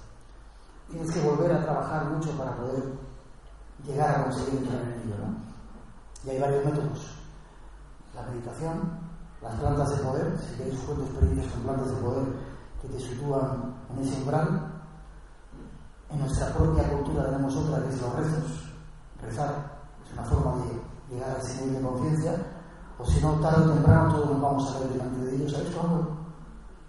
Tienes 0.91 1.13
que 1.13 1.29
volver 1.29 1.53
a 1.53 1.63
trabajar 1.63 2.11
mucho 2.11 2.31
para 2.39 2.57
poder 2.57 2.83
llegar 3.87 4.11
a 4.11 4.25
conseguir 4.25 4.61
entrar 4.61 4.83
en 4.83 4.93
ello, 5.03 5.15
¿no? 5.19 5.37
Y 6.25 6.31
hay 6.31 6.41
varios 6.41 6.65
métodos. 6.65 7.15
La 8.15 8.23
meditación, 8.23 8.99
las 9.43 9.55
plantas 9.55 9.91
de 9.91 10.05
poder, 10.05 10.39
si 10.39 10.57
queréis 10.57 10.79
cuento 10.81 11.05
experiencias 11.05 11.53
con 11.53 11.63
plantas 11.63 11.91
de 11.91 11.97
poder 11.97 12.25
que 12.81 12.89
te 12.89 13.01
sitúan 13.01 13.75
en 13.91 13.99
ese 14.05 14.19
umbral. 14.21 14.75
En 16.11 16.21
nuestra 16.21 16.53
propia 16.55 16.89
cultura 16.91 17.25
tenemos 17.27 17.55
otra 17.55 17.83
que 17.83 17.89
es 17.91 18.01
los 18.01 18.15
rezos. 18.15 18.73
Rezar 19.23 19.79
es 20.05 20.13
una 20.13 20.25
forma 20.25 20.65
de 20.65 21.15
llegar 21.15 21.37
a 21.37 21.39
ese 21.39 21.67
nivel 21.67 21.83
de 21.83 21.89
conciencia, 21.89 22.47
o 22.99 23.05
si 23.07 23.21
no, 23.21 23.33
tarde 23.35 23.65
o 23.71 23.75
temprano 23.75 24.13
todos 24.15 24.31
nos 24.31 24.41
vamos 24.41 24.75
a 24.75 24.79
ver 24.81 24.89
delante 24.91 25.21
de 25.25 25.37
ellos. 25.37 25.53
¿Sabéis 25.53 25.75
cuándo? 25.75 26.17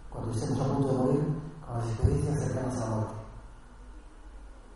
Cuando 0.09 0.31
estemos 0.31 0.59
a 0.59 0.73
punto 0.73 0.87
de 0.87 0.97
morir, 0.97 1.23
con 1.65 1.77
las 1.77 1.87
experiencias 1.87 2.39
cercanas 2.39 2.77
a 2.77 2.79
la 2.89 2.95
muerte. 2.95 3.13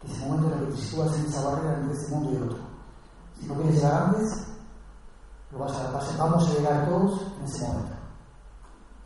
Que 0.01 0.07
es 0.11 0.21
el 0.21 0.29
momento 0.29 0.47
en 0.47 0.53
el 0.53 0.65
que 0.67 0.71
te 0.73 0.77
sitúas 0.81 1.17
en 1.17 1.25
esa 1.25 1.41
barrera 1.49 1.73
entre 1.79 1.93
este 1.93 2.11
mundo 2.15 2.31
y 2.31 2.35
el 2.35 2.43
otro. 2.43 2.57
Si 3.39 3.47
no 3.47 3.53
quieres 3.55 3.75
llegar 3.75 4.03
antes, 4.03 4.47
lo 5.51 5.59
vas 5.59 5.71
a, 5.77 5.91
vas 5.91 6.13
a- 6.13 6.17
vamos 6.23 6.47
a 6.49 6.53
llegar 6.53 6.85
todos 6.89 7.21
en 7.39 7.43
ese 7.45 7.67
momento. 7.67 7.93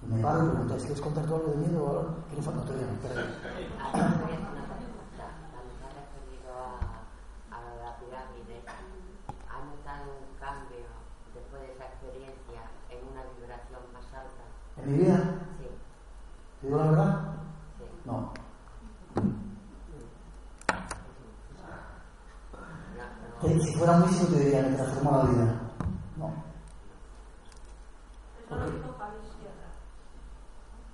Y 0.01 0.05
me 0.13 0.21
paro 0.21 0.45
y 0.45 0.49
preguntáis, 0.49 0.81
¿quieres 0.83 1.01
contar 1.01 1.25
tú 1.25 1.35
algo 1.35 1.47
de 1.51 1.57
miedo 1.57 1.83
o 1.83 1.89
algo? 1.89 2.15
¿Quieres 2.29 2.45
no, 2.45 2.51
todavía 2.61 2.87
no, 2.87 2.93
espera. 2.93 3.15
Cuando 3.97 5.71
se 5.73 5.83
ha 5.85 5.91
referido 5.95 6.51
a, 6.53 7.01
a 7.55 7.59
la 7.81 7.97
pirámide, 7.99 8.61
¿ha 8.67 9.57
notado 9.65 10.05
un 10.21 10.29
cambio 10.39 10.85
después 11.33 11.61
de 11.61 11.71
esa 11.73 11.85
experiencia 11.89 12.61
en 12.93 12.99
una 13.09 13.23
vibración 13.37 13.81
más 13.93 14.05
alta? 14.13 14.43
¿En 14.76 14.76
mi 14.87 14.97
vida? 14.99 15.17
Sí, 15.59 15.67
¿Te 16.61 16.67
digo 16.67 16.77
la 16.79 16.85
verdad? 16.91 17.19
sí. 17.77 17.83
No. 18.05 18.33
Si 23.41 23.73
fuera 23.75 23.93
un 23.97 24.01
místico 24.01 24.33
te 24.33 24.39
diría, 24.39 24.61
me 24.63 24.75
transformó 24.75 25.11
la 25.11 25.23
vida. 25.29 25.45
No. 26.17 26.33
Eso 28.45 28.55
lo 28.57 28.65
dijo 28.65 28.95
Javier 28.97 29.21
Sierra. 29.37 29.67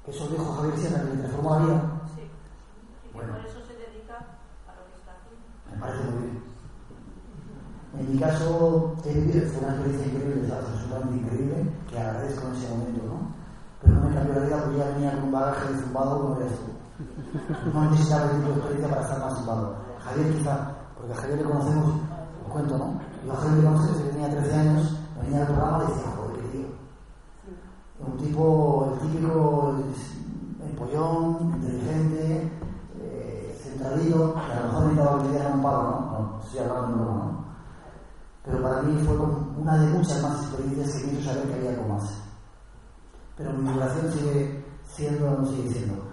Eso 0.08 0.28
dijo 0.28 0.54
Javier 0.56 0.78
Sierra, 0.78 1.04
que 1.04 1.10
me 1.14 1.18
transformó 1.22 1.50
la 1.52 1.66
vida. 1.66 1.82
Sí. 2.16 2.22
Y 2.22 3.08
que 3.08 3.14
Bueno. 3.14 3.34
por 3.34 3.46
eso 3.46 3.60
se 3.66 3.74
dedica 3.74 4.16
a 4.68 4.76
lo 4.76 4.86
que 4.88 4.96
está 5.00 5.12
haciendo. 5.16 5.46
Me 5.72 5.78
parece 5.80 6.04
muy 6.12 6.22
bien. 6.24 6.44
En 7.96 8.12
mi 8.12 8.20
caso, 8.20 8.96
he 9.06 9.14
vivido, 9.14 9.48
fue 9.52 9.60
una 9.64 9.74
experiencia 9.76 10.08
increíble, 10.14 10.50
¿sabes? 10.50 10.66
absolutamente 10.66 11.16
increíble, 11.24 11.72
que 11.90 12.00
agradezco 12.00 12.48
en 12.48 12.54
ese 12.56 12.70
momento, 12.70 13.06
¿no? 13.06 13.34
Pero 13.82 13.94
no 13.94 14.02
me 14.10 14.16
cambió 14.16 14.34
la 14.34 14.46
vida 14.48 14.62
porque 14.64 14.78
ya 14.80 14.88
venía 14.90 15.12
con 15.14 15.24
un 15.26 15.32
bagaje 15.32 15.74
de 15.74 15.80
zumbado 15.80 16.22
como 16.22 16.36
eres 16.42 16.52
tú. 16.60 16.74
No 17.74 17.90
necesitaba 17.92 18.24
el 18.32 18.32
tipo 18.42 18.50
estar 19.04 19.20
más 19.20 19.38
zumbado. 19.38 19.76
Javier 20.04 20.34
quizá, 20.38 20.72
porque 20.98 21.14
a 21.14 21.16
Javier 21.16 21.38
le 21.40 21.44
conocemos, 21.46 21.86
os 22.46 22.52
cuento, 22.52 22.78
¿no? 22.78 23.00
Yo 23.26 23.34
a 23.34 23.36
Javier 23.38 23.58
le 23.60 23.64
conozco 23.66 23.88
desde 23.94 24.04
que 24.04 24.10
tenía 24.10 24.30
13 24.30 24.54
años, 24.56 24.98
venía 25.22 25.40
al 25.42 25.48
programa 25.48 25.84
y 25.84 25.88
decía, 25.88 26.12
joder, 26.18 26.36
qué 26.42 26.48
tío. 26.50 26.68
Un 28.06 28.18
tipo, 28.18 28.92
el 28.94 29.00
típico, 29.12 29.76
el, 29.78 30.70
el 30.70 30.76
pollón, 30.76 31.54
inteligente, 31.56 32.52
eh, 33.00 33.60
centradito, 33.64 34.34
que 34.36 34.40
a 34.54 34.60
lo 34.60 34.68
mejor 34.68 34.84
necesitaba 34.84 35.18
que 35.20 35.24
le 35.26 35.32
dieran 35.32 35.54
un 35.54 35.64
palo, 35.64 35.82
¿no? 35.84 36.12
No, 36.12 36.40
estoy 36.44 36.60
hablando 36.60 36.88
de 36.98 37.04
broma, 37.04 37.26
¿no? 37.26 37.44
Pero 38.44 38.62
para 38.62 38.82
mí 38.82 38.98
fue 39.06 39.16
como 39.18 39.54
una 39.62 39.78
de 39.78 39.88
muchas 39.88 40.22
más 40.22 40.42
experiencias 40.44 40.98
que 41.02 41.08
me 41.08 41.14
hizo 41.14 41.32
saber 41.32 41.48
que 41.48 41.54
había 41.56 41.70
algo 41.72 41.94
más. 41.94 42.22
Pero 43.38 43.54
mi 43.54 43.70
vibración 43.72 44.12
sigue 44.12 44.66
siendo, 44.86 45.32
no 45.32 45.46
sigue 45.48 45.70
siendo, 45.72 46.04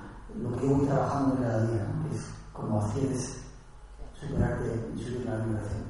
lo 0.41 0.57
que 0.57 0.69
yo 0.69 0.77
voy 0.77 0.87
trabajando 0.87 1.35
en 1.37 1.43
cada 1.43 1.67
día, 1.67 1.85
¿no? 1.93 2.09
que 2.09 2.15
es 2.15 2.25
como 2.53 2.81
quieres 2.93 3.43
superarte 4.15 4.93
y 4.95 4.99
subir 5.03 5.27
la 5.27 5.37
vibración. 5.45 5.83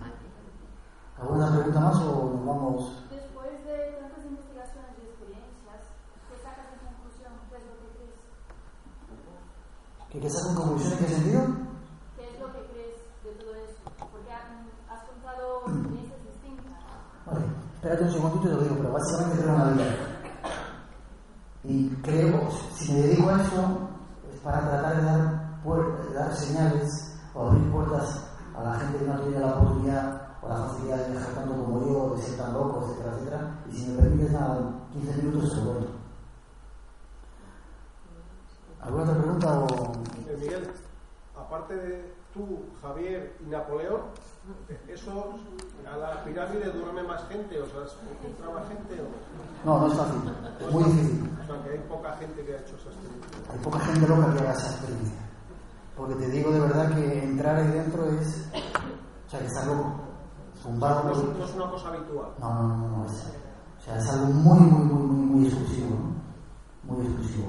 ¿Alguna 1.21 1.53
pregunta 1.53 1.81
más 1.81 1.97
o 1.99 2.33
nos 2.35 2.47
vamos? 2.47 3.05
Después 3.11 3.51
de 3.67 3.77
tantas 4.01 4.25
investigaciones 4.25 4.97
y 4.97 5.07
experiencias, 5.13 5.81
¿qué 6.27 6.37
sacas 6.43 6.73
de 6.73 6.79
conclusión? 6.81 7.33
¿Qué 7.51 7.57
es 7.61 7.65
lo 7.69 7.77
que 7.77 7.89
crees? 7.93 8.17
¿Que, 10.11 10.21
que 10.21 10.31
saco 10.31 10.49
en 10.51 10.57
conclusión 10.57 10.93
en 10.93 10.99
qué 10.99 11.09
sentido? 11.15 11.43
¿Qué 12.17 12.25
es 12.33 12.41
lo 12.41 12.47
que 12.55 12.63
crees 12.73 12.97
de 13.23 13.31
todo 13.45 13.55
eso? 13.55 13.79
Porque 14.11 14.33
ha- 14.33 14.67
has 14.91 15.03
contado 15.07 15.61
experiencias 15.69 16.19
distintas. 16.25 16.81
Vale, 17.27 17.45
espérate 17.77 18.03
un 18.05 18.11
segundito 18.11 18.41
y 18.41 18.49
te 18.51 18.55
lo 18.57 18.63
digo, 18.63 18.77
pero 18.81 18.93
básicamente 18.93 19.39
creo 19.43 19.55
en 19.55 19.61
la 19.61 19.73
vida. 19.73 19.87
Y 21.63 21.89
creo, 22.01 22.51
si 22.75 22.93
me 22.95 23.01
dedico 23.01 23.29
a 23.29 23.43
eso, 23.43 23.89
es 24.33 24.41
para 24.41 24.61
tratar 24.61 24.97
de 24.97 25.03
dar, 25.05 25.61
puer- 25.63 26.09
de 26.09 26.15
dar 26.15 26.35
señales 26.35 26.89
o 27.35 27.47
abrir 27.49 27.71
puertas 27.71 28.25
a 28.57 28.63
la 28.65 28.75
gente 28.81 28.99
que 28.99 29.05
no 29.05 29.21
tiene 29.21 29.41
la 29.41 29.55
oportunidad 29.57 30.27
o 30.43 30.49
la 30.49 30.57
facilidad 30.57 30.97
de 31.05 31.11
viajar 31.13 31.35
tanto 31.35 31.53
como 31.65 31.81
yo, 31.87 32.17
de 32.17 32.23
ser 32.23 32.39
tan 32.39 32.55
loco, 32.55 32.81
etcétera, 32.87 33.13
etcétera. 33.15 33.59
Y 33.71 33.73
si 33.77 33.91
me 33.91 33.99
permites 34.01 34.33
nada, 34.33 34.59
15 34.93 35.23
minutos 35.23 35.51
se 35.53 35.57
lo 35.57 35.65
cuento. 35.73 35.91
¿Alguna 38.81 39.03
otra 39.05 39.15
pregunta 39.19 39.59
o...? 39.61 39.93
Eh, 40.29 40.37
Miguel, 40.41 40.71
aparte 41.39 41.75
de 41.77 42.15
tú, 42.33 42.65
Javier 42.81 43.37
y 43.47 43.51
Napoleón, 43.51 44.01
¿Eso 44.89 45.35
a 45.93 45.97
la 45.99 46.25
pirámide 46.25 46.73
duerme 46.73 47.03
más 47.03 47.20
gente? 47.31 47.61
O 47.61 47.67
sea, 47.67 47.81
¿entra 48.27 48.51
más 48.51 48.69
gente 48.69 48.95
o 49.01 49.67
No, 49.67 49.81
no 49.81 49.87
es 49.87 49.95
fácil. 49.99 50.21
Es 50.61 50.73
muy 50.73 50.85
difícil. 50.85 51.31
O 51.43 51.47
sea, 51.47 51.63
que 51.63 51.71
hay 51.71 51.79
poca 51.89 52.13
gente 52.17 52.45
que 52.45 52.53
ha 52.55 52.59
hecho 52.61 52.75
esa 52.77 52.89
experiencia. 52.91 53.53
Hay 53.53 53.59
poca 53.61 53.79
gente 53.81 54.09
loca 54.09 54.35
que 54.35 54.41
haga 54.41 54.53
esa 54.53 54.71
experiencia. 54.71 55.19
Porque 55.97 56.15
te 56.17 56.29
digo 56.31 56.51
de 56.53 56.61
verdad 56.61 56.95
que 56.95 57.25
entrar 57.25 57.57
ahí 57.57 57.69
dentro 57.69 58.05
es. 58.11 58.49
O 59.27 59.31
sea, 59.31 59.41
que 59.41 59.47
es 59.47 59.57
algo 59.59 59.95
zumbado. 60.63 61.05
No 61.05 61.13
por- 61.13 61.39
no 61.39 61.45
es 61.45 61.55
una 61.55 61.71
cosa 61.71 61.89
habitual. 61.89 62.29
No, 62.39 62.55
no, 62.55 62.69
no, 62.77 62.89
no, 62.99 63.05
es, 63.07 63.13
o 63.79 63.83
sea, 63.83 63.97
es 63.99 64.09
algo 64.11 64.27
muy, 64.27 64.59
muy, 64.61 64.85
muy, 64.85 65.03
muy, 65.07 65.27
muy 65.27 65.47
exclusivo, 65.47 65.91
¿no? 65.97 66.95
Muy 66.97 67.07
exclusivo. 67.07 67.49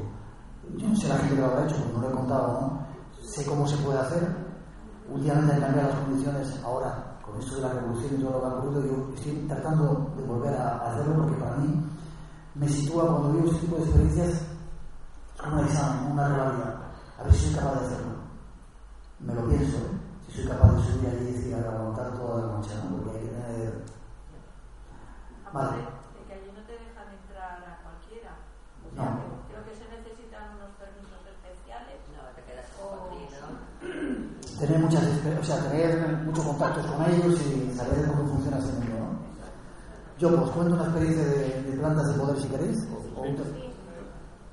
Yo 0.77 0.87
no 0.87 0.95
sé 0.95 1.07
la 1.09 1.17
gente 1.17 1.35
que 1.35 1.41
lo 1.41 1.47
habrá 1.47 1.65
hecho, 1.65 1.75
no 1.93 2.01
lo 2.01 2.09
he 2.09 2.13
contado, 2.13 2.61
¿no? 2.61 2.87
Sé 3.21 3.45
cómo 3.45 3.67
se 3.67 3.77
puede 3.77 3.99
hacer. 3.99 4.27
Últimamente 5.09 5.53
han 5.55 5.61
cambiado 5.61 5.89
las 5.89 5.99
condiciones, 5.99 6.59
ahora, 6.63 7.10
con 7.31 7.39
esto 7.41 7.55
de 7.55 7.61
la 7.61 7.69
revolución 7.73 8.11
y 8.17 8.23
todo 8.23 8.31
lo 8.33 8.39
que 8.41 8.45
ha 8.45 8.49
ocurrido, 8.59 8.85
yo 8.85 9.13
estoy 9.15 9.45
tratando 9.47 10.11
de 10.17 10.23
volver 10.23 10.53
a 10.55 10.91
hacerlo 10.91 11.15
porque 11.23 11.35
para 11.39 11.55
mí 11.57 11.83
me 12.55 12.67
sitúa 12.67 13.07
cuando 13.07 13.31
vivo 13.33 13.47
este 13.47 13.61
tipo 13.61 13.75
de 13.77 13.83
experiencias 13.83 14.41
como 15.39 15.59
un 15.61 15.65
examen, 15.65 16.11
una 16.11 16.27
realidad. 16.27 16.75
A 17.19 17.23
ver 17.23 17.33
si 17.33 17.45
soy 17.47 17.55
capaz 17.55 17.79
de 17.79 17.85
hacerlo. 17.85 18.11
Me 19.19 19.33
lo 19.35 19.47
pienso, 19.47 19.77
¿eh? 19.77 19.97
si 20.27 20.31
soy 20.41 20.47
capaz 20.51 20.71
de 20.73 20.81
subir 20.83 21.09
allí 21.09 21.29
y 21.29 21.33
decir, 21.33 21.55
"Ahora 21.55 21.77
aguantar 21.79 22.11
toda 22.17 22.41
la 22.45 22.51
noche, 22.57 22.69
¿no? 22.75 22.97
Porque 22.97 23.17
hay 23.17 23.23
que 23.25 23.29
tener 23.31 23.81
Vale. 25.53 25.77
De 25.77 26.23
que 26.27 26.33
allí 26.33 26.47
no 26.55 26.63
te 26.63 26.71
dejan 26.79 27.07
entrar 27.11 27.59
a 27.59 27.83
cualquiera. 27.83 28.31
O 28.87 28.95
No. 28.95 29.03
sea, 29.03 29.11
que 29.19 29.51
creo 29.51 29.63
que 29.67 29.75
se 29.75 29.83
necesitan 29.91 30.55
unos 30.55 30.71
permisos 30.79 31.19
especiales. 31.27 31.99
No, 32.15 32.23
te 32.35 32.41
quedas 32.47 32.71
o... 32.79 33.11
tener 34.61 34.79
muchas 34.79 35.03
o 35.39 35.43
sea, 35.43 35.57
tener 35.69 36.17
muchos 36.25 36.45
contactos 36.45 36.85
con 36.85 37.05
ellos 37.11 37.39
y 37.41 37.73
saber 37.75 38.05
cómo 38.07 38.29
funciona 38.29 38.57
ese 38.59 38.71
mundo, 38.73 38.95
¿no? 38.99 39.21
Yo 40.19 40.41
os 40.43 40.51
cuento 40.51 40.75
una 40.75 40.83
experiencia 40.83 41.25
de, 41.25 41.61
de 41.63 41.77
plantas 41.77 42.07
de 42.07 42.13
poder 42.21 42.39
si 42.39 42.47
queréis, 42.47 42.77
o- 42.93 43.19
o 43.19 43.23
un- 43.23 43.71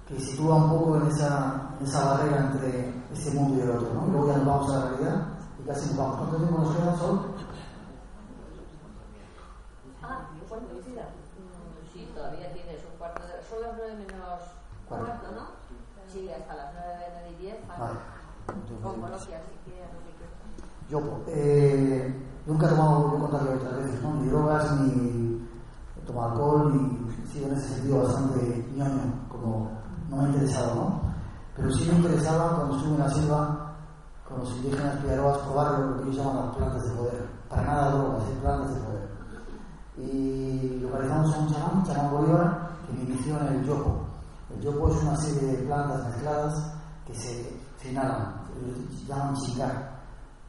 que 0.08 0.18
sitúa 0.18 0.54
un 0.56 0.70
poco 0.70 0.96
en 0.96 1.06
esa, 1.08 1.68
en 1.78 1.86
esa 1.86 2.04
barrera 2.06 2.38
entre 2.50 2.94
este 3.12 3.30
mundo 3.32 3.58
y 3.58 3.60
el 3.60 3.70
otro, 3.76 3.92
¿no? 3.92 4.06
Y 4.06 4.10
luego 4.10 4.28
ya 4.28 4.36
nos 4.38 4.46
vamos 4.46 4.72
a 4.72 4.78
la 4.78 4.84
realidad 4.90 5.26
y 5.62 5.68
casi 5.68 5.86
nos 5.88 5.96
vamos. 5.98 6.16
¿Cuánto 6.16 6.36
tiempo 6.38 6.58
nos 6.62 6.76
queda, 6.76 6.96
Sol? 6.96 7.20
Ah, 10.02 10.20
¿cuánto? 10.48 10.74
Mm, 10.74 11.92
Sí, 11.92 12.08
todavía 12.14 12.52
tienes 12.52 12.80
un 12.90 12.96
cuarto 12.98 13.22
de 13.26 13.42
Son 13.48 13.60
las 13.62 13.76
nueve 13.76 13.96
menos 13.96 14.40
Cuarto. 14.88 15.28
¿no? 15.34 15.46
Sí, 16.10 16.30
hasta 16.30 16.54
las 16.56 16.72
nueve, 16.72 17.04
nueve 17.12 17.30
y 17.38 17.42
diez. 17.42 17.68
Vale. 17.68 17.98
Con 18.82 19.00
coloquia, 19.02 19.36
así 19.44 19.56
que 19.68 19.76
no 19.92 20.00
sé 20.00 20.10
qué. 20.16 20.26
Yo 20.88 21.22
eh, 21.28 22.14
nunca 22.46 22.66
he 22.66 22.70
tomado, 22.70 23.18
contado 23.18 23.46
ya 23.46 23.56
otras 23.56 23.76
veces, 23.76 24.02
¿no? 24.02 24.14
ni 24.14 24.28
drogas, 24.28 24.80
ni 24.80 25.46
he 25.96 26.06
tomado 26.06 26.30
alcohol, 26.30 26.72
y 26.74 27.22
he 27.22 27.32
sido 27.32 27.48
en 27.48 27.54
ese 27.54 27.74
sentido 27.74 28.02
bastante 28.02 28.66
ñoño, 28.74 29.28
como 29.28 29.70
no 30.08 30.16
me 30.16 30.24
ha 30.24 30.28
interesado, 30.28 30.74
¿no? 30.74 31.00
Pero 31.54 31.70
sí 31.72 31.90
me 31.90 31.98
interesaba 31.98 32.56
cuando 32.56 32.76
estuve 32.76 32.94
en 32.94 33.00
la 33.00 33.10
selva 33.10 33.74
con 34.26 34.40
los 34.40 34.56
indígenas 34.56 34.96
piaroas 34.98 35.38
probar 35.38 35.78
lo 35.80 35.96
que 35.96 36.02
ellos 36.04 36.16
llaman 36.16 36.46
las 36.46 36.56
plantas 36.56 36.84
de 36.84 36.90
poder. 36.96 37.28
Para 37.48 37.62
nada 37.62 37.90
drogas, 37.90 38.22
¿eh? 38.22 38.38
plantas 38.40 38.74
de 38.74 38.80
poder. 38.80 39.08
Y 39.98 40.78
localizamos 40.80 41.34
a 41.34 41.38
un 41.38 41.52
chamán, 41.52 41.84
chamán 41.84 42.10
Bolívar, 42.12 42.70
que 42.86 42.92
me 42.94 43.02
inició 43.04 43.38
en 43.40 43.46
el 43.46 43.64
yopo. 43.64 44.06
El 44.54 44.62
yopo 44.62 44.88
es 44.88 45.02
una 45.02 45.16
serie 45.16 45.52
de 45.52 45.66
plantas 45.66 46.06
mezcladas 46.06 46.72
que 47.06 47.14
se, 47.14 47.60
se 47.78 47.90
inhalan, 47.90 48.34
se 48.90 49.04
llaman 49.06 49.34
chingar. 49.34 49.97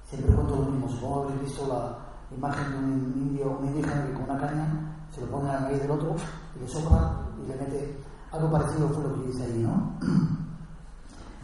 Siempre 0.10 0.36
cuento 0.36 0.56
lo 0.56 0.64
mismo. 0.72 0.90
Supongo 0.90 1.28
que 1.28 1.34
habréis 1.34 1.50
visto 1.50 1.68
la 1.68 1.98
imagen 2.36 2.72
de 2.72 2.78
un 2.78 3.14
indio, 3.16 3.58
un 3.60 3.66
indígena 3.68 4.06
que 4.06 4.14
con 4.14 4.24
una 4.24 4.40
caña 4.40 4.96
se 5.14 5.22
lo 5.22 5.28
pone 5.32 5.50
a 5.50 5.54
la 5.54 5.60
nariz 5.62 5.82
del 5.82 5.92
otro 5.92 6.16
y 6.56 6.60
le 6.60 6.68
sopla 6.68 7.14
y 7.44 7.48
le 7.48 7.56
mete. 7.56 8.04
Algo 8.32 8.52
parecido 8.52 8.90
fue 8.90 9.04
lo 9.04 9.14
que 9.16 9.22
yo 9.22 9.30
hice 9.30 9.44
allí, 9.46 9.64
¿no? 9.64 9.94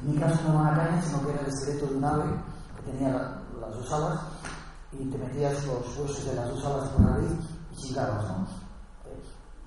En 0.04 0.12
mi 0.12 0.18
caso 0.20 0.36
no 0.44 0.50
era 0.50 0.60
una 0.62 0.76
caña, 0.76 1.02
sino 1.02 1.22
que 1.26 1.32
era 1.32 1.42
el 1.42 1.48
esqueleto 1.48 1.88
de 1.88 1.96
un 1.96 2.04
ave 2.04 2.24
que 2.76 2.92
tenía 2.92 3.10
la- 3.10 3.42
las 3.62 3.74
dos 3.76 3.92
alas 3.94 4.20
y 4.92 5.06
te 5.10 5.18
metías 5.18 5.66
los 5.66 5.98
huesos 5.98 6.26
de 6.26 6.36
las 6.36 6.50
dos 6.50 6.64
alas 6.66 6.90
por 6.90 7.02
la 7.06 7.12
nariz 7.12 7.32
y 7.72 7.76
chingabas, 7.76 8.24
¿no? 8.28 8.46
Eh, 9.06 9.24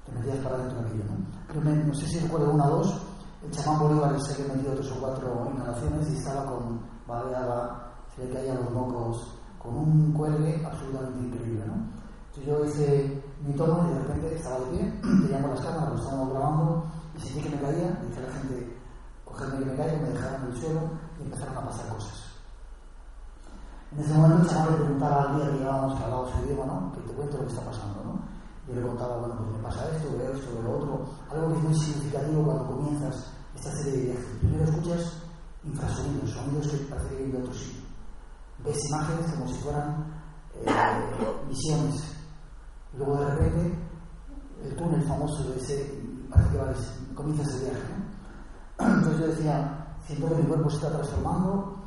Te 0.06 0.12
metías 0.12 0.36
para 0.38 0.58
dentro 0.58 0.80
de 0.80 0.86
aquello, 0.86 1.04
¿no? 1.04 1.54
Yo 1.54 1.60
me- 1.62 1.84
no 1.84 1.94
sé 1.94 2.06
si 2.06 2.18
recuerdo 2.20 2.52
una 2.52 2.66
o 2.66 2.76
dos, 2.76 3.00
el 3.42 3.50
chamán 3.50 3.80
Bolívar 3.80 4.20
se 4.20 4.34
había 4.42 4.54
metido 4.54 4.74
tres 4.74 4.92
o 4.92 5.00
cuatro 5.00 5.50
inhalaciones 5.54 6.10
y 6.10 6.16
estaba 6.16 6.44
con 6.46 6.80
baleada, 7.06 7.87
le 8.18 8.30
caían 8.30 8.56
los 8.64 8.70
mocos, 8.72 9.34
con 9.58 9.76
un 9.76 10.12
cuelgue 10.12 10.64
absolutamente 10.64 11.26
increíble, 11.26 11.64
¿no? 11.66 11.98
Yo 12.46 12.64
hice 12.64 13.20
mi 13.44 13.52
toma 13.54 13.88
y 13.90 13.94
de 13.94 13.98
repente 14.00 14.36
estaba 14.36 14.60
de 14.60 14.66
pie, 14.66 14.92
teníamos 15.02 15.50
las 15.50 15.60
cámaras, 15.60 15.90
lo 15.90 15.98
estábamos 15.98 16.30
grabando 16.30 16.84
y 17.16 17.20
sentí 17.20 17.42
que 17.42 17.50
me 17.50 17.60
caía, 17.60 17.98
dije 18.06 18.20
a 18.20 18.26
la 18.26 18.32
gente, 18.32 18.76
cogerme 19.24 19.58
que 19.58 19.64
me 19.64 19.76
caiga, 19.76 19.98
me 19.98 20.10
dejaron 20.10 20.42
en 20.42 20.48
el 20.48 20.60
suelo 20.60 20.80
y 21.18 21.22
empezaron 21.24 21.58
a 21.58 21.64
pasar 21.66 21.88
cosas. 21.94 22.28
En 23.90 24.00
ese 24.00 24.14
momento 24.14 24.42
el 24.42 24.48
chaval 24.48 24.70
le 24.70 24.76
preguntaba 24.76 25.22
al 25.22 25.36
día 25.36 25.50
que 25.50 25.58
llevábamos 25.58 25.98
que 25.98 26.04
hablaba 26.04 26.30
su 26.30 26.44
idioma, 26.44 26.66
¿no? 26.66 26.92
Que 26.92 27.00
te 27.00 27.14
cuento 27.14 27.36
lo 27.38 27.42
que 27.44 27.52
está 27.52 27.64
pasando, 27.64 28.04
¿no? 28.04 28.20
Yo 28.68 28.74
le 28.74 28.86
contaba, 28.86 29.16
bueno, 29.16 29.34
pues 29.38 29.50
me 29.56 29.62
pasa 29.64 29.90
esto, 29.96 30.12
veo 30.18 30.32
esto, 30.32 30.52
veo 30.52 30.62
lo 30.62 30.76
otro. 30.76 31.08
Algo 31.32 31.48
que 31.48 31.58
es 31.58 31.64
muy 31.64 31.74
significativo 31.74 32.44
cuando 32.44 32.66
comienzas 32.66 33.32
esta 33.56 33.72
serie 33.72 33.92
de 33.92 34.04
viajes. 34.12 34.38
Primero 34.40 34.64
escuchas 34.64 35.12
infrasonidos, 35.64 36.30
sonidos 36.30 36.68
que 36.68 36.76
parece 36.84 37.08
que 37.08 37.16
vienen 37.16 37.32
de 37.32 37.42
otro 37.42 37.54
sitio. 37.54 37.77
Ves 38.64 38.78
imágenes 38.88 39.32
como 39.32 39.48
si 39.48 39.54
fueran 39.60 40.06
eh, 40.54 41.46
visiones. 41.48 42.16
Luego 42.96 43.16
de 43.16 43.30
repente 43.34 43.78
el 44.64 44.76
túnel 44.76 45.02
famoso 45.02 45.50
de 45.50 45.60
ese, 45.60 46.02
parece 46.30 46.50
que 46.50 46.58
vale, 46.58 46.74
comienza 47.14 47.42
ese 47.42 47.64
viaje, 47.64 47.82
¿no? 48.78 48.84
Entonces 48.94 49.20
yo 49.20 49.26
decía, 49.28 49.96
siento 50.06 50.28
que 50.28 50.42
mi 50.42 50.48
cuerpo 50.48 50.70
se 50.70 50.76
está 50.76 50.90
transformando, 50.90 51.78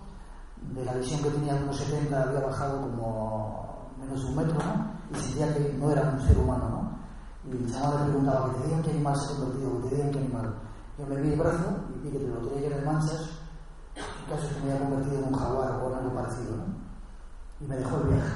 de 0.73 0.85
la 0.85 0.93
visión 0.93 1.21
que 1.21 1.31
tenía 1.31 1.55
de 1.55 1.63
unos 1.63 1.77
70 1.77 2.23
había 2.23 2.39
bajado 2.41 2.81
como 2.81 3.91
menos 3.99 4.21
de 4.21 4.29
un 4.29 4.35
metro, 4.35 4.57
¿no? 4.59 4.91
Y 5.11 5.21
sentía 5.21 5.53
que 5.53 5.73
no 5.73 5.91
era 5.91 6.09
un 6.09 6.21
ser 6.21 6.37
humano, 6.37 6.69
¿no? 6.69 7.51
Y 7.51 7.57
el 7.57 7.71
chaval 7.71 8.05
le 8.05 8.09
preguntaba, 8.11 8.53
que 8.53 8.59
te 8.59 8.67
digan 8.67 8.83
qué 8.83 8.91
animal 8.91 9.15
se 9.17 9.25
ha 9.25 9.35
convertido, 9.37 9.81
que 9.81 9.89
te 9.89 9.95
digan 9.95 10.11
qué 10.11 10.19
animal. 10.19 10.55
Yo 10.97 11.05
me 11.07 11.21
vi 11.21 11.33
el 11.33 11.39
brazo 11.39 11.75
y 11.95 11.99
vi 11.99 12.11
que 12.11 12.19
lo 12.19 12.47
tenía 12.47 12.61
lleno 12.61 12.75
de 12.77 12.85
manchas, 12.85 13.29
en 13.95 14.29
caso 14.29 14.47
es 14.47 14.53
que 14.53 14.63
me 14.63 14.71
había 14.71 14.87
convertido 14.87 15.19
en 15.19 15.33
un 15.33 15.39
jaguar 15.39 15.71
o 15.71 15.95
algo 15.95 16.13
parecido, 16.13 16.57
¿no? 16.57 16.65
Y 17.59 17.65
me 17.65 17.77
dejó 17.77 17.97
el 17.97 18.07
viaje. 18.07 18.33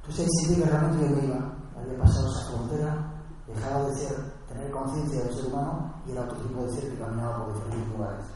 Entonces 0.00 0.26
ahí 0.26 0.46
sentí 0.46 0.62
que 0.62 0.68
realmente 0.68 1.08
yo 1.08 1.16
me 1.16 1.26
iba, 1.26 1.52
había 1.76 1.98
pasado 1.98 2.28
esa 2.28 2.50
frontera, 2.50 3.12
dejaba 3.46 3.86
de 3.86 3.94
ser, 3.94 4.16
tener 4.48 4.70
conciencia 4.70 5.24
del 5.24 5.34
ser 5.34 5.46
humano 5.46 5.94
y 6.06 6.12
era 6.12 6.22
otro 6.22 6.38
tipo 6.38 6.62
de 6.62 6.72
ser 6.72 6.90
que 6.90 6.98
caminaba 6.98 7.44
por 7.44 7.54
diferentes 7.54 7.88
lugares. 7.92 8.26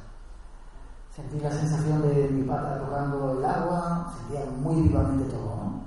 Sentí 1.14 1.38
la 1.38 1.50
sensación 1.50 2.02
de 2.02 2.28
mi 2.28 2.42
pata 2.42 2.80
tocando 2.80 3.38
el 3.38 3.44
agua, 3.44 4.12
sentía 4.18 4.44
muy 4.50 4.82
vivamente 4.82 5.24
todo, 5.32 5.56
¿no? 5.56 5.84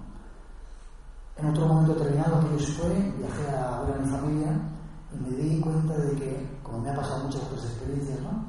En 1.36 1.50
otro 1.50 1.68
momento 1.68 1.94
determinado 1.94 2.40
que 2.40 2.58
yo 2.58 2.74
fue, 2.82 2.90
viajé 3.18 3.50
a 3.50 3.82
ver 3.82 3.96
a 3.96 4.00
mi 4.00 4.10
familia 4.10 4.60
y 5.14 5.18
me 5.18 5.30
di 5.38 5.62
cuenta 5.62 5.96
de 5.98 6.16
que, 6.16 6.60
como 6.64 6.80
me 6.80 6.90
ha 6.90 6.96
pasado 6.96 7.26
muchas 7.26 7.44
otras 7.44 7.66
experiencias, 7.66 8.20
¿no? 8.22 8.47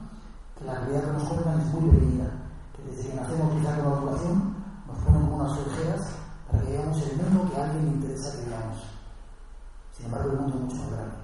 Que 0.59 0.65
la 0.65 0.75
realidad 0.75 1.05
que 1.05 1.13
nos 1.13 1.29
cuentan 1.29 1.61
es 1.61 1.67
muy 1.67 1.91
pequeñita, 1.91 2.31
que 2.75 2.83
desde 2.91 3.11
que 3.11 3.15
nacemos 3.15 3.55
quizá 3.55 3.77
con 3.77 3.91
la 3.91 3.99
educación 3.99 4.57
nos 4.87 4.99
ponen 4.99 5.23
como 5.23 5.37
unas 5.37 5.59
orejeras 5.59 6.11
para 6.51 6.65
que 6.65 6.73
veamos 6.73 7.03
el 7.03 7.17
mundo 7.17 7.51
que 7.51 7.61
a 7.61 7.65
alguien 7.65 7.85
le 7.85 7.91
interesa 7.93 8.33
que 8.33 8.51
veamos. 8.51 8.79
Sin 9.93 10.07
embargo, 10.07 10.31
el 10.31 10.39
mundo 10.39 10.57
es 10.57 10.63
mucho 10.63 10.77
más 10.77 10.91
grande. 10.91 11.17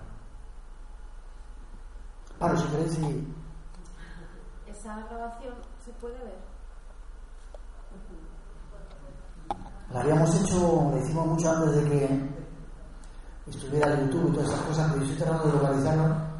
Paro, 2.38 2.56
si 2.56 2.68
queréis, 2.68 2.98
y 2.98 3.34
Esa 4.70 5.00
grabación 5.08 5.54
se 5.84 5.92
puede 5.92 6.18
ver. 6.18 6.54
La 9.92 10.00
habíamos 10.00 10.34
hecho, 10.40 10.90
la 10.92 11.00
hicimos 11.00 11.26
mucho 11.26 11.50
antes 11.50 11.76
de 11.76 11.90
que 11.90 12.30
estuviera 13.46 13.92
el 13.94 14.10
YouTube 14.10 14.30
y 14.30 14.32
todas 14.34 14.48
esas 14.48 14.60
cosas, 14.62 14.92
pero 14.92 15.04
yo 15.04 15.12
estoy 15.12 15.26
tratando 15.26 15.46
de 15.46 15.52
localizarla 15.52 16.33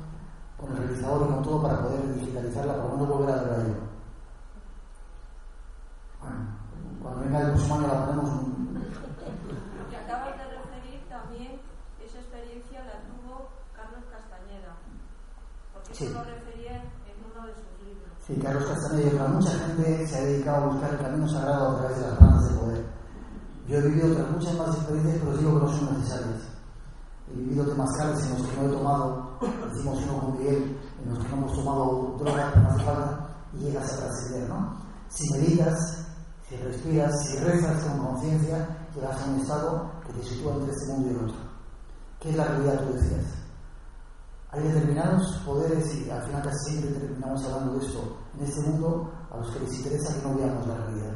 con 0.59 0.71
el 0.73 0.79
realizador 0.79 1.23
y 1.29 1.33
con 1.35 1.43
todo 1.43 1.63
para 1.63 1.83
poder 1.83 2.15
digitalizarla, 2.15 2.77
para 2.83 2.95
no 2.97 3.07
volver 3.07 3.31
a 3.31 3.43
verla 3.43 3.65
yo. 3.65 3.75
Bueno, 6.21 6.37
cuando 7.03 7.21
venga 7.21 7.41
el 7.41 7.51
próximo 7.53 7.75
año 7.75 7.87
la 7.89 8.07
ponemos. 8.07 8.31
Que 9.91 9.97
acabas 9.97 10.39
de 10.39 10.45
referir 10.45 11.09
también, 11.09 11.61
esa 12.03 12.19
experiencia 12.19 12.85
la 12.85 13.03
tuvo 13.09 13.49
Carlos 13.77 14.05
Castañeda, 14.11 14.73
porque 15.73 15.95
Sí. 15.95 16.05
eso 16.07 16.15
lo 16.15 16.25
refería 16.25 16.77
en 16.81 17.17
uno 17.31 17.47
de 17.47 17.55
sus 17.55 17.73
libros. 17.85 18.11
Sí, 18.27 18.39
Carlos 18.41 18.65
Castaneda 18.65 19.11
y 19.11 19.15
otra 19.15 19.29
mucha 19.29 19.51
gente 19.51 20.07
se 20.07 20.17
ha 20.17 20.21
dedicado 20.23 20.57
a 20.57 20.67
buscar 20.69 20.91
el 20.93 20.99
camino 20.99 21.29
sagrado 21.29 21.71
a 21.71 21.79
través 21.79 21.99
de 21.99 22.07
las 22.09 22.19
plantas 22.19 22.49
de 22.49 22.59
poder. 22.61 22.85
Yo 23.67 23.79
he 23.79 23.83
vivido 23.83 24.13
otras 24.13 24.31
muchas 24.31 24.55
más 24.55 24.77
experiencias, 24.77 25.19
pero 25.25 25.37
digo 25.37 25.59
que 25.61 25.67
no 25.67 25.73
son 25.73 25.99
necesarias. 25.99 26.43
He 27.31 27.37
vivido 27.37 27.67
temazcales 27.67 28.25
en 28.27 28.39
los 28.39 28.49
que 28.49 28.57
no 28.57 28.63
he 28.69 28.73
tomado, 28.77 29.24
decimos 29.41 29.99
uno 30.05 30.21
con 30.21 30.39
Miguel, 30.39 30.79
en 31.03 31.15
los 31.15 31.19
que 31.19 31.29
no 31.31 31.37
hemos 31.37 31.55
tomado 31.55 32.17
droga, 32.19 32.51
pero 32.53 32.63
no 32.63 32.71
hace 32.71 32.85
falta, 32.85 33.29
y 33.53 33.59
llegas 33.59 33.93
a 33.93 33.97
trascender, 33.97 34.49
¿no? 34.49 34.77
Si 35.09 35.31
meditas, 35.33 36.01
Si 36.49 36.57
respiras, 36.57 37.13
si 37.27 37.39
rezas 37.39 37.83
con 37.85 37.99
conciencia, 38.07 38.69
llegas 38.95 39.21
a 39.21 39.25
un 39.31 39.41
estado 39.41 39.91
que 40.07 40.13
te 40.13 40.23
sitúa 40.23 40.55
entre 40.55 40.73
este 40.73 40.93
mundo 40.93 41.09
y 41.09 41.15
el 41.15 41.25
otro. 41.25 41.37
¿Qué 42.21 42.31
es 42.31 42.37
la 42.37 42.45
realidad, 42.45 42.85
tú 42.85 42.93
decías? 42.93 43.25
Hay 44.51 44.63
determinados 44.63 45.37
poderes, 45.39 45.95
y 45.95 46.11
al 46.11 46.23
final 46.23 46.43
casi 46.43 46.71
siempre 46.71 47.01
terminamos 47.01 47.45
hablando 47.45 47.79
de 47.79 47.87
esto, 47.87 48.19
en 48.39 48.45
este 48.45 48.61
mundo 48.61 49.11
a 49.33 49.39
los 49.39 49.51
que 49.51 49.61
les 49.61 49.75
interesa 49.79 50.15
que 50.15 50.29
no 50.29 50.35
veamos 50.37 50.67
la 50.67 50.77
realidad. 50.77 51.15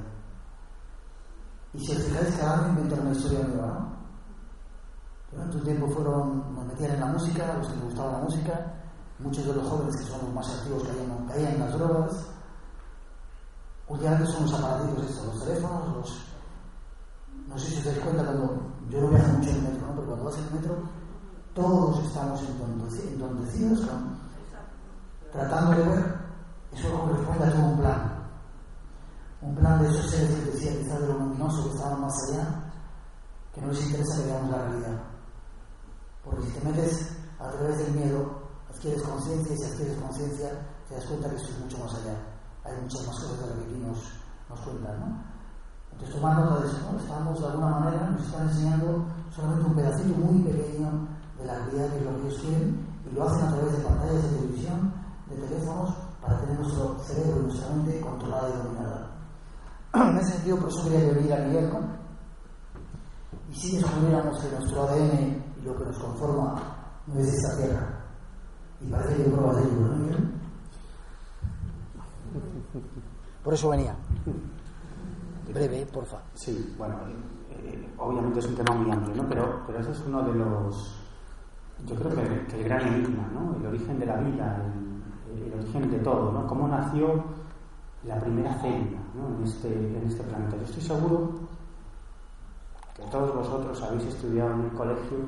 Y 1.74 1.86
si 1.86 1.95
os 1.95 2.03
fijáis, 2.05 2.35
cada 2.36 2.61
uno 2.61 2.69
inventa 2.70 3.03
una 3.03 3.12
historia 3.12 3.47
nueva, 3.47 3.66
¿no? 3.66 3.88
Durante 5.31 5.57
un 5.57 5.65
tiempo 5.65 5.89
fueron, 5.89 6.55
nos 6.55 6.67
metían 6.67 6.93
en 6.93 7.01
la 7.01 7.07
música, 7.07 7.55
los 7.59 7.69
que 7.69 7.75
les 7.75 7.85
gustaba 7.85 8.13
la 8.13 8.19
música, 8.19 8.75
muchos 9.19 9.47
de 9.47 9.55
los 9.55 9.69
jóvenes 9.69 9.97
que 9.97 10.05
son 10.05 10.21
los 10.23 10.35
más 10.35 10.49
activos 10.49 10.85
caían, 10.85 11.27
caían 11.27 11.53
en 11.55 11.61
las 11.61 11.73
drogas. 11.73 12.27
Últimamente 13.89 14.33
son 14.33 14.43
los 14.45 14.55
aparatos 14.55 15.05
estos, 15.05 15.27
los 15.27 15.45
teléfonos, 15.45 15.97
los... 15.97 16.25
No 17.49 17.59
sé 17.59 17.71
si 17.71 17.79
os 17.79 17.85
dais 17.85 17.99
cuenta 17.99 18.25
cuando... 18.25 18.69
Yo 18.91 19.01
no 19.03 19.09
viajo 19.09 19.33
mucho 19.33 19.51
en 19.51 19.57
el 19.57 19.63
metro, 19.63 19.87
¿no? 19.87 19.95
Pero 19.95 20.07
cuando 20.07 20.25
vas 20.25 20.39
en 20.39 20.45
el 20.45 20.53
metro, 20.55 20.75
todos 21.55 22.05
estamos 22.05 22.41
entontecidos 22.41 23.81
con, 23.81 24.19
tratando 25.33 25.71
de 25.73 25.89
ver, 25.89 26.19
eso 26.73 27.01
corresponde 27.01 27.45
a 27.45 27.53
todo 27.53 27.67
un 27.67 27.79
plan. 27.79 28.19
Un 29.41 29.55
plan 29.55 29.83
de 29.83 29.89
esos 29.89 30.11
seres 30.11 30.35
que 30.35 30.51
decía 30.53 30.79
quizás 30.79 31.01
de 31.01 31.07
lo 31.09 31.19
luminoso 31.19 31.65
que 31.65 31.77
estaban 31.77 32.01
más 32.01 32.15
allá, 32.29 32.73
que 33.55 33.61
no 33.61 33.69
les 33.69 33.87
interesa 33.87 34.17
que 34.23 34.31
veamos 34.31 34.51
la 34.51 34.65
realidad. 34.65 35.07
Porque 36.29 36.47
si 36.47 36.53
te 36.59 36.69
metes 36.69 37.17
a 37.39 37.49
través 37.51 37.79
del 37.79 37.95
miedo, 37.95 38.49
adquieres 38.69 39.03
conciencia 39.03 39.55
y 39.55 39.59
si 39.59 39.65
adquieres 39.65 39.97
conciencia, 39.99 40.51
te 40.89 40.95
das 40.95 41.05
cuenta 41.07 41.31
que 41.31 41.37
esto 41.37 41.49
es 41.49 41.59
mucho 41.61 41.79
más 41.79 41.95
allá. 41.95 42.17
Hay 42.65 42.81
muchas 42.83 43.07
más 43.07 43.17
cosas 43.17 43.41
de 43.41 43.47
las 43.47 43.57
que 43.57 43.65
aquí 43.65 43.79
nos, 43.81 43.99
nos 44.49 44.61
cuentan, 44.61 45.01
¿no? 45.01 45.39
Entonces, 45.93 46.15
tomando 46.15 46.61
de 46.61 46.67
eso, 46.67 46.79
¿no? 46.93 46.99
Estamos 46.99 47.41
de 47.41 47.47
alguna 47.47 47.71
manera, 47.81 48.11
nos 48.11 48.27
están 48.27 48.49
enseñando 48.49 49.05
solamente 49.35 49.67
un 49.67 49.75
pedacito 49.75 50.19
muy 50.19 50.43
pequeño 50.43 51.09
de 51.39 51.47
la 51.47 51.55
realidad 51.55 51.93
que 51.93 52.05
lo 52.05 52.11
que 52.11 52.29
ellos 52.29 52.41
quieren 52.41 52.87
y 53.11 53.15
lo 53.15 53.25
hacen 53.25 53.47
a 53.47 53.55
través 53.55 53.73
de 53.73 53.85
pantallas 53.85 54.23
de 54.23 54.39
televisión, 54.39 54.93
de 55.29 55.37
teléfonos, 55.37 55.95
para 56.21 56.41
tener 56.41 56.61
nuestro 56.61 56.99
cerebro 57.05 57.41
y 57.41 57.43
nuestra 57.45 57.75
mente 57.75 58.01
controlada 58.01 58.49
y 58.49 58.63
dominada. 58.63 59.11
En 59.95 60.19
ese 60.19 60.33
sentido, 60.33 60.59
por 60.59 60.69
eso 60.69 60.85
quería 60.85 61.13
venir 61.13 61.33
a 61.33 61.47
Miguel, 61.47 61.71
¿no? 61.71 61.81
Y 63.51 63.55
si 63.55 63.77
descubriéramos 63.77 64.39
que 64.41 64.51
nuestro 64.51 64.83
ADN 64.83 65.48
lo 65.64 65.76
que 65.76 65.85
nos 65.85 65.98
conforma 65.98 66.55
no 67.06 67.20
es 67.20 67.28
esta 67.28 67.56
tierra, 67.56 67.89
y 68.80 68.86
parece 68.90 69.16
que 69.16 69.22
hay 69.22 69.30
pruebas 69.30 69.56
de 69.56 69.62
ello, 69.62 69.80
¿no, 69.80 69.97
Miguel? 69.97 70.30
Por 73.43 73.55
eso 73.55 73.68
venía. 73.70 73.97
Breve, 75.52 75.86
porfa. 75.86 76.18
Sí, 76.35 76.74
bueno, 76.76 76.97
eh, 77.51 77.89
obviamente 77.97 78.40
es 78.40 78.47
un 78.47 78.55
tema 78.55 78.74
muy 78.74 78.90
amplio, 78.90 79.14
¿no? 79.16 79.28
Pero, 79.28 79.62
pero 79.66 79.80
ese 79.80 79.93
es 79.93 80.01
uno 80.06 80.22
de 80.22 80.35
los, 80.35 81.01
yo 81.86 81.97
creo 81.97 82.10
que, 82.10 82.47
que 82.47 82.60
el 82.60 82.64
gran 82.64 82.86
enigma, 82.86 83.26
¿no? 83.32 83.56
El 83.56 83.66
origen 83.66 83.98
de 83.98 84.06
la 84.06 84.16
vida, 84.18 84.62
el, 85.32 85.43
el, 85.43 85.59
origen 85.59 85.90
de 85.90 85.98
todo, 86.01 86.32
¿no? 86.32 86.47
Cómo 86.47 86.68
nació 86.68 87.24
la 88.05 88.18
primera 88.20 88.55
célula 88.60 89.01
¿no? 89.14 89.36
en, 89.36 89.44
este, 89.44 89.68
en 89.68 90.06
este 90.06 90.22
planeta. 90.24 90.56
Yo 90.56 90.62
estoy 90.64 90.82
seguro 90.82 91.32
que 92.94 93.02
todos 93.10 93.35
vosotros 93.35 93.82
habéis 93.82 94.05
estudiado 94.05 94.55
en 94.55 94.60
el 94.62 94.72
colegio 94.72 95.18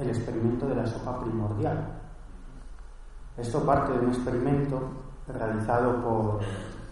el 0.00 0.08
experimento 0.08 0.66
de 0.66 0.74
la 0.76 0.86
sopa 0.86 1.20
primordial. 1.20 2.00
Esto 3.36 3.64
parte 3.64 3.92
de 3.92 3.98
un 4.00 4.08
experimento 4.08 4.80
realizado 5.26 6.02
por, 6.02 6.40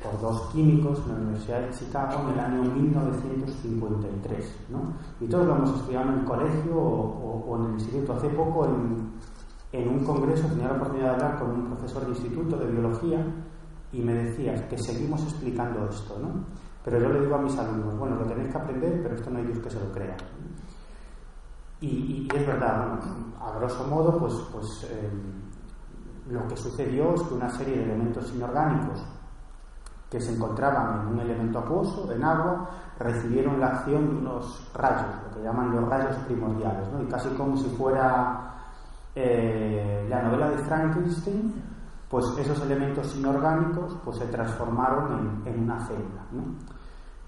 por 0.02 0.20
dos 0.20 0.51
químicos 0.52 1.02
en 1.06 1.12
la 1.12 1.20
Universidad 1.20 1.60
de 1.62 1.70
Chicago 1.70 2.22
en 2.22 2.28
el 2.35 2.40
año 2.40 2.62
1953. 2.62 4.56
¿no? 4.70 4.94
Y 5.20 5.27
todos 5.28 5.47
lo 5.47 5.56
hemos 5.56 5.78
estudiado 5.78 6.10
en 6.10 6.18
el 6.20 6.24
colegio 6.24 6.77
o, 6.77 7.01
o, 7.01 7.44
o 7.51 7.56
en 7.56 7.66
el 7.66 7.72
instituto. 7.72 8.14
Hace 8.14 8.28
poco, 8.31 8.66
en, 8.66 9.12
en, 9.72 9.89
un 9.89 10.05
congreso, 10.05 10.47
tenía 10.48 10.68
la 10.68 10.74
oportunidad 10.74 11.09
de 11.09 11.14
hablar 11.14 11.39
con 11.39 11.51
un 11.51 11.66
profesor 11.66 12.05
de 12.05 12.10
instituto 12.10 12.56
de 12.56 12.70
biología 12.70 13.24
y 13.93 14.01
me 14.01 14.14
decía 14.14 14.68
que 14.68 14.78
seguimos 14.78 15.22
explicando 15.24 15.89
esto. 15.89 16.18
¿no? 16.18 16.44
Pero 16.85 16.98
yo 16.98 17.09
le 17.10 17.20
digo 17.20 17.35
a 17.35 17.43
mis 17.43 17.56
alumnos, 17.59 17.98
bueno, 17.98 18.16
lo 18.16 18.24
tenéis 18.24 18.51
que 18.51 18.59
aprender, 18.59 19.02
pero 19.02 19.14
esto 19.14 19.31
no 19.31 19.39
hay 19.39 19.44
Dios 19.44 19.59
que 19.59 19.70
se 19.70 19.81
lo 19.81 19.93
crea. 19.93 20.16
Y, 21.81 22.28
es 22.35 22.47
verdad, 22.47 22.98
a 23.40 23.59
grosso 23.59 23.86
modo, 23.86 24.19
pues, 24.19 24.35
pues 24.52 24.86
eh, 24.90 25.11
lo 26.28 26.47
que 26.47 26.57
sucedió 26.57 27.15
es 27.15 27.23
que 27.23 27.35
una 27.35 27.51
serie 27.51 27.77
de 27.77 27.85
elementos 27.85 28.31
inorgánicos 28.35 29.02
que 30.11 30.20
se 30.20 30.35
encontraban 30.35 31.02
en 31.02 31.15
un 31.15 31.20
elemento 31.20 31.61
acuoso, 31.61 32.12
en 32.12 32.23
agua, 32.24 32.69
recibieron 32.98 33.61
la 33.61 33.69
acción 33.69 34.11
de 34.11 34.16
unos 34.16 34.70
rayos, 34.74 35.15
lo 35.28 35.36
que 35.36 35.43
llaman 35.43 35.74
los 35.74 35.89
rayos 35.89 36.16
primordiales, 36.27 36.93
¿no? 36.93 37.02
y 37.02 37.07
casi 37.07 37.28
como 37.31 37.57
si 37.57 37.69
fuera 37.70 38.51
eh, 39.15 40.07
la 40.09 40.23
novela 40.23 40.51
de 40.51 40.59
Frankenstein, 40.59 41.55
pues 42.09 42.27
esos 42.39 42.61
elementos 42.62 43.15
inorgánicos 43.16 43.97
pues, 44.05 44.19
se 44.19 44.27
transformaron 44.27 45.43
en, 45.47 45.62
una 45.62 45.78
célula. 45.86 46.24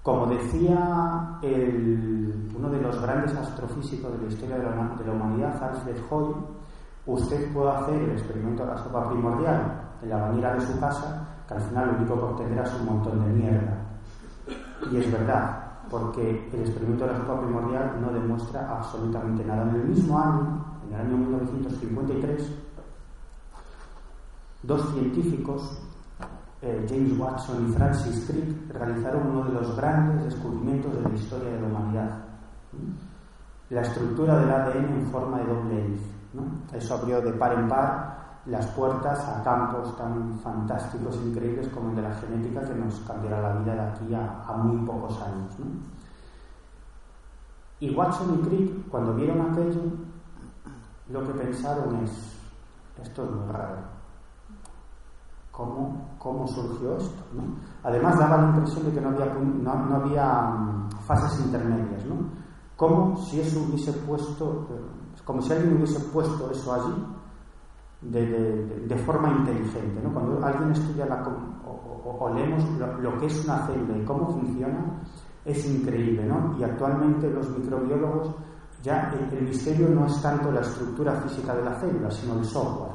Como 0.03 0.25
decía 0.27 1.39
uno 1.41 2.69
de 2.69 2.81
los 2.81 3.01
grandes 3.01 3.33
astrofísicos 3.35 4.11
de 4.11 4.27
la 4.27 4.33
historia 4.33 4.57
de 4.57 4.63
la, 4.63 4.95
de 4.99 5.05
la 5.05 5.13
humanidad, 5.13 5.63
Alfred 5.63 5.95
Hoyle, 6.09 6.35
usted 7.05 7.53
puede 7.53 7.71
hacer 7.71 7.95
el 7.95 8.11
experimento 8.11 8.65
de 8.65 8.71
la 8.73 8.83
sopa 8.83 9.09
primordial 9.09 9.81
en 10.01 10.09
la 10.09 10.17
bañera 10.17 10.55
de 10.55 10.61
su 10.61 10.77
casa, 10.77 11.25
que 11.47 11.53
al 11.53 11.61
final 11.61 11.87
lo 11.87 11.97
único 11.99 12.15
que 12.15 12.21
obtendrá 12.21 12.63
es 12.63 12.73
un 12.81 12.85
montón 12.85 13.23
de 13.23 13.31
mierda. 13.31 13.77
Y 14.91 14.97
es 14.97 15.09
verdad, 15.09 15.63
porque 15.89 16.49
el 16.51 16.59
experimento 16.59 17.05
de 17.05 17.13
la 17.13 17.19
sopa 17.19 17.39
primordial 17.39 18.01
no 18.01 18.11
demuestra 18.11 18.77
absolutamente 18.77 19.45
nada. 19.45 19.63
En 19.63 19.75
el 19.75 19.83
mismo 19.85 20.19
año, 20.19 20.65
en 20.85 20.95
el 20.95 20.99
año 20.99 21.17
1953, 21.17 22.51
dos 24.63 24.93
científicos, 24.93 25.81
eh, 26.63 26.85
James 26.87 27.19
Watson 27.19 27.69
y 27.69 27.73
Francis 27.73 28.25
Crick, 28.25 28.73
realizaron 28.73 29.27
uno 29.27 29.43
de 29.43 29.51
los 29.51 29.75
grandes 29.75 30.23
descubrimientos 30.23 30.95
de 30.95 31.01
la 31.01 31.09
historia 31.09 31.51
de 31.51 31.59
la 31.59 31.67
humanidad. 31.67 32.23
La 33.69 33.81
estructura 33.81 34.39
del 34.39 34.49
ADN 34.49 34.93
en 34.93 35.07
forma 35.11 35.39
de 35.39 35.45
doble 35.45 35.85
hélice. 35.85 36.13
Eso 36.73 36.93
abrió 36.95 37.21
de 37.21 37.33
par 37.33 37.53
en 37.53 37.67
par 37.67 38.13
las 38.45 38.65
puertas 38.67 39.19
a 39.27 39.43
campos 39.43 39.95
tan 39.97 40.39
fantásticos 40.39 41.17
e 41.17 41.27
increíbles 41.27 41.67
como 41.67 41.89
el 41.89 41.97
de 41.97 42.01
la 42.01 42.15
genética 42.15 42.61
que 42.61 42.75
nos 42.75 42.99
cambiará 43.01 43.41
la 43.41 43.59
vida 43.59 43.73
de 43.73 43.81
aquí 43.81 44.13
a, 44.15 44.53
muy 44.57 44.85
pocos 44.85 45.21
años. 45.21 45.53
Y 47.81 47.93
Watson 47.93 48.39
y 48.39 48.47
Crick, 48.47 48.89
cuando 48.89 49.13
vieron 49.15 49.51
aquello, 49.51 49.81
lo 51.09 51.27
que 51.27 51.33
pensaron 51.33 52.03
es, 52.03 52.37
esto 53.01 53.25
es 53.25 53.31
muy 53.31 53.51
raro. 53.51 54.02
¿Cómo, 55.53 56.15
cómo 56.17 56.47
surgió 56.47 56.97
esto? 56.97 57.23
Además 57.83 58.17
daba 58.17 58.37
la 58.37 58.47
impresión 58.49 58.85
de 58.85 58.91
que 58.93 59.01
no 59.01 59.09
había, 59.09 59.25
no, 59.35 59.85
no 59.85 59.95
había 59.97 60.49
um, 60.49 60.89
fases 61.05 61.45
intermedias. 61.45 62.03
¿no? 62.07 62.15
Como 62.75 63.15
si 63.17 63.39
eso 63.39 63.61
hubiese 63.61 63.93
puesto, 63.93 64.67
como 65.23 65.43
si 65.43 65.53
alguien 65.53 65.75
hubiese 65.75 65.99
puesto 66.05 66.49
eso 66.49 66.73
allí 66.73 67.05
de, 68.01 68.85
de, 68.87 68.97
forma 68.97 69.29
inteligente. 69.29 70.01
¿no? 70.03 70.11
Cuando 70.11 70.43
alguien 70.43 70.71
estudia 70.71 71.05
la, 71.05 71.21
o, 71.21 72.17
o, 72.19 72.33
leemos 72.33 72.67
lo, 72.79 72.97
lo, 72.97 73.19
que 73.19 73.27
es 73.27 73.45
una 73.45 73.67
célula 73.67 73.95
y 73.95 74.05
cómo 74.05 74.29
funciona, 74.31 75.03
es 75.45 75.63
increíble. 75.67 76.25
¿no? 76.25 76.57
Y 76.57 76.63
actualmente 76.63 77.29
los 77.29 77.47
microbiólogos 77.51 78.35
ya 78.81 79.13
el, 79.13 79.37
el 79.37 79.43
misterio 79.49 79.87
no 79.89 80.07
es 80.07 80.19
tanto 80.19 80.51
la 80.51 80.61
estructura 80.61 81.13
física 81.21 81.53
de 81.53 81.63
la 81.63 81.75
célula, 81.75 82.09
sino 82.09 82.39
el 82.39 82.43
software 82.43 82.92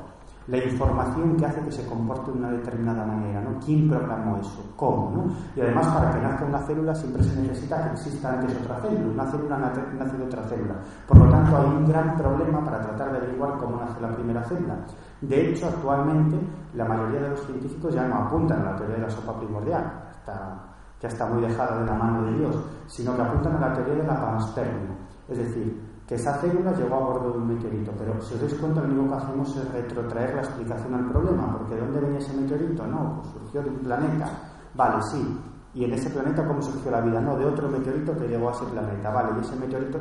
la 0.48 0.56
información 0.64 1.36
que 1.36 1.44
hace 1.44 1.60
que 1.60 1.70
se 1.70 1.86
comporte 1.86 2.32
de 2.32 2.38
una 2.38 2.50
determinada 2.52 3.04
manera, 3.04 3.42
¿no? 3.42 3.60
¿Quién 3.60 3.86
programó 3.86 4.38
eso? 4.38 4.72
¿Cómo? 4.76 5.26
Y 5.54 5.60
además, 5.60 5.86
para 5.88 6.10
que 6.10 6.20
nazca 6.22 6.44
una 6.46 6.58
célula 6.60 6.94
siempre 6.94 7.22
se 7.22 7.38
necesita 7.38 7.84
que 7.84 7.90
exista 7.92 8.32
antes 8.32 8.56
otra 8.62 8.80
célula. 8.80 9.12
Una 9.12 9.30
célula 9.30 9.58
nace 9.58 10.16
de 10.16 10.24
otra 10.24 10.42
célula. 10.44 10.74
Por 11.06 11.18
lo 11.18 11.28
tanto, 11.28 11.54
hay 11.54 11.66
un 11.66 11.86
gran 11.86 12.16
problema 12.16 12.64
para 12.64 12.80
tratar 12.80 13.12
de 13.12 13.18
averiguar 13.18 13.58
cómo 13.58 13.76
nace 13.76 14.00
la 14.00 14.08
primera 14.14 14.42
célula. 14.44 14.76
De 15.20 15.50
hecho, 15.50 15.66
actualmente, 15.66 16.38
la 16.72 16.86
mayoría 16.86 17.20
de 17.20 17.28
los 17.30 17.44
científicos 17.44 17.94
ya 17.94 18.08
no 18.08 18.14
apuntan 18.14 18.62
a 18.62 18.70
la 18.70 18.76
teoría 18.76 18.96
de 18.96 19.02
la 19.02 19.10
sopa 19.10 19.38
primordial. 19.38 19.84
Está, 20.12 20.64
ya 20.98 21.08
está 21.08 21.26
muy 21.26 21.42
dejada 21.42 21.78
de 21.80 21.84
la 21.84 21.94
mano 21.94 22.24
de 22.24 22.38
Dios, 22.38 22.56
sino 22.86 23.14
que 23.14 23.20
apuntan 23.20 23.56
a 23.56 23.68
la 23.68 23.74
teoría 23.74 23.96
de 23.96 24.06
la 24.06 24.18
panspermia. 24.18 24.96
Es 25.28 25.36
decir, 25.36 25.87
que 26.08 26.14
esa 26.14 26.32
célula 26.38 26.72
llegó 26.72 26.94
a 26.96 27.00
bordo 27.00 27.32
de 27.32 27.38
un 27.38 27.48
meteorito, 27.48 27.92
pero 27.98 28.18
si 28.22 28.32
os 28.32 28.40
dais 28.40 28.54
cuenta, 28.54 28.80
lo 28.80 28.88
único 28.88 29.10
que 29.10 29.22
hacemos 29.22 29.56
es 29.58 29.72
retrotraer 29.72 30.36
la 30.36 30.40
explicación 30.40 30.94
al 30.94 31.04
problema, 31.10 31.52
porque 31.52 31.74
¿de 31.74 31.80
dónde 31.82 32.00
venía 32.00 32.18
ese 32.18 32.32
meteorito? 32.32 32.86
No, 32.86 33.20
pues 33.20 33.34
surgió 33.34 33.62
de 33.62 33.68
un 33.68 33.78
planeta. 33.80 34.26
Vale, 34.74 35.02
sí. 35.02 35.38
¿Y 35.74 35.84
en 35.84 35.92
ese 35.92 36.08
planeta 36.08 36.46
cómo 36.46 36.62
surgió 36.62 36.90
la 36.90 37.02
vida? 37.02 37.20
No, 37.20 37.36
de 37.36 37.44
otro 37.44 37.68
meteorito 37.68 38.16
que 38.16 38.26
llegó 38.26 38.48
a 38.48 38.52
ese 38.52 38.64
planeta. 38.64 39.10
Vale, 39.10 39.36
y 39.36 39.40
ese 39.40 39.56
meteorito, 39.56 39.98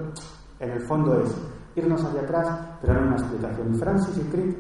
en 0.62 0.70
el 0.72 0.80
fondo 0.80 1.20
es 1.20 1.36
irnos 1.76 2.02
hacia 2.02 2.22
atrás, 2.22 2.58
pero 2.80 2.94
no 2.94 3.00
hay 3.00 3.08
una 3.08 3.18
explicación. 3.18 3.76
Y 3.76 3.78
Francis 3.78 4.18
y 4.18 4.30
Crick, 4.30 4.58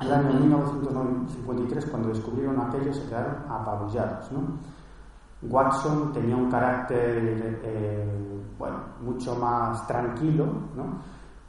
en 0.00 0.06
el 0.06 0.12
año 0.14 0.40
1953, 0.40 1.86
cuando 1.90 2.08
descubrieron 2.08 2.58
aquello, 2.58 2.94
se 2.94 3.06
quedaron 3.06 3.36
apabullados, 3.50 4.32
¿no? 4.32 4.58
Watson 5.42 6.12
tenía 6.12 6.36
un 6.36 6.50
carácter 6.50 7.60
eh, 7.64 8.20
bueno, 8.58 8.78
mucho 9.00 9.34
más 9.36 9.86
tranquilo 9.86 10.44
¿no? 10.76 10.98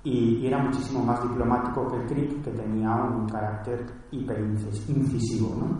y, 0.03 0.45
era 0.47 0.59
muchísimo 0.59 1.03
más 1.03 1.21
diplomático 1.23 1.91
que 1.91 2.05
Crick, 2.05 2.43
que 2.43 2.51
tenía 2.51 2.95
un 2.95 3.27
carácter 3.27 3.85
hiperincisivo. 4.11 5.55
¿no? 5.55 5.77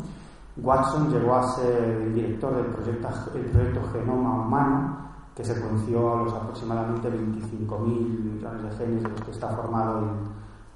Watson 0.57 1.09
llegó 1.09 1.35
a 1.35 1.43
ser 1.55 1.83
el 1.83 2.13
director 2.13 2.55
del 2.55 2.65
proyecto, 2.73 3.07
el 3.35 3.45
proyecto 3.45 3.81
Genoma 3.93 4.45
Humano, 4.45 4.97
que 5.33 5.45
secuenció 5.45 6.13
a 6.13 6.23
los 6.23 6.33
aproximadamente 6.33 7.09
25.000 7.09 7.85
millones 7.85 8.63
de 8.63 8.71
genes 8.71 9.03
de 9.03 9.09
los 9.09 9.21
que 9.21 9.31
está 9.31 9.47
formado 9.55 10.17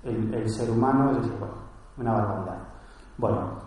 el 0.04 0.50
ser 0.50 0.70
humano, 0.70 1.12
es 1.12 1.18
decir, 1.18 1.34
bueno, 1.40 1.56
una 1.98 2.14
barbaridad. 2.14 2.58
Bueno, 3.18 3.66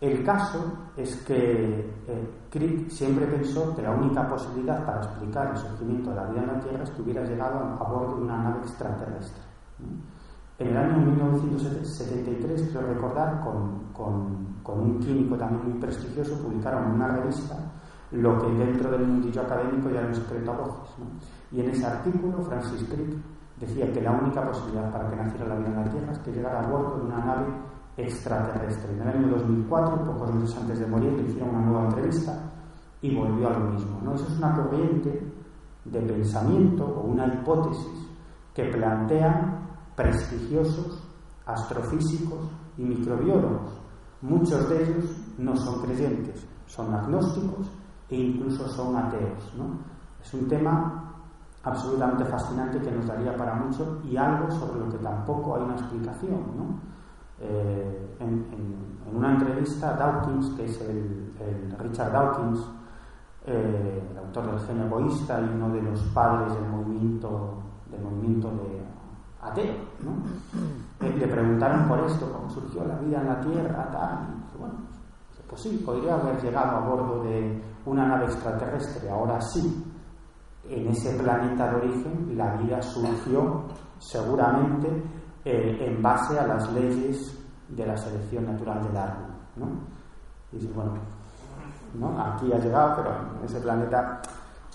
el 0.00 0.24
caso 0.24 0.90
es 0.96 1.16
que 1.24 1.80
eh, 2.06 2.30
Crick 2.50 2.88
siempre 2.88 3.26
pensó 3.26 3.74
que 3.74 3.82
la 3.82 3.90
única 3.90 4.28
posibilidad 4.28 4.84
para 4.86 4.98
explicar 4.98 5.50
el 5.50 5.56
surgimiento 5.56 6.10
de 6.10 6.16
la 6.16 6.26
vida 6.26 6.42
en 6.42 6.46
la 6.46 6.60
Tierra 6.60 6.84
es 6.84 6.90
que 6.90 7.02
hubiera 7.02 7.24
llegado 7.24 7.58
a 7.58 7.88
bordo 7.88 8.16
de 8.16 8.22
una 8.22 8.42
nave 8.44 8.60
extraterrestre. 8.60 9.42
En 10.58 10.68
el 10.68 10.76
año 10.76 10.98
1973, 10.98 12.68
quiero 12.70 12.86
recordar, 12.86 13.40
con, 13.42 13.92
con, 13.92 14.80
un 14.80 14.98
químico 15.00 15.36
también 15.36 15.70
muy 15.70 15.80
prestigioso, 15.80 16.36
publicaron 16.42 16.92
una 16.92 17.08
revista 17.08 17.56
lo 18.12 18.38
que 18.38 18.48
dentro 18.52 18.90
del 18.90 19.06
mundillo 19.06 19.42
académico 19.42 19.90
ya 19.90 20.00
era 20.00 20.08
un 20.08 20.14
secreto 20.14 20.52
a 20.52 20.56
voces. 20.56 20.94
Y 21.52 21.60
en 21.60 21.70
ese 21.70 21.86
artículo, 21.86 22.42
Francis 22.42 22.84
Crick 22.88 23.16
decía 23.58 23.92
que 23.92 24.00
la 24.00 24.12
única 24.12 24.46
posibilidad 24.46 24.90
para 24.92 25.10
que 25.10 25.16
naciera 25.16 25.46
la 25.46 25.56
vida 25.56 25.68
en 25.68 25.76
la 25.76 25.90
Tierra 25.90 26.12
es 26.12 26.18
que 26.20 26.32
llegara 26.32 26.60
a 26.60 26.68
bordo 26.68 26.98
de 26.98 27.06
una 27.06 27.18
nave 27.18 27.46
extraterrestre. 27.98 28.92
En 28.92 29.02
el 29.02 29.08
año 29.08 29.28
2004, 29.36 30.04
pocos 30.04 30.34
meses 30.34 30.56
antes 30.56 30.78
de 30.78 30.86
morir, 30.86 31.12
le 31.12 31.28
hicieron 31.28 31.50
una 31.50 31.66
nueva 31.66 31.84
entrevista 31.86 32.32
y 33.02 33.14
volvió 33.14 33.48
a 33.48 33.58
lo 33.58 33.70
mismo. 33.70 34.00
¿no? 34.02 34.14
Eso 34.14 34.26
es 34.28 34.38
una 34.38 34.54
corriente 34.54 35.32
de 35.84 36.00
pensamiento 36.00 36.84
o 36.84 37.08
una 37.08 37.26
hipótesis 37.26 38.08
que 38.54 38.64
plantean 38.66 39.66
prestigiosos 39.96 41.04
astrofísicos 41.44 42.48
y 42.76 42.82
microbiólogos. 42.82 43.80
Muchos 44.22 44.68
de 44.68 44.82
ellos 44.82 45.04
no 45.38 45.56
son 45.56 45.82
creyentes, 45.82 46.46
son 46.66 46.94
agnósticos 46.94 47.68
e 48.08 48.16
incluso 48.16 48.68
son 48.68 48.96
ateos. 48.96 49.54
¿no? 49.56 49.78
Es 50.22 50.32
un 50.34 50.46
tema 50.46 51.04
absolutamente 51.64 52.24
fascinante 52.24 52.80
que 52.80 52.92
nos 52.92 53.06
daría 53.06 53.36
para 53.36 53.54
mucho 53.54 54.00
y 54.04 54.16
algo 54.16 54.50
sobre 54.52 54.80
lo 54.80 54.88
que 54.88 54.98
tampoco 54.98 55.56
hay 55.56 55.62
una 55.62 55.74
explicación. 55.74 56.42
¿no? 56.56 56.97
Eh, 57.40 58.16
en, 58.20 58.28
en, 58.28 58.98
en, 59.06 59.16
una 59.16 59.34
entrevista, 59.34 59.94
Dawkins, 59.94 60.50
que 60.56 60.64
es 60.64 60.80
el, 60.80 61.32
el 61.40 61.78
Richard 61.78 62.12
Dawkins, 62.12 62.60
eh, 63.46 64.02
el 64.10 64.18
autor 64.18 64.50
del 64.50 64.60
genio 64.66 64.86
egoísta 64.86 65.40
y 65.40 65.44
uno 65.44 65.70
de 65.70 65.82
los 65.82 66.00
padres 66.12 66.52
del 66.54 66.68
movimiento, 66.68 67.62
del 67.90 68.02
movimiento 68.02 68.50
de 68.50 68.82
ateo, 69.40 69.74
¿no? 70.00 70.22
eh, 71.06 71.16
le 71.16 71.28
preguntaron 71.28 71.88
por 71.88 72.00
esto, 72.00 72.30
cómo 72.32 72.50
surgió 72.50 72.84
la 72.84 72.96
vida 72.96 73.20
en 73.20 73.28
la 73.28 73.40
Tierra, 73.40 73.88
tal, 73.90 74.28
y 74.28 74.42
dice, 74.42 74.58
bueno, 74.58 74.74
pues 75.48 75.62
sí, 75.62 75.82
podría 75.84 76.14
haber 76.14 76.42
llegado 76.42 76.76
a 76.76 76.80
bordo 76.80 77.22
de 77.22 77.62
una 77.86 78.06
nave 78.06 78.26
extraterrestre, 78.26 79.08
ahora 79.08 79.40
sí, 79.40 79.84
en 80.68 80.88
ese 80.88 81.16
planeta 81.16 81.70
de 81.70 81.76
origen 81.76 82.36
la 82.36 82.54
vida 82.56 82.82
surgió 82.82 83.62
seguramente 83.98 85.02
eh, 85.50 85.86
en 85.86 86.02
base 86.02 86.38
a 86.38 86.46
las 86.46 86.70
leyes 86.74 87.34
de 87.68 87.86
la 87.86 87.96
selección 87.96 88.44
natural 88.44 88.82
de 88.82 88.92
Darwin. 88.92 89.26
¿no? 89.56 89.66
Y 90.52 90.56
dice, 90.58 90.70
bueno, 90.74 90.92
¿no? 91.98 92.20
aquí 92.20 92.52
ha 92.52 92.58
llegado, 92.58 92.96
pero 92.96 93.10
en 93.38 93.46
ese 93.46 93.58
planeta. 93.60 94.20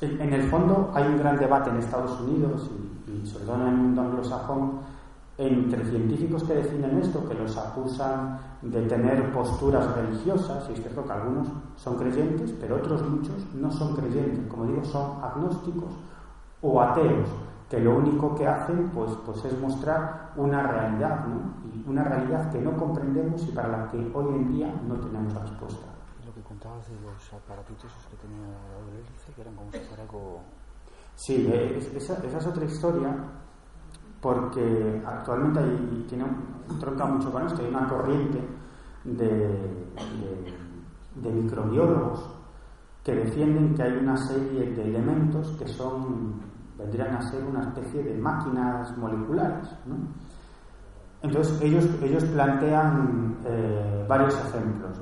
En, 0.01 0.19
en, 0.19 0.33
el 0.33 0.49
fondo 0.49 0.91
hay 0.95 1.05
un 1.05 1.19
gran 1.19 1.37
debate 1.37 1.69
en 1.69 1.77
Estados 1.77 2.19
Unidos 2.21 2.71
y, 3.07 3.11
y 3.11 3.27
sobre 3.27 3.45
todo 3.45 3.55
en 3.57 3.67
el 3.67 3.75
mundo 3.75 4.01
anglosajón 4.01 4.79
entre 5.37 5.85
científicos 5.85 6.43
que 6.43 6.55
definen 6.55 6.97
esto, 6.97 7.27
que 7.29 7.35
los 7.35 7.55
acusan 7.55 8.39
de 8.63 8.81
tener 8.87 9.31
posturas 9.31 9.95
religiosas, 9.95 10.67
y 10.69 10.73
es 10.73 10.79
cierto 10.81 11.05
que 11.05 11.11
algunos 11.11 11.49
son 11.75 11.97
creyentes, 11.97 12.51
pero 12.59 12.77
otros 12.77 13.07
muchos 13.07 13.35
no 13.53 13.71
son 13.71 13.95
creyentes, 13.95 14.47
como 14.47 14.65
digo, 14.65 14.83
son 14.85 15.23
agnósticos 15.23 15.93
o 16.63 16.81
ateos 16.81 17.29
que 17.73 17.79
lo 17.79 17.97
único 17.97 18.35
que 18.35 18.45
hacen 18.45 18.91
pues, 18.91 19.09
pues 19.25 19.45
es 19.45 19.59
mostrar 19.59 20.31
una 20.35 20.61
realidad, 20.61 21.25
¿no? 21.25 21.55
Y 21.65 21.89
una 21.89 22.03
realidad 22.03 22.51
que 22.51 22.61
no 22.61 22.77
comprendemos 22.77 23.47
y 23.47 23.51
para 23.51 23.67
la 23.67 23.87
que 23.89 23.97
hoy 24.13 24.35
en 24.35 24.53
día 24.53 24.81
no 24.87 24.93
tenemos 24.99 25.33
respuesta. 25.33 25.87
Lo 26.23 26.31
que 26.35 26.41
contabas 26.41 26.87
de 26.87 27.01
los 27.01 27.33
aparatitos 27.33 27.91
que 28.11 28.17
tenía 28.17 28.45
Aurelice, 28.77 29.33
que 29.33 29.41
eran 29.41 29.55
como 29.55 29.71
si 29.71 29.79
fuera 29.79 30.03
algo... 30.03 30.41
Sí, 31.15 31.51
esa, 31.51 32.23
esa, 32.23 32.37
es 32.37 32.45
otra 32.45 32.63
historia, 32.63 33.11
porque 34.21 35.01
actualmente 35.03 35.59
hay, 35.61 36.05
tiene, 36.07 36.25
tronca 36.79 37.05
mucho 37.07 37.31
con 37.31 37.47
esto, 37.47 37.63
hay 37.63 37.69
una 37.69 37.89
corriente 37.89 38.39
de, 39.03 39.25
de, 39.25 40.53
de 41.15 41.31
microbiólogos 41.31 42.23
que 43.03 43.15
defienden 43.15 43.73
que 43.73 43.81
hay 43.81 43.93
una 43.93 44.15
serie 44.15 44.73
de 44.73 44.83
elementos 44.83 45.55
que 45.57 45.67
son 45.67 46.52
vendrían 46.77 47.15
a 47.15 47.21
ser 47.21 47.43
una 47.43 47.61
especie 47.61 48.03
de 48.03 48.17
máquinas 48.17 48.97
moleculares. 48.97 49.69
Entonces 51.21 51.61
ellos, 51.61 51.85
ellos 52.01 52.23
plantean 52.25 53.37
eh, 53.45 54.05
varios 54.07 54.35
ejemplos. 54.47 54.99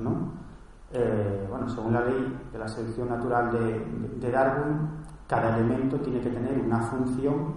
Eh, 0.92 1.46
bueno, 1.48 1.68
según 1.68 1.94
la 1.94 2.04
ley 2.04 2.38
de 2.52 2.58
la 2.58 2.68
selección 2.68 3.08
natural 3.08 3.50
de, 3.50 4.30
Darwin, 4.30 4.88
cada 5.26 5.56
elemento 5.56 5.98
tiene 6.00 6.20
que 6.20 6.30
tener 6.30 6.58
una 6.60 6.80
función 6.82 7.54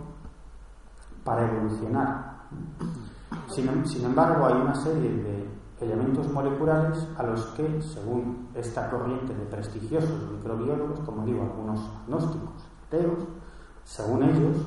para 1.23 1.45
evolucionar. 1.47 2.45
Sin, 3.47 3.85
sin 3.85 4.05
embargo, 4.05 4.45
hay 4.45 4.53
una 4.53 4.75
serie 4.75 5.11
de 5.11 5.55
elementos 5.81 6.31
moleculares 6.31 7.07
a 7.17 7.23
los 7.23 7.45
que, 7.47 7.81
según 7.81 8.47
esta 8.55 8.89
corriente 8.89 9.33
de 9.33 9.45
prestigiosos 9.45 10.31
microbiólogos, 10.31 11.01
como 11.01 11.25
digo, 11.25 11.43
algunos 11.43 11.91
gnósticos, 12.07 12.65
ateos, 12.87 13.27
según 13.85 14.23
ellos, 14.23 14.57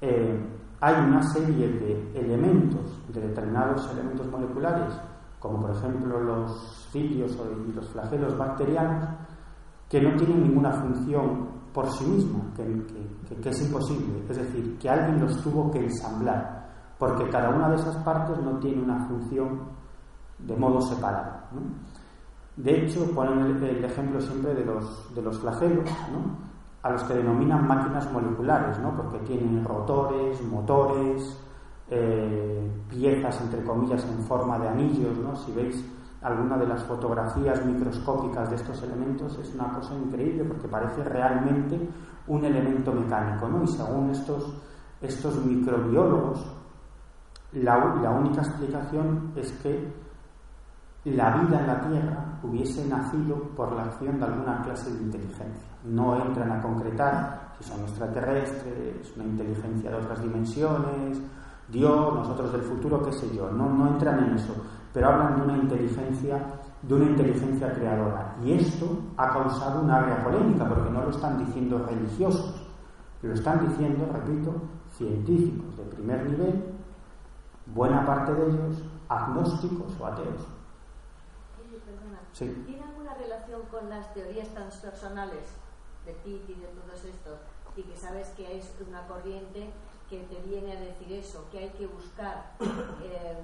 eh, 0.00 0.38
hay 0.80 0.94
una 0.94 1.22
serie 1.22 1.68
de 1.68 2.18
elementos, 2.18 3.00
de 3.08 3.20
determinados 3.20 3.88
elementos 3.92 4.26
moleculares, 4.26 4.92
como 5.38 5.62
por 5.62 5.70
ejemplo 5.70 6.20
los 6.20 6.88
cilios 6.90 7.38
y 7.68 7.72
los 7.72 7.88
flagelos 7.90 8.36
bacterianos, 8.36 9.08
que 9.88 10.00
no 10.00 10.16
tienen 10.16 10.42
ninguna 10.42 10.72
función 10.72 11.48
por 11.72 11.88
sí 11.92 12.04
mismos, 12.04 12.42
que, 12.56 13.48
es 13.48 13.62
imposible. 13.62 14.24
Es 14.28 14.36
decir, 14.36 14.76
que 14.78 14.90
alguien 14.90 15.20
los 15.20 15.40
tuvo 15.42 15.70
que 15.70 15.78
ensamblar, 15.78 16.68
porque 16.98 17.28
cada 17.30 17.50
una 17.50 17.70
de 17.70 17.76
esas 17.76 17.96
partes 17.98 18.38
no 18.42 18.58
tiene 18.58 18.82
una 18.82 19.06
función 19.06 19.60
de 20.38 20.56
modo 20.56 20.80
separado. 20.80 21.40
De 22.56 22.82
hecho, 22.82 23.06
ponen 23.14 23.38
el, 23.38 23.62
el, 23.62 23.84
ejemplo 23.84 24.20
siempre 24.20 24.54
de 24.54 24.64
los, 24.64 25.14
de 25.14 25.22
los 25.22 25.38
flagelos, 25.38 25.88
¿no? 26.12 26.49
A 26.82 26.90
los 26.90 27.02
que 27.04 27.14
denominan 27.14 27.66
máquinas 27.66 28.10
moleculares, 28.12 28.78
¿no? 28.78 28.94
porque 28.96 29.18
tienen 29.20 29.64
rotores, 29.64 30.42
motores, 30.42 31.38
eh, 31.90 32.70
piezas 32.88 33.40
entre 33.42 33.62
comillas 33.62 34.04
en 34.04 34.22
forma 34.24 34.58
de 34.58 34.68
anillos. 34.68 35.16
¿no? 35.18 35.36
Si 35.36 35.52
veis 35.52 35.84
alguna 36.22 36.56
de 36.56 36.66
las 36.66 36.82
fotografías 36.84 37.64
microscópicas 37.64 38.50
de 38.50 38.56
estos 38.56 38.82
elementos 38.82 39.38
es 39.38 39.54
una 39.54 39.72
cosa 39.72 39.94
increíble 39.94 40.44
porque 40.44 40.68
parece 40.68 41.04
realmente 41.04 41.88
un 42.28 42.44
elemento 42.44 42.92
mecánico. 42.92 43.48
¿no? 43.48 43.62
Y 43.62 43.68
según 43.68 44.10
estos, 44.10 44.54
estos 45.02 45.44
microbiólogos, 45.44 46.46
la, 47.52 47.96
la 48.00 48.10
única 48.10 48.40
explicación 48.40 49.32
es 49.36 49.52
que 49.62 49.92
la 51.04 51.42
vida 51.42 51.60
en 51.60 51.66
la 51.66 51.80
Tierra 51.80 52.38
hubiese 52.42 52.86
nacido 52.86 53.36
por 53.56 53.72
la 53.72 53.84
acción 53.84 54.18
de 54.18 54.24
alguna 54.24 54.62
clase 54.62 54.92
de 54.92 55.02
inteligencia. 55.02 55.69
No 55.84 56.20
entran 56.22 56.52
a 56.52 56.62
concretar 56.62 57.54
si 57.58 57.64
son 57.64 57.80
extraterrestres, 57.80 59.12
una 59.16 59.24
inteligencia 59.24 59.90
de 59.90 59.96
otras 59.96 60.22
dimensiones, 60.22 61.18
Dios, 61.68 62.14
nosotros 62.14 62.52
del 62.52 62.62
futuro, 62.62 63.02
qué 63.04 63.12
sé 63.12 63.34
yo. 63.34 63.50
No, 63.50 63.68
no 63.68 63.88
entran 63.88 64.24
en 64.24 64.34
eso, 64.34 64.54
pero 64.92 65.08
hablan 65.08 65.36
de 65.36 65.42
una 65.42 65.58
inteligencia, 65.58 66.42
de 66.82 66.94
una 66.94 67.04
inteligencia 67.04 67.72
creadora. 67.74 68.36
Y 68.42 68.52
esto 68.52 68.86
ha 69.16 69.30
causado 69.30 69.82
una 69.82 69.96
área 69.96 70.24
polémica, 70.24 70.68
porque 70.68 70.90
no 70.90 71.02
lo 71.02 71.10
están 71.10 71.44
diciendo 71.44 71.86
religiosos, 71.86 72.66
lo 73.22 73.34
están 73.34 73.68
diciendo, 73.68 74.08
repito, 74.12 74.54
científicos 74.96 75.76
de 75.76 75.84
primer 75.84 76.28
nivel, 76.30 76.74
buena 77.66 78.04
parte 78.04 78.34
de 78.34 78.46
ellos 78.46 78.82
agnósticos 79.08 79.92
o 80.00 80.06
ateos. 80.06 80.46
Sí. 82.32 82.62
¿Tiene 82.66 82.82
alguna 82.84 83.14
relación 83.14 83.60
con 83.70 83.90
las 83.90 84.14
teorías 84.14 84.48
transpersonales 84.48 85.52
de 86.04 86.12
y 86.28 86.54
de 86.54 86.66
todos 86.68 87.04
estos? 87.04 87.38
Y 87.76 87.82
que 87.82 87.96
sabes 87.96 88.28
que 88.30 88.58
es 88.58 88.74
una 88.86 89.06
corriente 89.06 89.70
que 90.08 90.24
te 90.24 90.40
viene 90.42 90.76
a 90.76 90.80
decir 90.80 91.12
eso, 91.12 91.46
que 91.52 91.58
hay 91.60 91.70
que 91.70 91.86
buscar 91.86 92.52
eh, 92.60 93.38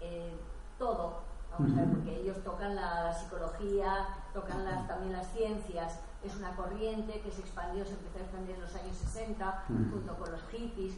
eh, 0.00 0.36
todo, 0.78 1.20
vamos 1.50 1.72
a 1.72 1.80
ver, 1.80 1.90
porque 1.90 2.20
ellos 2.20 2.42
tocan 2.44 2.76
la, 2.76 3.04
la, 3.04 3.12
psicología, 3.12 4.06
tocan 4.32 4.64
las, 4.64 4.86
también 4.86 5.12
las 5.12 5.32
ciencias, 5.32 5.98
es 6.22 6.36
una 6.36 6.54
corriente 6.54 7.20
que 7.20 7.30
se 7.32 7.40
expandió, 7.40 7.84
se 7.84 7.94
empezó 7.94 8.18
a 8.18 8.22
expandir 8.22 8.54
en 8.54 8.62
los 8.62 8.74
años 8.76 8.96
60, 8.96 9.64
Mm. 9.68 9.90
junto 9.90 10.14
con 10.16 10.30
los 10.30 10.40
hippies, 10.52 10.94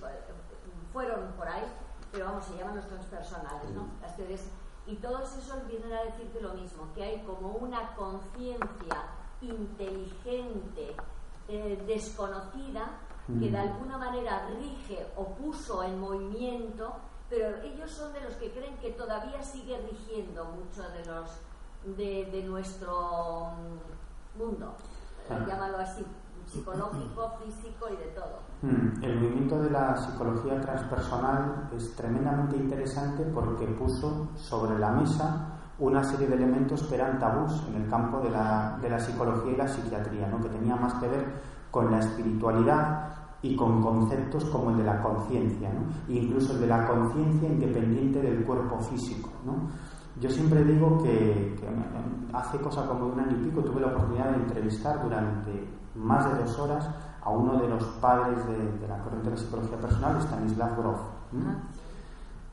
fueron 0.92 1.32
por 1.32 1.48
ahí, 1.48 1.64
pero 2.12 2.26
vamos, 2.26 2.44
se 2.44 2.56
llaman 2.56 2.76
los 2.76 2.86
transpersonales, 2.86 3.70
¿no? 3.70 3.88
Las 4.02 4.16
teorías. 4.16 4.42
Y 4.86 4.96
todos 4.96 5.36
esos 5.36 5.66
vienen 5.66 5.92
a 5.92 6.02
decirte 6.02 6.40
lo 6.40 6.52
mismo, 6.54 6.92
que 6.94 7.02
hay 7.02 7.22
como 7.22 7.48
una 7.52 7.94
conciencia 7.96 9.02
inteligente, 9.48 10.94
eh, 11.48 11.82
desconocida, 11.86 12.98
que 13.26 13.50
de 13.50 13.50
Mm. 13.50 13.56
alguna 13.56 13.98
manera 13.98 14.46
rige 14.58 15.06
o 15.16 15.26
puso 15.34 15.82
en 15.82 15.98
movimiento, 15.98 16.92
pero 17.30 17.56
ellos 17.62 17.90
son 17.90 18.12
de 18.12 18.20
los 18.20 18.34
que 18.34 18.50
creen 18.50 18.76
que 18.78 18.90
todavía 18.92 19.42
sigue 19.42 19.78
rigiendo 19.90 20.44
mucho 20.44 20.82
de 20.90 21.04
los 21.06 21.30
de, 21.96 22.26
de 22.32 22.42
nuestro 22.44 23.48
mm, 23.52 24.38
mundo, 24.38 24.74
Ah. 25.30 25.44
llámalo 25.46 25.78
así, 25.78 26.04
psicológico, 26.46 27.32
físico 27.44 27.86
y 27.90 27.96
de 27.96 28.06
todo. 28.12 28.40
Mm, 28.62 29.02
El 29.04 29.20
movimiento 29.20 29.58
de 29.62 29.70
la 29.70 29.96
psicología 29.96 30.60
transpersonal 30.60 31.70
es 31.76 31.94
tremendamente 31.96 32.56
interesante 32.56 33.22
porque 33.34 33.66
puso 33.68 34.28
sobre 34.36 34.78
la 34.78 34.90
mesa 34.92 35.53
una 35.78 36.04
serie 36.04 36.28
de 36.28 36.34
elementos 36.34 36.82
que 36.84 36.94
eran 36.94 37.18
tabús 37.18 37.62
en 37.68 37.82
el 37.82 37.88
campo 37.88 38.20
de 38.20 38.30
la, 38.30 38.78
de 38.80 38.88
la 38.88 38.98
psicología 38.98 39.52
y 39.52 39.56
la 39.56 39.68
psiquiatría, 39.68 40.28
¿no? 40.28 40.40
que 40.40 40.48
tenía 40.48 40.76
más 40.76 40.94
que 40.94 41.08
ver 41.08 41.42
con 41.70 41.90
la 41.90 41.98
espiritualidad 41.98 43.08
y 43.42 43.56
con 43.56 43.82
conceptos 43.82 44.44
como 44.46 44.70
el 44.70 44.78
de 44.78 44.84
la 44.84 45.02
conciencia, 45.02 45.70
¿no? 45.72 45.82
e 46.08 46.18
incluso 46.18 46.52
el 46.54 46.60
de 46.60 46.66
la 46.66 46.86
conciencia 46.86 47.48
independiente 47.48 48.22
del 48.22 48.44
cuerpo 48.44 48.78
físico. 48.78 49.30
¿no? 49.44 49.54
Yo 50.20 50.30
siempre 50.30 50.62
digo 50.64 51.02
que, 51.02 51.56
hace 52.32 52.58
cosa 52.58 52.86
como 52.86 53.06
un 53.06 53.18
año 53.18 53.36
y 53.36 53.48
pico 53.48 53.62
tuve 53.62 53.80
la 53.80 53.88
oportunidad 53.88 54.30
de 54.30 54.36
entrevistar 54.36 55.02
durante 55.02 55.68
más 55.96 56.30
de 56.32 56.44
dos 56.44 56.58
horas 56.58 56.88
a 57.20 57.30
uno 57.30 57.60
de 57.60 57.68
los 57.68 57.84
padres 58.00 58.38
de, 58.46 58.86
la 58.86 58.98
corriente 59.02 59.30
de 59.30 59.36
la 59.36 59.42
psicología 59.42 59.78
personal, 59.78 60.20
Stanislav 60.20 60.76
Grof. 60.76 61.00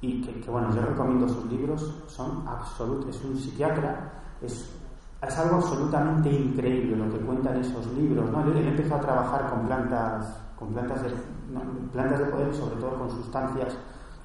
Y 0.01 0.21
que, 0.21 0.49
bueno, 0.49 0.73
yo 0.73 0.81
recomiendo 0.81 1.29
sus 1.29 1.45
libros, 1.45 2.03
son 2.07 2.43
absolutos, 2.47 3.15
es 3.15 3.23
un 3.23 3.37
psiquiatra, 3.37 4.11
es, 4.41 4.67
es 5.21 5.37
algo 5.37 5.57
absolutamente 5.57 6.31
increíble 6.31 6.95
lo 6.95 7.11
que 7.11 7.23
cuentan 7.23 7.57
esos 7.57 7.85
libros. 7.93 8.29
¿no? 8.31 8.41
Empezó 8.51 8.95
a 8.95 8.99
trabajar 9.01 9.49
con 9.51 9.67
plantas, 9.67 10.35
con 10.57 10.73
plantas 10.73 11.03
de, 11.03 11.09
no, 11.51 11.61
plantas 11.91 12.19
de 12.19 12.25
poder 12.25 12.53
sobre 12.55 12.75
todo 12.77 12.97
con 12.97 13.11
sustancias 13.11 13.77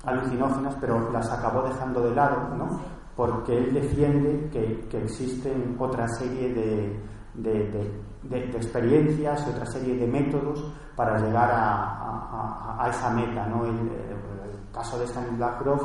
alucinógenas, 0.04 0.74
pero 0.80 1.10
las 1.12 1.30
acabó 1.30 1.62
dejando 1.68 2.00
de 2.00 2.14
lado, 2.14 2.56
¿no? 2.56 2.80
porque 3.14 3.56
él 3.56 3.74
defiende 3.74 4.48
que, 4.50 4.86
que 4.88 5.02
existen 5.02 5.76
otra 5.78 6.06
serie 6.08 6.54
de, 6.54 7.00
de, 7.34 7.92
de, 8.22 8.38
experiencias 8.50 9.46
y 9.46 9.50
otra 9.50 9.66
serie 9.66 9.96
de 9.96 10.06
métodos 10.06 10.72
para 10.94 11.18
llegar 11.18 11.50
a, 11.50 12.76
a, 12.78 12.84
a 12.84 12.90
esa 12.90 13.10
meta. 13.10 13.46
¿no? 13.46 13.64
El, 13.64 13.90
caso 14.76 14.98
de 14.98 15.06
Stanislav 15.06 15.58
Grof, 15.60 15.82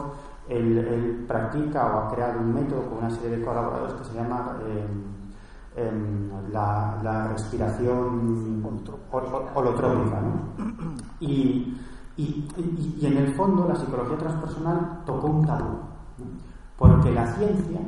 él, 0.50 0.78
él, 0.78 1.26
practica 1.26 1.88
o 1.88 2.00
ha 2.00 2.14
creado 2.14 2.42
un 2.42 2.54
método 2.54 2.90
con 2.90 2.98
una 2.98 3.10
serie 3.10 3.38
de 3.38 3.46
colaboradores 3.46 3.94
que 3.94 4.04
se 4.04 4.14
llama 4.16 4.58
eh, 4.66 4.88
eh, 5.78 5.92
la, 6.52 7.00
la, 7.02 7.28
respiración 7.30 8.62
holotrópica. 9.56 10.22
¿no? 10.22 10.92
Y, 11.22 11.78
y, 12.18 12.24
y, 12.58 12.98
y 13.00 13.06
en 13.06 13.18
el 13.18 13.36
fondo 13.36 13.68
la 13.68 13.76
psicología 13.76 14.18
transpersonal 14.18 15.04
tocó 15.06 15.28
un 15.28 15.46
tabú. 15.46 15.78
Porque 16.78 17.12
la 17.12 17.28
ciencia, 17.36 17.80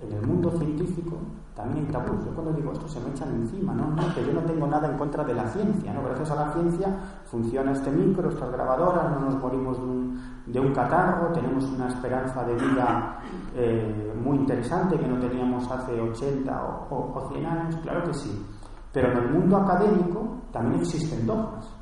en 0.00 0.12
el 0.12 0.26
mundo 0.26 0.50
científico, 0.52 1.16
también 1.54 1.88
hay. 1.88 2.24
Yo 2.24 2.34
cuando 2.34 2.52
digo 2.52 2.72
esto 2.72 2.88
se 2.88 3.00
me 3.00 3.10
echan 3.10 3.34
encima, 3.34 3.74
¿no? 3.74 3.88
no 3.88 4.14
que 4.14 4.24
yo 4.24 4.32
no 4.32 4.42
tengo 4.42 4.66
nada 4.66 4.88
en 4.88 4.96
contra 4.96 5.24
de 5.24 5.34
la 5.34 5.46
ciencia, 5.48 5.92
¿no? 5.92 6.04
Gracias 6.04 6.30
a 6.30 6.34
la 6.36 6.52
ciencia 6.52 6.96
funciona 7.24 7.72
este 7.72 7.90
micro, 7.90 8.28
estas 8.28 8.52
grabadoras, 8.52 9.10
no 9.10 9.20
nos 9.20 9.42
morimos 9.42 9.76
de 9.76 9.84
un, 9.84 10.20
de 10.46 10.72
catarro, 10.72 11.32
tenemos 11.32 11.64
una 11.64 11.88
esperanza 11.88 12.44
de 12.44 12.54
vida 12.54 13.18
eh, 13.56 14.14
muy 14.22 14.36
interesante 14.36 14.98
que 14.98 15.08
no 15.08 15.18
teníamos 15.18 15.68
hace 15.70 16.00
80 16.00 16.62
o, 16.62 16.94
o, 16.94 17.18
o 17.18 17.28
100 17.32 17.46
años, 17.46 17.76
claro 17.82 18.04
que 18.04 18.14
sí. 18.14 18.46
Pero 18.92 19.10
en 19.10 19.18
el 19.18 19.30
mundo 19.32 19.56
académico 19.56 20.38
también 20.52 20.80
existen 20.80 21.26
dogmas. 21.26 21.77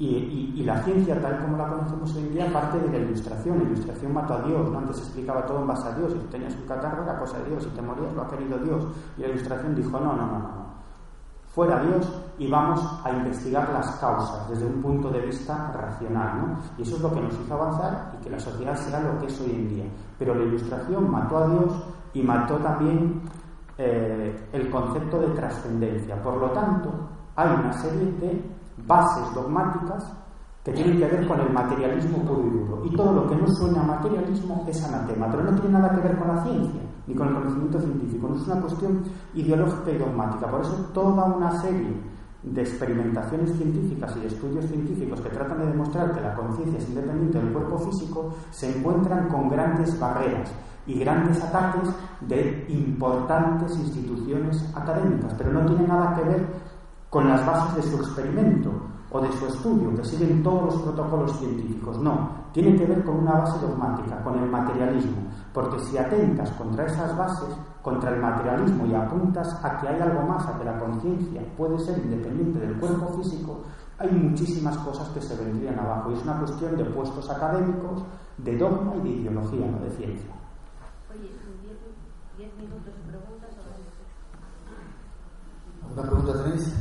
Y, 0.00 0.62
la 0.62 0.80
ciencia, 0.84 1.20
tal 1.20 1.40
como 1.40 1.56
la 1.56 1.68
conocemos 1.68 2.14
hoy 2.14 2.22
en 2.22 2.32
día, 2.32 2.52
parte 2.52 2.78
de 2.78 2.88
la 2.88 2.98
ilustración. 2.98 3.58
La 3.58 3.64
ilustración 3.64 4.14
mató 4.14 4.34
a 4.34 4.42
Dios, 4.42 4.70
¿no? 4.70 4.78
Antes 4.78 4.96
se 4.96 5.02
explicaba 5.02 5.44
todo 5.44 5.60
en 5.60 5.66
base 5.66 5.88
a 5.88 5.92
Dios. 5.92 6.12
Si 6.12 6.18
tenías 6.28 6.54
un 6.54 6.66
catarro, 6.66 7.02
era 7.02 7.18
cosa 7.18 7.38
de 7.38 7.50
Dios. 7.50 7.64
Si 7.64 7.70
te 7.70 7.82
morías, 7.82 8.12
lo 8.12 8.22
ha 8.22 8.28
querido 8.28 8.58
Dios. 8.58 8.86
Y 9.16 9.22
la 9.22 9.28
ilustración 9.28 9.74
dijo: 9.74 9.98
no, 9.98 10.14
no, 10.14 10.26
no, 10.26 10.38
no. 10.38 10.68
Fuera 11.48 11.82
Dios 11.82 12.06
y 12.38 12.48
vamos 12.48 12.80
a 13.02 13.10
investigar 13.10 13.68
las 13.70 13.90
causas 13.96 14.48
desde 14.48 14.66
un 14.66 14.80
punto 14.80 15.10
de 15.10 15.20
vista 15.20 15.72
racional, 15.72 16.36
¿no? 16.36 16.58
Y 16.76 16.82
eso 16.82 16.94
es 16.96 17.02
lo 17.02 17.12
que 17.12 17.20
nos 17.20 17.34
hizo 17.34 17.54
avanzar 17.54 18.12
y 18.16 18.22
que 18.22 18.30
la 18.30 18.38
sociedad 18.38 18.76
será 18.76 19.00
lo 19.00 19.18
que 19.18 19.26
es 19.26 19.40
hoy 19.40 19.50
en 19.50 19.68
día. 19.68 19.84
Pero 20.18 20.34
la 20.34 20.44
ilustración 20.44 21.10
mató 21.10 21.38
a 21.38 21.48
Dios 21.48 21.72
y 22.14 22.22
mató 22.22 22.56
también 22.58 23.22
eh, 23.76 24.48
el 24.52 24.70
concepto 24.70 25.18
de 25.18 25.28
trascendencia. 25.28 26.22
Por 26.22 26.36
lo 26.36 26.50
tanto, 26.50 26.90
hay 27.34 27.48
una 27.48 27.72
serie 27.72 28.12
de 28.20 28.57
bases 28.86 29.34
dogmáticas 29.34 30.12
que 30.64 30.72
tienen 30.72 30.98
que 30.98 31.06
ver 31.06 31.26
con 31.26 31.40
el 31.40 31.52
materialismo 31.52 32.18
puro 32.18 32.46
y 32.46 32.50
duro. 32.50 32.82
Y 32.84 32.96
todo 32.96 33.12
lo 33.12 33.28
que 33.28 33.36
no 33.36 33.46
suena 33.48 33.82
a 33.82 33.86
materialismo 33.86 34.64
es 34.68 34.84
anatema, 34.84 35.30
pero 35.30 35.44
no 35.44 35.52
tiene 35.60 35.78
nada 35.78 35.94
que 35.94 36.00
ver 36.02 36.18
con 36.18 36.28
la 36.28 36.42
ciencia 36.42 36.82
ni 37.06 37.14
con 37.14 37.28
el 37.28 37.34
conocimiento 37.34 37.80
científico, 37.80 38.28
no 38.28 38.36
es 38.36 38.46
una 38.46 38.60
cuestión 38.60 39.02
ideológica 39.34 39.90
y 39.90 39.98
dogmática. 39.98 40.50
Por 40.50 40.60
eso 40.60 40.74
toda 40.92 41.24
una 41.24 41.58
serie 41.62 41.96
de 42.42 42.60
experimentaciones 42.60 43.56
científicas 43.56 44.14
y 44.16 44.20
de 44.20 44.26
estudios 44.26 44.66
científicos 44.66 45.20
que 45.22 45.30
tratan 45.30 45.58
de 45.58 45.66
demostrar 45.66 46.12
que 46.12 46.20
la 46.20 46.34
conciencia 46.34 46.78
es 46.78 46.88
independiente 46.88 47.38
del 47.38 47.52
cuerpo 47.52 47.78
físico 47.78 48.34
se 48.50 48.78
encuentran 48.78 49.28
con 49.28 49.48
grandes 49.48 49.98
barreras 49.98 50.52
y 50.86 50.98
grandes 50.98 51.42
ataques 51.42 51.90
de 52.20 52.66
importantes 52.68 53.76
instituciones 53.78 54.72
académicas, 54.74 55.34
pero 55.36 55.52
no 55.52 55.66
tiene 55.66 55.86
nada 55.86 56.14
que 56.14 56.28
ver 56.28 56.46
con 57.10 57.28
las 57.28 57.44
bases 57.46 57.76
de 57.76 57.90
su 57.90 57.96
experimento 57.96 58.70
o 59.10 59.20
de 59.20 59.32
su 59.32 59.46
estudio, 59.46 59.94
que 59.94 60.04
siguen 60.04 60.42
todos 60.42 60.74
los 60.74 60.82
protocolos 60.82 61.38
científicos. 61.38 61.98
No, 61.98 62.30
tiene 62.52 62.76
que 62.76 62.84
ver 62.84 63.02
con 63.04 63.20
una 63.20 63.38
base 63.38 63.58
dogmática, 63.66 64.22
con 64.22 64.38
el 64.38 64.50
materialismo, 64.50 65.22
porque 65.52 65.78
si 65.80 65.96
atentas 65.96 66.50
contra 66.52 66.84
esas 66.84 67.16
bases, 67.16 67.56
contra 67.82 68.10
el 68.10 68.20
materialismo 68.20 68.86
y 68.86 68.94
apuntas 68.94 69.58
a 69.64 69.78
que 69.78 69.88
hay 69.88 70.00
algo 70.00 70.22
más, 70.28 70.46
a 70.46 70.58
que 70.58 70.64
la 70.64 70.78
conciencia 70.78 71.42
puede 71.56 71.78
ser 71.78 71.98
independiente 71.98 72.58
del 72.58 72.78
cuerpo 72.78 73.08
físico, 73.16 73.62
hay 73.98 74.10
muchísimas 74.12 74.76
cosas 74.78 75.08
que 75.08 75.20
se 75.22 75.36
vendrían 75.36 75.78
abajo. 75.78 76.10
Y 76.10 76.14
es 76.14 76.22
una 76.22 76.38
cuestión 76.38 76.76
de 76.76 76.84
puestos 76.84 77.28
académicos, 77.30 78.04
de 78.36 78.56
dogma 78.56 78.94
y 78.96 79.00
de 79.00 79.08
ideología, 79.08 79.66
no 79.66 79.78
de 79.80 79.90
ciencia. 79.90 80.30
Oye, 81.10 81.32
10 82.36 82.56
minutos 82.56 82.84
de 82.84 82.92
preguntas 83.10 83.48
¿Alguna 85.82 86.02
pregunta 86.02 86.44
tenéis? 86.44 86.74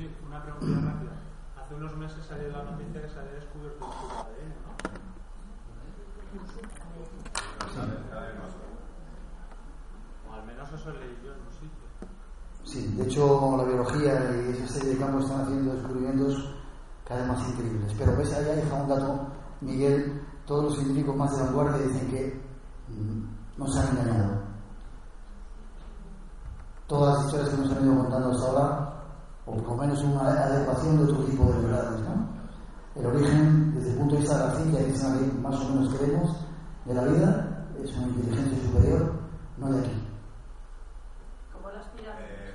Sí, 0.00 0.08
una 0.26 0.42
pregunta 0.42 0.80
rápida. 0.80 1.12
Hace 1.60 1.74
unos 1.74 1.94
meses 1.98 2.24
salió 2.24 2.48
la 2.48 2.64
noticia 2.64 3.02
que 3.02 3.08
se 3.10 3.18
había 3.18 3.32
descubierto 3.32 3.84
el 3.84 4.16
ADN, 4.16 4.48
¿no? 4.64 4.72
O 10.26 10.32
al 10.32 10.46
menos 10.46 10.72
eso 10.72 10.90
leí 10.92 11.20
yo 11.22 11.34
en 11.34 11.40
un 11.40 11.52
sitio. 11.52 11.84
Sí, 12.64 12.96
de 12.96 13.04
hecho 13.04 13.56
la 13.58 13.64
biología 13.64 14.32
y 14.36 14.52
esa 14.52 14.68
serie 14.68 14.94
de 14.94 14.98
campos 15.00 15.24
están 15.24 15.42
haciendo 15.42 15.74
descubrimientos 15.74 16.48
cada 17.04 17.20
vez 17.20 17.28
más 17.28 17.48
increíbles. 17.50 17.94
Pero 17.98 18.16
ves, 18.16 18.32
ahí 18.32 18.56
deja 18.56 18.74
un 18.76 18.88
dato, 18.88 19.26
Miguel, 19.60 20.22
todos 20.46 20.64
los 20.64 20.74
científicos 20.76 21.14
más 21.14 21.36
de 21.36 21.44
vanguardia 21.44 21.86
dicen 21.86 22.08
que 22.08 22.42
mm, 22.88 23.58
nos 23.58 23.76
han 23.76 23.98
engañado. 23.98 24.40
Todas 26.86 27.16
las 27.16 27.26
historias 27.26 27.50
que 27.50 27.56
nos 27.58 27.70
han 27.72 27.84
ido 27.84 27.96
contando 27.96 28.30
hasta 28.30 28.46
ahora, 28.46 28.99
o 29.50 29.56
por 29.56 29.76
lo 29.76 29.82
menos 29.82 30.02
una 30.04 30.20
adecuación 30.20 30.98
de 30.98 31.04
otro 31.04 31.24
tipo 31.24 31.44
de 31.44 31.60
verdades, 31.66 32.00
¿no? 32.02 32.40
El 32.94 33.06
origen, 33.06 33.74
desde 33.74 33.90
el 33.92 33.98
punto 33.98 34.14
de 34.14 34.20
vista 34.20 34.38
de 34.38 34.44
la 34.44 34.54
ciencia, 34.54 34.84
que 34.84 34.92
es 34.92 35.02
la 35.02 35.18
que 35.18 35.32
más 35.40 35.56
o 35.56 35.68
menos 35.70 35.94
creemos, 35.94 36.36
de 36.84 36.94
la 36.94 37.04
vida, 37.04 37.66
es 37.82 37.96
una 37.96 38.08
inteligencia 38.08 38.58
superior, 38.68 39.12
no 39.58 39.72
de 39.72 39.80
aquí. 39.80 40.08
Como 41.52 41.70
las 41.70 41.86
pirámides. 41.88 42.54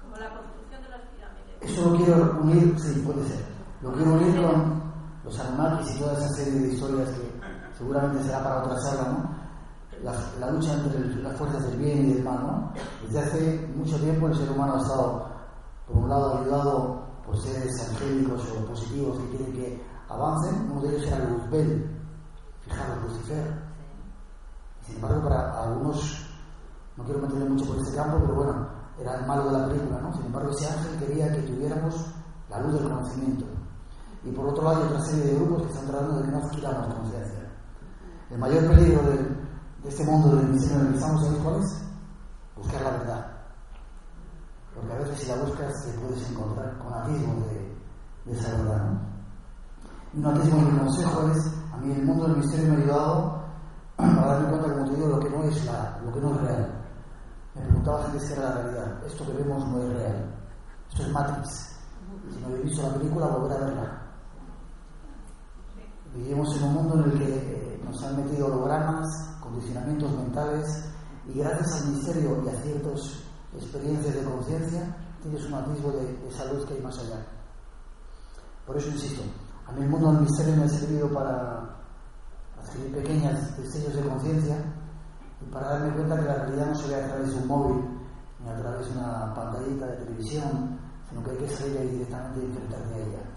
Como 0.00 0.16
la 0.16 0.34
construcción 0.34 0.82
de 0.82 0.88
las 0.88 1.00
pirámides. 1.10 1.62
Eso 1.62 1.90
lo 1.90 1.96
quiero 1.96 2.40
unir, 2.42 2.78
sí, 2.78 3.02
puede 3.06 3.26
ser. 3.28 3.44
Lo 3.82 3.92
quiero 3.92 4.12
unir 4.14 4.36
con 4.42 4.82
los 5.24 5.40
Anunnakis 5.40 5.96
y 5.96 5.98
toda 5.98 6.12
esa 6.14 6.28
serie 6.30 6.60
de 6.60 6.72
historias 6.74 7.08
que 7.10 7.76
seguramente 7.76 8.24
será 8.24 8.42
para 8.44 8.62
otra 8.62 8.78
sala, 8.80 9.08
¿no? 9.08 9.44
La, 10.02 10.12
la, 10.38 10.50
lucha 10.50 10.74
entre 10.74 10.98
el, 10.98 11.22
las 11.22 11.36
fuerzas 11.38 11.64
del 11.70 11.78
bien 11.78 12.10
y 12.10 12.14
del 12.14 12.24
mal, 12.24 12.42
¿no? 12.42 12.72
Desde 13.06 13.20
hace 13.20 13.72
mucho 13.74 13.96
tiempo 13.98 14.26
el 14.28 14.34
ser 14.34 14.50
humano 14.50 14.74
ha 14.74 14.78
estado, 14.78 15.33
por 15.86 15.96
un 15.96 16.08
lado, 16.08 16.38
ayudado 16.38 17.02
por 17.24 17.40
seres 17.40 17.72
angélicos 17.90 18.42
o 18.50 18.66
positivos 18.66 19.18
que 19.18 19.36
quieren 19.36 19.52
que 19.52 19.84
avancen. 20.08 20.70
Uno 20.70 20.80
de 20.82 20.88
ellos 20.88 21.06
era 21.06 21.24
Luzbel, 21.24 21.90
fijaros, 22.62 23.02
Lucifer. 23.04 23.64
Sin 24.86 24.96
embargo, 24.96 25.22
para 25.22 25.62
algunos, 25.62 26.26
no 26.96 27.04
quiero 27.04 27.20
meterme 27.20 27.48
mucho 27.50 27.66
por 27.66 27.78
este 27.78 27.96
campo, 27.96 28.18
pero 28.20 28.34
bueno, 28.34 28.68
era 28.98 29.18
el 29.18 29.26
malo 29.26 29.46
de 29.46 29.58
la 29.58 29.66
película, 29.68 30.00
¿no? 30.00 30.14
Sin 30.14 30.26
embargo, 30.26 30.50
ese 30.50 30.68
ángel 30.68 30.98
quería 30.98 31.32
que 31.32 31.42
tuviéramos 31.42 32.14
la 32.50 32.60
luz 32.60 32.74
del 32.74 32.84
conocimiento. 32.84 33.46
Y 34.24 34.30
por 34.30 34.48
otro 34.48 34.64
lado, 34.64 34.76
hay 34.76 34.86
otra 34.88 35.00
serie 35.02 35.24
de 35.24 35.34
grupos 35.36 35.62
que 35.62 35.68
están 35.68 35.86
tratando 35.86 36.18
de 36.18 36.24
que 36.24 36.30
no 36.30 36.38
adquiramos 36.38 36.94
conciencia. 36.94 37.50
El 38.30 38.38
mayor 38.38 38.68
peligro 38.68 39.02
de, 39.02 39.44
este 39.88 40.04
mundo 40.04 40.36
del 40.36 40.48
misterio 40.48 40.80
en 40.80 40.86
el 40.86 40.92
que 40.92 40.98
estamos, 40.98 41.22
¿sabéis 41.24 41.42
cuál 41.42 41.62
es? 41.62 41.82
Buscar 42.56 42.82
la 42.82 42.90
verdad. 42.90 43.33
Porque 44.74 44.92
a 44.92 44.98
veces 44.98 45.18
si 45.20 45.28
la 45.28 45.36
buscas 45.36 45.84
te 45.84 45.98
puedes 45.98 46.30
encontrar 46.30 46.78
con 46.78 46.92
atismos 46.92 47.46
de, 47.48 47.76
de 48.26 48.32
esa 48.32 48.56
verdad, 48.56 48.90
¿no? 48.90 49.14
Un 50.16 50.26
atismo 50.26 50.58
un 50.58 50.78
consejo 50.78 51.28
es, 51.30 51.52
a 51.72 51.76
mí 51.78 51.92
el 51.92 52.04
mundo 52.04 52.28
del 52.28 52.36
misterio 52.36 52.68
me 52.68 52.76
ha 52.76 52.78
ayudado 52.84 53.44
a 53.98 54.06
darme 54.06 54.48
cuenta, 54.48 54.72
como 54.72 54.84
te 54.84 54.94
digo, 54.94 55.08
lo 55.08 55.20
que 55.20 55.30
no 55.30 55.42
es, 55.44 55.64
la, 55.64 56.00
lo 56.04 56.12
que 56.12 56.20
no 56.20 56.34
es 56.34 56.40
real. 56.40 56.84
Me 57.54 57.62
preguntaba 57.62 58.02
gente 58.04 58.20
si 58.20 58.32
era 58.32 58.42
la 58.42 58.54
realidad. 58.54 59.06
Esto 59.06 59.26
que 59.26 59.32
vemos 59.32 59.68
no 59.68 59.82
es 59.82 59.92
real. 59.92 60.34
Esto 60.90 61.02
es 61.02 61.12
Matrix. 61.12 61.76
Si 62.32 62.40
no 62.40 62.46
habéis 62.46 62.64
visto 62.64 62.82
la 62.82 62.94
película, 62.94 63.26
volver 63.26 63.52
a 63.52 63.64
verla. 63.64 64.02
Vivimos 66.14 66.56
en 66.56 66.62
un 66.64 66.74
mundo 66.74 66.94
en 66.94 67.10
el 67.10 67.18
que 67.18 67.36
eh, 67.36 67.80
nos 67.84 68.02
han 68.04 68.16
metido 68.16 68.46
hologramas, 68.46 69.08
condicionamientos 69.40 70.12
mentales, 70.12 70.84
y 71.26 71.38
gracias 71.38 71.82
al 71.82 71.88
misterio 71.88 72.42
y 72.44 72.48
a 72.48 72.62
ciertas 72.62 73.23
experiencias 73.56 74.14
de 74.14 74.24
conciencia, 74.24 74.96
tienes 75.22 75.44
un 75.46 75.54
atisbo 75.54 75.92
de 75.92 76.28
esa 76.28 76.52
luz 76.52 76.66
que 76.66 76.74
hay 76.74 76.80
más 76.80 76.98
allá. 76.98 77.24
Por 78.66 78.76
eso 78.76 78.88
insisto, 78.88 79.22
a 79.66 79.72
mí 79.72 79.82
el 79.82 79.88
mundo 79.88 80.12
del 80.12 80.22
misterio 80.22 80.56
me 80.56 80.64
ha 80.64 80.68
servido 80.68 81.08
para 81.12 81.76
adquirir 82.58 82.94
pequeños 82.94 83.56
destellos 83.56 83.94
de 83.94 84.08
conciencia 84.08 84.56
y 85.40 85.50
para 85.50 85.68
darme 85.70 85.94
cuenta 85.94 86.18
que 86.18 86.24
la 86.24 86.34
realidad 86.34 86.66
no 86.66 86.74
se 86.74 86.88
ve 86.88 86.96
a 86.96 87.08
través 87.08 87.30
de 87.30 87.36
un 87.36 87.46
móvil 87.46 87.84
ni 88.40 88.50
a 88.50 88.56
través 88.56 88.86
de 88.86 88.98
una 88.98 89.34
pantallita 89.34 89.86
de 89.86 89.96
televisión, 89.96 90.78
sino 91.08 91.22
que 91.22 91.30
hay 91.30 91.36
que 91.38 91.48
salir 91.48 91.78
ahí 91.78 91.88
directamente 91.88 92.40
y 92.40 92.44
enfrentarme 92.46 92.94
a 92.94 92.98
ella. 92.98 93.34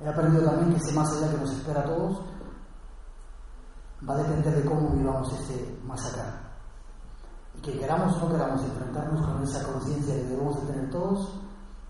He 0.00 0.08
aprendido 0.08 0.44
también 0.44 0.70
que 0.70 0.76
ese 0.76 0.92
más 0.92 1.12
allá 1.12 1.30
que 1.30 1.38
nos 1.38 1.52
espera 1.52 1.80
a 1.80 1.84
todos 1.84 2.22
va 4.08 4.14
a 4.14 4.18
depender 4.18 4.54
de 4.54 4.68
cómo 4.68 4.90
vivamos 4.90 5.32
este 5.32 5.78
más 5.84 6.12
acá. 6.12 6.47
Que 7.62 7.78
queramos 7.78 8.16
o 8.16 8.20
no 8.20 8.32
queramos 8.32 8.62
enfrentarnos 8.62 9.26
con 9.26 9.42
esa 9.42 9.62
conciencia 9.72 10.14
que 10.14 10.24
debemos 10.24 10.60
de 10.60 10.72
tener 10.72 10.90
todos, 10.90 11.40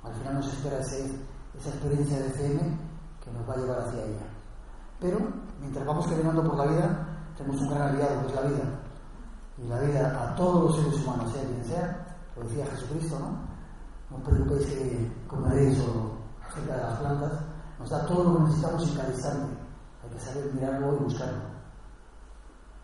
al 0.02 0.14
final 0.14 0.34
nos 0.34 0.52
espera 0.52 0.80
esa 0.80 1.68
experiencia 1.68 2.18
de 2.18 2.26
FM 2.28 2.78
que 3.22 3.30
nos 3.32 3.48
va 3.48 3.54
a 3.54 3.56
llevar 3.58 3.80
hacia 3.80 4.04
ella. 4.04 4.26
Pero 5.00 5.18
mientras 5.60 5.86
vamos 5.86 6.06
caminando 6.06 6.42
por 6.42 6.56
la 6.56 6.66
vida, 6.66 7.08
tenemos 7.36 7.60
un 7.60 7.70
gran 7.70 7.82
aliado 7.94 8.20
que 8.22 8.26
es 8.26 8.34
la 8.34 8.42
vida. 8.42 8.64
Y 9.58 9.68
la 9.68 9.80
vida 9.80 10.22
a 10.22 10.34
todos 10.34 10.64
los 10.64 10.76
seres 10.76 11.04
humanos, 11.04 11.32
sea 11.32 11.44
quien 11.44 11.64
sea, 11.64 12.16
lo 12.36 12.42
decía 12.44 12.66
Jesucristo, 12.66 13.18
¿no? 13.18 13.48
No 14.10 14.16
os 14.16 14.22
preocupéis 14.22 14.66
que 14.66 15.12
comeréis 15.26 15.78
o 15.80 16.16
cerca 16.54 16.76
de 16.76 16.82
las 16.82 16.98
plantas, 16.98 17.32
nos 17.78 17.90
da 17.90 18.06
todo 18.06 18.24
lo 18.24 18.36
que 18.36 18.42
necesitamos 18.44 18.90
cada 18.96 19.08
instante. 19.10 19.56
Hay 20.02 20.10
que 20.10 20.20
saber 20.20 20.54
mirarlo 20.54 20.96
y 20.96 21.04
buscarlo. 21.04 21.42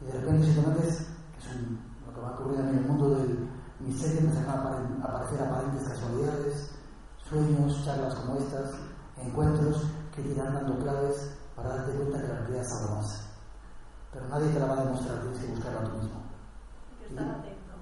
Y 0.01 0.05
de 0.05 0.12
repente, 0.12 0.47
si 0.47 0.61
te 0.61 0.66
metes, 0.66 0.98
que 1.32 1.39
es 1.39 1.56
un, 1.56 1.78
lo 2.15 2.20
que 2.20 2.20
va 2.20 2.28
a 2.28 2.35
ocurrir 2.35 2.61
en 2.61 2.69
el 2.69 2.86
mundo 2.86 3.11
del 3.11 3.49
misterio, 3.81 4.20
empiezan 4.20 4.49
a 4.49 5.09
aparecer 5.09 5.43
aparentes 5.43 5.89
casualidades, 5.89 6.70
sueños, 7.28 7.85
charlas 7.85 8.15
como 8.15 8.36
estas, 8.36 8.70
encuentros 9.16 9.82
que 10.15 10.23
te 10.23 10.28
irán 10.28 10.55
dando 10.55 10.78
claves 10.78 11.36
para 11.57 11.70
darte 11.70 11.93
cuenta 11.93 12.20
que 12.20 12.28
la 12.28 12.39
realidad 12.41 12.62
es 12.62 12.73
algo 12.73 12.97
más. 12.97 13.31
Pero 14.12 14.28
nadie 14.28 14.49
te 14.51 14.61
la 14.61 14.66
va 14.66 14.74
a 14.74 14.85
demostrar, 14.85 15.20
tienes 15.20 15.39
que 15.39 15.47
buscarla 15.49 15.85
tú 15.85 15.97
mismo. 15.99 16.23
atento. 17.19 17.74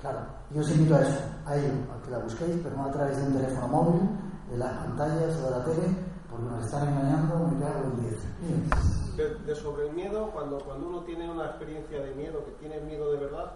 Claro, 0.00 0.20
yo 0.50 0.60
os 0.60 0.70
invito 0.70 0.94
a 0.94 1.00
eso, 1.00 1.20
a 1.46 1.56
ello, 1.56 1.72
a 1.90 2.04
que 2.04 2.10
la 2.10 2.18
busquéis, 2.18 2.60
pero 2.62 2.76
no 2.76 2.84
a 2.84 2.92
través 2.92 3.16
de 3.16 3.26
un 3.26 3.32
teléfono 3.32 3.68
móvil, 3.68 4.08
de 4.50 4.58
las 4.58 4.72
pantallas 4.72 5.36
o 5.36 5.44
de 5.44 5.50
la 5.50 5.64
tele, 5.64 5.96
porque 6.30 6.44
nos 6.44 6.64
están 6.64 6.88
engañando, 6.88 7.38
me 7.38 7.60
cago 7.60 7.84
en 7.84 8.00
10. 8.02 9.16
De, 9.16 9.34
de 9.46 9.54
sobre 9.54 9.88
el 9.88 9.94
miedo, 9.94 10.30
cuando, 10.32 10.58
cuando 10.58 10.88
uno 10.88 11.02
tiene 11.04 11.30
una 11.30 11.46
experiencia 11.46 12.00
de 12.00 12.14
miedo, 12.14 12.44
que 12.44 12.52
tiene 12.52 12.80
miedo 12.80 13.12
de 13.12 13.18
verdad, 13.18 13.52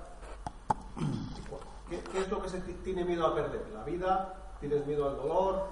¿qué, 1.89 2.01
qué 2.13 2.21
es 2.21 2.31
lo 2.31 2.43
que 2.43 2.49
se 2.49 2.61
ti- 2.61 2.77
tiene 2.85 3.05
miedo 3.05 3.27
a 3.27 3.35
perder? 3.35 3.67
¿La 3.75 3.85
vida? 3.85 4.35
¿Tienes 4.61 4.87
miedo 4.87 5.09
al 5.09 5.17
dolor? 5.17 5.67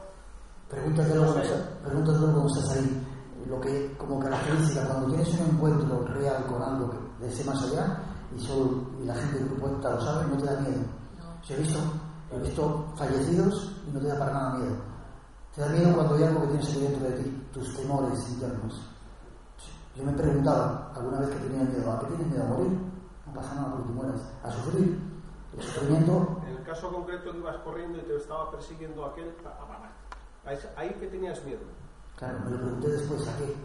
Pregúntatelo 0.69 1.25
No 1.27 1.33
sé. 1.33 1.41
cuando 1.83 2.47
estás 2.47 2.71
ahí. 2.77 3.07
Lo 3.49 3.61
que, 3.61 3.95
como 3.97 4.19
característica, 4.19 4.87
cuando 4.89 5.07
tienes 5.09 5.29
un 5.41 5.47
encuentro 5.55 6.05
real 6.09 6.45
con 6.47 6.63
algo 6.63 6.91
que- 6.91 7.25
de 7.27 7.33
ese 7.33 7.45
más 7.45 7.63
allá, 7.63 7.99
y, 8.35 8.41
solo, 8.41 8.83
y 9.01 9.05
la 9.07 9.15
gente 9.15 9.39
del 9.39 9.49
grupo 9.51 9.69
lo 9.69 10.01
sabe, 10.01 10.27
no 10.27 10.37
te 10.37 10.47
da 10.47 10.61
miedo. 10.61 10.83
Yo 11.47 11.55
he 11.55 11.59
visto, 11.59 11.79
he 12.33 12.39
visto 12.41 12.87
fallecidos 12.97 13.73
y 13.87 13.91
no 13.93 14.01
te 14.01 14.07
da 14.09 14.19
para 14.19 14.33
nada 14.33 14.59
miedo. 14.59 14.77
Te 15.55 15.61
da 15.61 15.69
miedo 15.69 15.95
cuando 15.95 16.15
hay 16.17 16.25
algo 16.25 16.41
que 16.43 16.47
tienes 16.49 16.81
dentro 16.81 17.09
de 17.09 17.13
ti, 17.23 17.49
tus 17.53 17.77
temores 17.77 18.29
internos. 18.31 18.91
Yo 19.95 20.05
me 20.05 20.11
he 20.13 20.15
preguntado 20.17 20.91
alguna 20.95 21.21
vez 21.21 21.29
que 21.31 21.37
tenía 21.49 21.63
miedo, 21.65 21.93
¿a 21.93 21.99
qué 22.01 22.07
tienes 22.07 22.27
miedo 22.27 22.43
a 22.45 22.47
morir? 22.49 22.79
No 23.27 23.33
pasa 23.33 23.55
nada 23.55 23.71
porque 23.71 23.87
tú 23.87 23.93
mueras. 23.95 24.21
A 24.43 24.51
sufrir. 24.51 25.16
En 26.47 26.57
el 26.57 26.63
caso 26.65 26.93
concreto 26.93 27.33
que 27.33 27.39
ibas 27.39 27.57
corriendo 27.59 27.99
y 27.99 28.03
te 28.03 28.17
estaba 28.17 28.51
persiguiendo 28.51 29.07
aquel, 29.07 29.35
ahí, 30.77 30.91
que 31.01 31.07
tenías 31.07 31.43
miedo. 31.45 31.63
Claro, 32.17 32.39
me 32.45 32.51
lo 32.51 32.57
pregunté 32.59 32.89
después, 32.89 33.27
¿a 33.29 33.37
qué? 33.39 33.57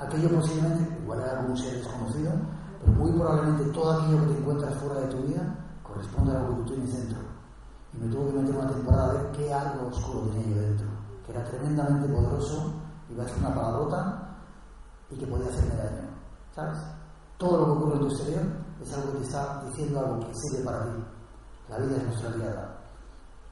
Aquello 0.00 0.36
posiblemente, 0.36 0.96
igual 1.02 1.20
era 1.20 1.40
algún 1.40 1.56
ser 1.56 1.74
desconocido, 1.76 2.32
pero 2.80 2.92
muy 2.92 3.12
probablemente 3.12 3.64
todo 3.72 3.92
aquello 3.92 4.20
que 4.20 4.32
te 4.32 4.38
encuentras 4.38 4.74
fuera 4.76 5.00
de 5.00 5.06
tu 5.08 5.16
vida 5.22 5.56
corresponde 5.82 6.36
a 6.36 6.40
lo 6.40 6.48
que 6.48 6.54
tú 6.54 6.64
tienes 6.66 6.92
dentro. 6.92 7.18
Y 7.92 7.98
me 7.98 8.12
tuve 8.12 8.30
que 8.30 8.38
meter 8.38 8.56
una 8.56 8.68
temporada 8.68 9.10
a 9.10 9.12
ver 9.14 9.32
qué 9.32 9.52
algo 9.52 9.88
oscuro 9.88 10.20
tenía 10.30 10.56
yo 10.56 10.62
dentro, 10.62 10.86
que 11.24 11.32
era 11.32 11.44
tremendamente 11.44 12.08
poderoso, 12.08 12.72
iba 13.10 13.24
a 13.24 13.28
ser 13.28 13.38
una 13.38 13.54
palabrota 13.54 14.36
y 15.10 15.16
que 15.16 15.26
podía 15.26 15.48
hacerme 15.48 15.76
daño. 15.76 16.08
¿Sabes? 16.54 16.78
Todo 17.38 17.58
lo 17.58 17.64
que 17.66 17.72
ocurre 17.72 17.94
en 17.94 18.00
tu 18.00 18.06
exterior 18.06 18.42
es 18.80 18.92
algo 18.92 19.12
que 19.12 19.18
te 19.18 19.24
está 19.24 19.62
diciendo 19.66 20.00
algo 20.00 20.20
que 20.20 20.34
sirve 20.34 20.64
para 20.64 20.84
ti. 20.84 21.04
La 21.68 21.78
vida 21.78 21.96
es 21.96 22.04
nuestra 22.04 22.28
aliada. 22.30 22.80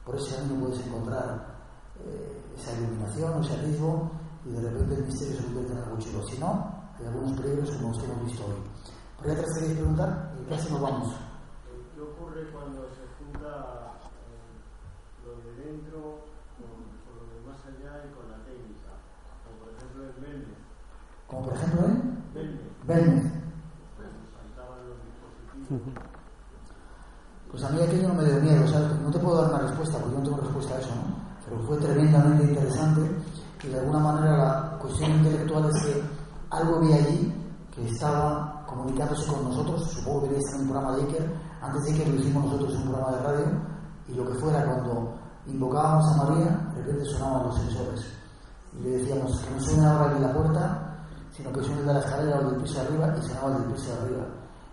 Por 0.05 0.15
ese 0.15 0.35
camino 0.35 0.65
puedes 0.65 0.85
encontrar 0.85 1.47
eh, 1.99 2.41
esa 2.57 2.73
iluminación, 2.73 3.43
ese 3.43 3.53
atisbo, 3.53 4.11
y 4.45 4.49
de 4.51 4.61
repente 4.61 4.95
el 4.95 5.05
misterio 5.05 5.37
se 5.37 5.43
convierte 5.45 5.73
en 5.73 5.79
algo 5.79 5.97
chulo. 5.97 6.27
Si 6.27 6.37
no, 6.37 6.83
hay 6.99 7.05
algunos 7.07 7.39
peligros 7.39 7.71
como 7.71 7.89
los 7.89 7.97
que 7.99 8.05
hemos 8.05 8.25
visto 8.25 8.45
hoy. 8.45 8.55
¿Por 9.17 9.25
qué 9.25 9.31
atrás 9.31 9.53
queréis 9.55 9.77
preguntar? 9.77 10.35
¿Y 10.39 10.45
qué 10.45 10.55
nos 10.69 10.81
vamos? 10.81 11.15
¿Qué 11.95 12.01
ocurre 12.01 12.51
cuando 12.51 12.89
se 12.89 13.07
junta 13.17 13.97
eh, 14.27 15.25
lo 15.25 15.31
de 15.41 15.65
dentro 15.65 16.27
con, 16.59 16.69
con 17.07 17.13
lo 17.17 17.25
de 17.33 17.39
más 17.47 17.59
allá 17.65 18.03
y 18.05 18.13
con 18.13 18.29
la 18.29 18.43
técnica? 18.45 18.93
Como 19.43 19.57
por 19.57 19.73
ejemplo 19.73 20.03
en 20.03 20.21
Belmez. 20.21 20.57
Como 21.27 21.43
por 21.43 21.53
ejemplo 21.53 21.85
en 21.85 22.23
Belmez. 22.33 22.61
Belmez. 22.85 23.31
Pues 23.95 24.09
saltaban 24.35 24.79
los 24.89 24.97
dispositivos. 25.01 26.12
Pues 27.53 27.63
a 27.65 27.69
mí 27.69 27.79
aquello 27.79 28.07
no 28.07 28.15
me 28.15 28.25
dio 28.25 28.41
miedo, 28.41 28.67
¿sabes? 28.67 28.99
No 28.99 29.11
te 29.11 29.19
puedo 29.19 29.43
dar 29.43 29.53
una 29.53 29.69
respuesta 29.69 29.99
porque 29.99 30.17
no 30.17 30.23
tengo 30.23 30.37
respuesta 30.37 30.73
a 30.73 30.79
eso, 30.79 30.89
¿no? 30.89 31.15
Pero 31.45 31.61
fue 31.67 31.77
tremendamente 31.77 32.45
interesante 32.45 33.01
y 33.63 33.67
de 33.67 33.79
alguna 33.79 33.99
manera 33.99 34.37
la 34.37 34.77
cuestión 34.79 35.11
intelectual 35.11 35.69
es 35.69 35.83
que 35.83 36.03
algo 36.49 36.79
vi 36.79 36.93
allí 36.93 37.33
que 37.69 37.87
estaba 37.87 38.65
comunicándose 38.65 39.27
con 39.27 39.43
nosotros, 39.43 39.87
supongo 39.87 40.21
que 40.21 40.27
veréis 40.29 40.53
en 40.55 40.61
un 40.61 40.69
programa 40.69 40.95
de 40.95 41.03
Iker, 41.03 41.31
antes 41.61 41.83
de 41.83 41.91
Iker 41.91 42.07
lo 42.07 42.15
hicimos 42.15 42.45
nosotros 42.45 42.73
en 42.73 42.81
un 42.81 42.87
programa 42.87 43.17
de 43.17 43.23
radio 43.23 43.45
y 44.07 44.13
lo 44.15 44.25
que 44.25 44.33
fuera 44.39 44.65
cuando 44.65 45.13
invocábamos 45.45 46.11
a 46.11 46.23
María, 46.23 46.71
de 46.73 46.81
repente 46.81 47.05
sonaban 47.05 47.43
los 47.43 47.55
sensores 47.55 48.05
y 48.73 48.81
le 48.81 48.89
decíamos 48.97 49.39
que 49.41 49.53
no 49.53 49.61
suene 49.61 49.85
ahora 49.85 50.17
en 50.17 50.23
la 50.23 50.33
puerta, 50.33 51.05
sino 51.37 51.53
que 51.53 51.61
suene 51.61 51.83
de 51.83 51.93
la 51.93 51.99
escalera 51.99 52.37
o 52.37 52.41
el 52.41 52.49
del 52.49 52.61
piso 52.63 52.79
de 52.79 52.87
arriba 52.87 53.15
y 53.15 53.21
sonaba 53.21 53.55
el 53.57 53.61
del 53.61 53.73
piso 53.73 53.91
de 53.93 54.01
arriba 54.01 54.25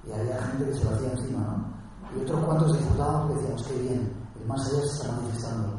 y 0.07 0.13
había 0.13 0.43
gente 0.47 0.65
que 0.65 0.75
se 0.75 0.85
lo 0.85 0.97
hacía 0.97 1.13
encima, 1.13 1.41
¿no? 1.41 1.80
Y 2.17 2.21
otros 2.23 2.45
cuantos 2.45 2.73
disfrutábamos 2.77 3.29
que 3.31 3.35
decíamos, 3.37 3.63
qué 3.67 3.75
bien, 3.79 4.13
el 4.41 4.47
más 4.47 4.61
allá 4.67 4.81
se 4.81 4.87
está 4.97 5.13
manifestando. 5.13 5.79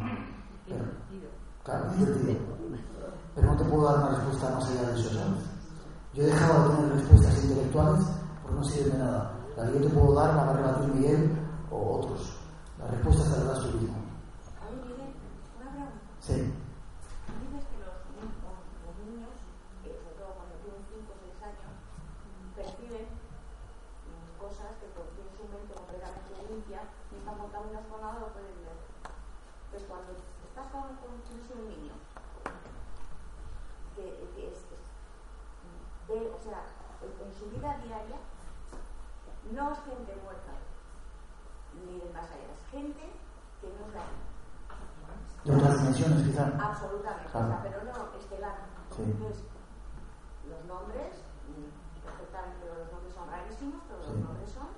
Pero, 0.68 0.86
claro, 1.64 1.92
divertido. 1.94 2.40
Pero 3.36 3.48
no 3.52 3.58
te 3.58 3.64
puedo 3.66 3.84
dar 3.86 3.98
una 3.98 4.10
respuesta 4.18 4.50
más 4.56 4.70
allá 4.70 4.90
de 4.90 5.00
eso, 5.00 5.10
¿sabes? 5.14 5.44
Yo 6.14 6.24
he 6.24 6.26
dejado 6.28 6.70
de 6.70 6.76
tener 6.76 6.92
respuestas 6.94 7.44
intelectuales 7.44 8.06
porque 8.44 8.58
no 8.58 8.64
sirven 8.64 8.92
de 8.94 8.98
nada. 9.00 9.32
La 9.58 9.66
que 9.68 9.74
yo 9.80 9.88
te 9.88 9.94
puedo 9.96 10.14
dar 10.16 10.36
la 10.36 10.44
va 10.44 10.52
a 10.52 10.56
rebatir 10.58 10.94
Miguel 10.96 11.38
o 11.72 12.00
otros. 12.00 12.38
Las 12.80 12.92
respuestas 12.92 13.26
te 13.32 13.38
las 13.40 13.48
das 13.48 13.60
tú 13.62 13.78
mismo. 13.78 13.98
Sí. 16.22 16.34
Dices 16.38 17.66
que 17.66 17.78
los, 17.82 17.98
ni- 18.14 18.30
los 18.30 18.96
niños, 19.02 19.34
eh, 19.84 19.96
sobre 19.98 20.16
todo 20.22 20.32
cuando 20.38 20.54
tienen 20.62 20.84
5 20.86 21.10
o 21.10 21.18
6 21.18 21.34
años, 21.42 21.72
perciben 22.56 23.08
mm, 23.10 24.30
cosas 24.38 24.70
que 24.78 24.88
por 24.94 25.08
tienen 25.18 25.34
su 25.34 25.46
mente 25.50 25.74
completamente 25.74 26.38
limpia 26.46 26.86
y 27.10 27.18
están 27.18 27.36
contaminadas 27.42 27.88
con 27.90 28.00
nada 28.06 28.22
lo 28.22 28.30
pueden 28.38 28.54
ver. 28.62 28.78
Pues 29.74 29.82
cuando 29.90 30.14
estás 30.14 30.68
con, 30.70 30.94
con 31.02 31.12
tienes 31.26 31.50
un 31.58 31.64
niño 31.74 31.96
que, 33.98 34.06
que 34.38 34.44
es, 34.54 34.62
es- 34.62 34.90
ve, 36.08 36.22
o 36.32 36.40
sea, 36.46 36.62
en, 37.02 37.12
en 37.18 37.32
su 37.34 37.50
vida 37.62 37.78
diaria 37.86 38.18
no 39.52 39.72
es 39.72 39.80
gente 39.86 40.16
muerta 40.24 40.54
ni 41.86 42.00
del 42.00 42.12
más 42.14 42.26
allá, 42.26 42.50
es 42.58 42.64
gente 42.72 43.06
que 43.62 43.68
no 43.70 43.86
es 43.86 43.94
De 45.46 45.56
otras 45.56 45.78
dimensiones, 45.80 46.28
quizá. 46.28 46.46
Absolutamente, 46.60 47.30
Claro. 47.32 47.46
o 47.46 47.50
sea, 47.50 47.62
pero 47.64 47.84
no 47.84 48.18
estelar. 48.18 48.58
Sí. 48.96 49.02
Entonces, 49.04 49.44
los 50.50 50.66
nombres, 50.66 51.14
perfectamente, 52.04 52.66
los 52.66 52.92
nombres 52.92 53.14
son 53.14 53.30
rarísimos, 53.30 53.82
pero 53.88 54.00
los 54.02 54.14
Sí. 54.14 54.22
nombres 54.22 54.50
son. 54.52 54.70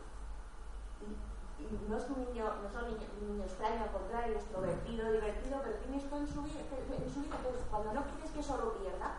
Y, 1.04 1.64
y 1.64 1.86
no 1.90 1.98
es 1.98 2.10
un 2.10 2.20
niño, 2.26 2.46
no 2.64 2.68
niño, 2.88 3.08
un 3.20 3.28
niño 3.32 3.44
extraño, 3.44 3.84
al 3.84 3.92
contrario, 3.92 4.36
extrovertido, 4.36 5.12
divertido, 5.12 5.60
pero 5.64 5.76
tiene 5.80 5.98
esto 5.98 6.16
en 6.18 6.28
su 6.28 6.42
vida, 6.44 6.60
en 6.62 7.10
su 7.14 7.20
vida, 7.22 7.38
pues 7.44 7.56
cuando 7.70 7.94
no 7.94 8.04
quieres 8.04 8.32
que 8.32 8.44
solo 8.44 8.74
pierda, 8.80 9.12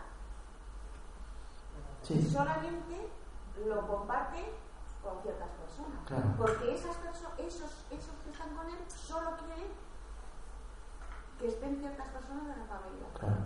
Sí. 2.02 2.20
solamente 2.30 3.08
lo 3.66 3.86
comparte 3.86 4.52
con 5.02 5.20
ciertas 5.22 5.48
personas. 5.60 6.00
Claro. 6.06 6.24
Porque 6.36 6.74
esas 6.74 6.96
perso- 6.96 7.34
esos, 7.38 7.70
esos 7.90 8.14
que 8.24 8.30
están 8.30 8.54
con 8.56 8.66
él 8.68 8.78
solo 8.88 9.36
quieren 9.36 9.68
que 11.38 11.48
estén 11.48 11.76
ciertas 11.78 12.08
personas 12.08 12.46
de 12.48 12.56
la 12.56 12.66
familia. 12.66 13.06
Claro. 13.18 13.36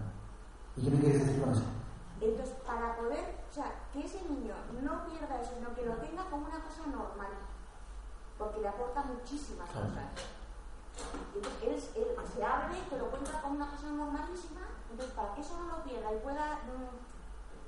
¿Y 0.77 0.85
qué 0.85 0.91
me 0.91 1.01
quieres 1.01 1.27
decir 1.27 1.43
con 1.43 1.53
eso? 1.53 1.65
Entonces, 2.21 2.55
para 2.67 2.97
poder, 2.97 3.39
o 3.51 3.53
sea, 3.55 3.73
que 3.93 4.05
ese 4.05 4.23
niño 4.29 4.55
no 4.83 5.05
pierda 5.07 5.41
eso, 5.41 5.53
sino 5.55 5.75
que 5.75 5.87
lo 5.87 5.95
tenga 5.97 6.25
como 6.31 6.47
una 6.47 6.61
cosa 6.63 6.87
normal, 6.87 7.33
porque 8.39 8.61
le 8.61 8.69
aporta 8.69 9.03
muchísimas 9.05 9.69
Claro. 9.71 9.89
cosas. 9.89 10.05
Entonces, 11.35 11.91
él, 11.95 12.03
él 12.03 12.09
se 12.35 12.45
abre, 12.45 12.75
te 12.91 12.99
lo 12.99 13.07
cuenta 13.11 13.41
como 13.41 13.55
una 13.55 13.71
cosa 13.71 13.87
normalísima, 13.89 14.63
entonces, 14.91 15.15
para 15.15 15.35
que 15.35 15.41
eso 15.43 15.57
no 15.59 15.77
lo 15.79 15.85
pierda 15.85 16.13
y 16.13 16.19
pueda 16.19 16.57
mm, 16.67 17.08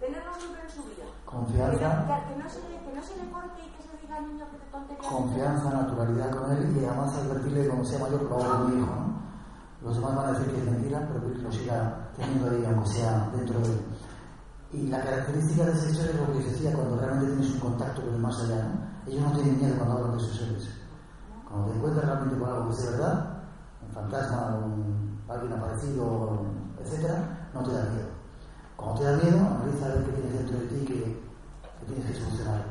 tenerlo 0.00 0.32
siempre 0.34 0.60
en 0.64 0.70
su 0.70 0.82
vida. 0.88 1.06
Confianza. 1.24 1.78
Que 1.78 1.84
no, 1.84 2.06
que- 2.08 2.26
que 2.34 2.36
no 2.42 2.48
se, 2.50 2.60
le- 2.68 2.80
que 2.82 2.92
no 2.96 3.02
se 3.04 3.14
le 3.20 3.24
corte 3.30 3.60
y 3.62 3.68
que 3.76 3.80
se 3.84 3.92
diga 4.00 4.20
niño 4.20 4.44
que 4.50 4.58
te 4.58 4.66
tontería. 4.72 5.08
Confianza, 5.08 5.70
naturalidad 5.70 6.30
con 6.32 6.50
él 6.52 6.76
y 6.76 6.84
además 6.84 7.14
advertirle 7.14 7.68
cuando 7.68 7.84
sea 7.84 7.98
mayor 8.00 8.20
que 8.20 8.28
lo 8.28 8.36
haga 8.42 8.58
con 8.58 8.70
mi 8.74 8.82
hijo, 8.82 8.94
¿no? 8.96 9.20
Los 9.82 9.94
demás 9.96 10.16
van 10.16 10.26
a 10.26 10.32
decir 10.32 10.52
que 10.52 10.58
es 10.58 10.64
mentira, 10.70 10.98
pero 11.08 11.20
que 11.32 11.38
lo 11.40 11.52
siga 11.52 12.10
teniendo 12.16 12.50
ahí, 12.50 12.64
aunque 12.66 12.88
sea 12.90 13.30
dentro 13.34 13.58
de 13.60 13.66
él. 13.72 13.80
Y 14.72 14.86
la 14.88 15.00
característica 15.02 15.64
de 15.64 15.72
ese 15.72 15.94
ser 15.94 16.10
es 16.10 16.16
lo 16.20 16.26
que 16.32 16.38
decía 16.44 16.72
cuando 16.74 16.96
realmente 16.96 17.32
tienes 17.34 17.54
un 17.54 17.60
contacto 17.60 18.02
con 18.02 18.14
el 18.14 18.20
más 18.20 18.38
allá, 18.42 18.62
¿no? 18.64 18.90
Ellos 19.10 19.22
no 19.24 19.32
tienen 19.32 19.56
miedo 19.58 19.76
cuando 19.78 19.96
hablan 19.96 20.16
de 20.18 20.22
esos 20.24 20.36
seres. 20.36 20.68
Cuando 21.48 21.68
te 21.70 21.76
encuentras 21.76 22.04
realmente 22.06 22.38
con 22.38 22.48
algo 22.50 22.66
que 22.68 22.72
es 22.74 22.82
de 22.84 22.90
verdad, 22.90 23.42
un 23.82 23.90
fantasma, 23.94 24.54
un, 24.64 25.20
alguien 25.28 25.52
aparecido, 25.54 26.40
etcétera, 26.78 27.48
no 27.54 27.62
te 27.62 27.72
da 27.72 27.82
miedo. 27.90 28.08
Cuando 28.80 28.98
te 28.98 29.04
da 29.04 29.12
miedo, 29.18 29.38
analiza 29.38 29.84
a 29.84 29.88
ver 29.88 30.04
qué 30.04 30.12
tienes 30.12 30.32
dentro 30.32 30.58
de 30.58 30.66
ti 30.66 30.86
que, 30.86 30.94
que 30.94 31.86
tienes 31.86 32.06
que 32.06 32.18
solucionar. 32.18 32.64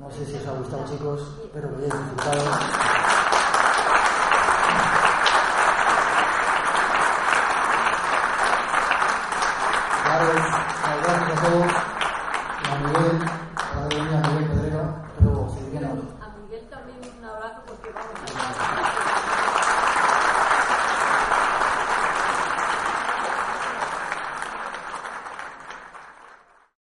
No 0.00 0.10
sé 0.10 0.26
si 0.26 0.34
os 0.34 0.46
ha 0.46 0.58
gustado, 0.58 0.84
chicos. 0.90 1.20
Espero 1.44 1.70
que 1.70 1.84
hayáis 1.84 1.94
disfrutado. 1.94 3.15